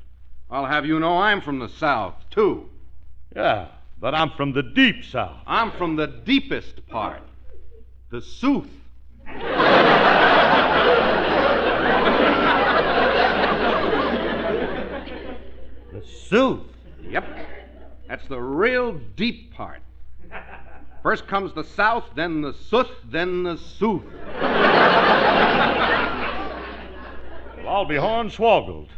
I'll 0.51 0.67
have 0.67 0.85
you 0.85 0.99
know 0.99 1.17
I'm 1.17 1.41
from 1.41 1.59
the 1.59 1.69
South, 1.69 2.15
too. 2.29 2.69
Yeah, 3.35 3.69
but 3.99 4.13
I'm 4.13 4.31
from 4.31 4.53
the 4.53 4.63
deep 4.63 5.03
South. 5.05 5.41
I'm 5.47 5.71
from 5.71 5.95
the 5.95 6.07
deepest 6.07 6.87
part. 6.87 7.23
The 8.11 8.21
South. 8.21 8.67
The 15.91 16.03
South? 16.29 16.59
Yep. 17.09 17.25
That's 18.07 18.27
the 18.27 18.39
real 18.41 18.93
deep 19.15 19.53
part. 19.53 19.81
First 21.03 21.27
comes 21.27 21.53
the 21.53 21.63
South, 21.63 22.05
then 22.15 22.41
the 22.41 22.53
South, 22.53 22.91
then 23.09 23.43
the 23.43 23.57
South. 23.57 24.03
Well, 27.57 27.67
I'll 27.67 27.85
be 27.85 27.95
hornswoggled. 27.95 28.89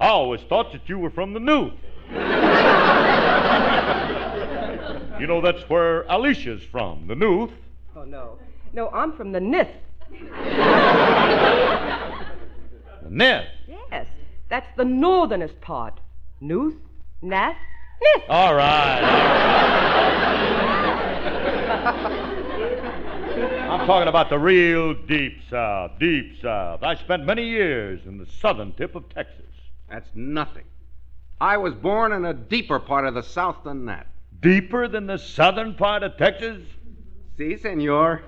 I 0.00 0.08
always 0.08 0.40
thought 0.42 0.72
that 0.72 0.88
you 0.88 0.98
were 0.98 1.10
from 1.10 1.32
the 1.32 1.40
North. 1.40 1.74
you 5.20 5.26
know, 5.26 5.40
that's 5.40 5.62
where 5.68 6.02
Alicia's 6.08 6.62
from, 6.62 7.06
the 7.06 7.14
North. 7.14 7.52
Oh, 7.94 8.04
no. 8.04 8.38
No, 8.72 8.88
I'm 8.88 9.12
from 9.12 9.32
the 9.32 9.38
Nith. 9.38 9.68
The 13.02 13.08
Nith. 13.08 13.46
Yes, 13.68 14.06
that's 14.48 14.68
the 14.76 14.84
northernest 14.84 15.60
part. 15.60 16.00
Nooth, 16.40 16.78
Nath, 17.20 17.56
Nith. 18.02 18.24
All 18.28 18.54
right. 18.54 19.00
I'm 23.70 23.86
talking 23.86 24.08
about 24.08 24.30
the 24.30 24.38
real 24.38 24.94
deep 24.94 25.38
South, 25.50 25.92
deep 25.98 26.40
South. 26.40 26.82
I 26.82 26.94
spent 26.94 27.24
many 27.24 27.46
years 27.48 28.00
in 28.06 28.18
the 28.18 28.26
southern 28.26 28.72
tip 28.72 28.94
of 28.94 29.08
Texas. 29.08 29.46
That's 29.90 30.08
nothing. 30.14 30.64
I 31.40 31.56
was 31.56 31.74
born 31.74 32.12
in 32.12 32.24
a 32.24 32.32
deeper 32.32 32.78
part 32.78 33.06
of 33.06 33.14
the 33.14 33.22
South 33.22 33.64
than 33.64 33.86
that. 33.86 34.06
Deeper 34.40 34.88
than 34.88 35.06
the 35.06 35.18
southern 35.18 35.74
part 35.74 36.02
of 36.02 36.16
Texas? 36.16 36.62
Si, 37.36 37.56
senor. 37.56 38.22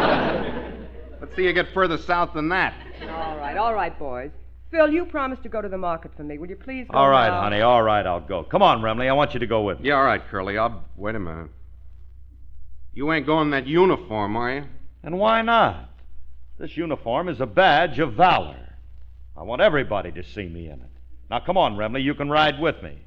Let's 1.20 1.36
see 1.36 1.44
you 1.44 1.52
get 1.54 1.68
further 1.74 1.98
south 1.98 2.34
than 2.34 2.50
that. 2.50 2.74
All 3.02 3.38
right, 3.38 3.58
all 3.58 3.74
right, 3.74 3.98
boys. 4.00 4.32
Phil, 4.72 4.90
you 4.90 5.06
promised 5.06 5.44
to 5.44 5.50
go 5.50 5.62
to 5.62 5.68
the 5.70 5.78
market 5.78 6.12
for 6.16 6.24
me. 6.24 6.38
Will 6.38 6.50
you 6.50 6.56
please 6.56 6.88
go 6.90 6.98
All 6.98 7.10
right, 7.10 7.28
now? 7.30 7.42
honey, 7.42 7.62
all 7.62 7.84
right, 7.84 8.06
I'll 8.06 8.22
go. 8.22 8.44
Come 8.44 8.62
on, 8.62 8.82
Remley, 8.82 9.10
I 9.10 9.14
want 9.14 9.34
you 9.34 9.40
to 9.42 9.48
go 9.48 9.62
with 9.64 9.80
me. 9.80 9.90
Yeah, 9.90 9.96
all 9.96 10.06
right, 10.06 10.22
Curly. 10.30 10.58
I'll. 10.58 10.86
Wait 10.96 11.16
a 11.16 11.20
minute. 11.20 11.50
You 12.94 13.12
ain't 13.12 13.26
going 13.26 13.48
in 13.48 13.52
that 13.52 13.68
uniform, 13.68 14.38
are 14.38 14.54
you? 14.54 14.64
And 15.04 15.20
why 15.20 15.42
not? 15.42 15.90
This 16.58 16.78
uniform 16.78 17.28
is 17.28 17.42
a 17.42 17.46
badge 17.46 18.00
of 18.00 18.14
valor. 18.14 18.65
I 19.38 19.44
want 19.44 19.62
everybody 19.62 20.12
to 20.14 20.24
see 20.24 20.48
me 20.48 20.68
in 20.68 20.80
it. 20.80 20.90
Now, 21.30 21.40
come 21.40 21.58
on, 21.58 21.76
Remley, 21.76 22.04
you 22.04 22.14
can 22.14 22.30
ride 22.30 22.60
with 22.60 22.82
me. 22.82 22.98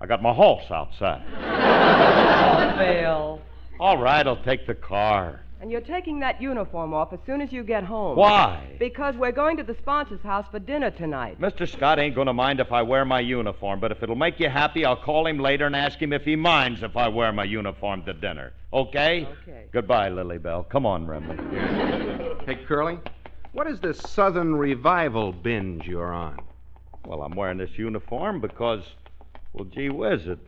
I 0.00 0.06
got 0.06 0.22
my 0.22 0.32
horse 0.32 0.70
outside. 0.70 1.22
Oh, 2.44 2.74
Phil. 2.76 3.40
All 3.78 3.98
right, 3.98 4.26
I'll 4.26 4.42
take 4.42 4.66
the 4.66 4.74
car. 4.74 5.40
And 5.60 5.70
you're 5.70 5.80
taking 5.80 6.18
that 6.20 6.42
uniform 6.42 6.92
off 6.92 7.12
as 7.12 7.20
soon 7.24 7.40
as 7.40 7.52
you 7.52 7.62
get 7.62 7.84
home. 7.84 8.16
Why? 8.16 8.74
Because 8.80 9.14
we're 9.16 9.30
going 9.32 9.56
to 9.58 9.62
the 9.62 9.76
sponsor's 9.76 10.20
house 10.22 10.44
for 10.50 10.58
dinner 10.58 10.90
tonight. 10.90 11.40
Mr. 11.40 11.68
Scott 11.68 12.00
ain't 12.00 12.16
going 12.16 12.26
to 12.26 12.32
mind 12.32 12.58
if 12.58 12.72
I 12.72 12.82
wear 12.82 13.04
my 13.04 13.20
uniform, 13.20 13.78
but 13.78 13.92
if 13.92 14.02
it'll 14.02 14.16
make 14.16 14.40
you 14.40 14.48
happy, 14.48 14.84
I'll 14.84 14.96
call 14.96 15.26
him 15.26 15.38
later 15.38 15.66
and 15.66 15.76
ask 15.76 16.00
him 16.00 16.12
if 16.12 16.24
he 16.24 16.34
minds 16.34 16.82
if 16.82 16.96
I 16.96 17.06
wear 17.08 17.32
my 17.32 17.44
uniform 17.44 18.02
to 18.06 18.12
dinner. 18.12 18.52
Okay? 18.72 19.28
Okay. 19.42 19.66
Goodbye, 19.72 20.08
Lily 20.08 20.38
Bell. 20.38 20.64
Come 20.64 20.84
on, 20.84 21.06
Remley. 21.06 21.38
Hey, 22.44 22.56
Curly. 22.66 22.98
What 23.52 23.66
is 23.66 23.80
this 23.80 23.98
Southern 23.98 24.56
revival 24.56 25.30
binge 25.30 25.86
you're 25.86 26.12
on? 26.12 26.38
Well, 27.04 27.20
I'm 27.20 27.36
wearing 27.36 27.58
this 27.58 27.76
uniform 27.76 28.40
because, 28.40 28.82
well, 29.52 29.66
gee 29.66 29.90
whiz, 29.90 30.26
it 30.26 30.38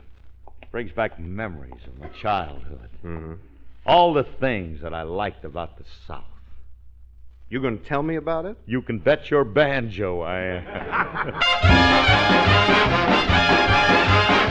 brings 0.70 0.90
back 0.90 1.20
memories 1.20 1.82
of 1.86 2.00
my 2.00 2.08
childhood. 2.08 2.88
Mm-hmm. 3.04 3.34
All 3.84 4.14
the 4.14 4.24
things 4.24 4.80
that 4.80 4.94
I 4.94 5.02
liked 5.02 5.44
about 5.44 5.76
the 5.76 5.84
South. 6.06 6.24
You 7.50 7.60
going 7.60 7.78
to 7.78 7.84
tell 7.84 8.02
me 8.02 8.16
about 8.16 8.46
it? 8.46 8.56
You 8.64 8.80
can 8.80 8.98
bet 8.98 9.30
your 9.30 9.44
banjo 9.44 10.22
I 10.22 10.64
Won't 14.14 14.40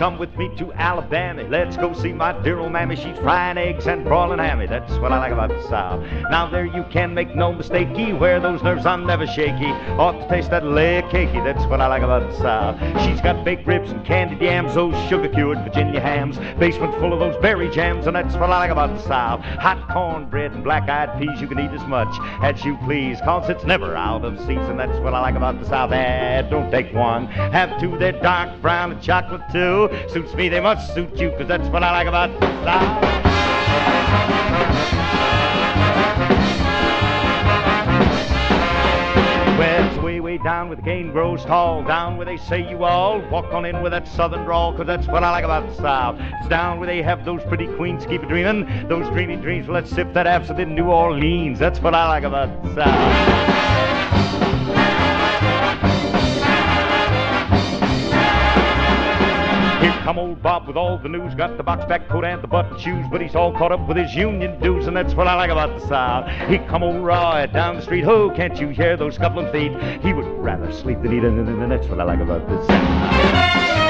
come 0.00 0.18
with 0.18 0.34
me 0.38 0.48
to 0.56 0.72
Alabama? 0.72 1.42
Let's 1.42 1.76
go 1.76 1.92
see 1.92 2.14
my 2.14 2.32
dear 2.40 2.58
old 2.58 2.72
mammy. 2.72 2.96
She's 2.96 3.18
frying 3.18 3.58
eggs 3.58 3.86
and 3.86 4.02
broiling 4.02 4.38
hammy. 4.38 4.66
That's 4.66 4.94
what 4.94 5.12
I 5.12 5.18
like 5.18 5.30
about 5.30 5.50
the 5.50 5.62
South. 5.68 6.02
Now 6.30 6.48
there 6.48 6.64
you 6.64 6.86
can 6.90 7.12
make 7.12 7.36
no 7.36 7.52
mistakey. 7.52 8.18
Where 8.18 8.40
those 8.40 8.62
nerves 8.62 8.86
I'm 8.86 9.04
never 9.06 9.26
shaky. 9.26 9.66
Ought 10.00 10.12
to 10.12 10.26
taste 10.26 10.48
that 10.52 10.64
leg 10.64 11.04
cakey. 11.10 11.44
That's 11.44 11.66
what 11.66 11.82
I 11.82 11.86
like 11.86 12.02
about 12.02 12.30
the 12.30 12.34
South. 12.38 12.78
She's 13.04 13.20
got 13.20 13.44
baked 13.44 13.66
ribs 13.66 13.90
and 13.90 14.02
candied 14.02 14.40
yams, 14.40 14.74
those 14.74 14.94
sugar 15.10 15.28
cured 15.28 15.58
Virginia 15.64 16.00
hams. 16.00 16.38
Basement 16.58 16.94
full 16.94 17.12
of 17.12 17.20
those 17.20 17.36
berry 17.42 17.68
jams, 17.68 18.06
and 18.06 18.16
that's 18.16 18.32
what 18.36 18.44
I 18.44 18.58
like 18.58 18.70
about 18.70 18.96
the 18.96 19.02
South. 19.02 19.40
Hot 19.40 19.86
cornbread 19.90 20.52
and 20.52 20.64
black 20.64 20.88
eyed 20.88 21.20
peas. 21.20 21.42
You 21.42 21.46
can 21.46 21.58
eat 21.58 21.72
as 21.72 21.86
much 21.86 22.16
as 22.42 22.64
you 22.64 22.78
please, 22.84 23.20
cause 23.20 23.50
it's 23.50 23.64
never 23.64 23.94
out 23.94 24.24
of 24.24 24.38
season. 24.38 24.78
That's 24.78 24.98
what 25.00 25.12
I 25.12 25.20
like 25.20 25.34
about 25.34 25.60
the 25.60 25.66
South. 25.66 25.92
Eh, 25.92 26.40
don't 26.48 26.70
take 26.70 26.90
one. 26.94 27.26
Have 27.26 27.78
two. 27.78 27.98
They're 27.98 28.12
dark 28.12 28.62
brown 28.62 28.92
and 28.92 29.02
chocolate 29.02 29.42
too. 29.52 29.89
Suits 30.08 30.34
me, 30.34 30.48
they 30.48 30.60
must 30.60 30.94
suit 30.94 31.16
you, 31.18 31.30
cause 31.30 31.46
that's 31.46 31.68
what 31.68 31.82
I 31.82 31.92
like 31.92 32.06
about 32.06 32.38
the 32.40 32.46
South. 32.64 33.02
Well, 39.58 39.92
it's 39.92 40.02
way, 40.02 40.20
way 40.20 40.38
down 40.38 40.68
where 40.68 40.76
the 40.76 40.82
cane 40.82 41.12
grows 41.12 41.44
tall, 41.44 41.84
down 41.84 42.16
where 42.16 42.24
they 42.26 42.38
say 42.38 42.68
you 42.68 42.84
all 42.84 43.20
walk 43.30 43.52
on 43.52 43.64
in 43.64 43.82
with 43.82 43.92
that 43.92 44.08
southern 44.08 44.44
drawl, 44.44 44.72
cause 44.74 44.86
that's 44.86 45.06
what 45.06 45.22
I 45.22 45.30
like 45.30 45.44
about 45.44 45.68
the 45.68 45.74
South. 45.74 46.16
It's 46.18 46.48
down 46.48 46.78
where 46.78 46.86
they 46.86 47.02
have 47.02 47.24
those 47.24 47.42
pretty 47.44 47.66
queens 47.76 48.06
keep 48.06 48.22
a 48.22 48.26
dreaming, 48.26 48.88
those 48.88 49.06
dreamy 49.10 49.36
dreams. 49.36 49.68
Well, 49.68 49.74
let's 49.74 49.90
sip 49.90 50.12
that 50.14 50.26
absinthe 50.26 50.60
in 50.60 50.74
New 50.74 50.86
Orleans. 50.86 51.58
That's 51.58 51.80
what 51.80 51.94
I 51.94 52.08
like 52.08 52.24
about 52.24 52.62
the 52.62 52.74
South. 52.74 53.40
Come 60.10 60.18
old 60.18 60.42
Bob 60.42 60.66
with 60.66 60.76
all 60.76 60.98
the 60.98 61.08
news, 61.08 61.36
got 61.36 61.56
the 61.56 61.62
box 61.62 61.84
back 61.84 62.08
coat 62.08 62.24
and 62.24 62.42
the 62.42 62.48
button 62.48 62.76
shoes, 62.80 63.06
but 63.12 63.20
he's 63.20 63.36
all 63.36 63.52
caught 63.52 63.70
up 63.70 63.86
with 63.86 63.96
his 63.96 64.12
union 64.12 64.60
dues, 64.60 64.88
and 64.88 64.96
that's 64.96 65.14
what 65.14 65.28
I 65.28 65.34
like 65.34 65.50
about 65.50 65.78
the 65.78 65.86
South. 65.86 66.28
He 66.48 66.58
come 66.58 66.82
old 66.82 67.04
Roy 67.04 67.48
down 67.52 67.76
the 67.76 67.82
street, 67.82 68.04
oh, 68.06 68.28
can't 68.28 68.58
you 68.58 68.70
hear 68.70 68.96
those 68.96 69.14
scuffling 69.14 69.52
feet? 69.52 69.70
He 70.02 70.12
would 70.12 70.26
rather 70.26 70.72
sleep 70.72 71.00
than 71.00 71.16
eat, 71.16 71.22
and 71.22 71.70
that's 71.70 71.86
what 71.86 72.00
I 72.00 72.02
like 72.02 72.18
about 72.18 72.44
the 72.48 72.66
South. 72.66 73.89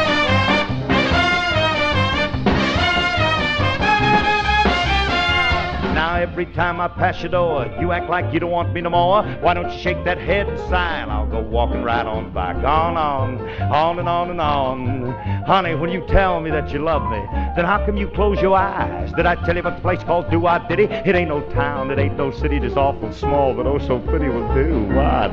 Every 6.20 6.44
time 6.44 6.80
I 6.80 6.88
pass 6.88 7.22
your 7.22 7.30
door, 7.30 7.64
you 7.80 7.92
act 7.92 8.10
like 8.10 8.32
you 8.32 8.40
don't 8.40 8.50
want 8.50 8.74
me 8.74 8.82
no 8.82 8.90
more. 8.90 9.22
Why 9.40 9.54
don't 9.54 9.72
you 9.72 9.78
shake 9.78 10.04
that 10.04 10.18
head 10.18 10.48
and 10.48 10.58
sigh, 10.68 10.98
and 10.98 11.10
I'll 11.10 11.26
go 11.26 11.40
walking 11.40 11.82
right 11.82 12.04
on 12.04 12.30
by. 12.32 12.52
Gone 12.52 12.98
on, 12.98 13.40
on 13.72 13.98
and 13.98 14.08
on 14.08 14.30
and 14.30 14.40
on. 14.40 15.12
Honey, 15.46 15.74
when 15.74 15.90
you 15.90 16.06
tell 16.08 16.40
me 16.40 16.50
that 16.50 16.70
you 16.72 16.80
love 16.80 17.10
me, 17.10 17.24
then 17.56 17.64
how 17.64 17.84
come 17.86 17.96
you 17.96 18.08
close 18.08 18.38
your 18.40 18.56
eyes? 18.56 19.10
Did 19.14 19.24
I 19.24 19.34
tell 19.46 19.54
you 19.54 19.60
about 19.60 19.76
the 19.76 19.82
place 19.82 20.02
called 20.04 20.30
Do 20.30 20.46
I 20.46 20.58
Diddy? 20.68 20.84
It 20.84 21.14
ain't 21.14 21.30
no 21.30 21.40
town, 21.52 21.90
it 21.90 21.98
ain't 21.98 22.18
no 22.18 22.30
city, 22.30 22.60
just 22.60 22.76
awful 22.76 23.12
small, 23.12 23.54
but 23.54 23.66
oh 23.66 23.78
so 23.78 23.98
pretty 24.00 24.28
will 24.28 24.52
do. 24.54 24.84
What? 24.94 25.30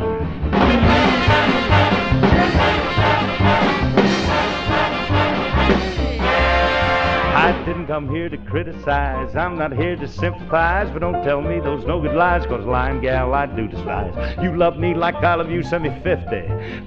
I 7.48 7.64
didn't 7.64 7.88
come 7.88 8.10
here 8.10 8.28
to 8.28 8.38
criticize. 8.38 9.34
I'm 9.34 9.58
not 9.58 9.72
here 9.72 9.96
to 9.96 10.06
sympathize, 10.06 10.92
but 10.92 11.00
don't 11.00 11.24
tell 11.24 11.42
me 11.42 11.62
those 11.62 11.86
no 11.86 12.02
good 12.02 12.14
lies, 12.14 12.46
cause 12.46 12.66
lying 12.66 13.00
gal 13.00 13.34
I 13.34 13.46
do 13.46 13.70
despise. 13.70 14.14
You 14.44 14.58
love 14.58 14.78
me 14.78 14.94
like 14.94 15.16
I 15.16 15.36
love 15.36 15.50
you, 15.50 15.64
send 15.64 15.84
me 15.84 15.98
50. 16.04 16.26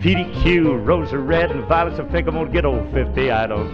PDQ, 0.02 0.86
rose 0.86 1.14
are 1.14 1.18
red, 1.18 1.50
and 1.50 1.64
violets 1.64 1.98
are 1.98 2.04
pink. 2.04 2.28
I'm 2.28 2.34
gonna 2.34 2.50
get 2.50 2.66
old 2.66 2.92
50. 2.92 3.30
I 3.30 3.46
don't. 3.46 3.70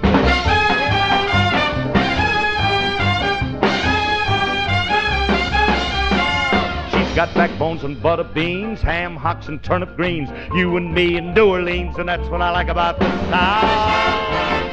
She's 6.92 7.16
got 7.16 7.34
backbones 7.34 7.82
and 7.82 8.00
butter 8.00 8.22
beans, 8.22 8.80
ham 8.80 9.16
hocks 9.16 9.48
and 9.48 9.60
turnip 9.60 9.96
greens. 9.96 10.28
You 10.54 10.76
and 10.76 10.94
me 10.94 11.16
in 11.16 11.34
New 11.34 11.48
Orleans, 11.48 11.98
and 11.98 12.08
that's 12.08 12.28
what 12.28 12.40
I 12.42 12.50
like 12.50 12.68
about 12.68 13.00
the 13.00 13.08
South. 13.28 14.65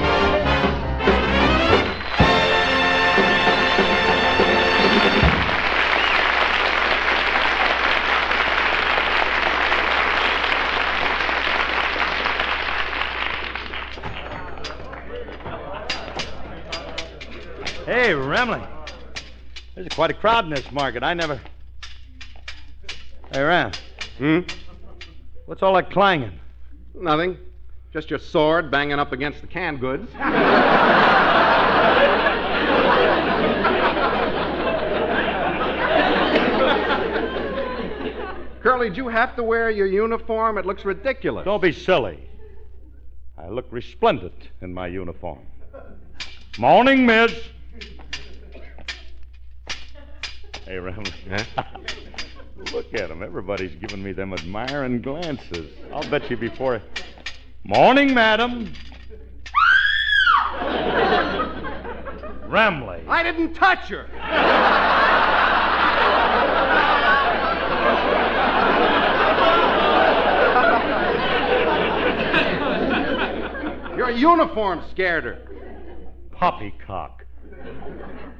Hey, 18.14 18.20
Remley. 18.20 18.64
There's 19.74 19.88
quite 19.88 20.11
a 20.11 20.14
crowd 20.14 20.45
in 20.45 20.51
this 20.51 20.72
market. 20.72 21.01
I 21.01 21.16
never. 21.16 21.41
Hey, 23.32 23.41
Ram. 23.41 23.72
Hmm? 24.20 24.41
What's 25.47 25.64
all 25.64 25.74
that 25.74 25.89
clanging? 25.89 26.39
Nothing. 26.93 27.39
Just 27.91 28.11
your 28.11 28.20
sword 28.20 28.70
banging 28.70 28.99
up 28.99 29.14
against 29.14 29.41
the 29.41 29.47
canned 29.47 29.80
goods. 29.80 30.11
Curly, 38.61 38.91
do 38.91 38.97
you 38.97 39.07
have 39.07 39.36
to 39.38 39.43
wear 39.43 39.72
your 39.72 39.88
uniform? 39.88 40.59
It 40.59 40.68
looks 40.68 40.86
ridiculous. 40.86 41.45
Don't 41.45 41.64
be 41.64 41.72
silly. 41.72 42.30
I 43.39 43.47
look 43.47 43.66
resplendent 43.72 44.49
in 44.61 44.72
my 44.72 44.86
uniform. 44.86 45.47
Morning, 46.59 47.07
miss. 47.07 47.34
Hey, 50.66 50.76
Remley. 50.76 51.45
Look 52.72 52.93
at 52.93 53.01
at 53.01 53.11
'em. 53.11 53.22
Everybody's 53.22 53.76
giving 53.76 54.01
me 54.01 54.14
them 54.14 54.34
admiring 54.34 55.01
glances. 55.01 55.70
I'll 55.91 56.09
bet 56.09 56.30
you 56.30 56.38
before. 56.38 56.82
Morning, 57.66 58.14
madam. 58.14 58.72
Remley. 62.47 63.05
I 63.07 63.24
didn't 63.24 63.55
touch 63.55 63.89
her. 63.89 64.07
Your 73.97 74.11
uniform 74.11 74.82
scared 74.91 75.26
her. 75.26 75.39
Poppycock. 76.32 77.23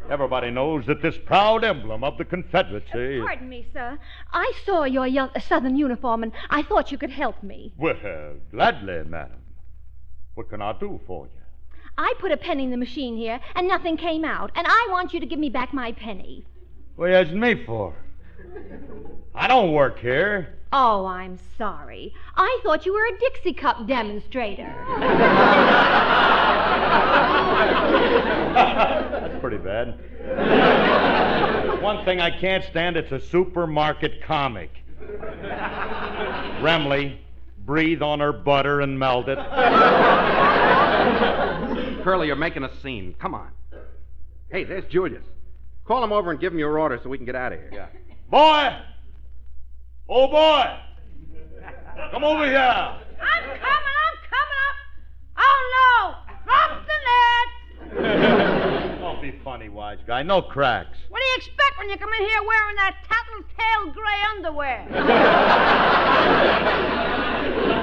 Everybody 0.10 0.52
knows 0.52 0.86
that 0.88 1.02
this 1.02 1.18
proud 1.18 1.64
emblem 1.64 2.04
of 2.04 2.18
the 2.18 2.26
Confederacy. 2.26 3.22
Pardon 3.22 3.48
me, 3.50 3.68
sir. 3.74 3.98
I 4.32 4.52
saw 4.66 4.84
your 4.84 5.08
yo- 5.08 5.32
southern 5.48 5.76
uniform 5.78 6.24
and 6.24 6.32
I 6.50 6.62
thought 6.64 6.92
you 6.92 6.98
could 6.98 7.10
help 7.10 7.42
me. 7.42 7.74
Well, 7.78 7.96
gladly, 8.52 9.04
madam. 9.06 9.40
What 10.36 10.50
can 10.50 10.62
I 10.62 10.74
do 10.74 11.00
for 11.08 11.26
you? 11.26 11.32
I 11.98 12.14
put 12.20 12.32
a 12.32 12.38
penny 12.38 12.64
in 12.64 12.72
the 12.72 12.78
machine 12.78 13.16
here 13.16 13.40
and 13.56 13.68
nothing 13.68 13.98
came 13.98 14.26
out, 14.26 14.52
and 14.56 14.66
I 14.68 14.88
want 14.90 15.14
you 15.14 15.20
to 15.20 15.26
give 15.26 15.40
me 15.40 15.50
back 15.50 15.74
my 15.74 15.92
penny. 15.92 16.44
What 16.96 17.06
are 17.06 17.10
you 17.10 17.16
asking 17.18 17.40
me 17.40 17.64
for? 17.66 17.94
I 19.36 19.48
don't 19.48 19.74
work 19.74 20.00
here. 20.00 20.56
Oh, 20.76 21.06
I'm 21.06 21.38
sorry. 21.56 22.16
I 22.36 22.60
thought 22.64 22.88
you 22.88 22.94
were 22.94 23.06
a 23.06 23.20
Dixie 23.20 23.54
Cup 23.54 23.86
demonstrator. 23.86 24.74
That's 29.12 29.40
pretty 29.40 29.60
bad. 29.60 30.00
One 31.80 32.04
thing 32.06 32.20
I 32.20 32.32
can't 32.32 32.64
stand, 32.64 32.98
it's 32.98 33.12
a 33.12 33.20
supermarket 33.20 34.24
comic. 34.24 34.72
Remley, 36.60 37.20
breathe 37.60 38.02
on 38.02 38.20
her 38.20 38.34
butter 38.34 38.82
and 38.82 38.98
melt 38.98 39.28
it. 39.28 39.38
Curly, 42.04 42.26
you're 42.26 42.36
making 42.36 42.64
a 42.64 42.76
scene. 42.82 43.14
Come 43.20 43.36
on. 43.36 43.52
Hey, 44.50 44.64
there's 44.64 44.86
Julius. 44.86 45.24
Call 45.86 46.04
him 46.04 46.12
over 46.12 46.32
and 46.32 46.40
give 46.40 46.52
him 46.52 46.58
your 46.58 46.80
order 46.80 47.00
so 47.04 47.10
we 47.10 47.18
can 47.18 47.28
get 47.28 47.36
out 47.36 47.54
of 47.54 47.60
here. 47.60 47.70
Yeah. 47.72 47.90
Boy! 48.32 48.76
Oh, 50.10 50.28
boy! 50.28 50.66
Come 52.12 52.24
over 52.24 52.46
here! 52.46 52.58
I'm 52.60 53.00
coming, 53.44 53.62
I'm 53.62 54.18
coming 54.30 54.60
up. 54.68 54.78
Oh, 55.38 55.60
no. 55.76 56.36
Drop 56.44 56.72
the 56.86 56.98
net. 57.08 59.00
Don't 59.00 59.22
be 59.22 59.32
funny, 59.44 59.70
wise 59.70 60.00
guy. 60.06 60.24
No 60.24 60.42
cracks. 60.42 60.98
What 61.10 61.20
do 61.20 61.26
you 61.26 61.36
expect 61.38 61.78
when 61.78 61.90
you 61.90 61.98
come 61.98 62.12
in 62.20 62.28
here 62.28 62.42
wearing 62.44 62.76
that 62.76 62.96
tattletale 63.08 63.94
gray 63.94 64.22
underwear? 64.36 64.88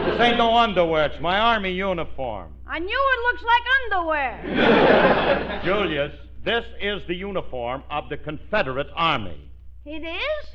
This 0.01 0.19
ain't 0.21 0.39
no 0.39 0.57
underwear. 0.57 1.07
It's 1.07 1.21
my 1.21 1.39
army 1.39 1.73
uniform. 1.73 2.55
I 2.67 2.79
knew 2.79 2.89
it 2.89 3.21
looks 3.33 3.43
like 3.43 3.63
underwear. 3.85 5.61
Julius, 5.65 6.13
this 6.45 6.65
is 6.81 7.03
the 7.07 7.15
uniform 7.15 7.83
of 7.91 8.09
the 8.09 8.17
Confederate 8.17 8.89
Army. 8.95 9.51
It 9.85 10.03
is? 10.05 10.49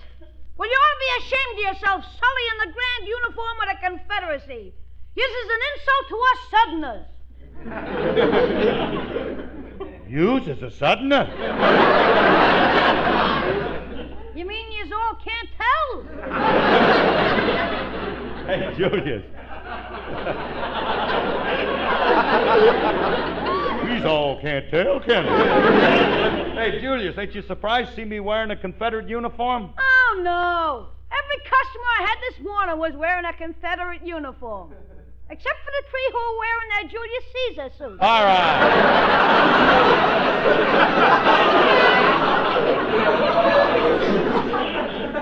Well, 0.57 0.69
you 0.69 0.75
ought 0.75 0.93
to 0.93 0.99
be 0.99 1.11
ashamed 1.25 1.51
of 1.53 1.59
yourself, 1.67 1.99
sullying 2.05 2.59
the 2.63 2.71
grand 2.71 3.03
uniform 3.07 3.59
of 3.61 3.67
the 3.71 3.77
Confederacy. 3.83 4.73
This 5.15 5.31
is 5.31 5.49
an 5.55 5.61
insult 5.71 6.07
to 6.09 6.17
us 6.31 6.39
Southerners. 6.51 7.05
Yous 10.07 10.47
is 10.47 10.61
a 10.61 10.69
southerner. 10.71 11.27
You 14.35 14.45
mean 14.45 14.71
yous 14.71 14.91
all 14.93 15.15
can't 15.23 15.49
tell? 15.57 16.03
Hey, 18.45 18.75
Julius. 18.77 19.25
We's 23.85 24.03
all 24.03 24.41
can't 24.41 24.67
tell, 24.71 24.99
can 24.99 25.25
we? 25.25 25.31
hey, 26.59 26.79
Julius, 26.81 27.15
ain't 27.17 27.35
you 27.35 27.43
surprised 27.43 27.91
to 27.91 27.95
see 27.95 28.03
me 28.05 28.19
wearing 28.19 28.49
a 28.49 28.55
Confederate 28.55 29.07
uniform? 29.07 29.69
Oh, 29.77 30.21
no. 30.23 30.87
Every 31.11 31.37
customer 31.43 31.85
I 31.99 32.01
had 32.07 32.17
this 32.29 32.39
morning 32.43 32.79
was 32.79 32.93
wearing 32.95 33.25
a 33.25 33.33
Confederate 33.33 34.03
uniform. 34.03 34.73
Except 35.29 35.59
for 35.59 35.71
the 35.71 35.83
three 35.89 36.09
who 36.11 36.17
were 36.17 36.37
wearing 36.39 36.69
their 36.73 36.83
Julius 36.91 37.25
Caesar 37.33 37.69
suits. 37.77 38.01
All 38.01 38.23
right. 38.23 38.59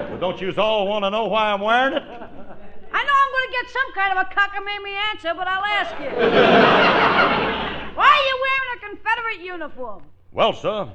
well, 0.10 0.20
don't 0.20 0.42
yous 0.42 0.58
all 0.58 0.88
want 0.88 1.04
to 1.04 1.10
know 1.10 1.26
why 1.26 1.52
I'm 1.52 1.62
wearing 1.62 1.96
it? 1.96 2.04
I 2.04 3.04
know 3.04 3.14
I'm 3.24 3.32
going 3.32 3.48
to 3.48 3.52
get 3.52 3.70
some 3.72 3.94
kind 3.94 4.18
of 4.18 4.26
a 4.26 4.30
cockamamie 4.34 4.98
answer, 5.12 5.34
but 5.36 5.48
I'll 5.48 5.66
ask 5.66 6.00
you. 6.00 7.83
Why 7.96 8.08
are 8.08 8.26
you 8.28 8.40
wearing 8.42 8.70
a 8.76 8.80
Confederate 8.90 9.46
uniform? 9.46 10.04
Well, 10.32 10.54
sir, 10.54 10.90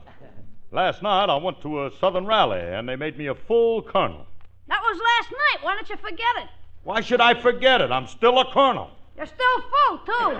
last 0.73 1.01
night 1.03 1.31
I 1.31 1.37
went 1.37 1.61
to 1.63 1.87
a 1.87 1.93
Southern 2.01 2.27
rally 2.27 2.61
and 2.61 2.89
they 2.89 2.97
made 2.97 3.17
me 3.17 3.27
a 3.27 3.35
full 3.37 3.83
colonel. 3.83 4.27
That 4.67 4.81
was 4.83 5.01
last 5.01 5.31
night. 5.31 5.65
Why 5.65 5.77
don't 5.77 5.89
you 5.89 5.97
forget 5.97 6.27
it? 6.43 6.49
Why 6.83 7.01
should 7.01 7.21
I 7.21 7.41
forget 7.41 7.81
it? 7.81 7.93
I'm 7.93 8.09
still 8.09 8.41
a 8.41 8.53
colonel. 8.53 8.91
You're 9.17 9.27
still 9.27 9.61
full, 9.61 9.99
too. 9.99 10.13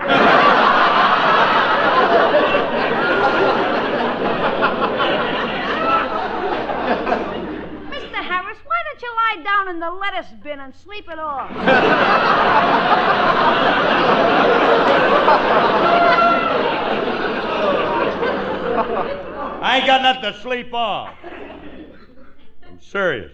Mr. 7.89 8.21
Harris, 8.23 8.57
why 8.65 8.79
don't 8.85 9.01
you 9.01 9.11
lie 9.15 9.41
down 9.43 9.69
in 9.69 9.79
the 9.79 9.91
lettuce 9.91 10.31
bin 10.43 10.59
and 10.59 10.75
sleep 10.75 11.09
it 11.09 11.19
off? 11.19 11.49
I 18.87 19.77
ain't 19.77 19.87
got 19.87 20.01
nothing 20.01 20.33
to 20.33 20.39
sleep 20.41 20.73
on. 20.73 21.13
I'm 22.67 22.81
serious. 22.81 23.31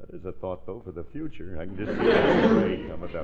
That 0.00 0.10
is 0.14 0.24
a 0.24 0.32
thought, 0.32 0.66
though, 0.66 0.82
for 0.84 0.92
the 0.92 1.04
future. 1.04 1.56
I 1.60 1.64
can 1.64 1.76
just 1.76 1.90
see 1.90 2.06
that 2.06 2.88
coming 2.88 3.16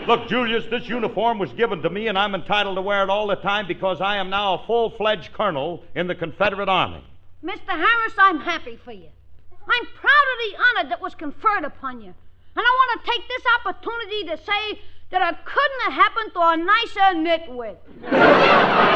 up. 0.00 0.08
Look, 0.08 0.28
Julius, 0.28 0.64
this 0.70 0.88
uniform 0.88 1.38
was 1.38 1.52
given 1.52 1.82
to 1.82 1.90
me, 1.90 2.08
and 2.08 2.18
I'm 2.18 2.34
entitled 2.34 2.76
to 2.76 2.82
wear 2.82 3.02
it 3.02 3.10
all 3.10 3.26
the 3.26 3.36
time 3.36 3.66
because 3.66 4.00
I 4.00 4.16
am 4.16 4.30
now 4.30 4.54
a 4.54 4.66
full 4.66 4.90
fledged 4.90 5.32
colonel 5.32 5.84
in 5.94 6.06
the 6.06 6.14
Confederate 6.14 6.68
Army. 6.68 7.04
Mr. 7.44 7.68
Harris, 7.68 8.14
I'm 8.18 8.40
happy 8.40 8.76
for 8.84 8.92
you. 8.92 9.08
I'm 9.50 9.86
proud 9.86 10.26
of 10.32 10.38
the 10.50 10.56
honor 10.58 10.88
that 10.90 11.00
was 11.00 11.14
conferred 11.14 11.64
upon 11.64 12.00
you. 12.00 12.08
And 12.08 12.14
I 12.56 12.60
want 12.60 13.04
to 13.04 13.10
take 13.10 13.28
this 13.28 13.42
opportunity 13.60 14.24
to 14.24 14.36
say 14.44 14.80
that 15.10 15.32
it 15.32 15.44
couldn't 15.44 15.82
have 15.84 15.92
happened 15.92 16.32
to 16.34 16.40
a 16.40 16.56
nicer 16.56 17.18
nitwit. 17.18 17.76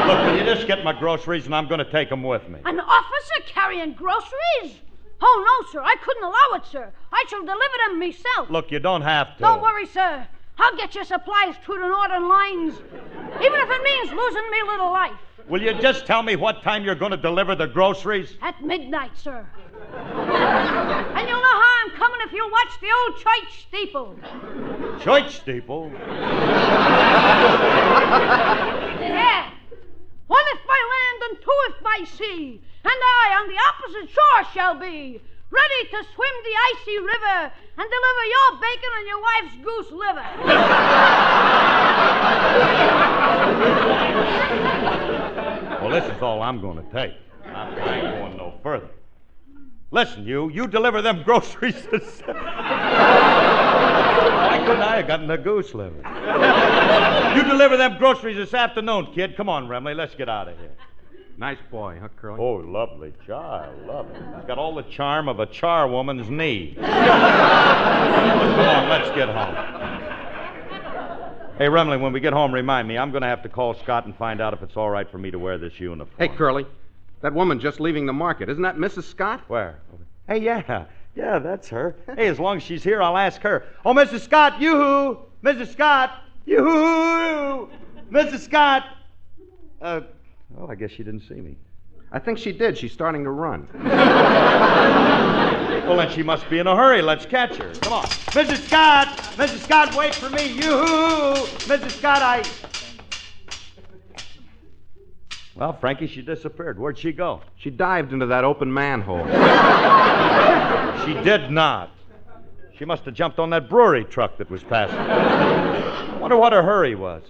Look, 0.06 0.26
will 0.26 0.38
you 0.38 0.44
just 0.44 0.66
get 0.66 0.84
my 0.84 0.92
groceries, 0.92 1.46
and 1.46 1.54
I'm 1.54 1.66
going 1.66 1.78
to 1.84 1.90
take 1.90 2.08
them 2.08 2.22
with 2.22 2.48
me. 2.48 2.60
An 2.64 2.80
officer 2.80 3.42
carrying 3.46 3.94
groceries? 3.94 4.80
Oh, 5.20 5.62
no, 5.62 5.72
sir. 5.72 5.82
I 5.82 5.96
couldn't 6.02 6.22
allow 6.22 6.56
it, 6.56 6.66
sir. 6.66 6.92
I 7.12 7.24
shall 7.28 7.40
deliver 7.40 7.74
them 7.88 7.98
myself. 7.98 8.50
Look, 8.50 8.70
you 8.70 8.78
don't 8.78 9.02
have 9.02 9.36
to. 9.36 9.42
Don't 9.42 9.62
worry, 9.62 9.86
sir. 9.86 10.26
I'll 10.58 10.76
get 10.76 10.94
your 10.94 11.04
supplies 11.04 11.56
through 11.64 11.80
the 11.80 11.88
northern 11.88 12.28
lines, 12.28 12.74
even 12.74 13.60
if 13.60 13.70
it 13.70 13.82
means 13.82 14.12
losing 14.12 14.50
me 14.50 14.62
little 14.70 14.92
life. 14.92 15.18
Will 15.48 15.62
you 15.62 15.74
just 15.74 16.06
tell 16.06 16.22
me 16.22 16.36
what 16.36 16.62
time 16.62 16.84
you're 16.84 16.94
going 16.94 17.10
to 17.10 17.16
deliver 17.16 17.54
the 17.56 17.66
groceries? 17.66 18.36
At 18.40 18.62
midnight, 18.64 19.10
sir. 19.16 19.44
and 19.94 21.28
you'll 21.28 21.40
know 21.40 21.56
how 21.62 21.72
I'm 21.84 21.90
coming 21.92 22.20
if 22.26 22.32
you'll 22.32 22.50
watch 22.50 22.80
the 22.80 22.88
old 22.90 23.16
church 23.18 23.66
steeple. 23.68 24.16
Church 25.00 25.36
steeple? 25.36 25.90
yeah. 29.04 29.50
One 30.26 30.44
if 30.54 30.60
by 30.66 30.80
land 30.94 31.22
and 31.28 31.38
two 31.42 31.60
if 31.68 31.82
by 31.82 32.04
sea. 32.04 32.60
And 32.84 32.92
I 32.92 33.36
on 33.40 33.48
the 33.48 33.58
opposite 33.68 34.10
shore 34.10 34.44
shall 34.52 34.74
be, 34.74 35.20
ready 35.50 35.88
to 35.90 36.02
swim 36.14 36.34
the 36.44 36.56
icy 36.72 36.98
river 36.98 37.52
and 37.78 37.86
deliver 37.96 38.24
your 38.34 38.50
bacon 38.60 38.92
and 38.98 39.06
your 39.06 39.20
wife's 39.22 39.56
goose 39.64 39.90
liver. 39.92 40.28
Well, 45.80 45.90
this 45.90 46.04
is 46.16 46.22
all 46.22 46.42
I'm 46.42 46.60
going 46.60 46.76
to 46.76 46.90
take. 46.90 47.14
I 47.44 47.68
ain't 47.96 48.18
going 48.18 48.36
no 48.36 48.54
further. 48.62 48.88
Listen, 49.94 50.26
you, 50.26 50.50
you 50.50 50.66
deliver 50.66 51.00
them 51.02 51.22
groceries. 51.22 51.76
Why 51.86 52.32
couldn't 54.66 54.82
I 54.82 54.96
have 54.96 55.06
gotten 55.06 55.30
a 55.30 55.38
goose 55.38 55.72
liver? 55.72 55.94
you 57.36 57.44
deliver 57.44 57.76
them 57.76 57.96
groceries 57.98 58.36
this 58.36 58.52
afternoon, 58.54 59.12
kid. 59.14 59.36
Come 59.36 59.48
on, 59.48 59.68
Remley, 59.68 59.94
let's 59.94 60.16
get 60.16 60.28
out 60.28 60.48
of 60.48 60.58
here. 60.58 60.72
Nice 61.38 61.58
boy, 61.70 61.98
huh, 62.00 62.08
Curly? 62.16 62.40
Oh, 62.40 62.54
lovely 62.54 63.12
child, 63.24 63.86
lovely. 63.86 64.16
He's 64.16 64.46
got 64.46 64.58
all 64.58 64.74
the 64.74 64.82
charm 64.82 65.28
of 65.28 65.38
a 65.38 65.46
charwoman's 65.46 66.28
knee. 66.28 66.74
Come 66.74 66.88
on, 66.90 68.88
let's 68.88 69.10
get 69.14 69.28
home. 69.28 69.54
Hey, 71.56 71.66
Remley, 71.66 72.00
when 72.00 72.12
we 72.12 72.18
get 72.18 72.32
home, 72.32 72.52
remind 72.52 72.88
me. 72.88 72.98
I'm 72.98 73.12
going 73.12 73.22
to 73.22 73.28
have 73.28 73.44
to 73.44 73.48
call 73.48 73.74
Scott 73.74 74.06
and 74.06 74.16
find 74.16 74.40
out 74.40 74.54
if 74.54 74.62
it's 74.64 74.76
all 74.76 74.90
right 74.90 75.08
for 75.08 75.18
me 75.18 75.30
to 75.30 75.38
wear 75.38 75.56
this 75.56 75.78
uniform. 75.78 76.10
Hey, 76.18 76.26
Curly, 76.26 76.66
that 77.24 77.32
woman 77.32 77.58
just 77.58 77.80
leaving 77.80 78.04
the 78.04 78.12
market, 78.12 78.50
isn't 78.50 78.62
that 78.62 78.76
Mrs. 78.76 79.04
Scott? 79.04 79.40
Where? 79.48 79.78
Hey, 80.28 80.40
yeah. 80.40 80.84
Yeah, 81.16 81.38
that's 81.38 81.70
her. 81.70 81.96
Hey, 82.16 82.28
as 82.28 82.38
long 82.38 82.58
as 82.58 82.62
she's 82.62 82.84
here, 82.84 83.02
I'll 83.02 83.16
ask 83.16 83.40
her. 83.40 83.64
Oh, 83.82 83.94
Mrs. 83.94 84.20
Scott, 84.20 84.60
you 84.60 84.76
hoo! 84.76 85.18
Mrs. 85.42 85.72
Scott, 85.72 86.22
you 86.44 86.58
hoo! 86.58 87.70
Mrs. 88.12 88.40
Scott! 88.40 88.84
Uh, 89.80 90.02
well, 90.50 90.70
I 90.70 90.74
guess 90.74 90.90
she 90.90 91.02
didn't 91.02 91.22
see 91.22 91.36
me. 91.36 91.56
I 92.12 92.18
think 92.18 92.36
she 92.36 92.52
did. 92.52 92.76
She's 92.76 92.92
starting 92.92 93.24
to 93.24 93.30
run. 93.30 93.68
Well, 95.84 95.98
then 95.98 96.10
she 96.10 96.22
must 96.22 96.48
be 96.48 96.60
in 96.60 96.66
a 96.66 96.74
hurry. 96.74 97.02
Let's 97.02 97.26
catch 97.26 97.56
her. 97.56 97.70
Come 97.82 97.92
on. 97.92 98.04
Mrs. 98.04 98.66
Scott! 98.68 99.08
Mrs. 99.36 99.64
Scott, 99.64 99.94
wait 99.94 100.14
for 100.14 100.30
me. 100.30 100.46
You 100.46 100.78
hoo! 100.78 101.34
Mrs. 101.66 101.90
Scott, 101.90 102.22
I... 102.22 102.42
Well, 105.56 105.72
Frankie, 105.80 106.08
she 106.08 106.22
disappeared. 106.22 106.78
Where'd 106.78 106.98
she 106.98 107.12
go? 107.12 107.40
She 107.56 107.70
dived 107.70 108.12
into 108.12 108.26
that 108.26 108.44
open 108.44 108.72
manhole. 108.72 109.24
She 111.04 111.12
did 111.12 111.50
not. 111.50 111.90
She 112.78 112.86
must 112.86 113.04
have 113.04 113.12
jumped 113.12 113.38
on 113.38 113.50
that 113.50 113.68
brewery 113.68 114.04
truck 114.04 114.38
that 114.38 114.50
was 114.50 114.62
passing. 114.62 114.96
I 114.96 116.16
wonder 116.18 116.36
what 116.38 116.54
her 116.54 116.62
hurry 116.62 116.94
was. 116.94 117.22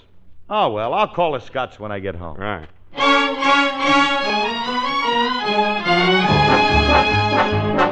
Oh, 0.48 0.70
well, 0.70 0.94
I'll 0.94 1.08
call 1.08 1.32
the 1.32 1.40
Scotts 1.40 1.80
when 1.80 1.90
I 1.90 1.98
get 1.98 2.14
home. 2.14 2.36
Right. 2.36 2.68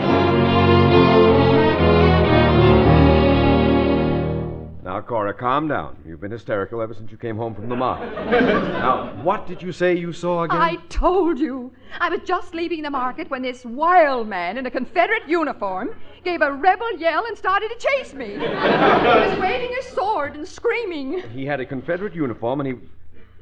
Now, 4.93 5.01
Cora, 5.01 5.32
calm 5.32 5.68
down. 5.68 5.97
You've 6.05 6.20
been 6.20 6.30
hysterical 6.30 6.82
ever 6.82 6.93
since 6.93 7.11
you 7.11 7.16
came 7.16 7.34
home 7.34 7.55
from 7.55 7.70
the 7.70 7.76
market. 7.76 8.12
now, 8.30 9.18
what 9.22 9.47
did 9.47 9.62
you 9.62 9.72
say 9.72 9.97
you 9.97 10.12
saw 10.12 10.43
again? 10.43 10.61
I 10.61 10.76
told 10.90 11.38
you. 11.38 11.72
I 11.99 12.11
was 12.11 12.20
just 12.26 12.53
leaving 12.53 12.82
the 12.82 12.90
market 12.90 13.30
when 13.30 13.40
this 13.40 13.64
wild 13.64 14.28
man 14.28 14.59
in 14.59 14.66
a 14.66 14.70
Confederate 14.70 15.26
uniform 15.26 15.95
gave 16.24 16.43
a 16.43 16.53
rebel 16.53 16.93
yell 16.99 17.24
and 17.24 17.38
started 17.38 17.70
to 17.70 17.88
chase 17.88 18.12
me. 18.12 18.32
he 18.32 18.36
was 18.36 19.38
waving 19.38 19.74
his 19.74 19.86
sword 19.86 20.36
and 20.36 20.47
screaming. 20.47 21.22
He 21.30 21.47
had 21.47 21.59
a 21.59 21.64
Confederate 21.64 22.14
uniform 22.14 22.61
and 22.61 22.68
he. 22.68 22.74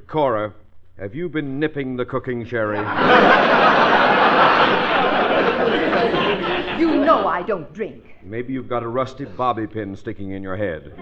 Cora, 0.06 0.54
have 1.00 1.16
you 1.16 1.28
been 1.28 1.58
nipping 1.58 1.96
the 1.96 2.04
cooking 2.04 2.46
sherry? 2.46 2.78
You 6.80 7.04
know 7.04 7.28
I 7.28 7.42
don't 7.42 7.70
drink. 7.74 8.16
Maybe 8.22 8.54
you've 8.54 8.70
got 8.70 8.82
a 8.82 8.88
rusty 8.88 9.26
bobby 9.26 9.66
pin 9.66 9.94
sticking 9.94 10.30
in 10.30 10.42
your 10.42 10.56
head. 10.56 10.94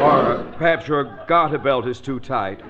Or 0.00 0.50
perhaps 0.56 0.88
your 0.88 1.22
garter 1.28 1.58
belt 1.58 1.86
is 1.86 2.00
too 2.00 2.20
tight. 2.20 2.60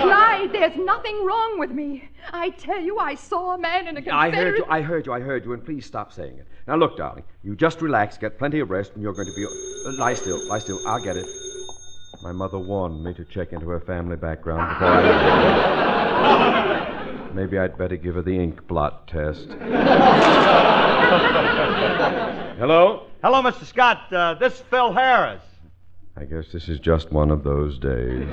Clyde, 0.00 0.52
there's 0.52 0.76
nothing 0.76 1.24
wrong 1.24 1.60
with 1.60 1.70
me. 1.70 2.08
I 2.32 2.50
tell 2.50 2.80
you, 2.80 2.98
I 2.98 3.14
saw 3.14 3.54
a 3.54 3.58
man 3.58 3.86
in 3.86 3.96
a 3.96 4.02
Confederate. 4.02 4.16
I 4.16 4.30
heard 4.32 4.58
you, 4.58 4.64
I 4.68 4.80
heard 4.82 5.06
you, 5.06 5.12
I 5.12 5.20
heard 5.20 5.44
you, 5.44 5.52
and 5.52 5.64
please 5.64 5.86
stop 5.86 6.12
saying 6.12 6.36
it. 6.36 6.48
Now, 6.66 6.74
look, 6.74 6.96
darling, 6.96 7.22
you 7.44 7.54
just 7.54 7.80
relax, 7.80 8.18
get 8.18 8.36
plenty 8.36 8.58
of 8.58 8.68
rest, 8.68 8.94
and 8.94 9.02
you're 9.02 9.12
going 9.12 9.28
to 9.28 9.34
be. 9.36 9.46
Uh, 9.46 9.92
lie 9.92 10.14
still, 10.14 10.44
lie 10.48 10.58
still. 10.58 10.80
I'll 10.88 11.00
get 11.00 11.16
it. 11.16 11.26
My 12.20 12.32
mother 12.32 12.58
warned 12.58 13.04
me 13.04 13.14
to 13.14 13.24
check 13.24 13.52
into 13.52 13.68
her 13.68 13.78
family 13.78 14.16
background 14.16 14.74
before 14.74 14.88
I. 14.88 16.78
Maybe 17.34 17.58
I'd 17.58 17.78
better 17.78 17.96
give 17.96 18.14
her 18.16 18.22
the 18.22 18.38
ink 18.38 18.66
blot 18.66 19.08
test. 19.08 19.48
Hello? 22.58 23.06
Hello, 23.22 23.42
Mr. 23.42 23.64
Scott. 23.64 24.12
Uh, 24.12 24.34
this 24.34 24.54
is 24.54 24.60
Phil 24.70 24.92
Harris. 24.92 25.40
I 26.16 26.24
guess 26.24 26.52
this 26.52 26.68
is 26.68 26.78
just 26.78 27.10
one 27.10 27.30
of 27.30 27.42
those 27.42 27.78
days. 27.78 28.28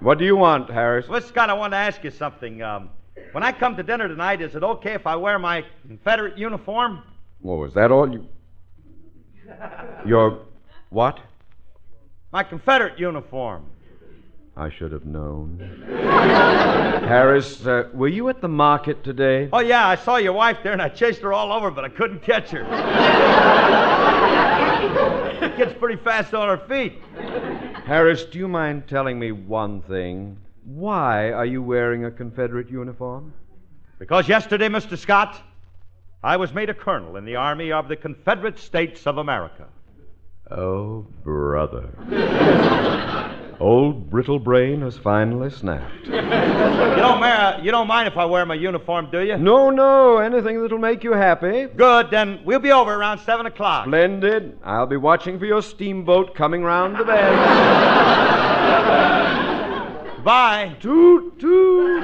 what 0.00 0.18
do 0.18 0.24
you 0.24 0.34
want, 0.36 0.68
Harris? 0.70 1.06
Mr. 1.06 1.28
Scott, 1.28 1.50
I 1.50 1.54
want 1.54 1.72
to 1.72 1.76
ask 1.76 2.02
you 2.02 2.10
something. 2.10 2.60
Um, 2.62 2.90
when 3.30 3.44
I 3.44 3.52
come 3.52 3.76
to 3.76 3.84
dinner 3.84 4.08
tonight, 4.08 4.42
is 4.42 4.56
it 4.56 4.64
okay 4.64 4.94
if 4.94 5.06
I 5.06 5.14
wear 5.14 5.38
my 5.38 5.64
Confederate 5.86 6.36
uniform? 6.36 7.04
Well, 7.40 7.62
is 7.64 7.74
that 7.74 7.92
all 7.92 8.12
you. 8.12 8.26
Your 10.04 10.40
what? 10.90 11.20
My 12.32 12.42
Confederate 12.42 12.98
uniform. 12.98 13.66
I 14.56 14.68
should 14.70 14.92
have 14.92 15.06
known. 15.06 15.58
Harris, 15.88 17.64
uh, 17.66 17.88
were 17.94 18.08
you 18.08 18.28
at 18.28 18.42
the 18.42 18.48
market 18.48 19.02
today? 19.02 19.48
Oh, 19.52 19.60
yeah, 19.60 19.88
I 19.88 19.96
saw 19.96 20.16
your 20.16 20.34
wife 20.34 20.58
there 20.62 20.72
and 20.72 20.82
I 20.82 20.90
chased 20.90 21.22
her 21.22 21.32
all 21.32 21.52
over, 21.52 21.70
but 21.70 21.84
I 21.84 21.88
couldn't 21.88 22.22
catch 22.22 22.50
her. 22.50 22.62
she 25.40 25.48
gets 25.56 25.78
pretty 25.78 26.02
fast 26.02 26.34
on 26.34 26.48
her 26.48 26.66
feet. 26.68 27.00
Harris, 27.86 28.26
do 28.26 28.38
you 28.38 28.46
mind 28.46 28.86
telling 28.88 29.18
me 29.18 29.32
one 29.32 29.80
thing? 29.82 30.36
Why 30.64 31.32
are 31.32 31.46
you 31.46 31.62
wearing 31.62 32.04
a 32.04 32.10
Confederate 32.10 32.70
uniform? 32.70 33.32
Because 33.98 34.28
yesterday, 34.28 34.68
Mr. 34.68 34.98
Scott, 34.98 35.40
I 36.22 36.36
was 36.36 36.52
made 36.52 36.68
a 36.68 36.74
colonel 36.74 37.16
in 37.16 37.24
the 37.24 37.36
Army 37.36 37.72
of 37.72 37.88
the 37.88 37.96
Confederate 37.96 38.58
States 38.58 39.06
of 39.06 39.16
America. 39.16 39.66
Oh, 40.50 41.06
brother. 41.24 41.88
Old 43.60 44.10
brittle 44.10 44.38
brain 44.38 44.80
has 44.82 44.96
finally 44.98 45.50
snapped. 45.50 46.06
You 46.06 46.12
don't, 46.20 47.20
Mara, 47.20 47.60
you 47.62 47.70
don't 47.70 47.86
mind 47.86 48.08
if 48.08 48.16
I 48.16 48.24
wear 48.24 48.44
my 48.46 48.54
uniform, 48.54 49.08
do 49.10 49.20
you? 49.20 49.36
No, 49.36 49.70
no, 49.70 50.18
anything 50.18 50.60
that'll 50.60 50.78
make 50.78 51.04
you 51.04 51.12
happy. 51.12 51.66
Good, 51.66 52.10
then 52.10 52.40
we'll 52.44 52.58
be 52.58 52.72
over 52.72 52.92
around 52.94 53.18
7 53.20 53.46
o'clock. 53.46 53.86
Splendid. 53.86 54.58
I'll 54.64 54.86
be 54.86 54.96
watching 54.96 55.38
for 55.38 55.46
your 55.46 55.62
steamboat 55.62 56.34
coming 56.34 56.62
round 56.62 56.98
the 56.98 57.04
bend. 57.04 57.36
Bye. 60.24 60.76
Toot, 60.80 61.38
toot. 61.40 62.02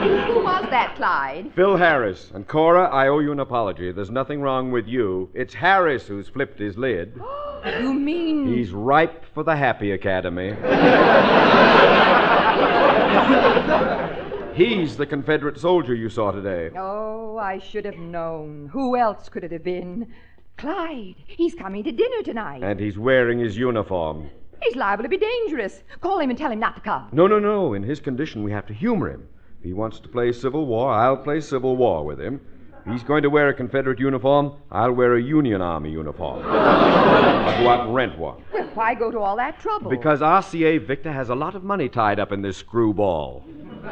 Who 0.32 0.42
was 0.42 0.64
that, 0.70 0.94
Clyde? 0.96 1.52
Phil 1.54 1.76
Harris. 1.76 2.30
And 2.34 2.46
Cora, 2.48 2.84
I 2.88 3.08
owe 3.08 3.18
you 3.18 3.32
an 3.32 3.40
apology. 3.40 3.92
There's 3.92 4.10
nothing 4.10 4.40
wrong 4.40 4.70
with 4.70 4.86
you. 4.86 5.28
It's 5.34 5.52
Harris 5.54 6.06
who's 6.06 6.28
flipped 6.28 6.58
his 6.58 6.76
lid. 6.78 7.20
You 7.78 7.92
mean. 7.92 8.46
He's 8.46 8.70
ripe 8.70 9.22
for 9.34 9.44
the 9.44 9.54
Happy 9.54 9.92
Academy. 9.92 10.48
He's 14.54 14.96
the 14.96 15.04
Confederate 15.04 15.58
soldier 15.58 15.94
you 15.94 16.08
saw 16.08 16.30
today. 16.30 16.70
Oh, 16.74 17.36
I 17.36 17.58
should 17.58 17.84
have 17.84 17.98
known. 17.98 18.70
Who 18.72 18.96
else 18.96 19.28
could 19.28 19.44
it 19.44 19.52
have 19.52 19.62
been? 19.62 20.10
Clyde. 20.56 21.16
He's 21.26 21.54
coming 21.54 21.84
to 21.84 21.92
dinner 21.92 22.22
tonight. 22.22 22.62
And 22.62 22.80
he's 22.80 22.96
wearing 22.96 23.38
his 23.38 23.58
uniform. 23.58 24.30
He's 24.62 24.76
liable 24.76 25.02
to 25.04 25.10
be 25.10 25.18
dangerous. 25.18 25.82
Call 26.00 26.18
him 26.18 26.30
and 26.30 26.38
tell 26.38 26.50
him 26.50 26.60
not 26.60 26.76
to 26.76 26.80
come. 26.80 27.08
No, 27.12 27.26
no, 27.26 27.38
no. 27.38 27.74
In 27.74 27.82
his 27.82 28.00
condition, 28.00 28.42
we 28.42 28.52
have 28.52 28.66
to 28.66 28.72
humor 28.74 29.10
him. 29.10 29.28
If 29.60 29.64
he 29.64 29.74
wants 29.74 30.00
to 30.00 30.08
play 30.08 30.32
Civil 30.32 30.64
War, 30.64 30.90
I'll 30.90 31.18
play 31.18 31.38
Civil 31.42 31.76
War 31.76 32.02
with 32.02 32.18
him. 32.18 32.40
If 32.86 32.92
he's 32.94 33.02
going 33.02 33.22
to 33.24 33.28
wear 33.28 33.50
a 33.50 33.54
Confederate 33.54 33.98
uniform, 34.00 34.54
I'll 34.70 34.92
wear 34.92 35.16
a 35.16 35.22
Union 35.22 35.60
Army 35.60 35.90
uniform. 35.90 36.42
I'll 36.46 37.62
go 37.62 37.68
out 37.68 37.84
and 37.84 37.94
rent 37.94 38.16
one. 38.16 38.42
Well, 38.54 38.66
why 38.72 38.94
go 38.94 39.10
to 39.10 39.18
all 39.18 39.36
that 39.36 39.60
trouble? 39.60 39.90
Because 39.90 40.20
RCA 40.20 40.86
Victor 40.86 41.12
has 41.12 41.28
a 41.28 41.34
lot 41.34 41.54
of 41.54 41.62
money 41.62 41.90
tied 41.90 42.18
up 42.18 42.32
in 42.32 42.40
this 42.40 42.56
screwball. 42.56 43.44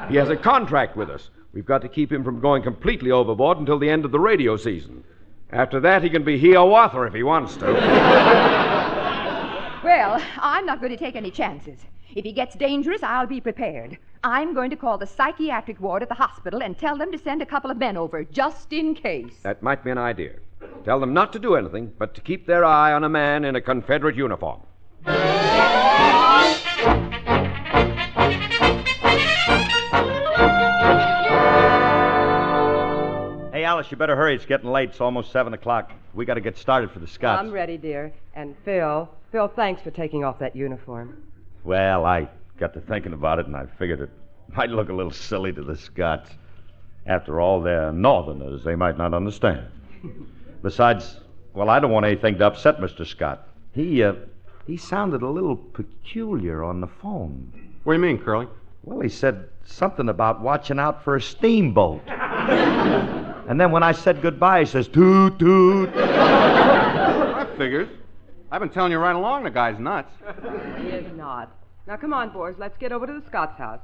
He 0.09 0.17
has 0.17 0.31
a 0.31 0.37
contract 0.37 0.97
with 0.97 1.11
us. 1.11 1.29
We've 1.53 1.67
got 1.67 1.83
to 1.83 1.89
keep 1.89 2.11
him 2.11 2.25
from 2.25 2.41
going 2.41 2.63
completely 2.63 3.11
overboard 3.11 3.59
until 3.59 3.79
the 3.79 3.91
end 3.91 4.07
of 4.07 4.11
the 4.11 4.21
radio 4.21 4.57
season. 4.57 5.05
After 5.53 5.81
that, 5.81 6.03
he 6.03 6.09
can 6.09 6.25
be 6.25 6.39
Hiawatha 6.41 7.03
if 7.03 7.13
he 7.13 7.23
wants 7.23 7.57
to. 7.59 8.65
Well, 9.85 10.23
I'm 10.41 10.67
not 10.67 10.81
going 10.81 10.91
to 10.91 10.99
take 10.99 11.17
any 11.17 11.31
chances. 11.31 11.79
If 12.15 12.25
he 12.25 12.33
gets 12.33 12.55
dangerous, 12.55 13.03
I'll 13.03 13.27
be 13.27 13.41
prepared. 13.41 13.99
I'm 14.25 14.55
going 14.55 14.71
to 14.71 14.77
call 14.77 14.97
the 14.97 15.07
psychiatric 15.07 15.79
ward 15.79 16.03
at 16.03 16.09
the 16.09 16.15
hospital 16.15 16.63
and 16.63 16.77
tell 16.79 16.97
them 16.97 17.13
to 17.13 17.19
send 17.19 17.43
a 17.43 17.47
couple 17.47 17.71
of 17.71 17.77
men 17.77 17.99
over, 17.99 18.25
just 18.25 18.73
in 18.73 18.95
case. 18.95 19.35
That 19.43 19.63
might 19.63 19.85
be 19.85 19.91
an 19.91 19.99
idea. 19.99 20.37
Tell 20.85 20.99
them 21.01 21.13
not 21.13 21.35
to 21.35 21.39
do 21.39 21.55
anything, 21.55 21.93
but 21.99 22.15
to 22.15 22.23
keep 22.23 22.47
their 22.47 22.65
eye 22.65 22.93
on 22.93 23.05
a 23.05 23.09
man 23.11 23.45
in 23.45 23.57
a 23.57 23.61
Confederate 23.61 24.17
uniform. 24.17 24.63
Hey, 33.53 33.65
Alice, 33.65 33.91
you 33.91 33.99
better 33.99 34.17
hurry. 34.17 34.35
It's 34.35 34.47
getting 34.47 34.71
late. 34.71 34.91
It's 34.91 35.01
almost 35.01 35.31
7 35.31 35.53
o'clock. 35.53 35.93
We 36.15 36.25
got 36.25 36.35
to 36.35 36.41
get 36.41 36.57
started 36.57 36.91
for 36.91 37.01
the 37.01 37.07
Scotts. 37.07 37.41
I'm 37.41 37.53
ready, 37.53 37.77
dear. 37.77 38.13
And 38.35 38.57
Phil, 38.65 39.09
Phil, 39.31 39.49
thanks 39.49 39.83
for 39.83 39.91
taking 39.91 40.25
off 40.25 40.39
that 40.39 40.57
uniform. 40.57 41.23
Well, 41.65 42.05
I 42.05 42.29
got 42.59 42.75
to 42.75 42.81
thinking 42.81 43.13
about 43.13 43.39
it, 43.39 43.47
and 43.47 43.57
I 43.57 43.67
figured 43.79 44.01
it 44.01 44.11
might 44.57 44.71
look 44.71 44.89
a 44.89 44.93
little 44.93 45.13
silly 45.13 45.53
to 45.53 45.63
the 45.63 45.77
Scotts. 45.77 46.31
After 47.07 47.41
all, 47.41 47.61
they're 47.63 47.93
Northerners. 47.93 48.65
They 48.65 48.75
might 48.75 48.99
not 48.99 49.15
understand. 49.15 49.67
Besides, 50.63 51.21
well, 51.55 51.71
I 51.71 51.81
don't 51.81 51.91
want 51.91 52.07
anything 52.07 52.39
to 52.39 52.47
upset 52.47 52.79
Mr. 52.79 53.07
Scott. 53.07 53.49
He, 53.73 54.03
uh, 54.03 54.15
he 54.67 54.77
sounded 54.77 55.23
a 55.23 55.29
little 55.29 55.57
peculiar 55.57 56.63
on 56.63 56.81
the 56.81 56.87
phone. 56.87 57.53
What 57.85 57.95
do 57.95 57.99
you 57.99 58.05
mean, 58.05 58.19
Curly? 58.19 58.49
Well, 58.83 59.01
he 59.01 59.09
said 59.09 59.49
something 59.65 60.09
about 60.09 60.41
watching 60.41 60.79
out 60.79 61.03
for 61.05 61.17
a 61.17 61.23
steamboat. 61.23 62.03
and 62.07 63.61
then 63.61 63.71
when 63.71 63.83
I 63.83 63.93
said 63.93 64.21
goodbye, 64.23 64.61
he 64.61 64.67
says, 64.67 64.89
toot, 64.89 65.39
toot. 65.39 65.91
I 65.95 67.47
figures. 67.57 67.89
I've 68.51 68.61
been 68.61 68.71
telling 68.71 68.93
you 68.93 68.99
right 68.99 69.15
along 69.15 69.45
the 69.45 69.51
guy's 69.51 69.79
nuts. 69.79 70.11
He 70.79 70.89
is 70.89 71.13
not. 71.17 71.55
Now, 71.87 71.97
come 71.97 72.13
on, 72.13 72.31
boys. 72.31 72.55
Let's 72.59 72.79
get 72.79 72.93
over 72.93 73.07
to 73.07 73.13
the 73.13 73.27
Scott's 73.27 73.59
house. 73.59 73.81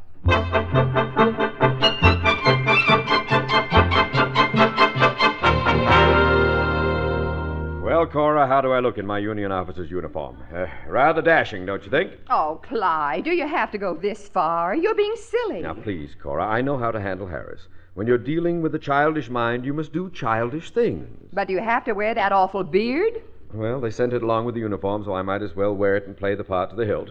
Well, 7.83 8.07
Cora, 8.07 8.47
how 8.47 8.61
do 8.63 8.73
I 8.73 8.81
look 8.81 8.97
in 8.99 9.07
my 9.07 9.19
Union 9.19 9.53
officer's 9.53 9.91
uniform? 9.91 10.39
Uh, 10.53 10.67
rather 10.89 11.21
dashing, 11.21 11.67
don't 11.67 11.85
you 11.85 11.91
think? 11.91 12.13
Oh, 12.31 12.61
Clyde, 12.63 13.25
do 13.25 13.31
you 13.33 13.47
have 13.47 13.71
to 13.73 13.79
go 13.79 13.95
this 13.95 14.27
far? 14.29 14.75
You're 14.75 14.95
being 14.95 15.15
silly. 15.17 15.61
Now, 15.61 15.75
please, 15.75 16.15
Cora, 16.21 16.47
I 16.47 16.63
know 16.63 16.79
how 16.79 16.91
to 16.91 17.01
handle 17.01 17.27
Harris. 17.27 17.61
When 17.93 18.07
you're 18.07 18.19
dealing 18.19 18.63
with 18.63 18.75
a 18.75 18.79
childish 18.79 19.29
mind, 19.29 19.65
you 19.65 19.75
must 19.75 19.93
do 19.93 20.11
childish 20.11 20.71
things. 20.71 21.29
But 21.33 21.47
do 21.47 21.53
you 21.53 21.61
have 21.61 21.85
to 21.85 21.93
wear 21.93 22.15
that 22.15 22.33
awful 22.33 22.65
beard? 22.65 23.23
Well, 23.53 23.81
they 23.81 23.91
sent 23.91 24.13
it 24.13 24.23
along 24.23 24.47
with 24.47 24.55
the 24.55 24.61
uniform, 24.61 25.05
so 25.05 25.15
I 25.15 25.23
might 25.23 25.43
as 25.43 25.55
well 25.55 25.75
wear 25.75 25.97
it 25.97 26.07
and 26.07 26.17
play 26.17 26.35
the 26.35 26.45
part 26.45 26.71
to 26.71 26.77
the 26.77 26.87
hilt. 26.87 27.11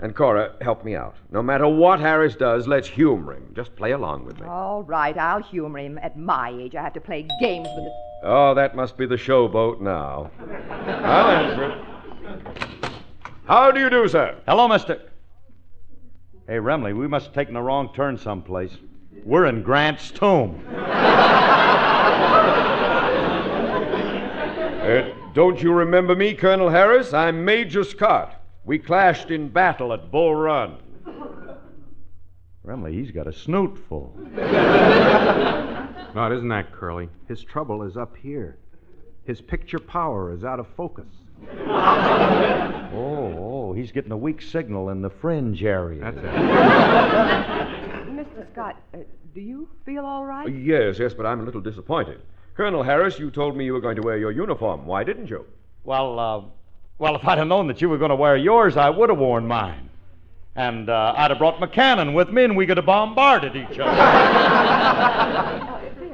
And 0.00 0.14
Cora, 0.14 0.54
help 0.60 0.84
me 0.84 0.94
out. 0.94 1.16
No 1.30 1.42
matter 1.42 1.66
what 1.66 1.98
Harris 1.98 2.36
does, 2.36 2.68
let's 2.68 2.86
humor 2.86 3.34
him. 3.34 3.52
Just 3.56 3.74
play 3.74 3.92
along 3.92 4.26
with 4.26 4.38
me. 4.40 4.46
All 4.46 4.84
right, 4.84 5.16
I'll 5.16 5.42
humor 5.42 5.78
him. 5.78 5.98
At 5.98 6.16
my 6.16 6.50
age, 6.50 6.76
I 6.76 6.82
have 6.82 6.92
to 6.92 7.00
play 7.00 7.26
games 7.40 7.66
with 7.74 7.84
the. 7.84 7.90
Oh, 8.22 8.54
that 8.54 8.76
must 8.76 8.96
be 8.96 9.06
the 9.06 9.16
showboat 9.16 9.80
now. 9.80 10.30
I'll 10.70 11.30
answer 11.30 11.64
it. 11.70 12.92
How 13.46 13.70
do 13.72 13.80
you 13.80 13.90
do, 13.90 14.06
sir? 14.08 14.36
Hello, 14.46 14.68
mister. 14.68 15.00
Hey, 16.46 16.56
Remley, 16.56 16.96
we 16.96 17.08
must 17.08 17.26
have 17.26 17.34
taken 17.34 17.54
the 17.54 17.62
wrong 17.62 17.92
turn 17.92 18.18
someplace. 18.18 18.76
We're 19.24 19.46
in 19.46 19.62
Grant's 19.62 20.10
tomb. 20.10 20.62
Uh, 24.88 25.12
don't 25.38 25.62
you 25.62 25.72
remember 25.72 26.16
me, 26.16 26.34
Colonel 26.34 26.68
Harris? 26.68 27.14
I'm 27.14 27.44
Major 27.44 27.84
Scott. 27.84 28.42
We 28.64 28.76
clashed 28.76 29.30
in 29.30 29.50
battle 29.50 29.92
at 29.92 30.10
Bull 30.10 30.34
Run. 30.34 30.78
Remley, 32.66 32.94
he's 32.94 33.12
got 33.12 33.28
a 33.28 33.32
snoot 33.32 33.78
full. 33.88 34.18
No, 36.14 36.26
it 36.26 36.32
isn't 36.36 36.48
that, 36.48 36.72
Curly. 36.72 37.08
His 37.28 37.44
trouble 37.44 37.82
is 37.84 37.96
up 37.96 38.16
here. 38.16 38.56
His 39.26 39.40
picture 39.40 39.78
power 39.78 40.32
is 40.34 40.42
out 40.42 40.58
of 40.58 40.66
focus. 40.76 41.06
Oh, 42.90 43.34
oh, 43.38 43.72
he's 43.74 43.92
getting 43.92 44.10
a 44.10 44.16
weak 44.16 44.42
signal 44.42 44.88
in 44.88 45.02
the 45.02 45.10
fringe 45.10 45.62
area. 45.62 46.00
That's 46.00 46.16
it. 46.16 46.24
Mr. 48.10 48.50
Scott, 48.52 48.80
uh, 48.94 48.98
do 49.34 49.40
you 49.42 49.68
feel 49.84 50.04
all 50.06 50.24
right? 50.24 50.48
Yes, 50.52 50.98
yes, 50.98 51.12
but 51.14 51.26
I'm 51.26 51.40
a 51.40 51.42
little 51.44 51.60
disappointed. 51.60 52.22
Colonel 52.58 52.82
Harris, 52.82 53.18
you 53.20 53.30
told 53.30 53.56
me 53.56 53.64
you 53.64 53.72
were 53.72 53.80
going 53.80 53.94
to 53.94 54.02
wear 54.02 54.18
your 54.18 54.32
uniform. 54.32 54.84
Why 54.84 55.04
didn't 55.04 55.30
you? 55.30 55.46
Well, 55.84 56.18
uh, 56.18 56.42
well, 56.98 57.14
if 57.14 57.24
I'd 57.24 57.38
have 57.38 57.46
known 57.46 57.68
that 57.68 57.80
you 57.80 57.88
were 57.88 57.98
going 57.98 58.08
to 58.08 58.16
wear 58.16 58.36
yours, 58.36 58.76
I 58.76 58.90
would 58.90 59.10
have 59.10 59.18
worn 59.20 59.46
mine. 59.46 59.88
And 60.56 60.90
uh, 60.90 61.14
I'd 61.16 61.30
have 61.30 61.38
brought 61.38 61.60
McCannon 61.60 62.14
with 62.14 62.30
me, 62.30 62.42
and 62.42 62.56
we 62.56 62.66
could 62.66 62.76
have 62.76 62.86
bombarded 62.86 63.54
each 63.54 63.78
other. 63.78 63.92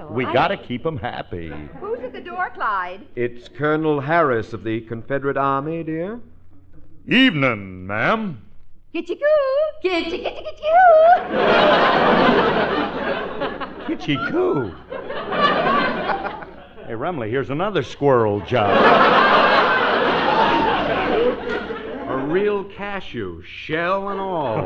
we 0.11 0.25
got 0.27 0.49
to 0.49 0.59
keep 0.59 0.85
'em 0.85 0.99
happy. 0.99 1.51
Who's 1.81 2.01
at 2.01 2.13
the 2.13 2.21
door, 2.21 2.51
Clyde? 2.55 3.07
It's 3.17 3.49
Colonel 3.49 4.01
Harris 4.01 4.53
of 4.53 4.65
the 4.65 4.83
Confederate 4.83 5.39
Army, 5.39 5.83
dear. 5.83 6.21
Evening, 7.09 7.87
ma'am. 7.87 8.43
Gitchy 8.95 9.19
goo! 9.19 9.89
Gitchy, 9.89 10.23
gitchy, 10.23 10.45
gitchy 10.45 10.61
goo! 13.89 13.95
Kitchy 13.97 14.17
coo. 14.31 14.75
Hey, 16.95 17.01
Remley, 17.01 17.29
here's 17.29 17.51
another 17.51 17.83
squirrel 17.83 18.39
job. 18.43 18.71
A 22.09 22.17
real 22.29 22.63
cashew, 22.63 23.43
shell 23.43 24.11
and 24.11 24.21
all. 24.21 24.59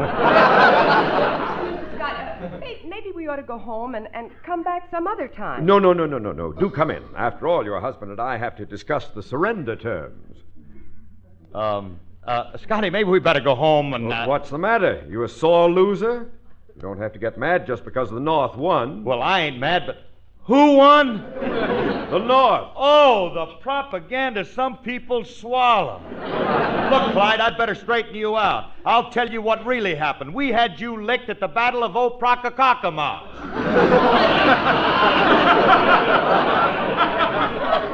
Maybe 2.86 3.12
we 3.14 3.28
ought 3.28 3.36
to 3.36 3.42
go 3.42 3.56
home 3.56 3.94
and, 3.94 4.08
and 4.12 4.30
come 4.42 4.62
back 4.62 4.90
some 4.90 5.06
other 5.06 5.26
time. 5.26 5.64
No, 5.64 5.78
no, 5.78 5.94
no, 5.94 6.04
no, 6.04 6.18
no, 6.18 6.32
no. 6.32 6.52
Do 6.52 6.68
come 6.68 6.90
in. 6.90 7.02
After 7.16 7.48
all, 7.48 7.64
your 7.64 7.80
husband 7.80 8.10
and 8.10 8.20
I 8.20 8.36
have 8.36 8.54
to 8.56 8.66
discuss 8.66 9.08
the 9.08 9.22
surrender 9.22 9.74
terms. 9.74 10.36
Um, 11.54 11.98
uh, 12.24 12.58
Scotty, 12.58 12.90
maybe 12.90 13.08
we 13.08 13.20
better 13.20 13.40
go 13.40 13.54
home 13.54 13.94
and. 13.94 14.06
Well, 14.06 14.28
what's 14.28 14.50
the 14.50 14.58
matter? 14.58 15.02
You 15.08 15.22
a 15.22 15.30
sore 15.30 15.70
loser? 15.70 16.30
You 16.76 16.82
don't 16.82 16.98
have 16.98 17.14
to 17.14 17.18
get 17.18 17.38
mad 17.38 17.66
just 17.66 17.86
because 17.86 18.10
the 18.10 18.20
North 18.20 18.54
won. 18.54 19.02
Well, 19.02 19.22
I 19.22 19.40
ain't 19.40 19.58
mad, 19.58 19.84
but 19.86 20.07
who 20.49 20.76
won? 20.76 21.22
The 22.11 22.18
North. 22.18 22.68
Oh, 22.74 23.32
the 23.34 23.46
propaganda 23.61 24.46
some 24.46 24.78
people 24.78 25.22
swallow. 25.24 26.01
Look, 26.90 27.12
Clyde, 27.12 27.38
I'd 27.40 27.59
better 27.59 27.74
straighten 27.74 28.14
you 28.14 28.34
out. 28.34 28.72
I'll 28.86 29.11
tell 29.11 29.30
you 29.30 29.42
what 29.42 29.66
really 29.66 29.94
happened. 29.94 30.32
We 30.32 30.51
had 30.51 30.80
you 30.80 31.05
licked 31.05 31.28
at 31.28 31.38
the 31.38 31.49
Battle 31.49 31.84
of 31.84 31.92
Oprokakakama. 31.92 33.24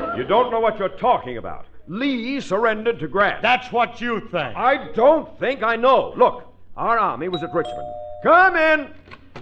You 0.16 0.22
don't 0.22 0.52
know 0.52 0.60
what 0.60 0.78
you're 0.78 0.88
talking 0.90 1.38
about. 1.38 1.66
Lee 1.88 2.40
surrendered 2.40 3.00
to 3.00 3.08
Grant. 3.08 3.42
That's 3.42 3.72
what 3.72 4.00
you 4.00 4.20
think. 4.20 4.56
I 4.56 4.92
don't 4.92 5.36
think 5.40 5.64
I 5.64 5.74
know. 5.74 6.14
Look, 6.16 6.44
our 6.76 6.98
army 7.00 7.28
was 7.28 7.42
at 7.42 7.52
Richmond. 7.52 7.92
Come 8.22 8.56
in! 8.56 8.94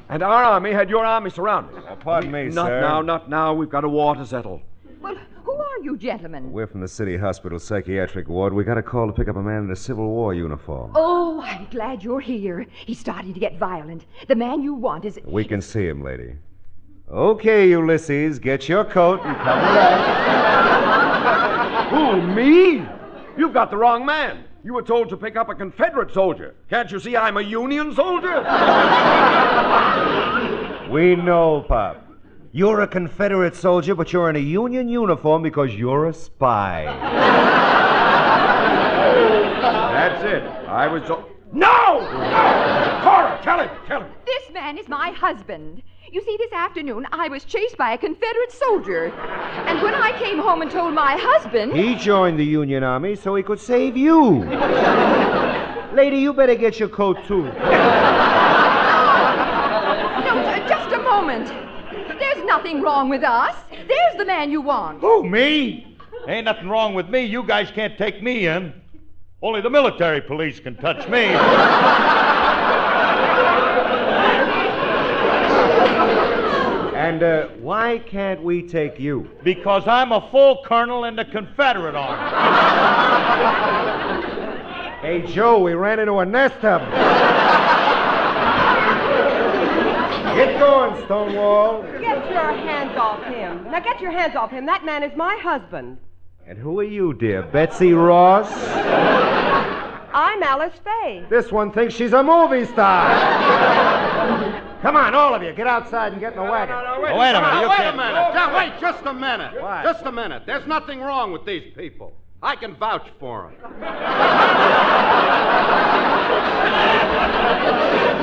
And 0.09 0.23
our 0.23 0.45
army 0.45 0.73
had 0.73 0.91
your 0.91 1.05
army 1.05 1.31
surrounded. 1.31 1.83
Oh, 1.89 1.97
pardon 1.97 2.31
me, 2.31 2.49
not 2.49 2.67
sir. 2.67 2.81
Not 2.81 2.89
now, 2.89 3.03
not 3.03 3.31
now. 3.31 3.55
We've 3.55 3.71
got 3.71 3.85
a 3.85 3.89
war 3.89 4.15
to 4.15 4.27
settle. 4.27 4.61
Well, 5.01 5.17
who 5.45 5.53
are 5.53 5.79
you 5.83 5.97
gentlemen? 5.97 6.53
We're 6.53 6.67
from 6.67 6.81
the 6.81 6.89
City 6.89 7.17
Hospital 7.17 7.59
Psychiatric 7.59 8.29
Ward. 8.29 8.53
We 8.53 8.65
got 8.65 8.79
a 8.79 8.83
call 8.83 9.07
to 9.07 9.13
pick 9.13 9.29
up 9.29 9.37
a 9.37 9.43
man 9.43 9.65
in 9.65 9.71
a 9.71 9.77
Civil 9.77 10.09
War 10.09 10.35
uniform. 10.35 10.93
Oh, 10.95 11.41
I'm 11.43 11.67
glad 11.71 12.03
you're 12.05 12.21
here. 12.21 12.67
He's 12.87 12.99
starting 12.99 13.33
to 13.35 13.41
get 13.41 13.59
violent. 13.59 14.07
The 14.29 14.37
man 14.37 14.63
you 14.63 14.75
want 14.75 15.05
is. 15.05 15.19
We 15.25 15.45
can 15.45 15.61
see 15.61 15.87
him, 15.87 16.03
lady. 16.03 16.35
Okay, 17.11 17.69
Ulysses, 17.69 18.39
get 18.39 18.69
your 18.69 18.85
coat 18.85 19.21
and 19.25 19.37
cover 19.37 19.79
up. 19.79 20.23
Who, 21.91 22.23
me? 22.35 22.87
You've 23.37 23.53
got 23.53 23.71
the 23.71 23.77
wrong 23.77 24.07
man. 24.07 24.45
You 24.65 24.75
were 24.75 24.83
told 24.83 25.09
to 25.09 25.17
pick 25.17 25.35
up 25.35 25.49
a 25.49 25.57
Confederate 25.57 26.15
soldier. 26.15 26.55
Can't 26.71 26.89
you 26.93 27.01
see 27.01 27.17
I'm 27.17 27.37
a 27.37 27.43
Union 27.43 27.95
soldier? 27.95 28.43
We 30.93 31.17
know, 31.17 31.65
Pop. 31.67 32.07
You're 32.53 32.83
a 32.83 32.87
Confederate 32.87 33.57
soldier, 33.57 33.95
but 33.95 34.13
you're 34.13 34.29
in 34.29 34.37
a 34.37 34.41
Union 34.41 34.91
uniform 34.91 35.43
because 35.43 35.75
you're 35.75 36.07
a 36.07 36.13
spy. 36.13 36.85
That's 39.93 40.23
it. 40.23 40.43
I 40.69 40.87
was 40.87 41.03
so. 41.07 41.31
No! 41.51 42.01
No! 42.01 43.01
Cora, 43.03 43.41
tell 43.43 43.61
him, 43.61 43.71
tell 43.87 44.03
him. 44.03 44.13
This 44.27 44.51
man 44.53 44.77
is 44.77 44.87
my 44.87 45.13
husband. 45.13 45.83
You 46.13 46.21
see, 46.21 46.37
this 46.37 46.53
afternoon 46.53 47.07
I 47.11 47.29
was 47.29 47.43
chased 47.43 47.79
by 47.79 47.95
a 47.95 47.97
Confederate 47.97 48.53
soldier. 48.53 49.07
And 49.67 49.81
when 49.81 49.95
I 49.95 50.13
came 50.19 50.39
home 50.39 50.61
and 50.61 50.71
told 50.71 50.93
my 50.93 51.17
husband. 51.19 51.73
He 51.73 51.95
joined 51.95 52.39
the 52.39 52.45
Union 52.45 52.85
Army 52.85 53.17
so 53.17 53.35
he 53.35 53.43
could 53.43 53.59
save 53.59 53.97
you. 53.97 54.41
Lady, 55.95 56.19
you 56.19 56.35
better 56.35 56.55
get 56.55 56.79
your 56.79 56.91
coat, 56.91 57.17
too. 57.27 57.45
No, 57.45 57.51
ju- 60.45 60.69
just 60.69 60.93
a 60.93 60.99
moment. 61.03 61.49
There's 62.19 62.45
nothing 62.45 62.83
wrong 62.83 63.09
with 63.09 63.23
us. 63.23 63.57
There's 63.71 64.17
the 64.19 64.27
man 64.27 64.51
you 64.51 64.61
want. 64.61 65.01
Who, 65.01 65.27
me? 65.27 65.97
Ain't 66.29 66.45
nothing 66.45 66.69
wrong 66.69 66.93
with 66.93 67.09
me. 67.09 67.25
You 67.25 67.43
guys 67.43 67.71
can't 67.71 67.97
take 67.97 68.23
me 68.23 68.49
in. 68.49 68.75
Only 69.41 69.63
the 69.63 69.71
military 69.71 70.21
police 70.21 70.61
can 70.61 70.77
touch 70.77 71.09
me. 71.09 71.35
And 77.13 77.23
uh, 77.23 77.49
why 77.61 77.99
can't 77.99 78.43
we 78.43 78.67
take 78.67 78.99
you? 78.99 79.29
Because 79.45 79.87
I'm 79.87 80.13
a 80.13 80.31
full 80.31 80.63
colonel 80.65 81.05
in 81.05 81.15
the 81.15 81.27
Confederate 81.27 81.95
Army. 81.95 82.23
Hey, 85.03 85.21
Joe, 85.27 85.59
we 85.59 85.75
ran 85.75 85.99
into 85.99 86.19
a 86.21 86.25
nest 86.25 86.65
of 86.65 86.81
'em. 86.81 86.91
Get 90.37 90.61
going, 90.61 91.05
Stonewall. 91.05 91.83
Get 91.83 92.31
your 92.31 92.53
hands 92.53 92.97
off 92.97 93.21
him. 93.25 93.65
Now 93.65 93.81
get 93.81 94.01
your 94.01 94.13
hands 94.13 94.37
off 94.37 94.53
him. 94.53 94.65
That 94.65 94.85
man 94.85 95.03
is 95.03 95.11
my 95.17 95.37
husband. 95.43 95.99
And 96.47 96.57
who 96.57 96.79
are 96.79 96.85
you, 96.85 97.15
dear? 97.15 97.43
Betsy 97.43 97.93
Ross? 97.93 98.49
I'm 100.15 100.41
Alice 100.45 100.79
Faye. 100.85 101.27
This 101.29 101.51
one 101.51 101.73
thinks 101.73 101.95
she's 101.95 102.13
a 102.13 102.23
movie 102.23 102.65
star. 102.65 104.61
Come 104.83 104.97
on, 104.97 105.15
all 105.15 105.33
of 105.35 105.43
you, 105.45 105.53
get 105.53 105.67
outside 105.69 106.11
and 106.13 106.21
get 106.21 106.33
in 106.33 106.39
the 106.39 106.45
wagon. 106.51 106.75
Wait, 107.03 107.17
wait 107.17 107.31
a 107.31 107.35
minute, 107.35 107.45
on, 107.45 107.63
you 107.63 107.69
wait 107.69 107.77
can't- 107.77 107.95
a 107.95 107.97
minute. 107.97 108.35
Now, 108.35 108.57
wait 108.57 108.73
just 108.81 109.05
a 109.07 109.15
minute. 109.15 109.63
What? 109.63 109.85
Just 109.85 110.05
a 110.05 110.13
minute. 110.13 110.43
There's 110.45 110.67
nothing 110.67 111.01
wrong 111.01 111.31
with 111.33 111.45
these 111.47 111.73
people. 111.77 112.15
I 112.43 112.57
can 112.57 112.75
vouch 112.75 113.07
for 113.21 113.53
them. 113.53 113.83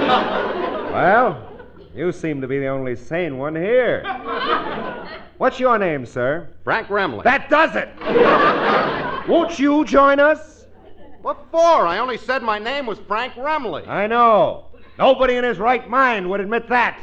Well, 0.09 1.41
you 1.95 2.11
seem 2.11 2.41
to 2.41 2.47
be 2.47 2.59
the 2.59 2.67
only 2.67 2.95
sane 2.95 3.37
one 3.37 3.55
here. 3.55 4.03
What's 5.37 5.59
your 5.59 5.77
name, 5.77 6.05
sir? 6.05 6.49
Frank 6.63 6.87
Remley. 6.87 7.23
That 7.23 7.49
does 7.49 7.75
it. 7.75 7.89
Won't 9.29 9.59
you 9.59 9.85
join 9.85 10.19
us? 10.19 10.65
What 11.21 11.37
for? 11.51 11.85
I 11.87 11.99
only 11.99 12.17
said 12.17 12.41
my 12.43 12.59
name 12.59 12.85
was 12.85 12.99
Frank 13.07 13.33
Remley. 13.35 13.87
I 13.87 14.07
know. 14.07 14.65
Nobody 14.99 15.37
in 15.37 15.45
his 15.45 15.59
right 15.59 15.89
mind 15.89 16.29
would 16.29 16.41
admit 16.41 16.67
that. 16.67 16.99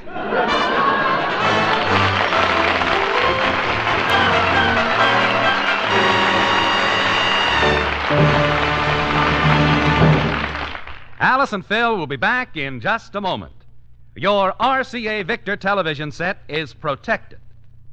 Alice 11.18 11.54
and 11.54 11.64
Phil 11.64 11.96
will 11.96 12.06
be 12.06 12.16
back 12.16 12.58
in 12.58 12.80
just 12.80 13.14
a 13.14 13.20
moment. 13.22 13.54
Your 14.14 14.52
RCA 14.60 15.26
Victor 15.26 15.56
television 15.56 16.12
set 16.12 16.42
is 16.48 16.74
protected. 16.74 17.38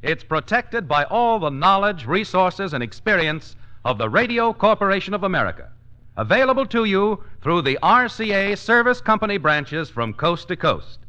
It's 0.01 0.25
protected 0.25 0.85
by 0.85 1.05
all 1.05 1.39
the 1.39 1.49
knowledge, 1.49 2.05
resources, 2.05 2.73
and 2.73 2.83
experience 2.83 3.55
of 3.85 3.97
the 3.97 4.09
Radio 4.09 4.51
Corporation 4.51 5.13
of 5.13 5.23
America, 5.23 5.69
available 6.17 6.65
to 6.67 6.85
you 6.85 7.23
through 7.41 7.61
the 7.61 7.77
RCA 7.81 8.57
service 8.57 9.01
company 9.01 9.37
branches 9.37 9.89
from 9.89 10.13
coast 10.13 10.47
to 10.47 10.55
coast. 10.55 10.99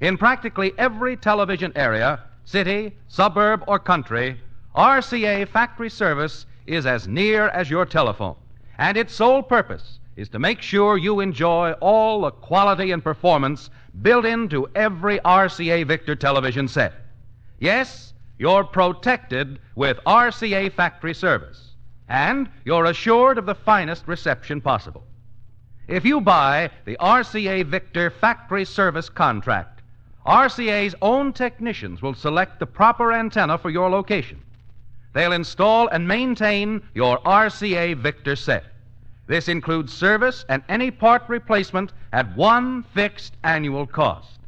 In 0.00 0.18
practically 0.18 0.72
every 0.78 1.16
television 1.16 1.72
area, 1.76 2.20
city, 2.44 2.96
suburb, 3.08 3.62
or 3.68 3.78
country, 3.78 4.40
RCA 4.74 5.48
factory 5.48 5.90
service 5.90 6.46
is 6.66 6.86
as 6.86 7.06
near 7.06 7.48
as 7.48 7.70
your 7.70 7.86
telephone, 7.86 8.36
and 8.78 8.96
its 8.96 9.14
sole 9.14 9.42
purpose 9.42 9.98
is 10.16 10.28
to 10.30 10.38
make 10.38 10.60
sure 10.60 10.98
you 10.98 11.20
enjoy 11.20 11.72
all 11.80 12.22
the 12.22 12.30
quality 12.30 12.90
and 12.90 13.02
performance 13.02 13.70
built 14.02 14.24
into 14.24 14.68
every 14.74 15.18
RCA 15.20 15.86
Victor 15.86 16.16
television 16.16 16.68
set. 16.68 16.94
Yes, 17.60 18.12
you're 18.38 18.64
protected 18.64 19.58
with 19.76 19.98
RCA 20.06 20.72
factory 20.72 21.14
service, 21.14 21.71
and 22.12 22.46
you're 22.66 22.84
assured 22.84 23.38
of 23.38 23.46
the 23.46 23.54
finest 23.54 24.06
reception 24.06 24.60
possible. 24.60 25.02
If 25.88 26.04
you 26.04 26.20
buy 26.20 26.68
the 26.84 26.98
RCA 27.00 27.64
Victor 27.64 28.10
factory 28.10 28.66
service 28.66 29.08
contract, 29.08 29.80
RCA's 30.26 30.94
own 31.00 31.32
technicians 31.32 32.02
will 32.02 32.12
select 32.12 32.60
the 32.60 32.66
proper 32.66 33.14
antenna 33.14 33.56
for 33.56 33.70
your 33.70 33.88
location. 33.88 34.42
They'll 35.14 35.32
install 35.32 35.88
and 35.88 36.06
maintain 36.06 36.82
your 36.94 37.18
RCA 37.20 37.96
Victor 37.96 38.36
set. 38.36 38.64
This 39.26 39.48
includes 39.48 39.94
service 39.94 40.44
and 40.50 40.62
any 40.68 40.90
part 40.90 41.22
replacement 41.28 41.94
at 42.12 42.36
one 42.36 42.82
fixed 42.94 43.38
annual 43.42 43.86
cost. 43.86 44.38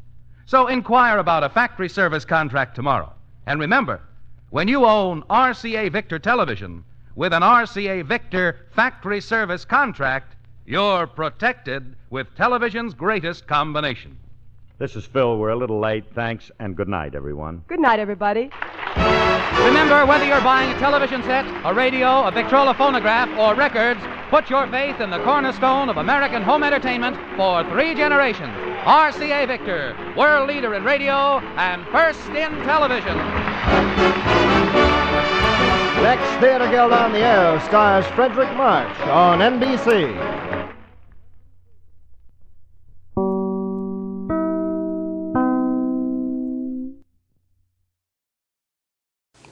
So 0.44 0.66
inquire 0.66 1.16
about 1.16 1.44
a 1.44 1.48
factory 1.48 1.88
service 1.88 2.26
contract 2.26 2.74
tomorrow. 2.74 3.10
And 3.46 3.58
remember, 3.58 4.02
when 4.50 4.68
you 4.68 4.84
own 4.84 5.22
RCA 5.30 5.90
Victor 5.90 6.18
television 6.18 6.84
with 7.16 7.32
an 7.32 7.42
RCA 7.42 8.04
Victor 8.04 8.66
factory 8.74 9.20
service 9.20 9.64
contract, 9.64 10.36
you're 10.66 11.06
protected 11.06 11.94
with 12.10 12.34
television's 12.36 12.94
greatest 12.94 13.46
combination. 13.46 14.18
This 14.78 14.96
is 14.96 15.04
Phil. 15.04 15.38
We're 15.38 15.50
a 15.50 15.56
little 15.56 15.78
late. 15.78 16.04
Thanks, 16.14 16.50
and 16.58 16.76
good 16.76 16.88
night, 16.88 17.14
everyone. 17.14 17.62
Good 17.68 17.78
night, 17.78 18.00
everybody. 18.00 18.50
Remember, 18.96 20.04
whether 20.04 20.24
you're 20.24 20.40
buying 20.40 20.72
a 20.74 20.78
television 20.78 21.22
set, 21.22 21.46
a 21.64 21.72
radio, 21.72 22.24
a 22.26 22.32
Victrola 22.32 22.74
phonograph, 22.74 23.28
or 23.38 23.54
records, 23.54 24.00
put 24.30 24.50
your 24.50 24.66
faith 24.68 25.00
in 25.00 25.10
the 25.10 25.22
cornerstone 25.22 25.88
of 25.88 25.96
American 25.96 26.42
home 26.42 26.64
entertainment 26.64 27.16
for 27.36 27.62
three 27.70 27.94
generations. 27.94 28.52
RCA 28.84 29.46
Victor, 29.46 29.96
world 30.16 30.48
leader 30.48 30.74
in 30.74 30.82
radio 30.82 31.38
and 31.56 31.86
first 31.88 32.28
in 32.30 32.50
television. 32.64 34.43
Next 36.04 36.38
Theater 36.38 36.68
Guild 36.68 36.92
on 36.92 37.12
the 37.12 37.20
Air 37.20 37.58
stars 37.60 38.04
Fredric 38.08 38.54
March 38.58 38.94
on 39.08 39.38
NBC. 39.38 40.12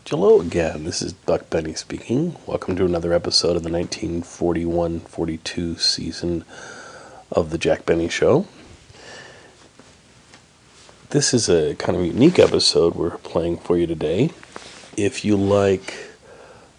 Hello 0.07 0.43
again. 0.43 0.85
This 0.85 1.01
is 1.01 1.15
Buck 1.15 1.49
Benny 1.49 1.73
speaking. 1.73 2.37
Welcome 2.47 2.77
to 2.77 2.85
another 2.85 3.15
episode 3.15 3.57
of 3.57 3.63
the 3.63 3.71
1941 3.71 5.01
42 5.01 5.79
season 5.79 6.45
of 7.31 7.49
The 7.49 7.57
Jack 7.57 7.87
Benny 7.87 8.11
Show. 8.11 8.45
This 11.09 11.33
is 11.33 11.49
a 11.49 11.77
kind 11.77 11.97
of 11.97 12.05
unique 12.05 12.39
episode 12.39 12.95
we're 12.95 13.17
playing 13.17 13.57
for 13.57 13.79
you 13.79 13.87
today. 13.87 14.33
If 14.99 15.25
you 15.25 15.39
like 15.39 16.12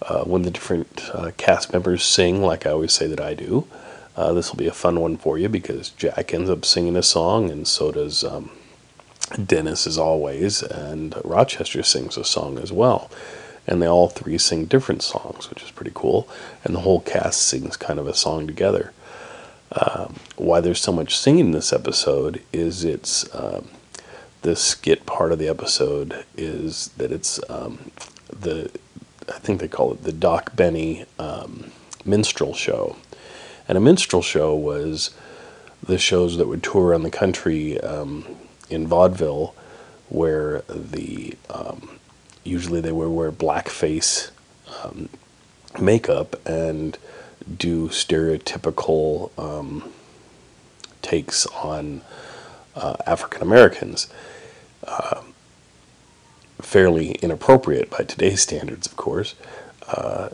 uh, 0.07 0.23
when 0.23 0.41
the 0.43 0.51
different 0.51 1.09
uh, 1.13 1.31
cast 1.38 1.71
members 1.73 2.03
sing, 2.03 2.41
like 2.41 2.65
I 2.65 2.71
always 2.71 2.93
say 2.93 3.07
that 3.07 3.21
I 3.21 3.34
do, 3.34 3.67
uh, 4.15 4.34
this 4.34 4.49
will 4.51 4.57
be 4.57 4.67
a 4.67 4.73
fun 4.73 4.99
one 4.99 5.17
for 5.17 5.38
you 5.38 5.49
because 5.49 5.89
Jack 5.91 6.34
ends 6.34 6.49
up 6.49 6.65
singing 6.65 6.95
a 6.95 7.03
song, 7.03 7.49
and 7.49 7.67
so 7.67 7.91
does 7.91 8.23
um, 8.23 8.51
Dennis, 9.43 9.88
as 9.88 9.97
always, 9.97 10.61
and 10.61 11.15
Rochester 11.23 11.81
sings 11.84 12.17
a 12.17 12.23
song 12.23 12.57
as 12.59 12.71
well. 12.71 13.09
and 13.65 13.81
they 13.81 13.88
all 13.88 14.09
three 14.09 14.38
sing 14.38 14.65
different 14.65 15.01
songs, 15.01 15.49
which 15.49 15.63
is 15.63 15.71
pretty 15.71 15.91
cool. 15.93 16.27
And 16.63 16.75
the 16.75 16.81
whole 16.81 17.01
cast 17.01 17.41
sings 17.43 17.77
kind 17.77 17.99
of 17.99 18.07
a 18.07 18.13
song 18.13 18.47
together. 18.47 18.91
Um, 19.71 20.15
why 20.35 20.59
there's 20.59 20.81
so 20.81 20.91
much 20.91 21.17
singing 21.17 21.47
in 21.47 21.51
this 21.51 21.73
episode 21.73 22.41
is 22.51 22.84
it's 22.84 23.34
um, 23.34 23.69
the 24.41 24.55
skit 24.55 25.05
part 25.05 25.31
of 25.31 25.39
the 25.39 25.47
episode 25.47 26.25
is 26.38 26.89
that 26.97 27.11
it's 27.11 27.39
um, 27.49 27.91
the 28.30 28.69
I 29.29 29.39
think 29.39 29.59
they 29.59 29.67
call 29.67 29.93
it 29.93 30.03
the 30.03 30.11
Doc 30.11 30.55
Benny 30.55 31.05
um, 31.19 31.71
minstrel 32.05 32.53
show, 32.53 32.95
and 33.67 33.77
a 33.77 33.81
minstrel 33.81 34.21
show 34.21 34.55
was 34.55 35.11
the 35.81 35.97
shows 35.97 36.37
that 36.37 36.47
would 36.47 36.63
tour 36.63 36.87
around 36.87 37.03
the 37.03 37.11
country 37.11 37.79
um, 37.81 38.25
in 38.69 38.87
vaudeville, 38.87 39.53
where 40.09 40.61
the 40.69 41.35
um, 41.49 41.89
usually 42.43 42.81
they 42.81 42.91
would 42.91 43.09
wear 43.09 43.31
blackface 43.31 44.31
um, 44.83 45.09
makeup 45.79 46.35
and 46.47 46.97
do 47.57 47.89
stereotypical 47.89 49.31
um, 49.37 49.89
takes 51.01 51.45
on 51.47 52.01
uh, 52.75 52.95
African 53.05 53.41
Americans. 53.41 54.07
Uh, 54.85 55.21
fairly 56.64 57.11
inappropriate 57.22 57.90
by 57.90 58.03
today's 58.03 58.41
standards, 58.41 58.88
of 58.88 58.95
course. 58.95 59.35
Uh, 59.88 60.30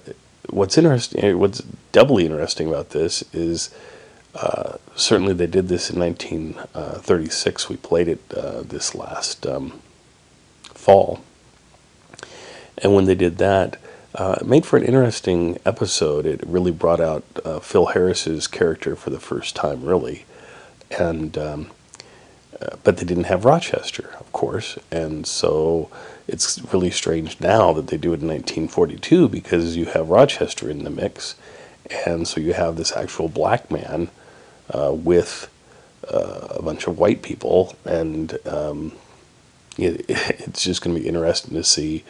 what's 0.50 0.78
interesting, 0.78 1.38
what's 1.40 1.60
doubly 1.92 2.26
interesting 2.26 2.68
about 2.68 2.92
this 2.92 3.24
is 3.34 3.74
uh, 4.36 4.78
certainly 4.96 5.34
they 5.34 5.48
did 5.48 5.68
this 5.68 5.90
in 5.90 6.00
1936. 6.00 7.70
We 7.70 7.78
played 7.78 8.08
it 8.08 8.22
uh, 8.36 8.62
this 8.62 8.96
last 8.96 9.46
um, 9.46 9.82
fall. 10.64 11.22
And 12.78 12.94
when 12.94 13.06
they 13.06 13.16
did 13.16 13.38
that, 13.40 13.78
uh, 14.16 14.38
it 14.42 14.48
made 14.48 14.66
for 14.66 14.78
an 14.78 14.86
interesting 14.86 15.60
episode. 15.66 16.26
It 16.26 16.42
really 16.46 16.72
brought 16.72 17.00
out 17.00 17.24
uh, 17.44 17.60
Phil 17.60 17.88
Harris's 17.88 18.48
character 18.48 18.96
for 18.96 19.10
the 19.10 19.20
first 19.20 19.56
time, 19.56 19.84
really. 19.84 20.26
And, 20.98 21.38
um, 21.38 21.72
uh, 22.62 22.78
but 22.84 22.98
they 22.98 23.06
didn't 23.06 23.26
have 23.26 23.46
Rochester, 23.46 24.16
of 24.20 24.32
course. 24.32 24.80
And 24.92 25.28
so 25.28 25.90
it's 26.30 26.62
really 26.74 26.92
strange 26.92 27.40
now 27.40 27.74
that 27.74 27.88
they 27.88 27.98
do 27.98 28.14
it 28.14 28.22
in 28.22 28.28
1942 28.28 29.28
because 29.30 29.76
you 29.76 29.86
have 29.86 30.10
Rochester 30.10 30.70
in 30.70 30.84
the 30.84 30.90
mix. 30.90 31.36
And 32.06 32.28
so 32.28 32.40
you 32.40 32.54
have 32.54 32.76
this 32.76 32.96
actual 32.96 33.30
black 33.30 33.72
man 33.72 34.10
uh, 34.70 34.94
with 34.94 35.50
uh, 36.08 36.48
a 36.52 36.62
bunch 36.62 36.88
of 36.88 37.00
white 37.00 37.24
people. 37.24 37.76
And 37.84 38.38
um, 38.46 38.94
it, 39.78 40.06
it's 40.10 40.64
just 40.64 40.82
going 40.82 40.96
to 40.96 41.02
be 41.02 41.08
interesting 41.08 41.56
to 41.56 41.64
see 41.64 42.04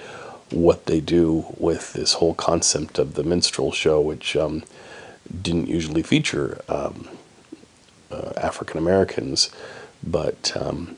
what 0.52 0.86
they 0.86 1.00
do 1.00 1.46
with 1.58 1.94
this 1.94 2.14
whole 2.14 2.34
concept 2.34 3.00
of 3.00 3.14
the 3.14 3.24
minstrel 3.24 3.72
show, 3.72 4.02
which 4.02 4.36
um, 4.36 4.64
didn't 5.42 5.68
usually 5.68 6.04
feature 6.04 6.62
um, 6.68 7.08
uh, 8.12 8.34
African 8.36 8.78
Americans. 8.80 9.50
But 10.04 10.52
um, 10.60 10.96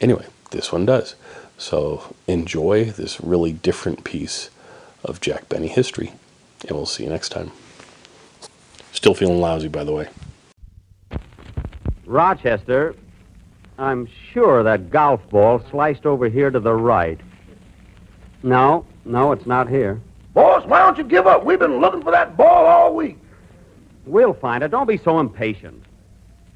anyway, 0.00 0.26
this 0.50 0.70
one 0.70 0.86
does. 0.86 1.16
So 1.62 2.16
enjoy 2.26 2.86
this 2.86 3.20
really 3.20 3.52
different 3.52 4.02
piece 4.02 4.50
of 5.04 5.20
Jack 5.20 5.48
Benny 5.48 5.68
history, 5.68 6.12
and 6.62 6.72
we'll 6.72 6.86
see 6.86 7.04
you 7.04 7.08
next 7.08 7.28
time. 7.28 7.52
Still 8.90 9.14
feeling 9.14 9.40
lousy, 9.40 9.68
by 9.68 9.84
the 9.84 9.92
way. 9.92 10.08
Rochester, 12.04 12.96
I'm 13.78 14.08
sure 14.32 14.64
that 14.64 14.90
golf 14.90 15.20
ball 15.30 15.62
sliced 15.70 16.04
over 16.04 16.28
here 16.28 16.50
to 16.50 16.58
the 16.58 16.74
right. 16.74 17.20
No, 18.42 18.84
no, 19.04 19.30
it's 19.30 19.46
not 19.46 19.68
here. 19.68 20.00
Boss, 20.34 20.66
why 20.66 20.80
don't 20.80 20.98
you 20.98 21.04
give 21.04 21.28
up? 21.28 21.44
We've 21.44 21.60
been 21.60 21.78
looking 21.78 22.02
for 22.02 22.10
that 22.10 22.36
ball 22.36 22.66
all 22.66 22.92
week. 22.92 23.18
We'll 24.04 24.34
find 24.34 24.64
it. 24.64 24.72
Don't 24.72 24.88
be 24.88 24.98
so 24.98 25.20
impatient. 25.20 25.84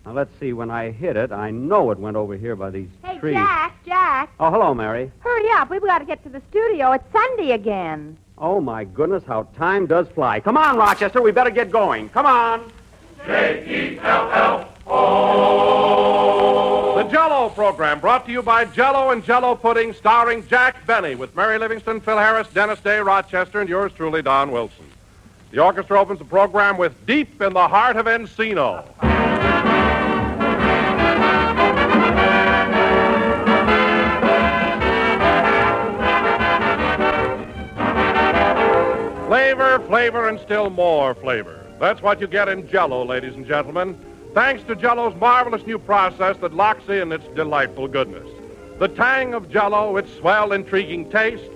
Now, 0.07 0.13
let's 0.13 0.31
see. 0.39 0.53
When 0.53 0.71
I 0.71 0.93
hit 0.93 1.17
it, 1.17 1.33
I 1.33 1.51
know 1.51 1.91
it 1.91 1.99
went 1.99 2.17
over 2.17 2.37
here 2.37 2.55
by 2.55 2.71
these 2.71 2.89
Hey, 3.05 3.19
trees. 3.19 3.35
Jack, 3.35 3.85
Jack, 3.85 4.31
Oh, 4.39 4.51
hello, 4.51 4.73
Mary. 4.73 5.11
hurry 5.19 5.51
up. 5.51 5.69
We've 5.69 5.83
got 5.83 5.99
to 5.99 6.05
get 6.05 6.23
to 6.23 6.29
the 6.29 6.41
studio. 6.49 6.93
It's 6.93 7.05
Sunday 7.13 7.51
again. 7.53 8.17
Oh, 8.39 8.61
my 8.61 8.85
goodness, 8.85 9.25
how 9.27 9.49
time 9.57 9.87
does 9.87 10.07
fly. 10.09 10.39
Come 10.41 10.57
on, 10.57 10.77
Rochester. 10.77 11.21
We 11.21 11.33
better 11.33 11.51
get 11.51 11.71
going. 11.73 12.09
Come 12.11 12.27
on. 12.27 12.71
J-E-L-L-O. 13.27 14.73
The 17.03 17.11
Jello 17.11 17.49
program 17.51 17.99
brought 17.99 18.27
to 18.27 18.33
you 18.33 18.43
by 18.43 18.65
Jello 18.67 19.11
and 19.11 19.25
Jello 19.25 19.57
Pudding, 19.57 19.93
starring 19.93 20.47
Jack 20.47 20.87
Benny 20.87 21.15
with 21.17 21.35
Mary 21.35 21.59
Livingstone, 21.59 22.01
Phil 22.01 22.17
Harris, 22.19 22.47
Dennis 22.55 22.79
Day, 22.81 22.99
Rochester, 23.01 23.61
and 23.61 23.69
yours 23.69 23.91
truly, 23.97 24.23
Don 24.23 24.53
Wilson. 24.53 24.85
The 25.51 25.59
orchestra 25.61 26.01
opens 26.01 26.19
the 26.21 26.25
program 26.25 26.77
with 26.79 26.93
Deep 27.07 27.41
in 27.43 27.53
the 27.55 27.67
Heart 27.69 27.97
of 27.97 28.07
Encino. 28.07 28.85
Flavor, 39.57 39.87
flavor, 39.87 40.29
and 40.29 40.39
still 40.39 40.69
more 40.69 41.15
flavor. 41.15 41.65
That's 41.81 42.03
what 42.03 42.21
you 42.21 42.27
get 42.27 42.47
in 42.47 42.69
Jello, 42.69 43.07
ladies 43.07 43.37
and 43.37 43.47
gentlemen. 43.47 43.99
Thanks 44.35 44.63
to 44.65 44.77
Jello's 44.77 45.19
marvelous 45.19 45.67
new 45.67 45.79
process 45.79 46.37
that 46.43 46.53
locks 46.53 46.87
in 46.91 47.11
its 47.11 47.27
delightful 47.29 47.89
goodness. 47.89 48.29
The 48.79 48.89
tang 48.89 49.33
of 49.33 49.49
Jello, 49.49 49.97
its 49.97 50.13
swell, 50.13 50.53
intriguing 50.53 51.11
taste, 51.11 51.51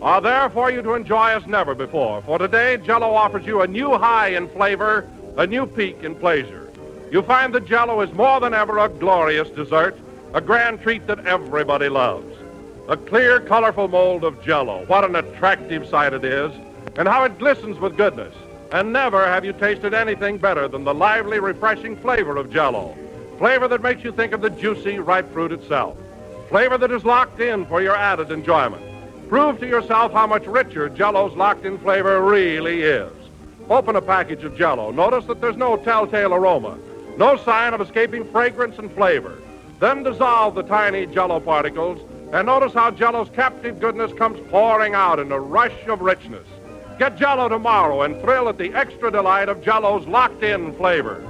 are 0.00 0.20
there 0.20 0.48
for 0.50 0.70
you 0.70 0.80
to 0.80 0.94
enjoy 0.94 1.30
as 1.30 1.44
never 1.48 1.74
before. 1.74 2.22
For 2.22 2.38
today, 2.38 2.76
Jello 2.76 3.14
offers 3.14 3.44
you 3.44 3.62
a 3.62 3.66
new 3.66 3.98
high 3.98 4.28
in 4.28 4.48
flavor, 4.50 5.10
a 5.36 5.44
new 5.44 5.66
peak 5.66 6.04
in 6.04 6.14
pleasure. 6.14 6.70
You 7.10 7.20
find 7.22 7.52
that 7.56 7.66
Jello 7.66 8.00
is 8.00 8.12
more 8.12 8.38
than 8.38 8.54
ever 8.54 8.78
a 8.78 8.88
glorious 8.88 9.50
dessert, 9.50 9.98
a 10.34 10.40
grand 10.40 10.82
treat 10.82 11.08
that 11.08 11.26
everybody 11.26 11.88
loves. 11.88 12.32
A 12.88 12.96
clear, 12.96 13.40
colorful 13.40 13.88
mold 13.88 14.22
of 14.22 14.40
Jello. 14.40 14.84
What 14.86 15.02
an 15.02 15.16
attractive 15.16 15.88
sight 15.88 16.12
it 16.12 16.24
is, 16.24 16.52
and 16.96 17.08
how 17.08 17.24
it 17.24 17.38
glistens 17.38 17.78
with 17.78 17.96
goodness. 17.96 18.34
And 18.72 18.92
never 18.92 19.26
have 19.26 19.44
you 19.44 19.52
tasted 19.52 19.94
anything 19.94 20.38
better 20.38 20.68
than 20.68 20.84
the 20.84 20.94
lively, 20.94 21.40
refreshing 21.40 21.96
flavor 21.96 22.36
of 22.36 22.50
Jello. 22.50 22.96
Flavor 23.38 23.68
that 23.68 23.82
makes 23.82 24.04
you 24.04 24.12
think 24.12 24.32
of 24.32 24.42
the 24.42 24.50
juicy, 24.50 24.98
ripe 24.98 25.32
fruit 25.32 25.50
itself. 25.50 25.96
Flavor 26.48 26.78
that 26.78 26.92
is 26.92 27.04
locked 27.04 27.40
in 27.40 27.64
for 27.66 27.82
your 27.82 27.96
added 27.96 28.30
enjoyment. 28.30 28.82
Prove 29.28 29.60
to 29.60 29.66
yourself 29.66 30.12
how 30.12 30.26
much 30.26 30.46
richer 30.46 30.88
Jello's 30.88 31.36
locked-in 31.36 31.78
flavor 31.78 32.20
really 32.20 32.82
is. 32.82 33.12
Open 33.68 33.94
a 33.94 34.02
package 34.02 34.42
of 34.42 34.56
Jello. 34.56 34.90
Notice 34.90 35.24
that 35.26 35.40
there's 35.40 35.56
no 35.56 35.76
telltale 35.76 36.34
aroma, 36.34 36.76
no 37.16 37.36
sign 37.36 37.72
of 37.72 37.80
escaping 37.80 38.24
fragrance 38.32 38.78
and 38.78 38.90
flavor. 38.92 39.38
Then 39.78 40.02
dissolve 40.02 40.56
the 40.56 40.64
tiny 40.64 41.06
Jello 41.06 41.38
particles 41.40 42.00
and 42.32 42.46
notice 42.46 42.72
how 42.72 42.90
Jello's 42.90 43.30
captive 43.30 43.80
goodness 43.80 44.12
comes 44.12 44.38
pouring 44.50 44.94
out 44.94 45.18
in 45.18 45.32
a 45.32 45.40
rush 45.40 45.86
of 45.86 46.00
richness. 46.00 46.46
Get 47.00 47.16
Jello 47.16 47.48
tomorrow 47.48 48.02
and 48.02 48.20
thrill 48.20 48.50
at 48.50 48.58
the 48.58 48.74
extra 48.74 49.10
delight 49.10 49.48
of 49.48 49.62
Jello's 49.62 50.06
locked-in 50.06 50.74
flavor. 50.74 51.26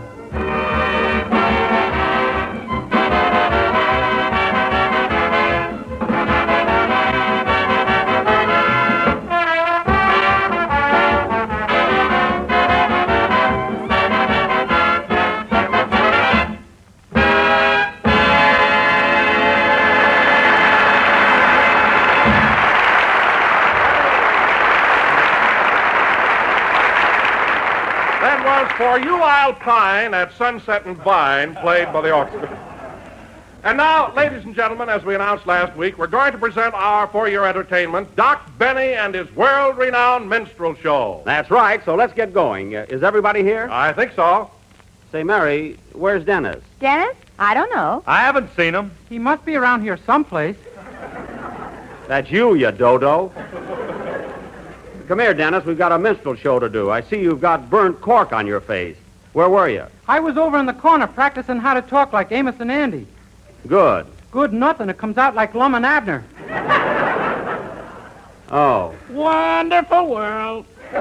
For 29.47 29.55
Pine 29.55 30.12
at 30.12 30.33
Sunset 30.35 30.85
and 30.85 30.97
Vine, 30.99 31.55
played 31.57 31.93
by 31.93 32.03
the 32.03 32.12
orchestra. 32.12 32.67
And 33.62 33.77
now, 33.77 34.12
ladies 34.15 34.45
and 34.45 34.55
gentlemen, 34.55 34.89
as 34.89 35.03
we 35.03 35.15
announced 35.15 35.47
last 35.47 35.77
week, 35.77 35.99
we're 35.99 36.07
going 36.07 36.33
to 36.33 36.39
present 36.39 36.75
our 36.75 37.07
for 37.09 37.29
your 37.29 37.47
entertainment, 37.47 38.15
Doc 38.17 38.51
Benny 38.59 38.95
and 38.95 39.15
his 39.15 39.31
world 39.35 39.79
renowned 39.79 40.29
minstrel 40.29 40.75
show. 40.75 41.23
That's 41.25 41.51
right, 41.51 41.83
so 41.85 41.95
let's 41.95 42.12
get 42.12 42.33
going. 42.35 42.77
Uh, 42.77 42.87
is 42.89 43.03
everybody 43.03 43.43
here? 43.43 43.69
I 43.71 43.93
think 43.93 44.12
so. 44.12 44.51
Say, 45.12 45.23
Mary, 45.23 45.79
where's 45.93 46.25
Dennis? 46.25 46.62
Dennis? 46.79 47.17
I 47.39 47.55
don't 47.55 47.71
know. 47.75 48.03
I 48.07 48.21
haven't 48.21 48.55
seen 48.57 48.75
him. 48.75 48.93
He 49.09 49.19
must 49.19 49.45
be 49.45 49.57
around 49.57 49.83
here 49.83 49.99
someplace. 50.07 50.57
That's 52.09 52.31
you, 52.31 52.55
you 52.55 52.71
dodo. 52.73 53.33
Come 55.09 55.19
here, 55.19 55.35
Dennis. 55.35 55.65
We've 55.65 55.79
got 55.79 55.93
a 55.93 55.99
minstrel 55.99 56.35
show 56.35 56.59
to 56.59 56.69
do. 56.69 56.91
I 56.91 57.01
see 57.01 57.21
you've 57.21 57.41
got 57.41 57.69
burnt 57.71 58.01
cork 58.01 58.33
on 58.33 58.47
your 58.47 58.61
face. 58.61 58.97
Where 59.32 59.48
were 59.48 59.69
you? 59.69 59.85
I 60.09 60.20
was 60.20 60.36
over 60.36 60.59
in 60.59 60.66
the 60.66 60.73
corner 60.73 61.07
practicing 61.07 61.59
how 61.59 61.74
to 61.74 61.82
talk 61.82 62.12
like 62.12 62.32
Amos 62.32 62.57
and 62.59 62.70
Andy. 62.70 63.07
Good. 63.66 64.07
Good 64.32 64.52
nothing. 64.52 64.89
It 64.89 64.98
comes 64.98 65.19
out 65.19 65.35
like 65.35 65.55
Lum 65.55 65.74
and 65.74 65.86
Abner. 65.86 66.24
Oh. 68.52 68.93
Wonderful 69.11 70.09
world. 70.09 70.66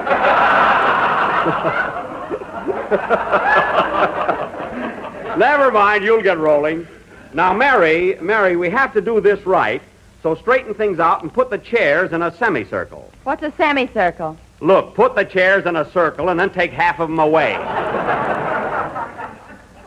Never 5.36 5.72
mind, 5.72 6.04
you'll 6.04 6.22
get 6.22 6.38
rolling. 6.38 6.86
Now, 7.34 7.52
Mary, 7.52 8.16
Mary, 8.20 8.54
we 8.54 8.70
have 8.70 8.92
to 8.92 9.00
do 9.00 9.20
this 9.20 9.44
right. 9.46 9.82
So 10.22 10.36
straighten 10.36 10.74
things 10.74 11.00
out 11.00 11.22
and 11.22 11.32
put 11.32 11.50
the 11.50 11.58
chairs 11.58 12.12
in 12.12 12.22
a 12.22 12.30
semicircle. 12.36 13.10
What's 13.24 13.42
a 13.42 13.50
semicircle? 13.56 14.36
Look, 14.60 14.94
put 14.94 15.14
the 15.14 15.24
chairs 15.24 15.64
in 15.64 15.76
a 15.76 15.90
circle 15.90 16.28
and 16.28 16.38
then 16.38 16.50
take 16.50 16.70
half 16.72 17.00
of 17.00 17.08
them 17.08 17.18
away. 17.18 17.54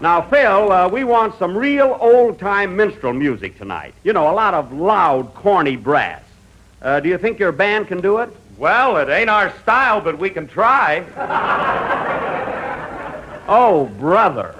now, 0.02 0.22
Phil, 0.30 0.72
uh, 0.72 0.90
we 0.90 1.04
want 1.04 1.38
some 1.38 1.56
real 1.56 1.96
old 2.02 2.40
time 2.40 2.76
minstrel 2.76 3.14
music 3.14 3.58
tonight. 3.58 3.94
You 4.04 4.14
know, 4.14 4.32
a 4.32 4.34
lot 4.34 4.56
of 4.56 4.74
loud, 4.74 5.34
corny 5.36 5.76
brass. 5.76 6.24
Uh, 6.82 7.00
do 7.00 7.08
you 7.08 7.18
think 7.20 7.38
your 7.40 7.52
band 7.52 7.88
can 7.88 8.02
do 8.02 8.18
it? 8.18 8.36
Well, 8.58 8.98
it 8.98 9.10
ain't 9.10 9.30
our 9.30 9.54
style, 9.62 10.02
but 10.02 10.18
we 10.18 10.30
can 10.30 10.48
try. 10.48 11.04
Oh, 13.48 13.86
brother. 14.00 14.56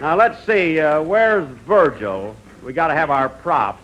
Now, 0.00 0.16
let's 0.16 0.44
see. 0.44 0.80
Uh, 0.80 1.00
where's 1.02 1.46
Virgil? 1.66 2.34
We 2.64 2.72
got 2.72 2.88
to 2.88 2.94
have 2.94 3.10
our 3.10 3.28
props. 3.28 3.82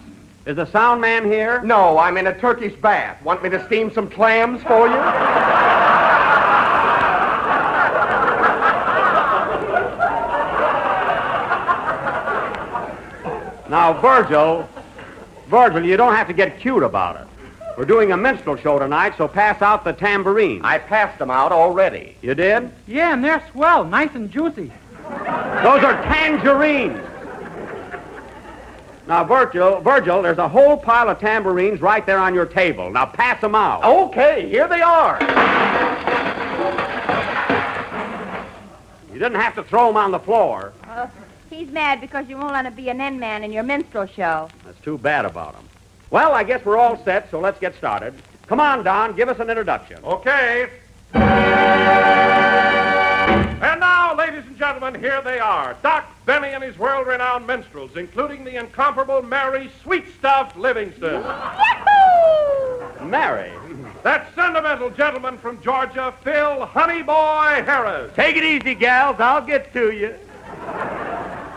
Is 0.49 0.57
the 0.57 0.65
sound 0.65 1.03
man 1.03 1.27
here? 1.31 1.61
No, 1.61 1.99
I'm 1.99 2.17
in 2.17 2.27
a 2.27 2.39
Turkish 2.39 2.75
bath. 2.77 3.23
Want 3.23 3.43
me 3.43 3.51
to 3.51 3.63
steam 3.67 3.93
some 3.93 4.09
clams 4.09 4.63
for 4.63 4.89
you? 4.89 4.95
Now, 13.69 14.01
Virgil, 14.01 14.67
Virgil, 15.49 15.85
you 15.85 15.99
don't 15.99 16.15
have 16.15 16.27
to 16.29 16.33
get 16.33 16.59
cute 16.59 16.83
about 16.83 17.21
it. 17.21 17.27
We're 17.77 17.85
doing 17.85 18.13
a 18.13 18.17
minstrel 18.17 18.57
show 18.57 18.79
tonight, 18.79 19.19
so 19.19 19.29
pass 19.29 19.61
out 19.61 19.85
the 19.85 19.93
tambourine. 19.93 20.63
I 20.65 20.79
passed 20.79 21.19
them 21.19 21.31
out 21.31 21.53
already. 21.53 22.17
You 22.23 22.35
did? 22.35 22.71
Yeah, 22.87 23.13
and 23.13 23.23
they're 23.23 23.47
swell, 23.53 23.85
nice 23.85 24.15
and 24.15 24.31
juicy. 24.31 24.73
Those 25.03 25.85
are 25.85 26.03
tangerines. 26.05 26.99
Now, 29.09 29.25
Virgil, 29.25 29.81
Virgil, 29.81 30.21
there's 30.21 30.37
a 30.37 30.47
whole 30.47 30.77
pile 30.77 31.09
of 31.09 31.19
tambourines 31.19 31.81
right 31.81 32.05
there 32.05 32.19
on 32.19 32.35
your 32.35 32.45
table. 32.45 32.91
Now, 32.91 33.07
pass 33.07 33.41
them 33.41 33.55
out. 33.55 33.83
Okay, 33.83 34.47
here 34.51 34.69
they 34.69 34.83
are. 34.83 35.19
You 39.11 39.19
didn't 39.19 39.41
have 39.41 39.55
to 39.55 39.63
throw 39.63 39.87
them 39.87 39.97
on 39.97 40.11
the 40.11 40.19
floor. 40.19 40.75
He's 41.49 41.71
mad 41.71 42.03
because 42.03 42.29
you 42.29 42.37
won't 42.37 42.53
let 42.53 42.67
him 42.67 42.75
be 42.75 42.91
an 42.91 43.01
end 43.01 43.19
man 43.19 43.45
in 43.45 43.51
your 43.51 43.63
minstrel 43.63 44.07
show. 44.07 44.51
That's 44.67 44.79
too 44.81 44.99
bad 44.99 45.25
about 45.25 45.55
him. 45.55 45.65
Well, 46.11 46.33
I 46.35 46.45
guess 46.45 46.63
we're 46.63 46.77
all 46.77 47.03
set, 47.03 47.31
so 47.31 47.41
let's 47.41 47.59
get 47.59 47.75
started. 47.77 48.13
Come 48.47 48.61
on, 48.61 48.85
Don, 48.85 49.17
give 49.17 49.31
us 49.31 49.41
an 49.41 49.49
introduction. 49.49 50.05
Okay. 50.05 50.69
And 54.39 54.47
now, 54.47 54.47
ladies 54.47 54.49
and 54.49 54.59
gentlemen, 54.59 55.01
here 55.01 55.21
they 55.23 55.41
are. 55.41 55.77
Doc 55.83 56.05
Benny 56.25 56.49
and 56.49 56.63
his 56.63 56.79
world-renowned 56.79 57.47
minstrels, 57.47 57.97
including 57.97 58.45
the 58.45 58.57
incomparable 58.57 59.23
Mary 59.23 59.71
Sweetstuff 59.85 60.55
Livingstone. 60.55 61.23
Mary. 63.11 63.51
That 64.05 64.33
sentimental 64.35 64.91
gentleman 64.91 65.39
from 65.39 65.61
Georgia, 65.61 66.15
Phil 66.23 66.67
Honeyboy 66.67 67.65
Harris. 67.65 68.13
Take 68.15 68.37
it 68.37 68.45
easy, 68.45 68.75
gals. 68.75 69.19
I'll 69.19 69.45
get 69.45 69.73
to 69.73 69.91
you. 69.91 70.11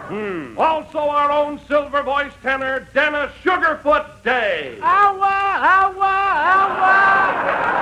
Hmm. 0.08 0.58
Also, 0.58 0.98
our 1.00 1.32
own 1.32 1.60
silver-voiced 1.68 2.42
tenor, 2.42 2.88
Dennis 2.94 3.32
Sugarfoot 3.44 4.24
Day. 4.24 4.78
Awa, 4.82 5.60
awa, 5.62 6.18
awa. 6.58 7.82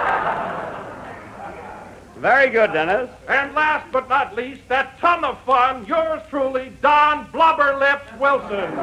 Very 2.20 2.50
good, 2.50 2.74
Dennis. 2.74 3.10
And 3.30 3.56
last 3.56 3.90
but 3.94 4.10
not 4.10 4.36
least, 4.36 4.68
that 4.68 5.00
ton 5.00 5.24
of 5.24 5.40
fun, 5.44 5.86
yours 5.86 6.22
truly, 6.30 6.74
Don 6.82 7.26
Blubberlips 7.28 8.20
Wilson. 8.20 8.74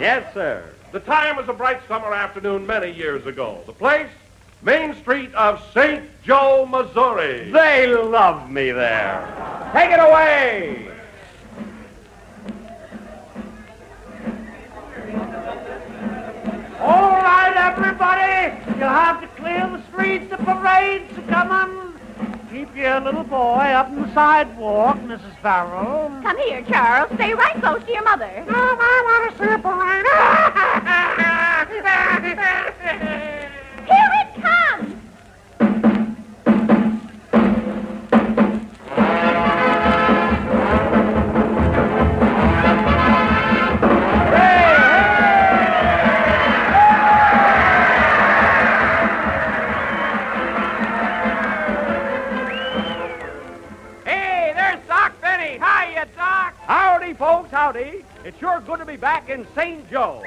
Yes, 0.00 0.34
sir. 0.34 0.64
The 0.90 0.98
time 0.98 1.36
was 1.36 1.48
a 1.48 1.52
bright 1.52 1.80
summer 1.86 2.12
afternoon 2.12 2.66
many 2.66 2.90
years 2.90 3.24
ago. 3.26 3.60
The 3.66 3.72
place, 3.72 4.08
Main 4.62 4.96
Street 4.96 5.32
of 5.34 5.62
St. 5.72 6.02
Joe, 6.24 6.66
Missouri. 6.66 7.52
They 7.52 7.86
love 7.86 8.50
me 8.50 8.72
there. 8.72 9.70
Take 9.72 9.92
it 9.92 10.00
away. 10.00 10.90
All 16.80 17.10
right, 17.10 17.54
everybody. 17.56 18.78
You'll 18.78 18.88
have 18.88 19.20
to 19.20 19.28
clear 19.40 19.68
the 19.68 19.82
streets 19.92 20.32
of 20.32 20.40
parades. 20.40 21.14
So 21.14 21.22
come 21.22 21.52
on. 21.52 21.87
Keep 22.50 22.74
your 22.76 23.00
little 23.00 23.24
boy 23.24 23.74
up 23.76 23.88
on 23.88 24.00
the 24.02 24.14
sidewalk, 24.14 24.96
Mrs. 25.00 25.36
Farrell. 25.42 26.08
Come 26.22 26.38
here, 26.38 26.62
Charles. 26.62 27.10
Stay 27.14 27.34
right 27.34 27.60
close 27.60 27.84
to 27.84 27.92
your 27.92 28.04
mother. 28.04 28.44
No, 28.48 28.54
I 28.56 29.02
want 29.04 29.30
to 29.30 29.36
see 29.38 29.52
a 29.52 29.58
parade. 29.58 30.06
Howdy, 57.58 58.04
It's 58.24 58.38
sure 58.38 58.62
good 58.64 58.78
to 58.78 58.86
be 58.86 58.94
back 58.94 59.28
in 59.28 59.44
St. 59.56 59.90
Joe. 59.90 60.22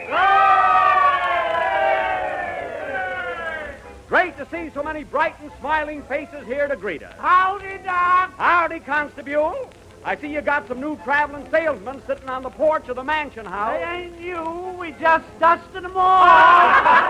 Great 4.10 4.38
to 4.38 4.46
see 4.52 4.70
so 4.74 4.84
many 4.84 5.06
bright 5.06 5.40
and 5.40 5.50
smiling 5.62 6.04
faces 6.04 6.46
here 6.46 6.68
to 6.68 6.76
greet 6.76 7.02
us. 7.02 7.16
Howdy, 7.18 7.78
Doc. 7.86 8.34
Howdy, 8.36 8.82
Constable. 8.82 9.72
I 10.04 10.18
see 10.18 10.28
you 10.28 10.42
got 10.42 10.68
some 10.68 10.82
new 10.82 10.98
traveling 11.06 11.50
salesmen 11.50 12.02
sitting 12.06 12.28
on 12.28 12.44
the 12.44 12.50
porch 12.50 12.90
of 12.90 12.98
the 12.98 13.04
mansion 13.06 13.46
house. 13.46 13.80
They 13.80 13.86
ain't 13.86 14.20
you. 14.20 14.76
We 14.78 14.92
just 15.00 15.24
dusted 15.40 15.86
them 15.86 15.96
off. 15.96 17.08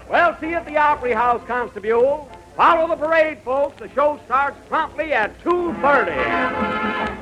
Well, 0.09 0.35
see 0.39 0.49
you 0.49 0.55
at 0.55 0.65
the 0.65 0.75
Opry 0.77 1.11
House, 1.11 1.41
Constable. 1.45 2.31
Follow 2.55 2.87
the 2.87 2.95
parade, 2.95 3.37
folks. 3.45 3.77
The 3.79 3.89
show 3.89 4.19
starts 4.25 4.57
promptly 4.67 5.13
at 5.13 5.39
2.30. 5.43 7.18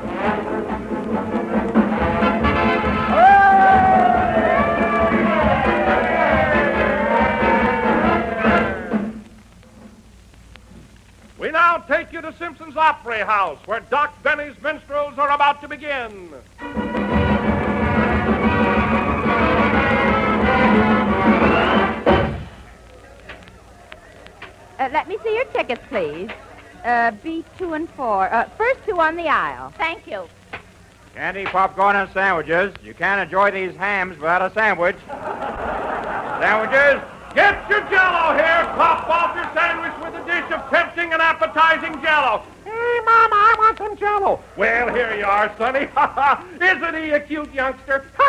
We 11.39 11.51
now 11.51 11.77
take 11.77 12.11
you 12.11 12.21
to 12.21 12.33
Simpson's 12.37 12.75
Opry 12.75 13.19
House, 13.19 13.59
where 13.65 13.79
Doc 13.79 14.21
Benny's 14.23 14.59
minstrels 14.61 15.17
are 15.17 15.29
about 15.29 15.61
to 15.61 15.67
begin. 15.67 16.33
Uh, 24.79 24.89
let 24.91 25.07
me 25.07 25.17
see 25.23 25.33
your 25.33 25.45
tickets, 25.45 25.81
please. 25.89 26.29
Uh, 26.87 27.11
B 27.21 27.43
two 27.57 27.73
and 27.73 27.89
four. 27.89 28.33
Uh, 28.33 28.47
first 28.57 28.79
two 28.85 28.97
on 28.97 29.17
the 29.17 29.27
aisle. 29.27 29.73
Thank 29.77 30.07
you. 30.07 30.23
Candy, 31.13 31.43
popcorn, 31.43 31.97
and 31.97 32.09
sandwiches. 32.13 32.73
You 32.81 32.93
can't 32.93 33.19
enjoy 33.19 33.51
these 33.51 33.75
hams 33.75 34.15
without 34.17 34.41
a 34.41 34.53
sandwich. 34.53 34.95
Sandwiches? 36.39 37.03
Get 37.35 37.69
your 37.69 37.81
jello 37.89 38.37
here. 38.37 38.63
Top 38.79 39.09
off 39.09 39.35
your 39.35 39.51
sandwich 39.53 39.91
with 39.99 40.15
a 40.15 40.25
dish 40.25 40.49
of 40.49 40.69
tempting 40.69 41.11
and 41.11 41.21
appetizing 41.21 42.01
jello. 42.01 42.43
Hey, 42.63 42.99
Mama, 43.03 43.35
I 43.35 43.55
want 43.59 43.77
some 43.79 43.97
jello. 43.97 44.41
Well, 44.55 44.87
here 44.95 45.13
you 45.13 45.25
are, 45.25 45.53
Sonny. 45.57 45.89
Isn't 46.65 47.03
he 47.03 47.09
a 47.11 47.19
cute 47.19 47.53
youngster? 47.53 48.05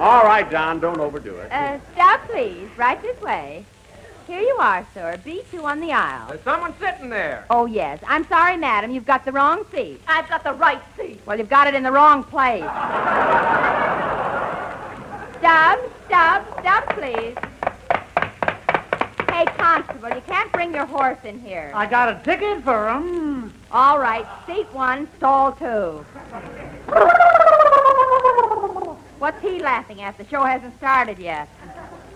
All 0.00 0.24
right, 0.24 0.50
Don, 0.50 0.80
don't 0.80 0.98
overdo 0.98 1.36
it. 1.36 1.52
Uh, 1.52 1.78
stop, 1.92 2.26
please. 2.26 2.68
Right 2.76 3.00
this 3.00 3.20
way. 3.22 3.64
Here 4.30 4.42
you 4.42 4.56
are, 4.60 4.86
sir. 4.94 5.20
B2 5.26 5.64
on 5.64 5.80
the 5.80 5.90
aisle. 5.90 6.28
There's 6.28 6.44
someone 6.44 6.72
sitting 6.78 7.10
there. 7.10 7.44
Oh, 7.50 7.66
yes. 7.66 7.98
I'm 8.06 8.24
sorry, 8.28 8.56
madam. 8.56 8.92
You've 8.92 9.04
got 9.04 9.24
the 9.24 9.32
wrong 9.32 9.64
seat. 9.72 10.00
I've 10.06 10.28
got 10.28 10.44
the 10.44 10.52
right 10.52 10.80
seat. 10.96 11.20
Well, 11.26 11.36
you've 11.36 11.48
got 11.48 11.66
it 11.66 11.74
in 11.74 11.82
the 11.82 11.90
wrong 11.90 12.22
place. 12.22 12.62
stop, 15.40 15.80
stop, 16.06 16.60
stop, 16.60 16.88
please. 16.96 17.34
Hey, 19.32 19.46
Constable, 19.58 20.10
you 20.10 20.22
can't 20.28 20.52
bring 20.52 20.72
your 20.72 20.86
horse 20.86 21.18
in 21.24 21.40
here. 21.40 21.72
I 21.74 21.86
got 21.86 22.08
a 22.08 22.22
ticket 22.22 22.62
for 22.62 22.88
him. 22.88 23.52
All 23.72 23.98
right, 23.98 24.28
seat 24.46 24.72
one, 24.72 25.08
stall 25.16 25.50
two. 25.50 26.04
What's 29.18 29.42
he 29.42 29.58
laughing 29.58 30.02
at? 30.02 30.16
The 30.18 30.28
show 30.28 30.44
hasn't 30.44 30.76
started 30.76 31.18
yet. 31.18 31.48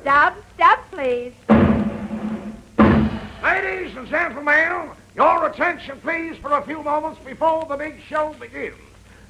Stubbs, 0.03 0.37
Stubbs, 0.55 0.83
please. 0.93 1.33
Ladies 3.45 3.95
and 3.95 4.09
gentlemen, 4.09 4.89
your 5.15 5.47
attention, 5.47 6.01
please, 6.01 6.35
for 6.39 6.51
a 6.55 6.63
few 6.63 6.83
moments 6.83 7.21
before 7.27 7.67
the 7.67 7.77
big 7.77 8.01
show 8.09 8.35
begins. 8.41 8.75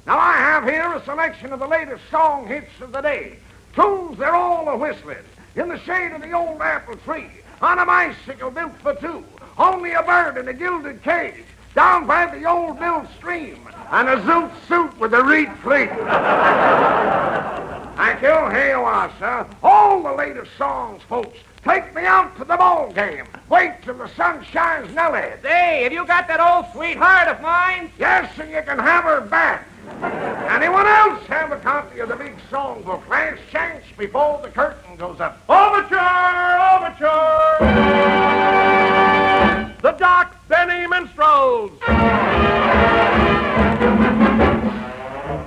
Now, 0.07 0.17
I 0.17 0.37
have 0.37 0.63
here 0.63 0.93
a 0.93 1.03
selection 1.03 1.51
of 1.51 1.59
the 1.59 1.67
latest 1.67 2.01
song 2.09 2.47
hits 2.47 2.71
of 2.79 2.93
the 2.93 3.01
day. 3.01 3.39
Tunes 3.73 4.17
they're 4.17 4.33
all 4.33 4.69
a 4.69 4.77
whistling. 4.77 5.17
In 5.57 5.67
the 5.67 5.77
shade 5.79 6.13
of 6.13 6.21
the 6.21 6.31
old 6.31 6.61
apple 6.61 6.95
tree, 6.99 7.27
on 7.61 7.77
a 7.77 7.85
bicycle 7.85 8.51
built 8.51 8.77
for 8.81 8.95
two, 8.95 9.21
only 9.57 9.91
a 9.91 10.01
bird 10.01 10.37
in 10.37 10.47
a 10.47 10.53
gilded 10.53 11.03
cage, 11.03 11.43
down 11.73 12.07
by 12.07 12.25
the 12.25 12.49
old 12.49 12.79
mill 12.79 13.05
stream, 13.17 13.67
and 13.91 14.07
a 14.07 14.15
zoot 14.21 14.49
suit 14.69 14.97
with 14.97 15.13
a 15.13 15.21
reed 15.21 15.51
fleet. 15.57 15.89
Thank 17.97 18.21
you. 18.21 18.49
Here 18.57 18.77
you 18.77 18.83
are, 18.83 19.11
sir. 19.19 19.45
All 19.61 20.01
the 20.01 20.13
latest 20.13 20.51
songs, 20.57 21.01
folks. 21.03 21.37
Take 21.65 21.95
me 21.95 22.05
out 22.05 22.37
to 22.37 22.45
the 22.45 22.55
ball 22.57 22.93
game. 22.93 23.25
Wait 23.49 23.73
till 23.81 23.95
the 23.95 24.07
sun 24.09 24.45
shines 24.51 24.93
Nellie. 24.93 25.33
Say, 25.41 25.81
have 25.81 25.91
you 25.91 26.05
got 26.05 26.27
that 26.27 26.39
old 26.39 26.71
sweetheart 26.71 27.27
of 27.27 27.41
mine? 27.41 27.91
Yes, 27.97 28.31
and 28.37 28.51
you 28.51 28.61
can 28.61 28.77
have 28.77 29.03
her 29.03 29.21
back. 29.21 29.67
Anyone 30.51 30.85
else 30.85 31.25
have 31.25 31.51
a 31.51 31.57
copy 31.57 32.01
of 32.01 32.09
the 32.09 32.17
big 32.17 32.35
songbook? 32.51 33.07
Last 33.09 33.41
chance 33.51 33.83
before 33.97 34.39
the 34.43 34.49
curtain 34.49 34.95
goes 34.95 35.19
up. 35.19 35.41
Overture! 35.49 35.97
Overture! 36.75 37.57
The 39.81 39.91
Doc 39.93 40.35
Benny 40.47 40.85
Minstrels! 40.85 41.71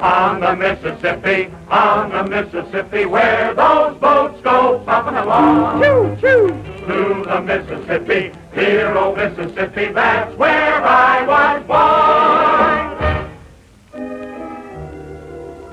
On 0.00 0.38
the 0.40 0.54
Mississippi, 0.54 1.50
on 1.68 2.10
the 2.10 2.22
Mississippi, 2.22 3.04
where 3.04 3.52
those 3.52 3.96
boats 3.98 4.40
go 4.42 4.78
bumping 4.86 5.16
along. 5.16 5.82
Choo, 5.82 6.16
choo. 6.20 6.48
To 6.86 7.24
the 7.24 7.40
Mississippi, 7.42 8.30
dear 8.54 8.96
old 8.96 9.18
oh, 9.18 9.28
Mississippi, 9.28 9.86
that's 9.92 10.32
where 10.36 10.82
I 10.84 11.26
was 11.26 11.62
born. 11.66 12.98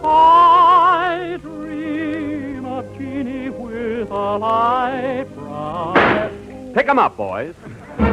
I 0.03 1.37
dream 1.41 2.65
of 2.65 2.97
Jeannie 2.97 3.51
with 3.51 4.09
a 4.09 4.37
light 4.37 5.27
brown. 5.35 6.73
Pick 6.73 6.89
'em 6.89 6.97
up, 6.97 7.15
boys. 7.15 7.53
We're 7.99 8.07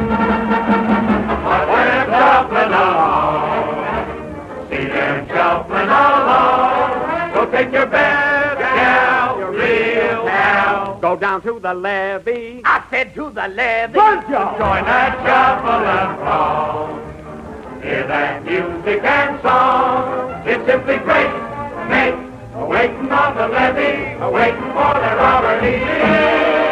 shuffling 2.05 2.71
along. 2.71 3.42
Them 5.53 5.69
shuffling 5.69 5.89
along. 5.89 7.51
Take 7.51 7.71
your 7.71 7.85
best 7.85 8.59
gal, 8.59 9.37
your 9.37 9.51
real 9.51 10.25
gal. 10.25 10.97
Go 10.99 11.15
down 11.15 11.41
to 11.43 11.59
the 11.59 11.71
levee. 11.71 12.61
I 12.65 12.83
said 12.89 13.13
to 13.13 13.29
the 13.29 13.47
levee. 13.47 13.93
Good 13.93 14.21
job. 14.27 14.57
Join 14.57 14.85
that 14.85 15.13
shuffle 15.23 15.85
and 15.85 16.17
throng. 16.17 17.81
Hear 17.83 18.07
that 18.07 18.43
music 18.43 19.03
and 19.03 19.41
song. 19.43 20.47
It's 20.47 20.65
simply 20.65 20.97
great. 20.97 21.29
Make 21.89 22.15
a 22.55 22.65
waiting 22.65 23.11
on 23.11 23.37
the 23.37 23.47
levee, 23.49 24.19
a 24.19 24.31
waiting 24.31 24.71
for 24.73 24.93
their 24.99 25.17
Robert 25.17 26.62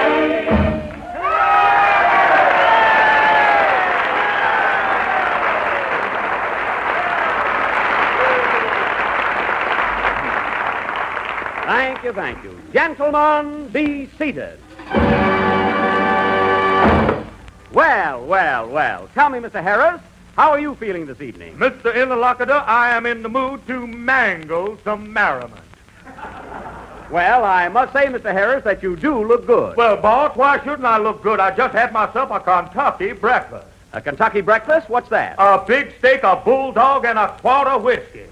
Thank 11.71 12.03
you, 12.03 12.11
thank 12.11 12.43
you. 12.43 12.61
Gentlemen, 12.73 13.69
be 13.69 14.09
seated. 14.17 14.59
Well, 17.71 18.25
well, 18.25 18.67
well. 18.67 19.09
Tell 19.13 19.29
me, 19.29 19.39
Mr. 19.39 19.63
Harris, 19.63 20.01
how 20.35 20.51
are 20.51 20.59
you 20.59 20.75
feeling 20.75 21.05
this 21.05 21.21
evening? 21.21 21.55
Mr. 21.55 21.95
Interlocutor, 21.95 22.61
I 22.67 22.93
am 22.93 23.05
in 23.05 23.23
the 23.23 23.29
mood 23.29 23.65
to 23.67 23.87
mangle 23.87 24.79
some 24.83 25.13
merriment. 25.13 25.61
Well, 27.09 27.45
I 27.45 27.69
must 27.69 27.93
say, 27.93 28.07
Mr. 28.07 28.33
Harris, 28.33 28.65
that 28.65 28.83
you 28.83 28.97
do 28.97 29.25
look 29.25 29.47
good. 29.47 29.77
Well, 29.77 29.95
boss, 29.95 30.35
why 30.35 30.61
shouldn't 30.65 30.83
I 30.83 30.97
look 30.97 31.23
good? 31.23 31.39
I 31.39 31.55
just 31.55 31.73
had 31.73 31.93
myself 31.93 32.31
a 32.31 32.41
Kentucky 32.41 33.13
breakfast. 33.13 33.67
A 33.93 34.01
Kentucky 34.01 34.41
breakfast? 34.41 34.89
What's 34.89 35.07
that? 35.07 35.35
A 35.39 35.63
big 35.65 35.93
steak, 35.99 36.23
a 36.23 36.35
bulldog, 36.35 37.05
and 37.05 37.17
a 37.17 37.29
quart 37.39 37.69
of 37.69 37.83
whiskey. 37.83 38.25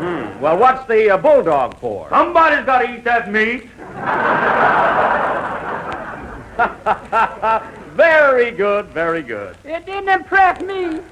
Hmm. 0.00 0.40
Well, 0.40 0.56
what's 0.56 0.88
the 0.88 1.10
uh, 1.10 1.18
bulldog 1.18 1.78
for? 1.78 2.08
Somebody's 2.08 2.64
got 2.64 2.78
to 2.78 2.94
eat 2.94 3.04
that 3.04 3.30
meat. 3.30 3.64
very 7.94 8.50
good, 8.50 8.86
very 8.86 9.22
good. 9.22 9.58
It 9.62 9.84
didn't 9.84 10.08
impress 10.08 10.62
me. 10.62 11.02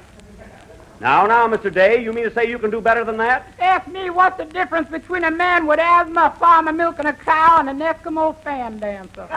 Now, 1.01 1.27
now, 1.27 1.47
Mr. 1.47 1.73
Day, 1.73 2.03
you 2.03 2.15
mean 2.15 2.25
to 2.25 2.33
say 2.33 2.49
you 2.49 2.59
can 2.59 2.71
do 2.71 2.81
better 2.81 3.05
than 3.05 3.19
that? 3.19 3.47
Ask 3.61 3.87
me 3.89 4.09
what's 4.09 4.39
the 4.39 4.47
difference 4.47 4.89
between 4.89 5.25
a 5.25 5.31
man 5.31 5.67
with 5.67 5.79
asthma, 5.79 6.33
a 6.35 6.39
farmer 6.39 6.73
milking 6.73 7.05
a 7.05 7.13
cow, 7.13 7.59
and 7.61 7.69
an 7.69 7.81
Eskimo 7.81 8.35
fan 8.43 8.79
dancer. 8.79 9.29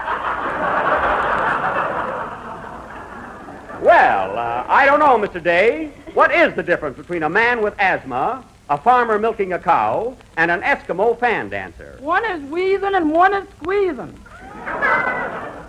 Well, 3.81 4.37
uh, 4.37 4.63
I 4.67 4.85
don't 4.85 4.99
know, 4.99 5.17
Mr. 5.17 5.43
Day. 5.43 5.91
What 6.13 6.33
is 6.33 6.55
the 6.55 6.63
difference 6.63 6.95
between 6.95 7.23
a 7.23 7.29
man 7.29 7.61
with 7.61 7.73
asthma, 7.79 8.45
a 8.71 8.77
farmer 8.77 9.19
milking 9.19 9.51
a 9.51 9.59
cow, 9.59 10.15
and 10.37 10.49
an 10.49 10.61
Eskimo 10.61 11.19
fan 11.19 11.49
dancer? 11.49 11.97
One 11.99 12.23
is 12.31 12.41
wheezing 12.49 12.95
and 12.95 13.11
one 13.11 13.33
is 13.33 13.45
squeezing. 13.59 14.17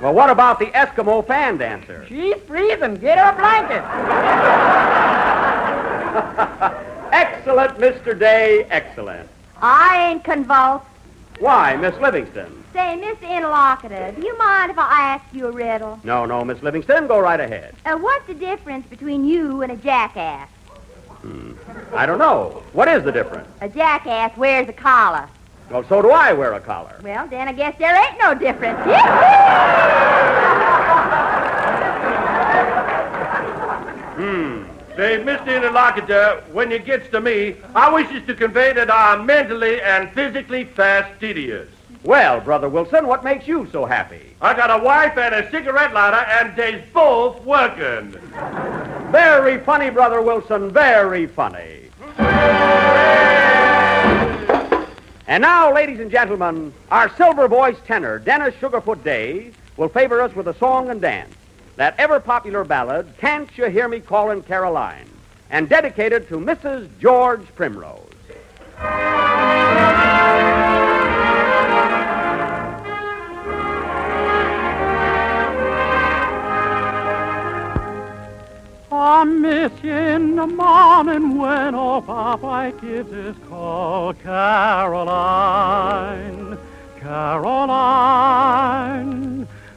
Well, 0.01 0.15
what 0.15 0.31
about 0.31 0.61
the 0.61 0.67
Eskimo 0.67 1.27
fan 1.27 1.59
dancer? 1.59 2.07
She's 2.09 2.37
freezing. 2.47 2.95
Get 2.95 3.19
her 3.19 3.33
a 3.33 3.37
blanket. 3.37 3.83
excellent, 7.13 7.77
Mr. 7.79 8.17
Day, 8.17 8.67
excellent. 8.71 9.29
I 9.61 10.11
ain't 10.11 10.23
convulsed. 10.23 10.87
Why, 11.41 11.75
Miss 11.75 11.97
Livingstone? 12.01 12.63
Say, 12.73 12.95
Miss 12.95 13.19
Interlocutor, 13.21 14.13
do 14.13 14.25
you 14.25 14.39
mind 14.39 14.71
if 14.71 14.79
I 14.79 15.01
ask 15.01 15.25
you 15.35 15.49
a 15.49 15.51
riddle? 15.51 15.99
No, 16.05 16.25
no, 16.25 16.45
Miss 16.45 16.63
Livingstone, 16.63 17.09
go 17.09 17.19
right 17.19 17.41
ahead. 17.41 17.75
Uh, 17.85 17.97
what's 17.97 18.27
the 18.29 18.35
difference 18.35 18.87
between 18.87 19.25
you 19.25 19.63
and 19.63 19.73
a 19.73 19.77
jackass? 19.77 20.49
Hmm. 21.23 21.53
I 21.95 22.05
don't 22.05 22.19
know. 22.19 22.63
What 22.73 22.89
is 22.89 23.05
the 23.05 23.13
difference? 23.13 23.49
A 23.61 23.69
jackass 23.69 24.37
wears 24.37 24.69
a 24.69 24.73
collar. 24.73 25.29
Well, 25.71 25.85
so 25.89 26.03
do 26.03 26.11
I 26.11 26.33
wear 26.33 26.53
a 26.55 26.61
collar. 26.61 26.99
Well, 27.03 27.27
then 27.29 27.49
I 27.49 27.53
guess 27.53 27.77
there 27.79 27.95
ain't 27.97 28.19
no 28.19 28.35
difference. 28.35 28.79
Hmm. 34.13 34.65
Say, 34.95 35.19
Mr. 35.25 35.57
Interlocutor, 35.57 36.45
when 36.53 36.71
it 36.71 36.85
gets 36.85 37.09
to 37.11 37.21
me, 37.21 37.57
I 37.75 37.91
wishes 37.91 38.27
to 38.27 38.35
convey 38.35 38.75
that 38.75 38.91
I'm 38.91 39.25
mentally 39.25 39.81
and 39.81 40.11
physically 40.13 40.65
fastidious. 40.65 41.69
Well, 42.05 42.41
Brother 42.41 42.69
Wilson, 42.69 43.07
what 43.07 43.23
makes 43.23 43.47
you 43.47 43.69
so 43.71 43.85
happy? 43.85 44.35
I 44.41 44.55
got 44.55 44.71
a 44.77 44.83
wife 44.83 45.17
and 45.17 45.33
a 45.35 45.49
cigarette 45.53 45.93
lighter, 45.93 46.17
and 46.17 46.57
they's 46.57 46.83
both 46.93 47.41
working. 47.45 48.11
Very 49.13 49.59
funny, 49.59 49.89
Brother 49.89 50.21
Wilson, 50.21 50.73
very 50.73 51.29
funny. 51.29 51.91
And 55.29 55.43
now, 55.43 55.73
ladies 55.73 56.01
and 56.01 56.11
gentlemen, 56.11 56.73
our 56.91 57.09
silver 57.17 57.47
voice 57.47 57.77
tenor, 57.87 58.19
Dennis 58.19 58.55
Sugarfoot 58.57 59.05
Day, 59.05 59.53
will 59.77 59.89
favor 59.89 60.21
us 60.21 60.35
with 60.35 60.49
a 60.49 60.55
song 60.59 60.91
and 60.91 61.01
dance. 61.01 61.35
That 61.77 61.95
ever 61.99 62.19
popular 62.19 62.65
ballad, 62.65 63.15
Can't 63.19 63.49
You 63.57 63.67
Hear 63.67 63.87
Me 63.87 64.01
Callin' 64.01 64.43
Caroline, 64.43 65.09
and 65.51 65.69
dedicated 65.69 66.29
to 66.29 66.39
Mrs. 66.39 66.89
George 66.99 67.47
Primrose. 67.55 68.01
I 79.05 79.25
miss 79.25 79.73
you 79.83 79.93
in 79.93 80.37
the 80.37 80.47
morning 80.47 81.37
when 81.37 81.75
old 81.75 82.07
Popeye 82.07 82.71
gives 82.81 83.11
his 83.11 83.35
call. 83.49 84.15
Caroline, 84.15 84.97
Caroline. 87.01 88.29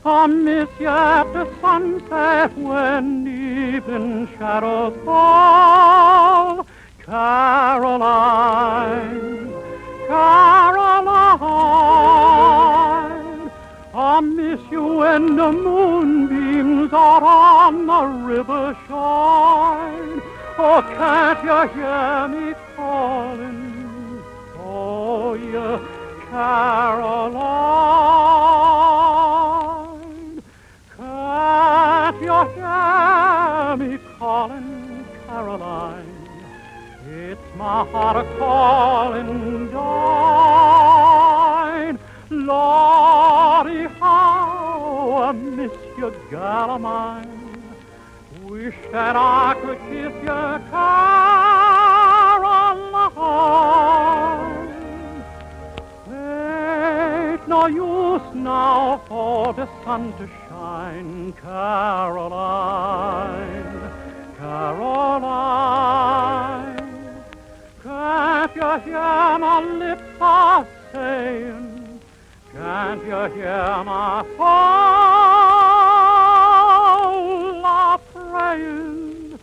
I 0.05 0.27
miss 0.27 0.69
you 0.79 0.89
at 0.89 1.23
the 1.33 1.49
sunset 1.59 2.55
when 2.55 3.25
evening 3.25 4.27
shadows 4.37 4.95
fall. 5.03 6.67
Caroline, 6.99 8.03
Caroline. 10.07 10.85
I 13.97 14.19
miss 14.19 14.59
you 14.69 14.97
when 14.97 15.37
the 15.37 15.53
moonbeams 15.53 16.91
are 16.91 17.23
on 17.23 17.87
the 17.87 18.03
river 18.27 18.77
shine. 18.89 20.21
Oh, 20.57 20.81
can't 20.97 21.41
you 21.45 21.67
hear 21.73 22.27
me 22.27 22.53
calling? 22.75 24.21
Oh, 24.59 25.35
you 25.35 25.79
Caroline. 26.29 27.45
Can't 30.97 32.21
you 32.21 32.39
hear 32.53 33.77
me 33.77 33.97
calling, 34.19 35.05
Caroline? 35.25 36.27
It's 37.07 37.47
my 37.55 37.85
heart 37.85 38.17
a 38.17 38.37
calling, 38.37 39.71
Dine. 39.71 41.64
Lordy, 42.43 43.87
how 43.99 45.23
I 45.23 45.31
miss 45.31 45.71
you, 45.97 46.13
gal 46.29 46.71
of 46.71 46.81
mine. 46.81 47.63
Wish 48.43 48.75
that 48.91 49.15
I 49.15 49.55
could 49.61 49.79
kiss 49.89 50.13
you, 50.21 50.59
Caroline. 50.69 51.05
Ain't 56.11 57.47
no 57.47 57.67
use 57.67 58.35
now 58.35 59.01
for 59.07 59.53
the 59.53 59.67
sun 59.83 60.13
to 60.17 60.27
shine, 60.47 61.33
Caroline, 61.41 62.44
Can't 73.25 73.37
you 73.37 73.41
hear 73.41 73.83
my 73.85 74.21
soul 74.37 74.45
are 77.65 77.97
praying? 78.13 79.39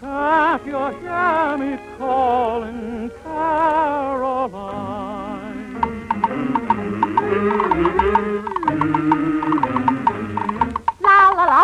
Can't 0.00 0.66
you 0.66 0.78
hear 0.98 1.56
me 1.56 1.78
calling 1.96 3.10
Caroline? 3.22 4.42
La 11.00 11.18
la 11.30 11.44
la. 11.52 11.62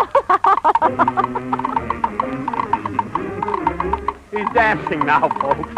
He's 4.31 4.49
dancing 4.53 5.01
now, 5.05 5.27
folks. 5.27 5.73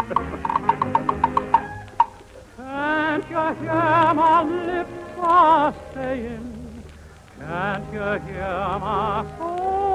Can't 2.56 3.24
you 3.28 3.44
hear 3.64 4.14
my 4.14 4.42
lips 4.44 4.91
saying? 5.94 6.84
Can't 7.38 7.86
you 7.92 8.08
hear 8.26 8.78
my 8.80 9.24
soul 9.38 9.92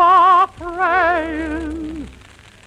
are 0.00 0.42
ah, 0.42 0.46
praying? 0.56 2.08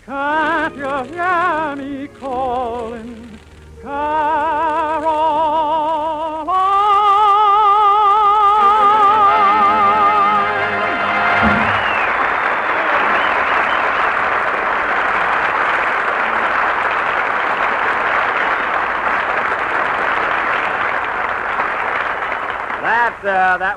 Can't 0.05 0.75
you 0.75 0.95
hear 1.13 1.75
me 1.75 2.07
calling 2.19 3.02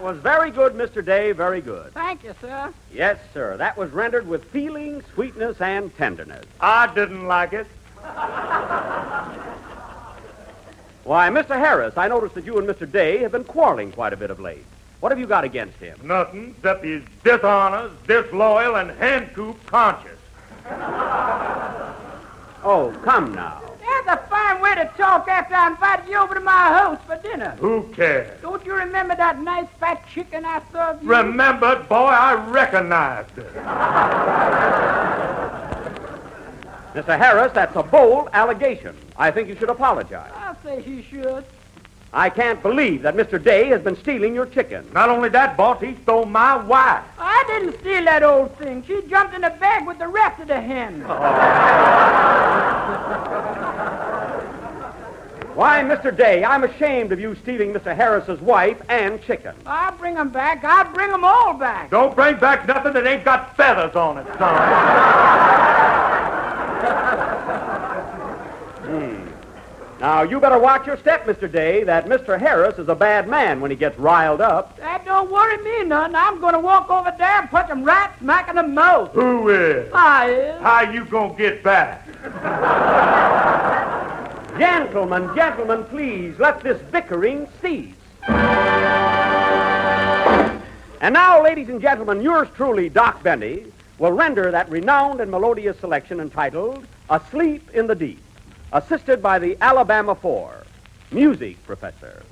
was 0.06 0.18
very 0.18 0.52
good, 0.52 0.74
Mr. 0.74 1.04
Day, 1.04 1.32
very 1.32 1.60
good. 1.60 1.92
Thank 1.92 2.22
you, 2.22 2.32
sir. 2.40 2.72
Yes, 2.92 3.18
sir. 3.34 3.56
That 3.56 3.76
was 3.76 3.90
rendered 3.90 4.28
with 4.28 4.44
feeling, 4.44 5.02
sweetness, 5.14 5.60
and 5.60 5.94
tenderness. 5.96 6.44
I 6.60 6.86
didn't 6.94 7.26
like 7.26 7.52
it. 7.52 7.66
Why, 11.02 11.28
Mr. 11.28 11.58
Harris, 11.58 11.96
I 11.96 12.06
noticed 12.06 12.36
that 12.36 12.44
you 12.44 12.56
and 12.56 12.68
Mr. 12.68 12.90
Day 12.90 13.18
have 13.18 13.32
been 13.32 13.42
quarreling 13.42 13.90
quite 13.90 14.12
a 14.12 14.16
bit 14.16 14.30
of 14.30 14.38
late. 14.38 14.64
What 15.00 15.10
have 15.10 15.18
you 15.18 15.26
got 15.26 15.42
against 15.42 15.78
him? 15.78 15.98
Nothing 16.04 16.54
except 16.56 16.84
he's 16.84 17.02
dishonest, 17.24 18.06
disloyal, 18.06 18.76
and 18.76 18.92
hen-coop 18.92 19.66
conscious. 19.66 20.20
Oh, 22.62 22.96
come 23.02 23.34
now. 23.34 23.60
That's 23.80 24.22
a 24.22 24.26
fine 24.28 24.60
way 24.60 24.65
to 24.77 24.85
talk 24.97 25.27
after 25.27 25.55
I 25.55 25.69
invited 25.69 26.09
you 26.09 26.19
over 26.19 26.35
to 26.35 26.40
my 26.40 26.53
house 26.53 26.98
for 27.07 27.16
dinner. 27.16 27.57
Who 27.61 27.89
cares? 27.94 28.40
Don't 28.43 28.65
you 28.66 28.74
remember 28.74 29.16
that 29.16 29.40
nice 29.40 29.69
fat 29.81 30.07
chicken 30.12 30.44
I 30.44 30.61
served 30.70 31.03
you? 31.03 31.09
Remembered, 31.09 31.89
boy, 31.89 31.94
I 31.94 32.35
recognized 32.51 33.39
it. 33.39 33.55
Mr. 36.94 37.19
Harris, 37.19 37.53
that's 37.53 37.74
a 37.77 37.82
bold 37.82 38.28
allegation. 38.32 38.94
I 39.16 39.31
think 39.31 39.48
you 39.48 39.57
should 39.57 39.70
apologize. 39.70 40.31
I'll 40.35 40.57
say 40.62 40.82
he 40.82 41.03
should. 41.03 41.44
I 42.12 42.31
can't 42.31 42.62
believe 42.62 43.03
that 43.03 43.16
Mr. 43.16 43.43
Day 43.43 43.66
has 43.69 43.82
been 43.82 43.97
stealing 43.97 44.35
your 44.35 44.47
chicken. 44.47 44.89
Not 44.93 45.09
only 45.11 45.28
that, 45.31 45.57
boss, 45.57 45.81
he 45.82 45.97
stole 46.03 46.24
my 46.24 46.57
wife. 46.57 47.05
I 47.19 47.44
didn't 47.47 47.78
steal 47.81 48.05
that 48.05 48.23
old 48.23 48.57
thing. 48.57 48.82
She 48.86 49.03
jumped 49.09 49.35
in 49.35 49.40
the 49.43 49.51
bag 49.51 49.86
with 49.86 49.98
the 49.98 50.09
rest 50.09 50.40
of 50.40 50.48
the 50.48 50.61
hens. 50.61 51.05
Why, 55.56 55.80
Mr. 55.80 56.14
Day, 56.14 56.44
I'm 56.44 56.64
ashamed 56.64 57.12
of 57.12 57.18
you 57.18 57.34
stealing 57.36 57.72
Mr. 57.72 57.96
Harris's 57.96 58.38
wife 58.42 58.76
and 58.90 59.22
chicken. 59.22 59.54
I'll 59.64 59.92
bring 59.92 60.18
'em 60.18 60.28
back. 60.28 60.62
I'll 60.62 60.92
bring 60.92 61.10
'em 61.10 61.24
all 61.24 61.54
back. 61.54 61.88
Don't 61.88 62.14
bring 62.14 62.36
back 62.36 62.68
nothing 62.68 62.92
that 62.92 63.06
ain't 63.06 63.24
got 63.24 63.56
feathers 63.56 63.96
on 63.96 64.18
it, 64.18 64.26
son. 64.36 64.54
Hmm. 68.84 69.16
Now, 69.98 70.22
you 70.24 70.40
better 70.40 70.58
watch 70.58 70.86
your 70.86 70.98
step, 70.98 71.24
Mr. 71.26 71.50
Day. 71.50 71.84
That 71.84 72.06
Mr. 72.06 72.38
Harris 72.38 72.78
is 72.78 72.90
a 72.90 72.94
bad 72.94 73.26
man 73.26 73.62
when 73.62 73.70
he 73.70 73.78
gets 73.78 73.98
riled 73.98 74.42
up. 74.42 74.76
That 74.76 75.06
don't 75.06 75.30
worry 75.30 75.56
me 75.56 75.84
none. 75.84 76.14
I'm 76.14 76.38
going 76.38 76.52
to 76.52 76.60
walk 76.60 76.90
over 76.90 77.14
there 77.16 77.40
and 77.40 77.50
punch 77.50 77.70
him 77.70 77.82
right 77.82 78.10
smack 78.20 78.50
in 78.50 78.56
the 78.56 78.62
mouth. 78.62 79.12
Who 79.14 79.48
is? 79.48 79.90
I 79.94 80.26
is. 80.28 80.60
How 80.60 80.82
you 80.82 81.06
gonna 81.06 81.32
get 81.32 81.62
back? 81.62 82.02
Gentlemen, 84.58 85.30
gentlemen, 85.34 85.84
please, 85.84 86.38
let 86.38 86.62
this 86.62 86.80
bickering 86.90 87.46
cease. 87.60 87.94
And 91.00 91.12
now, 91.12 91.42
ladies 91.42 91.68
and 91.68 91.78
gentlemen, 91.78 92.22
yours 92.22 92.48
truly, 92.54 92.88
Doc 92.88 93.22
Benny, 93.22 93.66
will 93.98 94.12
render 94.12 94.50
that 94.50 94.70
renowned 94.70 95.20
and 95.20 95.30
melodious 95.30 95.78
selection 95.78 96.20
entitled 96.20 96.86
Asleep 97.10 97.68
in 97.74 97.86
the 97.86 97.94
Deep, 97.94 98.20
assisted 98.72 99.22
by 99.22 99.38
the 99.38 99.58
Alabama 99.60 100.14
Four. 100.14 100.64
Music, 101.12 101.62
Professor. 101.66 102.22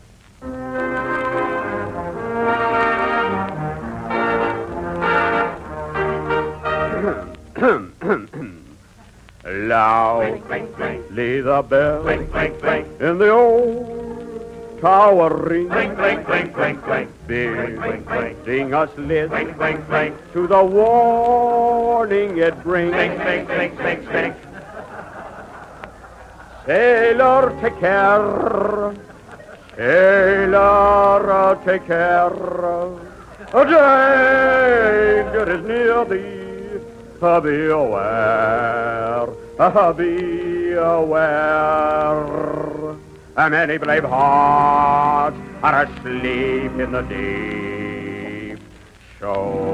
Loudly 9.47 11.41
the 11.43 11.63
bell 11.69 12.09
in 12.09 13.19
the 13.19 13.31
old 13.31 14.81
tower 14.81 15.37
ring, 15.37 15.69
bidding 17.27 18.73
us 18.73 18.91
listen 18.97 19.55
to 20.33 20.47
the 20.47 20.65
warning 20.65 22.39
it 22.39 22.63
brings. 22.63 22.95
Sailor, 26.65 27.53
take 27.61 27.79
care. 27.81 28.95
Sailor, 29.77 31.59
take 31.67 31.87
care. 31.87 32.33
A 33.53 33.65
danger 33.67 35.47
is 35.53 35.63
near 35.67 36.05
thee. 36.07 36.34
Be 37.21 37.71
aware. 37.71 39.27
Be 39.97 40.73
aware. 40.73 42.25
Many 43.37 43.79
brave 43.79 44.05
hearts 44.05 45.37
are 45.63 45.83
asleep 45.85 46.73
in 46.79 46.93
the 46.93 47.03
deep. 47.03 48.59
Show. 49.19 49.65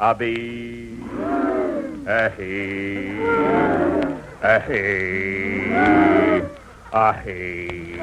Uh, 0.00 0.14
Be 0.14 0.96
a 2.06 2.30
he. 2.30 3.18
A 4.42 4.60
he. 4.60 5.72
A 6.92 7.12
he. 7.22 7.98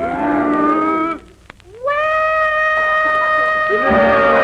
Thank 3.68 4.35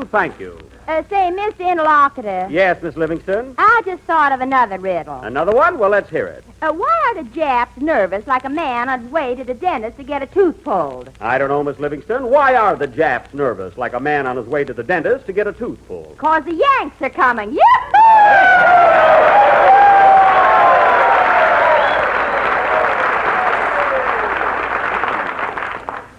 you, 0.00 0.08
thank 0.08 0.40
you. 0.40 0.58
Uh, 0.88 1.02
say, 1.08 1.30
Mr. 1.30 1.70
Interlocutor. 1.70 2.48
Yes, 2.50 2.82
Miss 2.82 2.96
Livingstone. 2.96 3.54
I 3.58 3.82
just 3.84 4.02
thought 4.02 4.32
of 4.32 4.40
another 4.40 4.78
riddle. 4.78 5.20
Another 5.20 5.52
one? 5.52 5.78
Well, 5.78 5.90
let's 5.90 6.10
hear 6.10 6.26
it. 6.26 6.42
Uh, 6.62 6.72
why 6.72 7.14
are 7.14 7.22
the 7.22 7.30
Japs 7.30 7.80
nervous 7.80 8.26
like 8.26 8.44
a 8.44 8.48
man 8.48 8.88
on 8.88 9.02
his 9.02 9.10
way 9.10 9.34
to 9.36 9.44
the 9.44 9.54
dentist 9.54 9.98
to 9.98 10.02
get 10.02 10.22
a 10.22 10.26
tooth 10.26 10.64
pulled? 10.64 11.10
I 11.20 11.38
don't 11.38 11.48
know, 11.48 11.62
Miss 11.62 11.78
Livingstone. 11.78 12.28
Why 12.28 12.56
are 12.56 12.74
the 12.74 12.88
Japs 12.88 13.32
nervous, 13.34 13.76
like 13.78 13.92
a 13.92 14.00
man 14.00 14.26
on 14.26 14.36
his 14.36 14.46
way 14.46 14.64
to 14.64 14.74
the 14.74 14.82
dentist 14.82 15.26
to 15.26 15.32
get 15.32 15.46
a 15.46 15.52
tooth 15.52 15.78
pulled? 15.86 16.18
Cause 16.18 16.44
the 16.44 16.54
Yanks 16.54 17.00
are 17.00 17.10
coming. 17.10 17.52
Yahoo! 17.52 19.49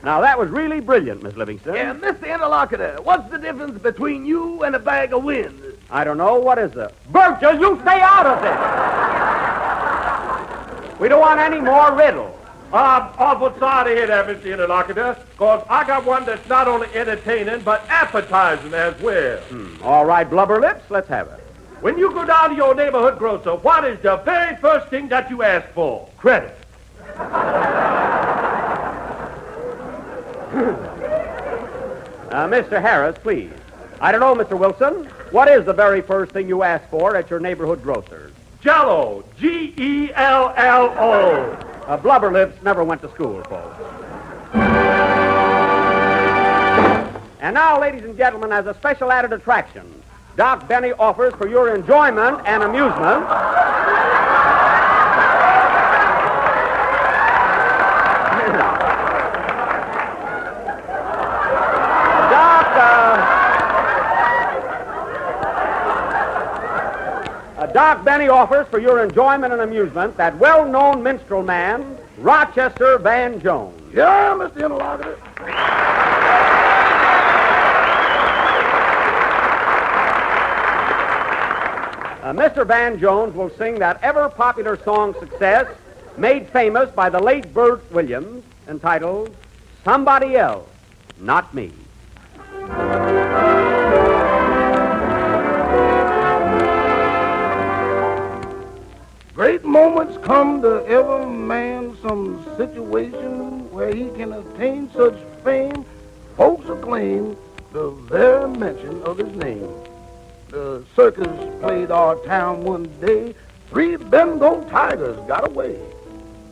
Now, 0.03 0.19
that 0.22 0.38
was 0.40 0.49
really 0.49 0.80
brilliant, 0.80 1.22
Miss 1.22 1.36
Livingstone. 1.36 1.76
Yeah, 1.76 1.94
Mr. 1.94 2.23
Interlocutor, 2.34 2.99
what's 3.03 3.30
the 3.30 3.38
difference 3.38 3.80
between 3.82 4.26
you 4.26 4.64
and 4.64 4.76
a 4.76 4.80
bag 4.80 5.14
of 5.14 5.23
wind? 5.23 5.61
I 5.91 6.03
don't 6.03 6.18
know. 6.18 6.40
What 6.40 6.57
is 6.57 6.72
the... 6.72 6.91
Virgil, 7.10 7.60
you 7.60 7.80
stay 7.82 7.99
out 8.02 8.26
of 8.26 8.41
this! 8.41 8.57
We 10.99 11.07
don't 11.07 11.22
want 11.22 11.40
any 11.40 11.60
more 11.60 11.95
riddles. 11.95 12.36
I'm 12.73 13.14
awful 13.18 13.53
sorry 13.60 13.91
to 13.91 13.98
hear 13.98 14.07
that, 14.07 14.28
Mr. 14.28 14.53
Interlocutor, 14.53 15.18
because 15.32 15.64
I 15.69 15.86
got 15.86 16.06
one 16.06 16.26
that's 16.26 16.48
not 16.48 16.68
only 16.68 16.88
entertaining, 16.95 17.61
but 17.61 17.86
appetizing 17.90 18.73
as 18.73 18.99
well. 19.02 19.38
Hmm. 19.40 19.84
All 19.84 20.06
right, 20.06 20.28
blubber 20.28 20.60
lips, 20.61 20.90
let's 20.90 21.10
have 21.10 21.28
it. 21.28 21.40
When 21.82 21.98
you 21.98 22.11
go 22.14 22.23
down 22.26 22.52
to 22.52 22.56
your 22.56 22.73
neighborhood 22.73 23.19
grocer, 23.19 23.56
what 23.56 23.84
is 23.84 23.99
the 24.02 24.18
very 24.18 24.56
first 24.57 24.88
thing 24.88 25.10
that 25.10 25.30
you 25.30 25.44
ask 25.44 25.68
for? 25.69 26.07
Credit. 26.18 26.56
Uh, 32.32 32.48
Mr. 32.48 32.82
Harris, 32.82 33.18
please. 33.18 33.52
I 33.99 34.11
don't 34.11 34.22
know, 34.22 34.36
Mr. 34.36 34.57
Wilson. 34.57 35.06
What 35.32 35.48
is 35.48 35.65
the 35.65 35.73
very 35.73 36.02
first 36.02 36.32
thing 36.32 36.48
you 36.48 36.64
ask 36.64 36.88
for 36.90 37.15
at 37.15 37.30
your 37.30 37.40
neighborhood 37.40 37.84
grocer's? 37.84 38.32
Jello. 38.61 39.23
G 39.38 39.73
E 39.78 40.11
L 40.14 40.53
L 40.56 40.94
O. 40.98 41.52
Uh, 41.88 41.98
blubber 41.98 42.32
lips 42.32 42.61
never 42.64 42.84
went 42.84 43.02
to 43.02 43.10
school, 43.11 43.44
folks. 43.44 43.76
And 47.41 47.53
now, 47.56 47.80
ladies 47.80 48.03
and 48.03 48.15
gentlemen, 48.18 48.52
as 48.52 48.65
a 48.68 48.73
special 48.76 49.11
added 49.11 49.34
attraction, 49.34 50.02
Doc 50.38 50.68
Benny 50.68 50.91
offers 50.94 51.34
for 51.36 51.48
your 51.48 51.73
enjoyment 51.76 52.40
and 52.45 52.64
amusement. 52.64 53.28
Doc, 62.30 62.68
uh, 62.76 62.80
uh, 62.80 62.82
Doc 67.73 68.03
Benny 68.03 68.27
offers 68.27 68.68
for 68.68 68.80
your 68.80 69.03
enjoyment 69.03 69.53
and 69.53 69.61
amusement 69.61 70.18
that 70.18 70.38
well-known 70.38 71.02
minstrel 71.02 71.43
man, 71.43 71.98
Rochester 72.18 72.98
Van 72.98 73.39
Jones. 73.41 73.81
Yeah, 73.93 74.35
Mr. 74.38 74.57
Interlocutor. 74.57 75.18
Uh, 82.22 82.34
Mr. 82.34 82.65
Van 82.68 82.99
Jones 82.99 83.35
will 83.35 83.49
sing 83.52 83.80
that 83.80 83.99
ever 84.03 84.30
popular 84.30 84.77
song 84.84 85.14
success 85.19 85.68
made 86.18 86.48
famous 86.49 86.89
by 86.91 87.10
the 87.10 87.19
late 87.19 87.53
Bert 87.53 87.89
Williams 87.91 88.43
entitled 88.68 89.35
Somebody 89.84 90.35
Else, 90.35 90.69
Not 91.19 91.53
Me. 91.53 91.72
Great 99.42 99.66
moments 99.66 100.20
come 100.24 100.62
to 100.62 100.86
every 100.86 101.26
man 101.26 101.98
some 102.04 102.46
situation 102.58 103.72
where 103.72 103.92
he 103.92 104.08
can 104.12 104.34
attain 104.34 104.88
such 104.92 105.18
fame, 105.44 105.84
folks 106.38 106.70
acclaim 106.70 107.36
the 107.74 107.90
very 107.90 108.48
mention 108.48 109.02
of 109.02 109.18
his 109.18 109.36
name. 109.38 109.68
The 110.50 110.86
circus 110.96 111.60
played 111.60 111.90
our 111.90 112.18
town 112.18 112.64
one 112.64 112.84
day, 113.00 113.34
three 113.68 113.96
Bengal 113.96 114.64
tigers 114.66 115.18
got 115.28 115.50
away. 115.50 115.80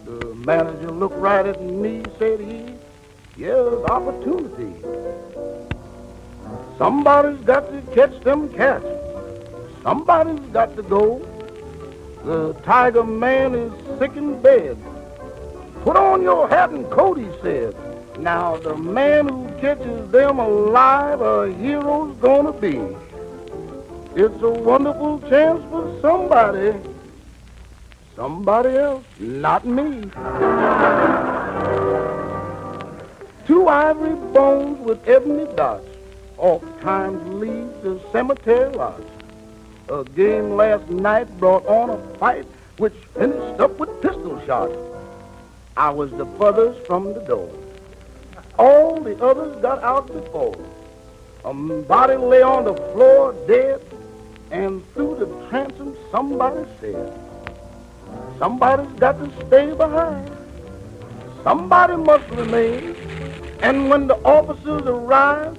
The 0.06 0.34
manager 0.34 0.90
looked 0.90 1.18
right 1.18 1.46
at 1.46 1.62
me, 1.62 2.02
said 2.18 2.40
he, 2.40 2.74
here's 3.38 3.84
opportunity. 3.84 4.74
Somebody's 6.80 7.40
got 7.42 7.70
to 7.72 7.84
catch 7.94 8.20
them 8.22 8.52
cats. 8.52 8.84
Somebody's 9.84 10.40
got 10.52 10.76
to 10.76 10.82
go. 10.82 11.29
The 12.24 12.54
tiger 12.64 13.04
man 13.04 13.56
is 13.56 13.72
sick 13.98 14.16
in 14.16 14.42
bed. 14.42 14.78
Put 15.84 15.96
on 15.96 16.22
your 16.22 16.50
hat 16.50 16.72
and 16.72 16.90
coat, 16.90 17.18
he 17.18 17.28
said. 17.42 17.74
Now 18.20 18.58
the 18.58 18.76
man 18.76 19.30
who 19.30 19.48
catches 19.62 20.12
them 20.12 20.40
alive, 20.40 21.22
a 21.22 21.54
hero's 21.54 22.16
gonna 22.18 22.52
be. 22.52 22.82
It's 24.16 24.42
a 24.42 24.50
wonderful 24.50 25.22
chance 25.30 25.64
for 25.70 25.98
somebody. 26.02 26.78
Somebody 28.18 28.76
else, 28.76 29.06
not 29.20 29.66
me. 29.66 30.02
Two 33.48 33.70
ivory 33.70 34.16
bones 34.34 34.80
with 34.80 35.08
ebony 35.08 35.46
dots 35.56 35.88
oft 36.38 36.82
times 36.82 37.26
lead 37.34 37.82
to 37.84 38.02
cemetery 38.12 38.74
lots. 38.76 39.09
A 39.92 40.04
game 40.04 40.52
last 40.52 40.88
night 40.92 41.28
brought 41.40 41.66
on 41.66 41.90
a 41.90 41.98
fight 42.20 42.46
which 42.78 42.94
finished 43.16 43.60
up 43.60 43.80
with 43.80 43.90
pistol 44.04 44.40
shots. 44.46 44.78
I 45.76 45.90
was 45.90 46.12
the 46.12 46.28
furthest 46.38 46.86
from 46.86 47.16
the 47.16 47.22
door. 47.22 47.50
All 48.60 49.02
the 49.02 49.18
others 49.24 49.60
got 49.64 49.82
out 49.82 50.06
before. 50.06 50.56
A 51.44 51.54
body 51.54 52.18
lay 52.18 52.44
on 52.44 52.66
the 52.66 52.76
floor 52.76 53.34
dead, 53.48 53.82
and 54.52 54.86
through 54.94 55.16
the 55.16 55.50
transom 55.50 55.98
somebody 56.12 56.70
said, 56.80 57.12
Somebody's 58.38 58.94
got 59.00 59.14
to 59.14 59.48
stay 59.48 59.74
behind. 59.74 60.30
Somebody 61.44 61.96
must 61.96 62.30
remain. 62.30 62.96
And 63.62 63.90
when 63.90 64.06
the 64.06 64.18
officers 64.24 64.84
arrive, 64.84 65.58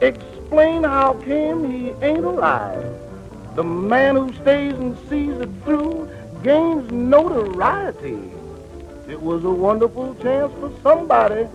explain 0.00 0.84
how 0.84 1.20
came 1.22 1.70
he 1.70 1.90
ain't 2.00 2.24
alive. 2.24 3.01
The 3.54 3.62
man 3.62 4.16
who 4.16 4.32
stays 4.32 4.72
and 4.72 4.96
sees 5.10 5.36
it 5.36 5.50
through 5.64 6.08
gains 6.42 6.90
notoriety. 6.90 8.18
It 9.06 9.20
was 9.20 9.44
a 9.44 9.50
wonderful 9.50 10.14
chance 10.22 10.50
for 10.54 10.72
somebody. 10.82 11.46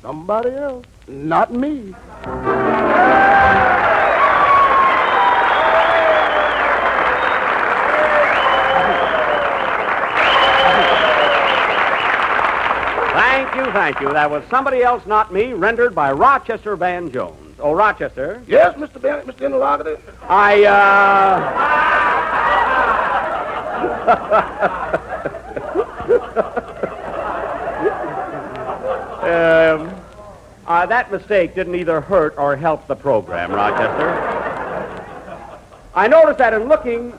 Somebody 0.00 0.50
else, 0.50 0.86
not 1.06 1.52
me. 1.52 1.94
Thank 13.12 13.54
you, 13.56 13.72
thank 13.72 14.00
you. 14.00 14.12
That 14.12 14.30
was 14.30 14.42
somebody 14.48 14.82
else, 14.82 15.04
not 15.04 15.32
me, 15.34 15.52
rendered 15.52 15.94
by 15.94 16.12
Rochester 16.12 16.76
Van 16.76 17.10
Jones. 17.12 17.47
Oh, 17.60 17.72
Rochester. 17.72 18.42
Yes, 18.46 18.76
Mr. 18.76 19.00
Benny, 19.00 19.22
Mr. 19.22 19.46
Interlocutor. 19.46 19.98
I, 20.28 20.64
uh. 20.64 21.88
um, 29.28 29.92
uh, 30.66 30.86
that 30.86 31.10
mistake 31.10 31.54
didn't 31.54 31.74
either 31.74 32.00
hurt 32.00 32.34
or 32.38 32.56
help 32.56 32.86
the 32.86 32.94
program, 32.94 33.50
Rochester. 33.50 34.10
I 35.94 36.06
noticed 36.06 36.38
that 36.38 36.54
in 36.54 36.68
looking 36.68 37.12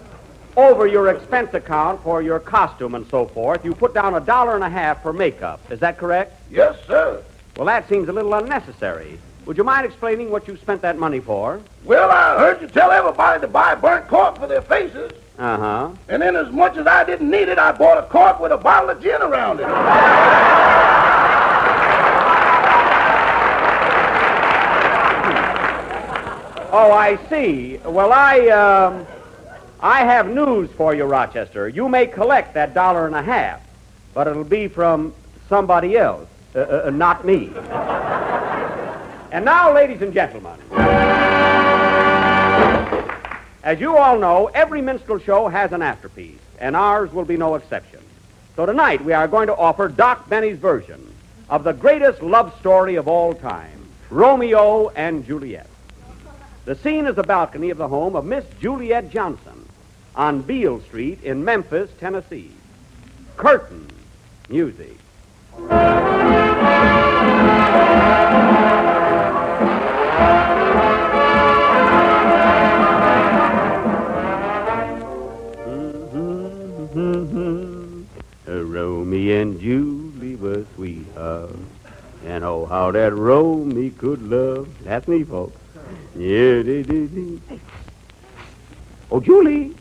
over 0.56 0.88
your 0.88 1.10
expense 1.10 1.54
account 1.54 2.02
for 2.02 2.22
your 2.22 2.40
costume 2.40 2.96
and 2.96 3.06
so 3.08 3.26
forth, 3.26 3.66
you 3.66 3.74
put 3.74 3.94
down 3.94 4.16
a 4.16 4.22
dollar 4.22 4.56
and 4.56 4.64
a 4.64 4.70
half 4.70 5.02
for 5.02 5.12
makeup. 5.12 5.60
Is 5.70 5.82
that 5.82 5.98
correct? 5.98 6.34
Yes, 6.50 6.78
sir. 6.88 7.22
Well, 7.58 7.66
that 7.66 7.90
seems 7.90 8.08
a 8.08 8.14
little 8.14 8.34
unnecessary. 8.34 9.20
Would 9.46 9.58
you 9.58 9.64
mind 9.64 9.86
explaining 9.86 10.30
what 10.30 10.48
you 10.48 10.58
spent 10.58 10.82
that 10.84 10.98
money 10.98 11.20
for? 11.20 11.62
Well, 11.84 12.10
I 12.12 12.38
heard 12.38 12.62
you 12.62 12.68
tell 12.68 12.92
everybody 12.92 13.42
to 13.42 13.48
buy 13.48 13.76
burnt 13.76 14.08
cork 14.08 14.38
for 14.38 14.48
their 14.48 14.62
faces. 14.62 15.12
Uh 15.38 15.58
huh. 15.58 15.90
And 16.08 16.22
then, 16.22 16.36
as 16.36 16.52
much 16.52 16.78
as 16.78 16.86
I 16.86 17.04
didn't 17.04 17.30
need 17.30 17.48
it, 17.48 17.58
I 17.58 17.72
bought 17.72 17.98
a 17.98 18.04
cork 18.08 18.40
with 18.40 18.52
a 18.52 18.58
bottle 18.58 18.90
of 18.90 19.02
gin 19.02 19.22
around 19.22 19.60
it. 19.60 19.68
Oh, 26.72 26.92
I 26.92 27.18
see. 27.30 27.78
Well, 27.78 28.14
I, 28.14 28.48
um, 28.50 29.08
I 29.80 30.02
have 30.04 30.30
news 30.30 30.70
for 30.72 30.94
you, 30.94 31.06
Rochester. 31.06 31.68
You 31.68 31.90
may 31.90 32.06
collect 32.06 32.54
that 32.54 32.76
dollar 32.76 33.08
and 33.08 33.16
a 33.16 33.24
half, 33.24 33.62
but 34.14 34.28
it'll 34.28 34.44
be 34.44 34.68
from 34.68 35.12
somebody 35.48 35.98
else, 35.98 36.28
uh, 36.56 36.84
uh, 36.86 36.92
not 36.92 37.26
me. 37.26 37.50
and 39.32 39.46
now, 39.46 39.74
ladies 39.74 40.02
and 40.02 40.14
gentlemen. 40.14 40.60
As 43.64 43.80
you 43.80 43.98
all 43.98 44.18
know, 44.18 44.48
every 44.54 44.82
minstrel 44.82 45.20
show 45.20 45.48
has 45.48 45.72
an 45.72 45.82
afterpiece, 45.82 46.40
and 46.60 46.76
ours 46.76 47.14
will 47.14 47.26
be 47.26 47.38
no 47.38 47.56
exception. 47.56 48.00
So 48.56 48.66
tonight 48.66 49.04
we 49.04 49.14
are 49.14 49.28
going 49.28 49.48
to 49.48 49.56
offer 49.56 49.88
Doc 49.88 50.28
Benny's 50.28 50.58
version 50.58 51.14
of 51.50 51.64
the 51.64 51.74
greatest 51.74 52.22
love 52.22 52.58
story 52.60 52.96
of 52.96 53.08
all 53.08 53.34
time, 53.34 53.88
Romeo 54.10 54.90
and 54.90 55.26
Juliet. 55.26 55.70
The 56.66 56.76
scene 56.76 57.06
is 57.06 57.16
the 57.16 57.24
balcony 57.24 57.70
of 57.70 57.78
the 57.78 57.88
home 57.88 58.16
of 58.16 58.26
Miss 58.26 58.46
Juliet 58.60 59.10
Johnson 59.10 59.68
on 60.16 60.42
Beale 60.42 60.82
Street 60.82 61.24
in 61.24 61.46
Memphis, 61.46 61.90
Tennessee. 62.00 62.52
Curtain 63.38 63.88
music. 64.50 64.98
And 79.30 79.60
Julie 79.62 80.36
were 80.38 80.66
sweethearts. 80.74 81.54
And 82.26 82.44
oh, 82.44 82.66
how 82.66 82.90
that 82.90 83.14
Romeo 83.14 83.92
could 83.96 84.24
love. 84.24 84.68
That's 84.84 85.08
me, 85.08 85.24
folks. 85.24 85.56
Yeah, 86.16 86.64
they 86.64 86.82
did. 86.82 87.40
Oh, 89.12 89.20
Julie. 89.20 89.76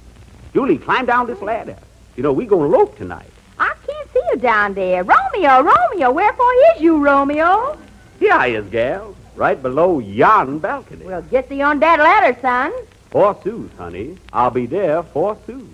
Julie, 0.52 0.76
climb 0.76 1.06
down 1.06 1.26
this 1.26 1.40
ladder. 1.40 1.78
You 2.14 2.24
know, 2.24 2.32
we 2.34 2.44
gonna 2.44 2.64
elope 2.64 2.98
tonight. 2.98 3.30
I 3.58 3.74
can't 3.86 4.12
see 4.12 4.20
you 4.30 4.36
down 4.36 4.74
there. 4.74 5.02
Romeo, 5.02 5.62
Romeo, 5.62 6.10
wherefore 6.10 6.52
is 6.74 6.82
you, 6.82 7.02
Romeo? 7.02 7.78
Here 8.20 8.34
I 8.34 8.48
is, 8.48 8.68
gal. 8.68 9.16
Right 9.34 9.60
below 9.62 9.98
yon 9.98 10.58
balcony. 10.58 11.06
Well, 11.06 11.22
get 11.22 11.48
thee 11.48 11.62
on 11.62 11.80
that 11.80 12.00
ladder, 12.00 12.38
son. 12.42 12.70
Forsooth, 13.10 13.74
honey. 13.78 14.18
I'll 14.30 14.50
be 14.50 14.66
there 14.66 15.02
forsooth. 15.02 15.70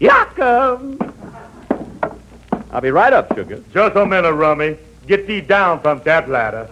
Here 0.00 0.10
I 0.10 0.24
come. 0.34 0.98
I'll 2.74 2.80
be 2.80 2.90
right 2.90 3.12
up, 3.12 3.32
sugar. 3.36 3.62
Just 3.72 3.94
a 3.94 4.04
minute, 4.04 4.32
Rummy. 4.32 4.76
Get 5.06 5.28
thee 5.28 5.40
down 5.40 5.80
from 5.80 6.02
that 6.02 6.28
ladder. 6.28 6.68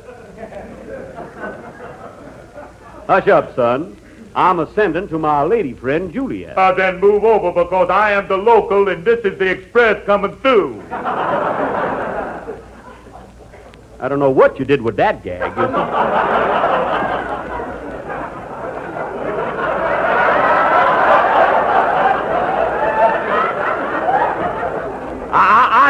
Hush 3.06 3.28
up, 3.28 3.54
son. 3.54 3.96
I'm 4.34 4.58
ascending 4.58 5.06
to 5.08 5.18
my 5.18 5.44
lady 5.44 5.74
friend, 5.74 6.12
Juliet. 6.12 6.58
Uh, 6.58 6.72
then 6.72 6.98
move 6.98 7.22
over 7.22 7.52
because 7.52 7.88
I 7.88 8.12
am 8.12 8.26
the 8.26 8.36
local 8.36 8.88
and 8.88 9.04
this 9.04 9.24
is 9.24 9.38
the 9.38 9.48
express 9.48 10.04
coming 10.04 10.34
through. 10.38 10.82
I 10.90 12.48
don't 14.08 14.18
know 14.18 14.30
what 14.30 14.58
you 14.58 14.64
did 14.64 14.82
with 14.82 14.96
that 14.96 15.22
gag. 15.22 15.52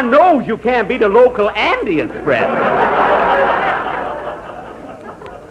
Knows 0.09 0.45
you 0.47 0.57
can't 0.57 0.87
be 0.87 0.97
the 0.97 1.09
local 1.09 1.49
and 1.49 1.87
the 1.87 2.01
express. 2.01 2.49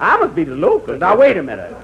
I 0.01 0.17
must 0.19 0.35
be 0.35 0.45
the 0.45 0.55
local. 0.55 0.97
Now, 0.97 1.17
wait 1.17 1.37
a 1.37 1.43
minute. 1.43 1.75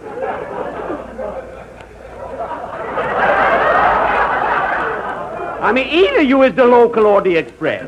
I 5.60 5.72
mean, 5.72 5.88
either 5.88 6.22
you 6.22 6.42
is 6.42 6.54
the 6.54 6.64
local 6.64 7.06
or 7.06 7.20
the 7.20 7.36
express. 7.36 7.86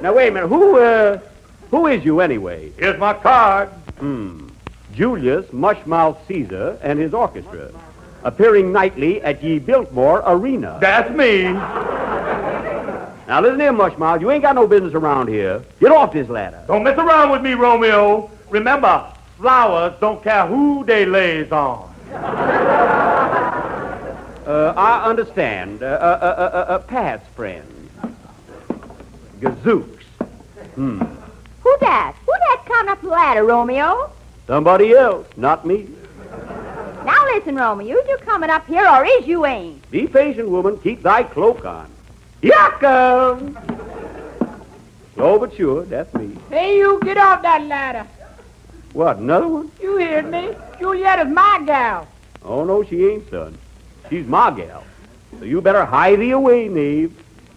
Now, 0.00 0.14
wait 0.14 0.28
a 0.28 0.32
minute. 0.32 0.48
Who, 0.48 0.78
uh, 0.78 1.18
who 1.70 1.86
is 1.86 2.04
you 2.04 2.20
anyway? 2.20 2.72
Here's 2.78 2.98
my 2.98 3.14
card. 3.14 3.68
Hmm. 3.98 4.48
Julius 4.94 5.46
Mushmouth 5.46 6.18
Caesar 6.26 6.78
and 6.82 6.98
his 6.98 7.14
orchestra, 7.14 7.70
appearing 8.24 8.72
nightly 8.72 9.22
at 9.22 9.42
Ye 9.42 9.58
Biltmore 9.58 10.22
Arena. 10.26 10.78
That's 10.80 11.10
me. 11.10 11.44
Now, 13.30 13.40
listen 13.40 13.60
here, 13.60 13.72
Mushmouth. 13.72 14.20
You 14.20 14.32
ain't 14.32 14.42
got 14.42 14.56
no 14.56 14.66
business 14.66 14.92
around 14.92 15.28
here. 15.28 15.62
Get 15.78 15.92
off 15.92 16.12
this 16.12 16.28
ladder. 16.28 16.64
Don't 16.66 16.82
mess 16.82 16.98
around 16.98 17.30
with 17.30 17.42
me, 17.42 17.54
Romeo. 17.54 18.28
Remember, 18.48 19.06
flowers 19.38 19.94
don't 20.00 20.20
care 20.20 20.48
who 20.48 20.84
they 20.84 21.06
lays 21.06 21.52
on. 21.52 21.94
Uh, 24.46 24.74
I 24.76 25.08
understand. 25.08 25.80
Uh, 25.80 25.86
uh, 25.86 25.88
uh, 25.88 26.42
uh, 26.42 26.72
uh, 26.72 26.78
Pat's 26.80 27.28
friend. 27.36 27.88
Gazooks. 29.38 30.02
Hmm. 30.74 30.98
Who 31.60 31.76
that? 31.80 32.16
Who 32.26 32.32
that 32.32 32.64
coming 32.66 32.90
up 32.90 33.00
the 33.00 33.08
ladder, 33.10 33.44
Romeo? 33.44 34.10
Somebody 34.48 34.92
else, 34.94 35.28
not 35.36 35.64
me. 35.64 35.88
Now 37.04 37.24
listen, 37.26 37.54
Romeo. 37.54 37.96
Is 37.96 38.08
you 38.08 38.16
coming 38.22 38.50
up 38.50 38.66
here 38.66 38.88
or 38.88 39.04
is 39.04 39.24
you 39.28 39.46
ain't? 39.46 39.88
Be 39.92 40.08
patient, 40.08 40.48
woman. 40.48 40.78
Keep 40.78 41.02
thy 41.02 41.22
cloak 41.22 41.64
on. 41.64 41.88
Here 42.42 42.54
I 42.56 42.70
come. 42.80 43.58
Slow 45.14 45.38
but 45.38 45.54
sure, 45.54 45.84
that's 45.84 46.12
me. 46.14 46.36
Hey, 46.48 46.78
you, 46.78 46.98
get 47.02 47.18
off 47.18 47.42
that 47.42 47.64
ladder. 47.66 48.06
What, 48.94 49.18
another 49.18 49.46
one? 49.46 49.70
You 49.80 49.98
heard 49.98 50.30
me. 50.30 50.56
Juliet 50.78 51.26
is 51.26 51.32
my 51.32 51.62
gal. 51.66 52.08
Oh, 52.42 52.64
no, 52.64 52.82
she 52.82 53.04
ain't, 53.04 53.28
son. 53.30 53.58
She's 54.08 54.26
my 54.26 54.50
gal. 54.50 54.84
So 55.38 55.44
you 55.44 55.60
better 55.60 55.84
hide 55.84 56.20
thee 56.20 56.30
away, 56.30 56.68
knave. 56.68 57.12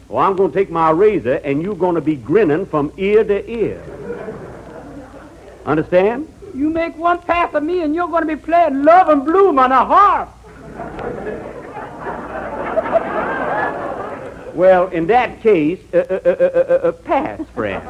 Or 0.10 0.22
I'm 0.22 0.35
going 0.35 0.51
to 0.51 0.57
take 0.57 0.69
my 0.69 0.91
razor 0.91 1.35
and 1.35 1.64
you're 1.64 1.76
going 1.76 1.95
to 1.95 2.01
be 2.01 2.18
grinning 2.18 2.65
from 2.65 2.91
ear 2.97 3.23
to 3.23 3.49
ear. 3.49 3.81
Understand? 5.65 6.27
You 6.53 6.69
make 6.69 6.95
one 6.97 7.19
pass 7.19 7.53
of 7.53 7.64
me 7.64 7.81
and 7.81 7.95
you're 7.95 8.10
going 8.10 8.27
to 8.27 8.35
be 8.35 8.39
playing 8.39 8.84
Love 8.84 9.10
in 9.10 9.22
Bloom 9.26 9.57
on 9.57 9.72
a 9.72 9.85
harp. 9.85 10.30
Well, 14.53 14.88
in 14.89 15.07
that 15.07 15.41
case, 15.41 15.80
uh, 15.93 15.97
uh, 15.97 16.19
uh, 16.25 16.30
uh, 16.30 16.88
uh, 16.88 16.91
pass, 16.91 17.41
friend. 17.55 17.84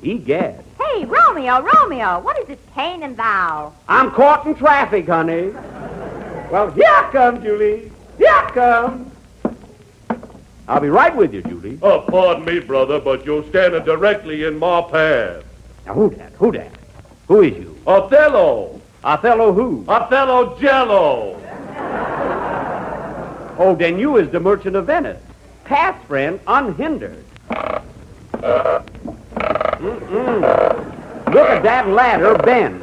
He 0.00 0.12
Egad. 0.12 0.64
Hey, 0.80 1.04
Romeo, 1.04 1.60
Romeo, 1.60 2.20
what 2.20 2.38
is 2.38 2.46
this 2.46 2.58
Cain 2.74 3.02
and 3.02 3.16
thou? 3.16 3.72
I'm 3.88 4.10
caught 4.10 4.46
in 4.46 4.54
traffic, 4.54 5.06
honey. 5.06 5.50
Well, 6.50 6.70
here 6.70 6.84
I 6.86 7.08
come, 7.12 7.42
Julie. 7.42 7.90
Here 8.16 8.28
I 8.30 8.50
come. 8.50 9.10
I'll 10.68 10.80
be 10.80 10.88
right 10.88 11.14
with 11.14 11.34
you, 11.34 11.42
Julie. 11.42 11.78
Oh, 11.82 12.00
pardon 12.08 12.44
me, 12.46 12.60
brother, 12.60 13.00
but 13.00 13.26
you're 13.26 13.44
standing 13.50 13.84
directly 13.84 14.44
in 14.44 14.58
my 14.58 14.80
path. 14.82 15.44
Now, 15.84 15.94
who 15.94 16.10
that? 16.10 16.32
Who 16.34 16.52
that? 16.52 16.72
Who 17.28 17.42
is 17.42 17.56
you? 17.58 17.78
Othello. 17.86 18.80
Othello 19.02 19.52
who? 19.52 19.84
Othello 19.86 20.58
Jello. 20.58 21.40
Oh, 23.58 23.74
then 23.74 23.98
you 23.98 24.16
is 24.16 24.30
the 24.30 24.40
merchant 24.40 24.76
of 24.76 24.86
Venice. 24.86 25.22
Past 25.64 26.04
friend, 26.06 26.40
unhindered. 26.46 27.24
Mm-mm. 29.80 30.40
Look 31.32 31.48
at 31.48 31.62
that 31.62 31.88
ladder 31.88 32.36
bend. 32.38 32.80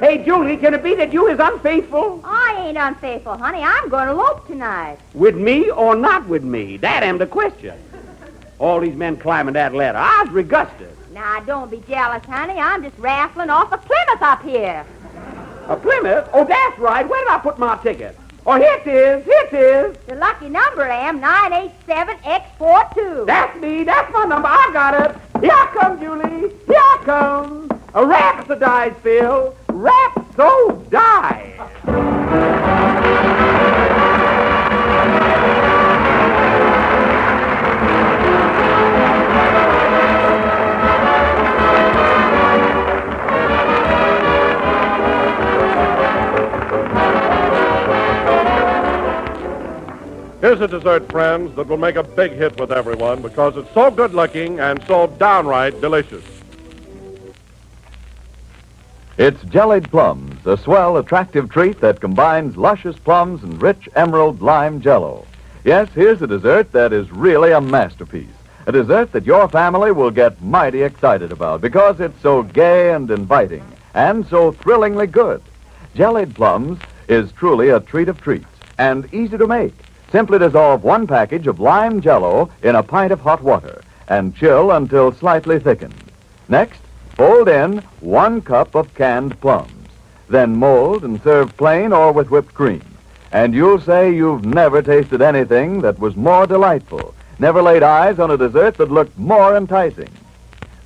Hey, 0.00 0.22
Julie, 0.24 0.58
can 0.58 0.74
it 0.74 0.82
be 0.82 0.94
that 0.94 1.12
you 1.12 1.26
is 1.28 1.38
unfaithful? 1.40 2.20
I 2.22 2.66
ain't 2.66 2.76
unfaithful, 2.76 3.38
honey. 3.38 3.62
I'm 3.62 3.88
going 3.88 4.06
to 4.06 4.12
elope 4.12 4.46
tonight. 4.46 4.98
With 5.14 5.36
me 5.36 5.70
or 5.70 5.96
not 5.96 6.28
with 6.28 6.44
me? 6.44 6.76
That 6.76 7.02
am 7.02 7.16
the 7.16 7.26
question. 7.26 7.78
All 8.58 8.80
these 8.80 8.94
men 8.94 9.16
climbing 9.16 9.54
that 9.54 9.74
ladder. 9.74 9.98
I 9.98 10.24
was 10.24 10.44
regusted. 10.44 10.90
Now, 11.12 11.40
don't 11.40 11.70
be 11.70 11.82
jealous, 11.88 12.22
honey. 12.24 12.60
I'm 12.60 12.82
just 12.82 12.98
raffling 12.98 13.48
off 13.48 13.72
a 13.72 13.78
Plymouth 13.78 14.20
up 14.22 14.42
here. 14.42 14.84
A 15.68 15.76
Plymouth? 15.76 16.28
Oh, 16.32 16.44
that's 16.44 16.78
right. 16.78 17.08
Where 17.08 17.24
did 17.24 17.30
I 17.30 17.38
put 17.38 17.58
my 17.58 17.76
ticket? 17.78 18.16
Oh, 18.46 18.56
here 18.56 18.74
it 18.74 18.86
is. 18.86 19.24
Here 19.24 19.48
it 19.50 19.52
is. 19.52 19.96
The 20.06 20.14
lucky 20.14 20.48
number 20.48 20.82
am 20.82 21.20
987X42. 21.20 23.26
That's 23.26 23.60
me. 23.60 23.82
That's 23.82 24.12
my 24.12 24.26
number. 24.26 24.46
I 24.46 24.70
got 24.72 24.94
it. 24.94 25.16
Here 25.40 25.50
I 25.52 25.66
come, 25.74 25.98
Julie. 25.98 26.54
Here 26.66 26.78
I 26.78 27.02
come. 27.04 27.68
A 27.94 28.02
rhapsodize, 28.02 28.94
Phil. 29.00 29.56
Rhapsodize. 29.68 31.54
Here's 50.46 50.60
a 50.60 50.68
dessert, 50.68 51.10
friends, 51.10 51.56
that 51.56 51.66
will 51.66 51.76
make 51.76 51.96
a 51.96 52.04
big 52.04 52.30
hit 52.30 52.60
with 52.60 52.70
everyone 52.70 53.20
because 53.20 53.56
it's 53.56 53.74
so 53.74 53.90
good 53.90 54.14
looking 54.14 54.60
and 54.60 54.80
so 54.86 55.08
downright 55.08 55.80
delicious. 55.80 56.22
It's 59.18 59.42
jellied 59.46 59.90
plums, 59.90 60.46
a 60.46 60.56
swell, 60.56 60.98
attractive 60.98 61.50
treat 61.50 61.80
that 61.80 62.00
combines 62.00 62.56
luscious 62.56 62.96
plums 62.96 63.42
and 63.42 63.60
rich 63.60 63.88
emerald 63.96 64.40
lime 64.40 64.80
jello. 64.80 65.26
Yes, 65.64 65.88
here's 65.92 66.22
a 66.22 66.28
dessert 66.28 66.70
that 66.70 66.92
is 66.92 67.10
really 67.10 67.50
a 67.50 67.60
masterpiece. 67.60 68.28
A 68.66 68.70
dessert 68.70 69.10
that 69.10 69.26
your 69.26 69.48
family 69.48 69.90
will 69.90 70.12
get 70.12 70.40
mighty 70.40 70.82
excited 70.82 71.32
about 71.32 71.60
because 71.60 71.98
it's 71.98 72.22
so 72.22 72.44
gay 72.44 72.92
and 72.92 73.10
inviting 73.10 73.64
and 73.94 74.24
so 74.28 74.52
thrillingly 74.52 75.08
good. 75.08 75.42
Jellied 75.96 76.36
plums 76.36 76.78
is 77.08 77.32
truly 77.32 77.70
a 77.70 77.80
treat 77.80 78.08
of 78.08 78.20
treats 78.20 78.46
and 78.78 79.12
easy 79.12 79.36
to 79.38 79.48
make. 79.48 79.74
Simply 80.12 80.38
dissolve 80.38 80.84
one 80.84 81.06
package 81.06 81.46
of 81.46 81.60
lime 81.60 82.00
jello 82.00 82.50
in 82.62 82.76
a 82.76 82.82
pint 82.82 83.12
of 83.12 83.20
hot 83.20 83.42
water 83.42 83.82
and 84.08 84.34
chill 84.36 84.70
until 84.70 85.12
slightly 85.12 85.58
thickened. 85.58 85.94
Next, 86.48 86.80
fold 87.16 87.48
in 87.48 87.78
one 88.00 88.40
cup 88.40 88.74
of 88.74 88.94
canned 88.94 89.40
plums. 89.40 89.72
Then 90.28 90.56
mold 90.56 91.04
and 91.04 91.20
serve 91.22 91.56
plain 91.56 91.92
or 91.92 92.12
with 92.12 92.30
whipped 92.30 92.54
cream. 92.54 92.82
And 93.32 93.52
you'll 93.52 93.80
say 93.80 94.14
you've 94.14 94.44
never 94.44 94.80
tasted 94.80 95.20
anything 95.20 95.80
that 95.80 95.98
was 95.98 96.16
more 96.16 96.46
delightful, 96.46 97.14
never 97.38 97.60
laid 97.60 97.82
eyes 97.82 98.18
on 98.18 98.30
a 98.30 98.36
dessert 98.36 98.76
that 98.76 98.90
looked 98.90 99.18
more 99.18 99.56
enticing. 99.56 100.08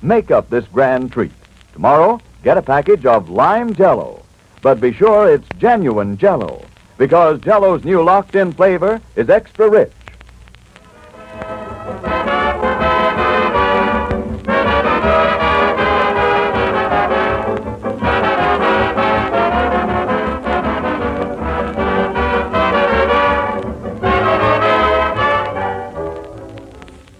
Make 0.01 0.31
up 0.31 0.49
this 0.49 0.65
grand 0.67 1.11
treat. 1.11 1.31
Tomorrow, 1.73 2.19
get 2.43 2.57
a 2.57 2.61
package 2.61 3.05
of 3.05 3.29
lime 3.29 3.73
jello. 3.75 4.23
But 4.61 4.81
be 4.81 4.91
sure 4.93 5.31
it's 5.31 5.47
genuine 5.57 6.17
jello, 6.17 6.65
because 7.01 7.41
jello's 7.41 7.83
new 7.83 7.99
locked 8.03 8.35
in 8.35 8.53
flavor 8.53 9.01
is 9.15 9.27
extra 9.27 9.67
rich. 9.67 9.91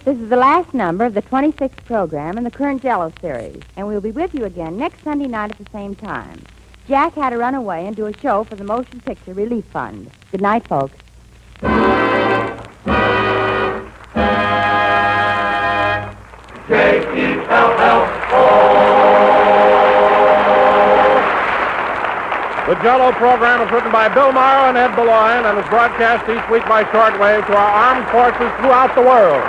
This 0.05 0.19
is 0.19 0.29
the 0.29 0.35
last 0.35 0.75
number 0.75 1.05
of 1.05 1.15
the 1.15 1.23
26th 1.23 1.83
program 1.85 2.37
in 2.37 2.43
the 2.43 2.51
current 2.51 2.83
Jello 2.83 3.11
series, 3.19 3.59
and 3.75 3.87
we'll 3.87 3.99
be 3.99 4.11
with 4.11 4.35
you 4.35 4.45
again 4.45 4.77
next 4.77 5.03
Sunday 5.03 5.27
night 5.27 5.49
at 5.49 5.57
the 5.57 5.71
same 5.71 5.95
time. 5.95 6.39
Jack 6.87 7.13
had 7.13 7.29
to 7.29 7.37
run 7.37 7.55
away 7.55 7.85
and 7.85 7.95
do 7.95 8.07
a 8.07 8.17
show 8.19 8.43
for 8.43 8.55
the 8.55 8.63
Motion 8.63 8.99
Picture 9.01 9.33
Relief 9.33 9.65
Fund. 9.65 10.09
Good 10.31 10.41
night, 10.41 10.67
folks. 10.67 10.95
The 22.67 22.79
Jello 22.83 23.11
program 23.11 23.61
is 23.61 23.71
written 23.71 23.91
by 23.91 24.07
Bill 24.07 24.31
Morrow 24.31 24.69
and 24.69 24.77
Ed 24.77 24.95
Beloin 24.95 25.45
and 25.45 25.59
is 25.59 25.67
broadcast 25.67 26.23
each 26.29 26.49
week 26.49 26.63
by 26.67 26.83
shortwave 26.85 27.45
to 27.47 27.55
our 27.55 27.69
armed 27.69 28.09
forces 28.09 28.49
throughout 28.59 28.95
the 28.95 29.01
world. 29.01 29.43